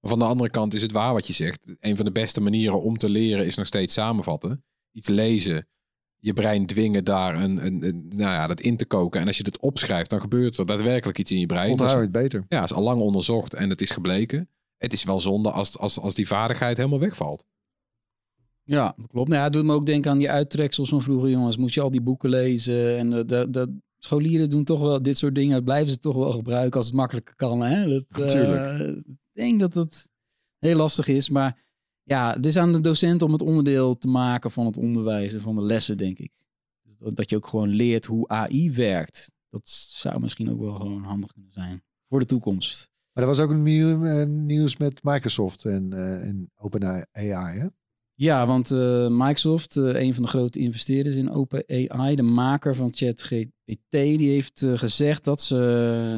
Maar 0.00 0.10
van 0.10 0.18
de 0.18 0.24
andere 0.24 0.50
kant 0.50 0.74
is 0.74 0.82
het 0.82 0.92
waar 0.92 1.12
wat 1.12 1.26
je 1.26 1.32
zegt. 1.32 1.60
Een 1.80 1.96
van 1.96 2.04
de 2.04 2.12
beste 2.12 2.40
manieren 2.40 2.82
om 2.82 2.98
te 2.98 3.08
leren 3.08 3.46
is 3.46 3.56
nog 3.56 3.66
steeds 3.66 3.94
samenvatten. 3.94 4.64
Iets 4.92 5.08
lezen, 5.08 5.68
je 6.20 6.32
brein 6.32 6.66
dwingen 6.66 7.04
daar 7.04 7.42
een, 7.42 7.66
een, 7.66 7.84
een- 7.86 8.08
nou 8.08 8.32
ja, 8.32 8.46
dat 8.46 8.60
in 8.60 8.76
te 8.76 8.86
koken. 8.86 9.20
En 9.20 9.26
als 9.26 9.36
je 9.36 9.42
het 9.44 9.60
opschrijft, 9.60 10.10
dan 10.10 10.20
gebeurt 10.20 10.58
er 10.58 10.66
daadwerkelijk 10.66 11.18
iets 11.18 11.30
in 11.30 11.38
je 11.38 11.46
brein. 11.46 11.70
Onthoud 11.70 11.92
Dus- 11.92 12.00
het 12.02 12.12
beter. 12.12 12.44
ja, 12.48 12.62
is 12.62 12.72
al 12.72 12.82
lang 12.82 13.00
onderzocht 13.00 13.54
en 13.54 13.70
het 13.70 13.80
is 13.80 13.90
gebleken. 13.90 14.48
Het 14.76 14.92
is 14.92 15.04
wel 15.04 15.20
zonde 15.20 15.50
als, 15.50 15.78
als, 15.78 15.98
als 15.98 16.14
die 16.14 16.26
vaardigheid 16.26 16.76
helemaal 16.76 16.98
wegvalt. 16.98 17.44
Ja, 18.64 18.94
dat 18.96 19.06
klopt. 19.06 19.28
Nou 19.28 19.38
ja, 19.40 19.44
het 19.44 19.52
doet 19.52 19.64
me 19.64 19.72
ook 19.72 19.86
denken 19.86 20.10
aan 20.10 20.18
die 20.18 20.30
uittreksels 20.30 20.88
van 20.88 21.02
vroeger, 21.02 21.30
jongens. 21.30 21.56
Moest 21.56 21.74
je 21.74 21.80
al 21.80 21.90
die 21.90 22.00
boeken 22.00 22.30
lezen. 22.30 22.98
En 22.98 23.12
eh, 23.12 23.20
de, 23.26 23.46
de, 23.50 23.78
scholieren 23.98 24.48
doen 24.48 24.64
toch 24.64 24.80
wel 24.80 25.02
dit 25.02 25.18
soort 25.18 25.34
dingen. 25.34 25.54
Dat 25.54 25.64
blijven 25.64 25.90
ze 25.90 25.98
toch 25.98 26.16
wel 26.16 26.32
gebruiken 26.32 26.76
als 26.76 26.86
het 26.86 26.94
makkelijker 26.94 27.34
kan. 27.34 27.60
Hè? 27.62 27.88
Dat, 27.88 28.04
eh, 28.08 28.18
Natuurlijk. 28.18 28.96
Ik 29.06 29.14
denk 29.32 29.60
dat 29.60 29.74
het 29.74 30.10
heel 30.58 30.76
lastig 30.76 31.08
is. 31.08 31.28
Maar 31.30 31.58
ja, 32.08 32.32
het 32.32 32.46
is 32.46 32.56
aan 32.56 32.72
de 32.72 32.80
docent 32.80 33.22
om 33.22 33.32
het 33.32 33.42
onderdeel 33.42 33.98
te 33.98 34.08
maken 34.08 34.50
van 34.50 34.66
het 34.66 34.76
onderwijs 34.76 35.32
en 35.32 35.40
van 35.40 35.54
de 35.54 35.62
lessen, 35.62 35.96
denk 35.96 36.18
ik. 36.18 36.32
Dus 36.82 37.14
dat, 37.14 37.30
je 37.30 37.36
ook 37.36 37.46
gewoon 37.46 37.68
leert 37.68 38.04
hoe 38.04 38.28
AI 38.28 38.70
werkt. 38.70 39.32
Dat 39.50 39.68
zou 39.68 40.20
misschien 40.20 40.50
ook 40.50 40.60
wel 40.60 40.74
gewoon 40.74 41.02
handig 41.02 41.32
kunnen 41.32 41.52
zijn 41.52 41.82
voor 42.08 42.18
de 42.18 42.26
toekomst. 42.26 42.90
Maar 43.12 43.24
er 43.24 43.30
was 43.30 43.40
ook 43.40 43.50
een 43.50 43.66
eh, 43.66 44.26
nieuws 44.26 44.76
met 44.76 45.02
Microsoft 45.02 45.64
en, 45.64 45.92
eh 45.92 46.28
en 46.28 46.50
OpenAI, 46.56 47.58
hè? 47.58 47.66
Ja, 48.14 48.46
want 48.46 48.70
eh, 48.70 49.08
Microsoft, 49.08 49.76
een 49.76 50.14
van 50.14 50.22
de 50.22 50.28
grote 50.28 50.58
investeerders 50.58 51.16
in 51.16 51.30
OpenAI, 51.30 52.14
de 52.14 52.22
maker 52.22 52.74
van 52.74 52.92
ChatGPT, 52.92 53.90
die 53.90 54.30
heeft 54.30 54.64
gezegd 54.74 55.24
dat 55.24 55.40
ze 55.40 55.56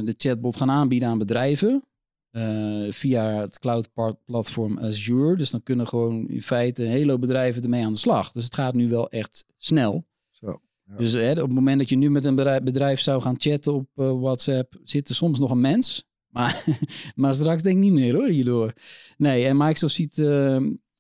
de 0.05 0.15
chatbot 0.17 0.57
gaan 0.57 0.71
aanbieden 0.71 1.09
aan 1.09 1.19
bedrijven 1.19 1.85
eh, 2.31 2.87
via 2.91 3.41
het 3.41 3.59
cloud-platform 3.59 4.79
Azure. 4.79 5.37
Dus 5.37 5.51
dan 5.51 5.63
kunnen 5.63 5.87
gewoon 5.87 6.29
in 6.29 6.43
feite 6.43 6.85
een 6.85 6.91
hele 6.91 7.11
hoop 7.11 7.21
bedrijven 7.21 7.63
ermee 7.63 7.85
aan 7.85 7.93
de 7.93 7.99
slag. 7.99 8.33
Dus 8.33 8.45
het 8.45 8.55
gaat 8.55 8.75
nu 8.75 8.89
wel 8.89 9.11
echt 9.11 9.45
snel. 9.57 10.07
Zo, 10.31 10.61
ja. 10.85 10.97
Dus 10.97 11.13
hè, 11.13 11.31
op 11.31 11.37
het 11.37 11.53
moment 11.53 11.79
dat 11.79 11.89
je 11.89 11.97
nu 11.97 12.11
met 12.11 12.25
een 12.25 12.35
bedrijf, 12.35 12.63
bedrijf 12.63 13.01
zou 13.01 13.23
gaan 13.23 13.35
chatten 13.41 13.75
op 13.75 13.89
eh, 13.95 14.21
WhatsApp, 14.21 14.81
zit 14.85 15.09
er 15.09 15.15
soms 15.15 15.39
nog 15.39 15.51
een 15.51 15.61
mens. 15.61 16.09
Maar, 16.27 16.65
maar 17.15 17.35
straks 17.35 17.63
denk 17.63 17.77
ik 17.77 17.83
niet 17.83 17.93
meer 17.93 18.15
hoor, 18.15 18.29
hierdoor. 18.29 18.73
Nee, 19.17 19.45
en 19.45 19.57
Microsoft 19.57 19.95
ziet 19.95 20.19
eh, 20.19 20.57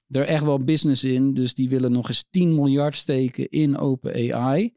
er 0.08 0.24
echt 0.26 0.44
wel 0.44 0.64
business 0.64 1.04
in. 1.04 1.34
Dus 1.34 1.54
die 1.54 1.68
willen 1.68 1.92
nog 1.92 2.08
eens 2.08 2.24
10 2.30 2.54
miljard 2.54 2.96
steken 2.96 3.48
in 3.48 3.78
OpenAI. 3.78 4.74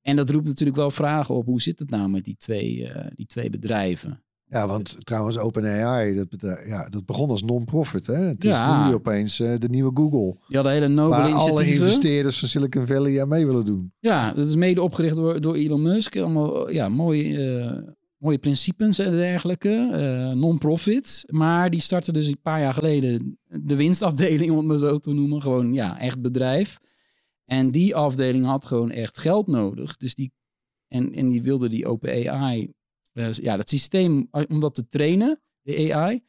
En 0.00 0.16
dat 0.16 0.30
roept 0.30 0.46
natuurlijk 0.46 0.76
wel 0.76 0.90
vragen 0.90 1.34
op. 1.34 1.46
Hoe 1.46 1.62
zit 1.62 1.78
het 1.78 1.90
nou 1.90 2.08
met 2.08 2.24
die 2.24 2.36
twee, 2.36 2.90
die 3.14 3.26
twee 3.26 3.50
bedrijven? 3.50 4.24
Ja, 4.52 4.66
want 4.66 4.96
trouwens 5.06 5.38
OpenAI, 5.38 6.14
dat, 6.14 6.28
bedrijf- 6.28 6.66
ja, 6.66 6.88
dat 6.88 7.04
begon 7.06 7.30
als 7.30 7.42
non-profit, 7.42 8.06
hè? 8.06 8.14
Het 8.14 8.44
is 8.44 8.50
Ja. 8.58 8.88
nu 8.88 8.94
opeens 8.94 9.40
eh, 9.40 9.58
de 9.58 9.68
nieuwe 9.68 9.90
Google. 9.94 10.36
Die 10.46 10.56
hadden 10.56 10.72
hele 10.72 10.88
nobele 10.88 11.22
Waar 11.22 11.32
alle 11.34 11.66
investeerders 11.66 12.38
van 12.38 12.48
Silicon 12.48 12.86
Valley 12.86 13.22
aan 13.22 13.28
mee 13.28 13.46
willen 13.46 13.64
doen. 13.64 13.92
Ja, 13.98 14.32
dat 14.32 14.46
is 14.46 14.54
mede 14.56 14.82
opgericht 14.82 15.16
door, 15.16 15.40
door 15.40 15.54
Elon 15.54 15.82
Musk. 15.82 16.16
Allemaal 16.16 16.70
ja, 16.70 16.88
mooie, 16.88 17.38
eh, 17.60 17.92
mooie 18.16 18.38
principes 18.38 18.98
en 18.98 19.10
dergelijke. 19.12 19.88
eh, 19.92 20.36
Non-profit. 20.40 21.24
Maar 21.26 21.70
die 21.70 21.80
startte 21.80 22.12
dus 22.12 22.26
een 22.26 22.40
paar 22.42 22.60
jaar 22.60 22.74
geleden 22.74 23.38
de 23.48 23.76
winstafdeling, 23.76 24.50
om 24.50 24.56
het 24.56 24.66
maar 24.66 24.78
zo 24.78 24.98
te 24.98 25.12
noemen. 25.12 25.42
Gewoon, 25.42 25.72
ja, 25.72 25.98
echt 26.00 26.20
bedrijf. 26.22 26.78
En 27.44 27.70
die 27.70 27.94
afdeling 27.96 28.44
had 28.44 28.64
gewoon 28.64 28.90
echt 28.90 29.18
geld 29.18 29.46
nodig. 29.46 29.96
Dus 29.96 30.14
die, 30.14 30.32
en, 30.88 31.12
en 31.12 31.28
die 31.28 31.42
wilde 31.42 31.68
die 31.68 31.86
OpenAI, 31.86 32.72
eh, 33.12 33.32
ja, 33.32 33.56
dat 33.56 33.68
systeem, 33.68 34.28
om 34.30 34.60
dat 34.60 34.74
te 34.74 34.86
trainen, 34.86 35.42
de 35.62 35.94
AI. 35.94 36.22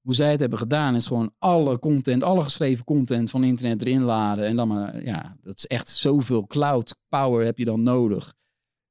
Hoe 0.00 0.14
zij 0.14 0.30
het 0.30 0.40
hebben 0.40 0.58
gedaan 0.58 0.94
is 0.94 1.06
gewoon 1.06 1.34
alle 1.38 1.78
content, 1.78 2.22
alle 2.22 2.42
geschreven 2.42 2.84
content 2.84 3.30
van 3.30 3.44
internet 3.44 3.80
erin 3.80 4.02
laden. 4.02 4.46
En 4.46 4.56
dan 4.56 4.68
maar, 4.68 5.04
ja, 5.04 5.36
dat 5.42 5.56
is 5.56 5.66
echt 5.66 5.88
zoveel 5.88 6.46
cloud 6.46 6.96
power 7.08 7.44
heb 7.44 7.58
je 7.58 7.64
dan 7.64 7.82
nodig. 7.82 8.34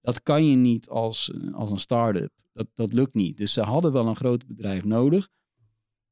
Dat 0.01 0.23
kan 0.23 0.45
je 0.45 0.55
niet 0.55 0.89
als, 0.89 1.31
eh, 1.31 1.53
als 1.53 1.71
een 1.71 1.79
start-up. 1.79 2.31
Dat, 2.53 2.67
dat 2.73 2.93
lukt 2.93 3.13
niet. 3.13 3.37
Dus 3.37 3.53
ze 3.53 3.61
hadden 3.61 3.91
wel 3.91 4.07
een 4.07 4.15
groot 4.15 4.47
bedrijf 4.47 4.83
nodig. 4.83 5.29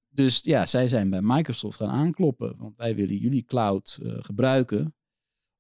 Dus 0.10 0.40
ja, 0.42 0.66
zij 0.66 0.88
zijn 0.88 1.10
bij 1.10 1.22
Microsoft 1.22 1.78
gaan 1.78 1.90
aankloppen. 1.90 2.56
Want 2.58 2.78
wij 2.78 2.96
willen 2.96 3.18
jullie 3.18 3.44
cloud 3.44 4.00
eh, 4.04 4.14
gebruiken 4.18 4.96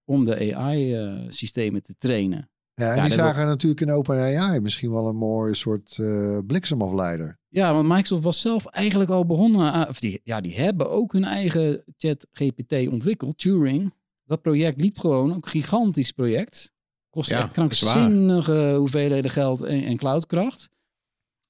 om 0.05 0.25
de 0.25 0.55
AI-systemen 0.55 1.81
te 1.81 1.95
trainen. 1.97 2.51
Ja, 2.75 2.89
en 2.89 2.95
Ja, 2.95 3.03
die 3.03 3.11
zagen 3.11 3.45
natuurlijk 3.45 3.81
in 3.81 3.91
OpenAI 3.91 4.59
misschien 4.59 4.91
wel 4.91 5.07
een 5.07 5.15
mooi 5.15 5.53
soort 5.53 5.97
eh, 5.99 6.37
bliksemafleider. 6.47 7.39
Ja, 7.47 7.73
want 7.73 7.87
Microsoft 7.87 8.23
was 8.23 8.41
zelf 8.41 8.65
eigenlijk 8.65 9.09
al 9.09 9.25
begonnen. 9.25 9.71
aan- 9.71 9.87
of 9.87 9.99
die, 9.99 10.21
ja, 10.23 10.41
die 10.41 10.55
hebben 10.55 10.89
ook 10.89 11.13
hun 11.13 11.23
eigen 11.23 11.83
chat 11.97 12.27
GPT 12.31 12.87
ontwikkeld, 12.87 13.37
Turing. 13.37 13.93
Dat 14.25 14.41
project 14.41 14.81
liep 14.81 14.97
gewoon, 14.97 15.29
ook 15.35 15.45
een 15.45 15.51
gigantisch 15.51 16.11
project. 16.11 16.71
Kost 17.09 17.29
Ja, 17.29 17.47
krankzinnige 17.47 18.75
hoeveelheden 18.77 19.31
geld 19.31 19.61
en, 19.61 19.83
en 19.83 19.97
cloudkracht. 19.97 20.69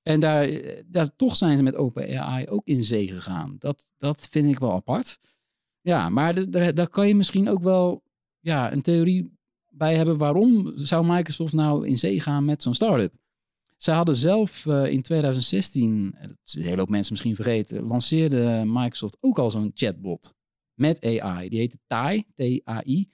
En 0.02 0.20
daar, 0.20 0.44
eh, 0.44 0.84
daar, 0.88 1.16
toch 1.16 1.36
zijn 1.36 1.58
ze 1.58 1.64
met 1.64 1.76
OpenAI 1.76 2.48
ook 2.48 2.68
in 2.68 2.84
zee 2.84 3.08
gegaan. 3.08 3.56
Dat, 3.60 3.92
dat 3.98 4.28
vind 4.32 4.52
ik 4.52 4.60
wel 4.60 4.72
apart. 4.74 5.20
Ja, 5.82 6.10
maar 6.10 6.52
daar 6.74 6.90
kan 6.90 7.08
je 7.08 7.16
misschien 7.16 7.50
ook 7.50 7.62
wel 7.64 8.04
ja, 8.40 8.72
een 8.72 8.82
theorie 8.82 9.33
bij 9.74 9.96
hebben. 9.96 10.18
Waarom 10.18 10.72
zou 10.76 11.06
Microsoft 11.08 11.54
nou 11.54 11.88
in 11.88 11.98
zee 11.98 12.20
gaan 12.20 12.46
met 12.46 12.64
zo'n 12.64 12.74
start-up? 12.74 13.14
Ze 13.78 13.92
hadden 13.92 14.16
zelf 14.16 14.66
eh, 14.66 14.86
in 14.92 15.02
2016, 15.02 16.14
en 16.18 16.28
dat 16.28 16.38
is 16.46 16.56
een 16.56 16.62
hele 16.62 16.78
hoop 16.78 16.90
mensen 16.90 17.12
misschien 17.12 17.36
vergeten, 17.36 17.84
lanceerde 17.84 18.64
Microsoft 18.66 19.18
ook 19.22 19.40
al 19.40 19.52
zo'n 19.52 19.72
chatbot 19.74 20.34
met 20.74 21.06
AI. 21.22 21.50
Die 21.50 21.60
heette 21.60 21.78
TAI, 21.88 22.24
T-A-I. 22.36 23.10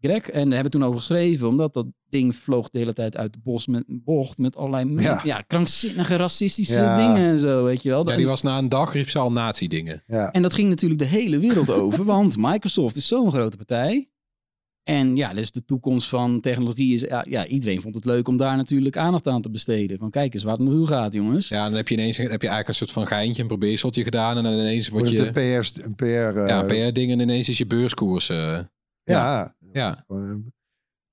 Greg, 0.00 0.30
en 0.30 0.44
daar 0.44 0.54
hebben 0.54 0.62
we 0.62 0.78
toen 0.78 0.84
over 0.84 0.98
geschreven, 0.98 1.48
omdat 1.48 1.74
dat 1.74 1.86
ding 2.08 2.36
vloog 2.36 2.70
de 2.70 2.78
hele 2.78 2.92
tijd 2.92 3.16
uit 3.16 3.32
de 3.32 3.38
bos 3.42 3.66
met, 3.66 3.84
bocht 3.86 4.38
met 4.38 4.56
allerlei 4.56 5.02
Ja. 5.02 5.20
ja. 5.24 5.40
krankzinnige 5.40 6.16
racistische 6.16 6.74
Ja. 6.74 6.96
dingen 6.96 7.30
en 7.30 7.38
zo, 7.38 7.64
weet 7.64 7.82
je 7.82 7.88
wel. 7.88 8.10
Ja, 8.10 8.16
die 8.16 8.26
was 8.26 8.42
na 8.42 8.58
een 8.58 8.68
dag 8.68 8.92
riep 8.92 9.08
ze 9.08 9.18
al 9.18 9.32
nazi-dingen. 9.32 10.02
Ja. 10.06 10.32
En 10.32 10.42
dat 10.42 10.54
ging 10.54 10.68
natuurlijk 10.68 11.00
de 11.00 11.06
hele 11.06 11.38
wereld 11.38 11.70
over, 11.70 12.04
want 12.04 12.36
Microsoft 12.36 12.96
is 12.96 13.08
zo'n 13.08 13.30
grote 13.32 13.56
partij. 13.56 14.08
En 14.84 15.16
ja, 15.16 15.34
dus 15.34 15.50
de 15.50 15.64
toekomst 15.64 16.08
van 16.08 16.40
technologie 16.40 16.92
is... 16.94 17.00
Ja, 17.00 17.24
ja, 17.28 17.46
iedereen 17.46 17.80
vond 17.80 17.94
het 17.94 18.04
leuk 18.04 18.28
om 18.28 18.36
daar 18.36 18.56
natuurlijk 18.56 18.96
aandacht 18.96 19.28
aan 19.28 19.42
te 19.42 19.50
besteden. 19.50 19.98
Van 19.98 20.10
kijk 20.10 20.34
eens 20.34 20.42
waar 20.42 20.52
het 20.56 20.62
naartoe 20.62 20.86
gaat, 20.86 21.12
jongens. 21.12 21.48
Ja, 21.48 21.64
dan 21.64 21.74
heb 21.76 21.88
je 21.88 21.94
ineens 21.94 22.16
heb 22.16 22.26
je 22.28 22.48
eigenlijk 22.48 22.68
een 22.68 22.74
soort 22.74 22.90
van 22.92 23.06
geintje, 23.06 23.42
een 23.42 23.48
probeerseltje 23.48 24.02
gedaan. 24.02 24.36
En 24.36 24.42
dan 24.42 24.52
ineens 24.52 24.88
word 24.88 25.02
Wordt 25.08 25.18
je... 25.18 25.26
een 25.26 25.62
PR, 25.62 25.80
een 25.86 25.94
PR, 25.94 26.38
ja, 26.46 26.62
PR-dingen 26.62 27.18
en 27.20 27.28
ineens 27.28 27.48
is 27.48 27.58
je 27.58 27.66
beurskoers. 27.66 28.28
eh, 28.28 28.58
ja, 29.02 29.54
ja. 29.72 30.04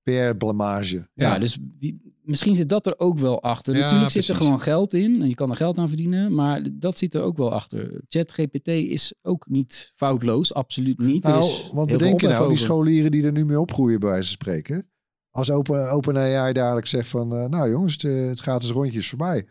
PR-blamage. 0.02 0.96
Ja, 1.14 1.32
Ja. 1.32 1.38
dus 1.38 1.58
wie- 1.78 2.11
misschien 2.22 2.54
zit 2.54 2.68
dat 2.68 2.86
er 2.86 2.98
ook 2.98 3.18
wel 3.18 3.42
achter. 3.42 3.74
Ja, 3.74 3.80
Natuurlijk 3.80 4.10
zit 4.10 4.28
er 4.28 4.34
gewoon 4.34 4.60
geld 4.60 4.94
in 4.94 5.22
en 5.22 5.28
je 5.28 5.34
kan 5.34 5.50
er 5.50 5.56
geld 5.56 5.78
aan 5.78 5.88
verdienen, 5.88 6.34
maar 6.34 6.62
dat 6.72 6.98
zit 6.98 7.14
er 7.14 7.22
ook 7.22 7.36
wel 7.36 7.52
achter. 7.52 8.00
ChatGPT 8.08 8.68
is 8.68 9.14
ook 9.22 9.46
niet 9.48 9.92
foutloos, 9.96 10.54
absoluut 10.54 10.98
niet. 10.98 11.24
Er 11.24 11.30
Nou, 11.30 11.42
is 11.42 11.70
want 11.72 11.90
bedenk 11.90 12.20
je 12.20 12.28
nou, 12.28 12.48
die 12.48 12.58
scholieren 12.58 13.10
die 13.10 13.24
er 13.26 13.32
nu 13.32 13.44
mee 13.44 13.60
opgroeien, 13.60 14.00
bij 14.00 14.08
wijze 14.08 14.26
van 14.26 14.32
spreken. 14.32 14.86
Als 15.30 15.50
Open, 15.50 15.90
OpenAI 15.90 16.52
dadelijk 16.52 16.86
zegt 16.86 17.08
van, 17.08 17.36
eh, 17.36 17.46
nou 17.48 17.70
jongens, 17.70 17.92
het, 17.92 18.02
het 18.02 18.40
gaat 18.40 18.62
eens 18.62 18.70
rondjes 18.70 19.08
voorbij. 19.08 19.48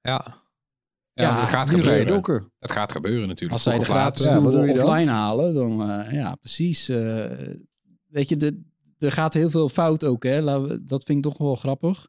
Ja. 0.00 0.44
Ja, 1.12 1.22
Ja, 1.22 1.40
dat 1.40 1.48
gaat 1.48 1.70
gebeuren. 1.70 2.50
Dat 2.58 2.70
gaat 2.70 2.92
gebeuren 2.92 3.28
natuurlijk. 3.28 3.52
Als 3.52 3.62
zij 3.62 3.78
de 3.78 3.84
gratis 3.84 4.26
Ja, 4.26 4.40
offline 4.40 5.10
halen, 5.10 5.54
dan 5.54 5.90
eh, 5.90 6.12
ja, 6.12 6.34
precies. 6.34 6.88
eh, 6.88 7.30
weet 8.06 8.28
je, 8.28 8.36
de, 8.36 8.62
er 8.98 9.12
gaat 9.12 9.34
heel 9.34 9.50
veel 9.50 9.68
fout 9.68 10.04
ook. 10.04 10.24
Hè? 10.24 10.42
Dat 10.84 11.04
vind 11.04 11.18
ik 11.18 11.22
toch 11.22 11.38
wel 11.38 11.54
grappig. 11.54 12.08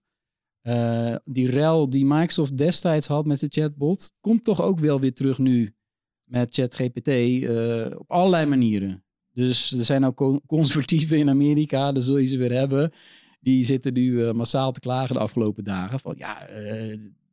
Eh, 0.62 1.16
die 1.26 1.50
rel 1.50 1.90
die 1.90 2.06
Microsoft 2.06 2.58
destijds 2.58 3.08
had 3.08 3.26
met 3.26 3.40
de 3.40 3.48
chatbot, 3.50 4.12
komt 4.20 4.44
toch 4.44 4.62
ook 4.62 4.80
wel 4.80 5.00
weer 5.00 5.14
terug 5.14 5.38
nu 5.38 5.76
met 6.24 6.54
ChatGPT 6.54 7.08
eh, 7.08 7.86
op 7.98 8.12
allerlei 8.12 8.46
manieren. 8.46 9.04
Dus 9.34 9.72
er 9.72 9.84
zijn 9.86 10.06
ook 10.06 10.16
co- 10.16 10.40
conservatieven 10.56 11.18
in 11.18 11.30
Amerika, 11.30 11.92
daar 11.92 12.04
zul 12.04 12.18
je 12.18 12.26
ze 12.26 12.38
weer 12.38 12.52
hebben. 12.54 12.92
Die 13.40 13.66
zitten 13.66 13.94
nu 13.94 14.26
eh, 14.26 14.34
massaal 14.34 14.72
te 14.72 14.80
klagen 14.80 15.16
de 15.16 15.22
afgelopen 15.22 15.64
dagen. 15.64 16.00
Van 16.00 16.16
ja, 16.18 16.48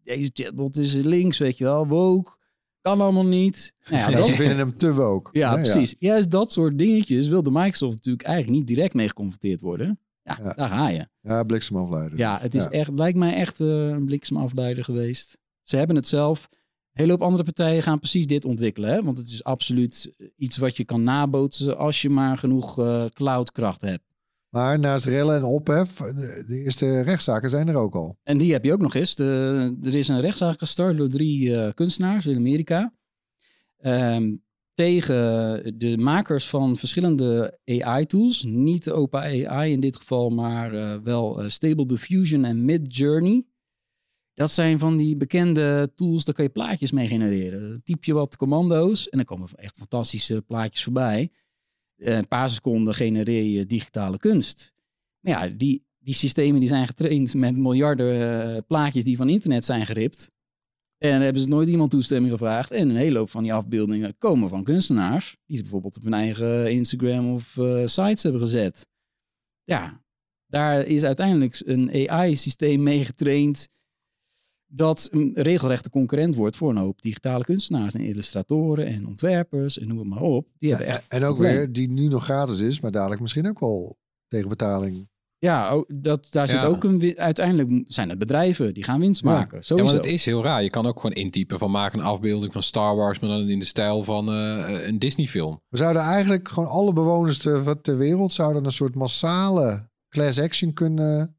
deze 0.05 0.31
chatbot 0.33 0.77
is 0.77 0.93
links, 0.93 1.39
weet 1.39 1.59
je 1.59 1.65
wel, 1.65 1.87
woke. 1.87 2.37
Kan 2.85 3.01
allemaal 3.01 3.27
niet. 3.27 3.75
Nou 3.89 4.11
ja, 4.11 4.17
dat- 4.17 4.27
ze 4.27 4.35
vinden 4.35 4.59
hem 4.59 4.77
te 4.77 4.95
woke. 4.95 5.39
ja, 5.39 5.55
precies. 5.55 5.95
Juist 5.99 6.31
dat 6.31 6.53
soort 6.53 6.79
dingetjes 6.79 7.27
wilde 7.29 7.51
Microsoft 7.51 7.95
natuurlijk 7.95 8.25
eigenlijk 8.25 8.59
niet 8.59 8.67
direct 8.67 8.95
mee 8.95 9.09
geconfronteerd 9.09 9.61
worden. 9.61 9.99
Ja, 10.23 10.39
Ja. 10.43 10.53
daar 10.53 10.69
ga 10.69 10.89
je. 10.89 11.07
Ja, 11.21 11.43
bliksemafleider. 11.45 12.19
Ja, 12.19 12.39
het 12.41 12.55
is 12.55 12.69
echt, 12.69 12.91
lijkt 12.95 13.19
mij 13.19 13.35
echt 13.35 13.61
eh, 13.61 13.67
een 13.69 14.05
bliksemafleider 14.05 14.85
geweest. 14.85 15.39
Ze 15.63 15.77
hebben 15.77 15.97
het 15.97 16.07
zelf. 16.09 16.49
hele 16.93 17.11
hoop 17.11 17.23
andere 17.23 17.45
partijen 17.45 17.83
gaan 17.83 17.99
precies 17.99 18.27
dit 18.27 18.45
ontwikkelen. 18.45 18.91
Hè? 18.91 19.03
Want 19.03 19.19
het 19.19 19.27
is 19.29 19.45
absoluut 19.45 20.15
iets 20.37 20.57
wat 20.57 20.77
je 20.77 20.85
kan 20.85 21.03
nabootsen 21.03 21.79
als 21.79 22.03
je 22.03 22.11
maar 22.11 22.39
genoeg 22.39 22.79
uh, 22.79 23.05
cloudkracht 23.13 23.81
hebt. 23.81 24.03
Maar 24.55 24.79
naast 24.79 25.05
rellen 25.05 25.37
en 25.37 25.45
ophef, 25.45 25.97
de, 25.97 26.61
eerste 26.65 27.01
rechtszaken 27.01 27.51
zijn 27.51 27.69
er 27.69 27.77
ook 27.77 27.95
al. 27.95 28.17
En 28.23 28.39
die 28.39 28.53
heb 28.53 28.65
je 28.65 28.73
ook 28.73 28.81
nog 28.81 28.95
eens. 28.95 29.15
De, 29.15 29.77
er 29.83 29.95
is 29.95 30.09
een 30.09 30.21
rechtszaak 30.21 30.59
gestart 30.59 30.99
door 30.99 31.09
drie 31.09 31.49
uh, 31.49 31.73
kunstenaars 31.75 32.27
in 32.27 32.37
Amerika. 32.37 32.95
Um, 33.81 34.43
tegen 34.75 35.79
de 35.79 35.99
makers 35.99 36.49
van 36.49 36.77
verschillende 36.77 37.59
AI-tools. 37.65 38.45
Niet 38.45 38.91
open 38.91 39.21
AI 39.21 39.73
in 39.73 39.81
dit 39.81 39.97
geval, 39.97 40.31
maar 40.31 40.75
uh, 40.75 40.97
wel 41.03 41.43
uh, 41.43 41.49
Stable 41.49 41.87
Diffusion 41.87 42.45
en 42.45 42.65
Midjourney. 42.65 43.47
Dat 44.35 44.51
zijn 44.51 44.79
van 44.79 44.97
die 44.97 45.17
bekende 45.17 45.93
tools, 45.95 46.25
daar 46.25 46.35
kan 46.35 46.45
je 46.45 46.51
plaatjes 46.51 46.93
mee 46.93 47.09
genereren. 47.09 47.61
Dan 47.61 47.83
typ 47.83 48.05
je 48.05 48.13
wat 48.13 48.37
commando's 48.37 49.09
en 49.09 49.17
dan 49.17 49.27
komen 49.27 49.49
echt 49.55 49.77
fantastische 49.77 50.43
plaatjes 50.43 50.85
voorbij. 50.85 51.31
Een 51.97 52.29
paar 52.29 52.51
seconden 52.51 52.95
genereer 52.95 53.45
je 53.45 53.67
digitale 53.67 54.19
kunst. 54.19 54.73
Maar 55.21 55.33
ja, 55.33 55.55
die, 55.57 55.87
die 55.99 56.15
systemen 56.15 56.61
die 56.61 56.69
zijn 56.69 56.87
getraind 56.87 57.35
met 57.35 57.57
miljarden 57.57 58.65
plaatjes 58.67 59.05
die 59.05 59.17
van 59.17 59.29
internet 59.29 59.65
zijn 59.65 59.87
geript. 59.87 60.33
En 60.99 61.21
hebben 61.21 61.43
ze 61.43 61.49
nooit 61.49 61.69
iemand 61.69 61.91
toestemming 61.91 62.33
gevraagd. 62.33 62.71
En 62.71 62.89
een 62.89 62.97
hele 62.97 63.19
hoop 63.19 63.31
van 63.31 63.43
die 63.43 63.53
afbeeldingen 63.53 64.19
komen 64.19 64.49
van 64.49 64.65
kunstenaars. 64.65 65.37
Die 65.47 65.57
ze 65.57 65.63
bijvoorbeeld 65.63 65.97
op 65.97 66.03
hun 66.03 66.15
eigen 66.15 66.73
Instagram 66.73 67.35
of 67.35 67.57
uh, 67.57 67.87
sites 67.87 68.23
hebben 68.23 68.41
gezet. 68.41 68.87
Ja, 69.65 70.05
daar 70.47 70.87
is 70.87 71.05
uiteindelijk 71.05 71.63
een 71.65 72.09
AI-systeem 72.11 72.83
mee 72.83 73.05
getraind. 73.05 73.69
Dat 74.77 75.09
een 75.13 75.31
regelrechte 75.35 75.91
concurrent 75.91 76.35
wordt 76.35 76.57
voor 76.57 76.71
een 76.71 76.77
hoop 76.77 77.03
digitale 77.03 77.45
kunstenaars 77.45 77.95
en 77.95 78.01
illustratoren 78.01 78.87
en 78.87 79.07
ontwerpers 79.07 79.79
en 79.79 79.89
noem 79.89 79.99
het 79.99 80.09
maar 80.09 80.23
op. 80.23 80.49
Die 80.59 80.71
hebben 80.71 80.89
echt 80.89 81.09
en 81.09 81.25
ook 81.25 81.39
weer 81.39 81.73
die 81.73 81.91
nu 81.91 82.09
nog 82.09 82.25
gratis 82.25 82.59
is, 82.59 82.81
maar 82.81 82.91
dadelijk 82.91 83.21
misschien 83.21 83.49
ook 83.49 83.61
wel 83.61 83.97
tegen 84.29 84.49
betaling 84.49 85.09
ja, 85.45 85.85
dat, 85.89 86.27
daar 86.31 86.49
zit 86.49 86.65
ook 86.65 86.85
een. 86.85 87.15
Uiteindelijk 87.17 87.85
zijn 87.87 88.09
het 88.09 88.19
bedrijven 88.19 88.75
die 88.75 88.85
gaan 88.85 89.01
winst 89.01 89.25
maken. 89.25 89.59
Ja, 89.63 89.77
want 89.77 89.93
het 89.93 90.07
is 90.07 90.25
heel 90.25 90.43
raar. 90.43 90.63
Je 90.63 90.71
kan 90.71 90.87
ook 90.87 91.01
gewoon 91.01 91.17
intypen 91.17 91.59
van 91.59 91.71
maak 91.71 91.95
een 91.95 92.01
afbeelding 92.01 92.53
van 92.53 92.63
Star 92.63 92.97
Wars, 92.97 93.19
maar 93.19 93.31
dan 93.31 93.49
in 93.49 93.59
de 93.59 93.65
stijl 93.65 94.03
van 94.03 94.29
uh, 94.29 94.87
een 94.87 94.99
Disney-film. 94.99 95.61
We 95.69 95.77
zouden 95.77 96.03
eigenlijk 96.03 96.49
gewoon 96.49 96.69
alle 96.69 96.93
bewoners 96.93 97.39
ter, 97.39 97.81
ter 97.81 97.99
wereld 97.99 98.33
zouden 98.33 98.65
een 98.65 98.73
soort 98.73 98.95
massale 98.95 99.91
class 100.09 100.41
action 100.41 100.73
kunnen 100.73 101.37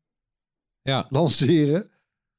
ja. 0.82 1.06
lanceren. 1.10 1.90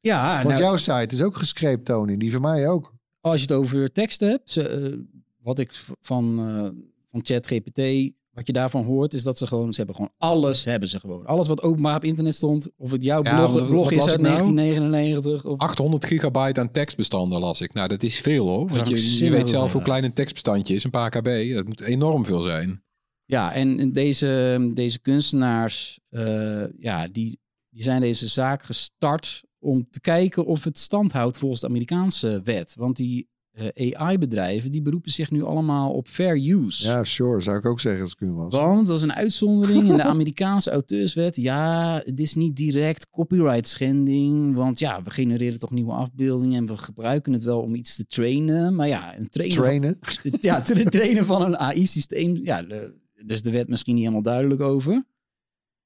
Ja, 0.06 0.42
want 0.42 0.48
nou, 0.48 0.60
jouw 0.60 0.76
site 0.76 1.14
is 1.14 1.22
ook 1.22 1.36
gescreept, 1.36 1.84
Tony. 1.84 2.16
Die 2.16 2.32
van 2.32 2.40
mij 2.40 2.68
ook. 2.68 2.94
Als 3.20 3.40
je 3.40 3.46
het 3.46 3.56
over 3.56 3.92
tekst 3.92 4.20
hebt, 4.20 4.56
uh, 4.56 4.94
wat 5.42 5.58
ik 5.58 5.72
van, 6.00 6.48
uh, 6.48 6.68
van 7.10 7.20
ChatGPT 7.22 8.12
wat 8.36 8.46
je 8.46 8.52
daarvan 8.52 8.84
hoort 8.84 9.12
is 9.12 9.22
dat 9.22 9.38
ze 9.38 9.46
gewoon, 9.46 9.70
ze 9.70 9.76
hebben 9.76 9.94
gewoon 9.94 10.12
alles, 10.18 10.64
hebben 10.64 10.88
ze 10.88 11.00
gewoon. 11.00 11.26
Alles 11.26 11.48
wat 11.48 11.62
openbaar 11.62 11.96
op 11.96 12.04
internet 12.04 12.34
stond, 12.34 12.68
of 12.76 12.90
het 12.90 13.02
jouw 13.02 13.22
blog, 13.22 13.66
blog 13.66 13.90
is 13.90 14.08
uit 14.08 14.22
1999. 14.22 15.44
Of... 15.44 15.58
800 15.58 16.04
gigabyte 16.04 16.60
aan 16.60 16.70
tekstbestanden 16.70 17.40
las 17.40 17.60
ik. 17.60 17.72
Nou, 17.72 17.88
dat 17.88 18.02
is 18.02 18.18
veel 18.18 18.46
hoor. 18.46 18.68
Want 18.68 18.88
je, 18.88 19.24
je 19.24 19.30
weet 19.30 19.48
zelf 19.48 19.72
hoe 19.72 19.82
klein 19.82 20.04
een 20.04 20.14
tekstbestandje 20.14 20.74
is, 20.74 20.84
een 20.84 20.90
paar 20.90 21.10
kb. 21.10 21.54
Dat 21.54 21.66
moet 21.66 21.80
enorm 21.80 22.24
veel 22.24 22.40
zijn. 22.40 22.82
Ja, 23.24 23.52
en 23.52 23.92
deze, 23.92 24.70
deze 24.74 25.00
kunstenaars, 25.00 26.00
uh, 26.10 26.64
ja, 26.78 27.08
die, 27.08 27.40
die 27.68 27.82
zijn 27.82 28.00
deze 28.00 28.28
zaak 28.28 28.62
gestart 28.62 29.44
om 29.66 29.86
te 29.90 30.00
kijken 30.00 30.46
of 30.46 30.64
het 30.64 30.78
stand 30.78 31.12
houdt 31.12 31.38
volgens 31.38 31.60
de 31.60 31.66
Amerikaanse 31.66 32.40
wet. 32.44 32.74
Want 32.78 32.96
die 32.96 33.28
uh, 33.76 33.92
AI-bedrijven, 33.92 34.70
die 34.70 34.82
beroepen 34.82 35.12
zich 35.12 35.30
nu 35.30 35.42
allemaal 35.42 35.92
op 35.92 36.08
fair 36.08 36.36
use. 36.36 36.86
Ja, 36.86 37.04
sure, 37.04 37.40
zou 37.40 37.58
ik 37.58 37.66
ook 37.66 37.80
zeggen 37.80 38.02
als 38.02 38.12
ik 38.12 38.20
u 38.20 38.32
was. 38.32 38.52
Want 38.54 38.86
dat 38.86 38.96
is 38.96 39.02
een 39.02 39.12
uitzondering 39.12 39.88
in 39.88 39.96
de 39.96 40.02
Amerikaanse 40.14 40.70
auteurswet. 40.70 41.36
Ja, 41.36 42.00
het 42.04 42.20
is 42.20 42.34
niet 42.34 42.56
direct 42.56 43.10
copyright 43.10 43.68
schending, 43.68 44.54
want 44.54 44.78
ja, 44.78 45.02
we 45.02 45.10
genereren 45.10 45.58
toch 45.58 45.70
nieuwe 45.70 45.92
afbeeldingen 45.92 46.56
en 46.56 46.66
we 46.66 46.76
gebruiken 46.76 47.32
het 47.32 47.42
wel 47.42 47.60
om 47.60 47.74
iets 47.74 47.96
te 47.96 48.06
trainen. 48.06 48.74
Maar 48.74 48.88
ja, 48.88 49.18
een 49.18 49.28
trainen. 49.28 49.56
Trainen? 49.56 49.96
Van, 50.00 50.38
ja, 50.40 50.60
te 50.62 50.84
trainen 50.84 51.24
van 51.24 51.42
een 51.42 51.56
AI-systeem. 51.56 52.36
Ja, 52.36 52.62
de, 52.62 52.94
dus 53.24 53.42
de 53.42 53.50
wet 53.50 53.68
misschien 53.68 53.94
niet 53.94 54.02
helemaal 54.02 54.24
duidelijk 54.24 54.60
over. 54.60 55.04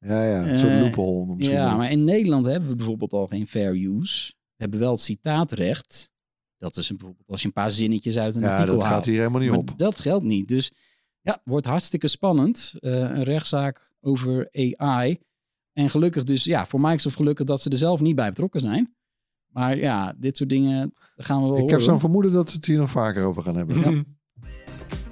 Ja, 0.00 0.24
ja, 0.24 0.48
een 0.48 0.58
soort 0.58 0.72
uh, 0.72 0.80
loophole. 0.80 1.34
Ja, 1.36 1.76
maar 1.76 1.90
in 1.90 2.04
Nederland 2.04 2.44
hebben 2.44 2.68
we 2.68 2.76
bijvoorbeeld 2.76 3.12
al 3.12 3.26
geen 3.26 3.46
fair 3.46 3.72
use. 3.74 4.32
We 4.32 4.56
hebben 4.56 4.80
wel 4.80 4.92
het 4.92 5.00
citaatrecht. 5.00 6.12
Dat 6.58 6.76
is 6.76 6.90
een, 6.90 6.96
bijvoorbeeld 6.96 7.28
als 7.28 7.40
je 7.40 7.46
een 7.46 7.52
paar 7.52 7.70
zinnetjes 7.70 8.18
uit 8.18 8.34
een 8.34 8.42
ja, 8.42 8.50
artikel 8.50 8.78
dat 8.78 8.86
gaat 8.86 9.04
hier 9.04 9.18
helemaal 9.18 9.40
niet 9.40 9.50
op. 9.50 9.78
Dat 9.78 10.00
geldt 10.00 10.24
niet. 10.24 10.48
Dus 10.48 10.72
ja, 11.20 11.40
wordt 11.44 11.66
hartstikke 11.66 12.08
spannend. 12.08 12.74
Uh, 12.80 12.92
een 12.92 13.22
rechtszaak 13.22 13.92
over 14.00 14.48
AI. 14.76 15.18
En 15.72 15.90
gelukkig 15.90 16.24
dus, 16.24 16.44
ja, 16.44 16.66
voor 16.66 16.80
Microsoft 16.80 17.16
gelukkig 17.16 17.46
dat 17.46 17.62
ze 17.62 17.70
er 17.70 17.76
zelf 17.76 18.00
niet 18.00 18.14
bij 18.14 18.28
betrokken 18.28 18.60
zijn. 18.60 18.94
Maar 19.46 19.78
ja, 19.78 20.14
dit 20.18 20.36
soort 20.36 20.50
dingen 20.50 20.94
gaan 21.16 21.42
we 21.42 21.48
wel 21.48 21.58
Ik 21.58 21.70
heb 21.70 21.80
zo'n 21.80 22.00
vermoeden 22.00 22.32
dat 22.32 22.50
ze 22.50 22.56
het 22.56 22.66
hier 22.66 22.78
nog 22.78 22.90
vaker 22.90 23.24
over 23.24 23.42
gaan 23.42 23.56
hebben. 23.56 23.80
Ja. 23.80 24.02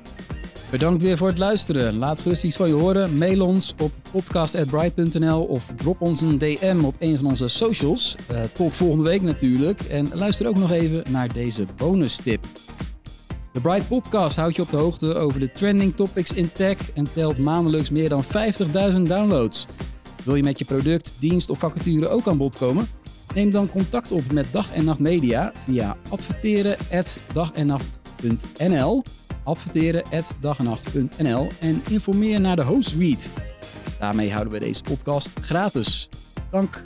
Bedankt 0.71 1.03
weer 1.03 1.17
voor 1.17 1.29
het 1.29 1.39
luisteren. 1.39 1.97
Laat 1.97 2.21
gerust 2.21 2.45
iets 2.45 2.57
van 2.57 2.69
je 2.69 2.75
horen. 2.75 3.19
Mail 3.19 3.47
ons 3.47 3.75
op 3.79 3.93
podcast.bright.nl 4.11 5.45
of 5.45 5.67
drop 5.77 6.01
ons 6.01 6.21
een 6.21 6.39
DM 6.39 6.85
op 6.85 6.95
een 6.99 7.17
van 7.17 7.27
onze 7.27 7.49
socials. 7.49 8.17
Uh, 8.31 8.41
tot 8.55 8.77
volgende 8.77 9.05
week 9.05 9.23
natuurlijk. 9.23 9.81
En 9.81 10.09
luister 10.13 10.47
ook 10.47 10.59
nog 10.59 10.71
even 10.71 11.05
naar 11.11 11.33
deze 11.33 11.67
bonus 11.77 12.17
tip. 12.17 12.47
De 13.53 13.61
Bright 13.61 13.89
Podcast 13.89 14.37
houdt 14.37 14.57
je 14.57 14.63
op 14.63 14.71
de 14.71 14.77
hoogte 14.77 15.15
over 15.15 15.41
de 15.41 15.53
trending 15.53 15.97
topics 15.97 16.33
in 16.33 16.53
tech 16.53 16.93
en 16.93 17.13
telt 17.13 17.39
maandelijks 17.39 17.91
meer 17.91 18.09
dan 18.09 18.25
50.000 18.25 18.31
downloads. 19.03 19.67
Wil 20.25 20.35
je 20.35 20.43
met 20.43 20.59
je 20.59 20.65
product, 20.65 21.15
dienst 21.19 21.51
of 21.51 21.59
vacature 21.59 22.09
ook 22.09 22.29
aan 22.29 22.37
bod 22.37 22.59
komen? 22.59 22.89
Neem 23.35 23.51
dan 23.51 23.69
contact 23.69 24.13
op 24.13 24.33
met 24.33 24.47
Dag 24.51 24.73
en 24.73 24.85
Nacht 24.85 24.99
Media 24.99 25.53
via 25.65 25.97
adverteren@dagennacht.nl 26.09 29.03
adverteren.dagenacht.nl 29.49 31.49
en 31.61 31.83
informeer 31.89 32.41
naar 32.41 32.57
de 32.57 32.65
host. 32.65 33.31
Daarmee 33.99 34.33
houden 34.33 34.53
we 34.53 34.59
deze 34.59 34.83
podcast 34.83 35.31
gratis. 35.41 36.09
Dank 36.51 36.83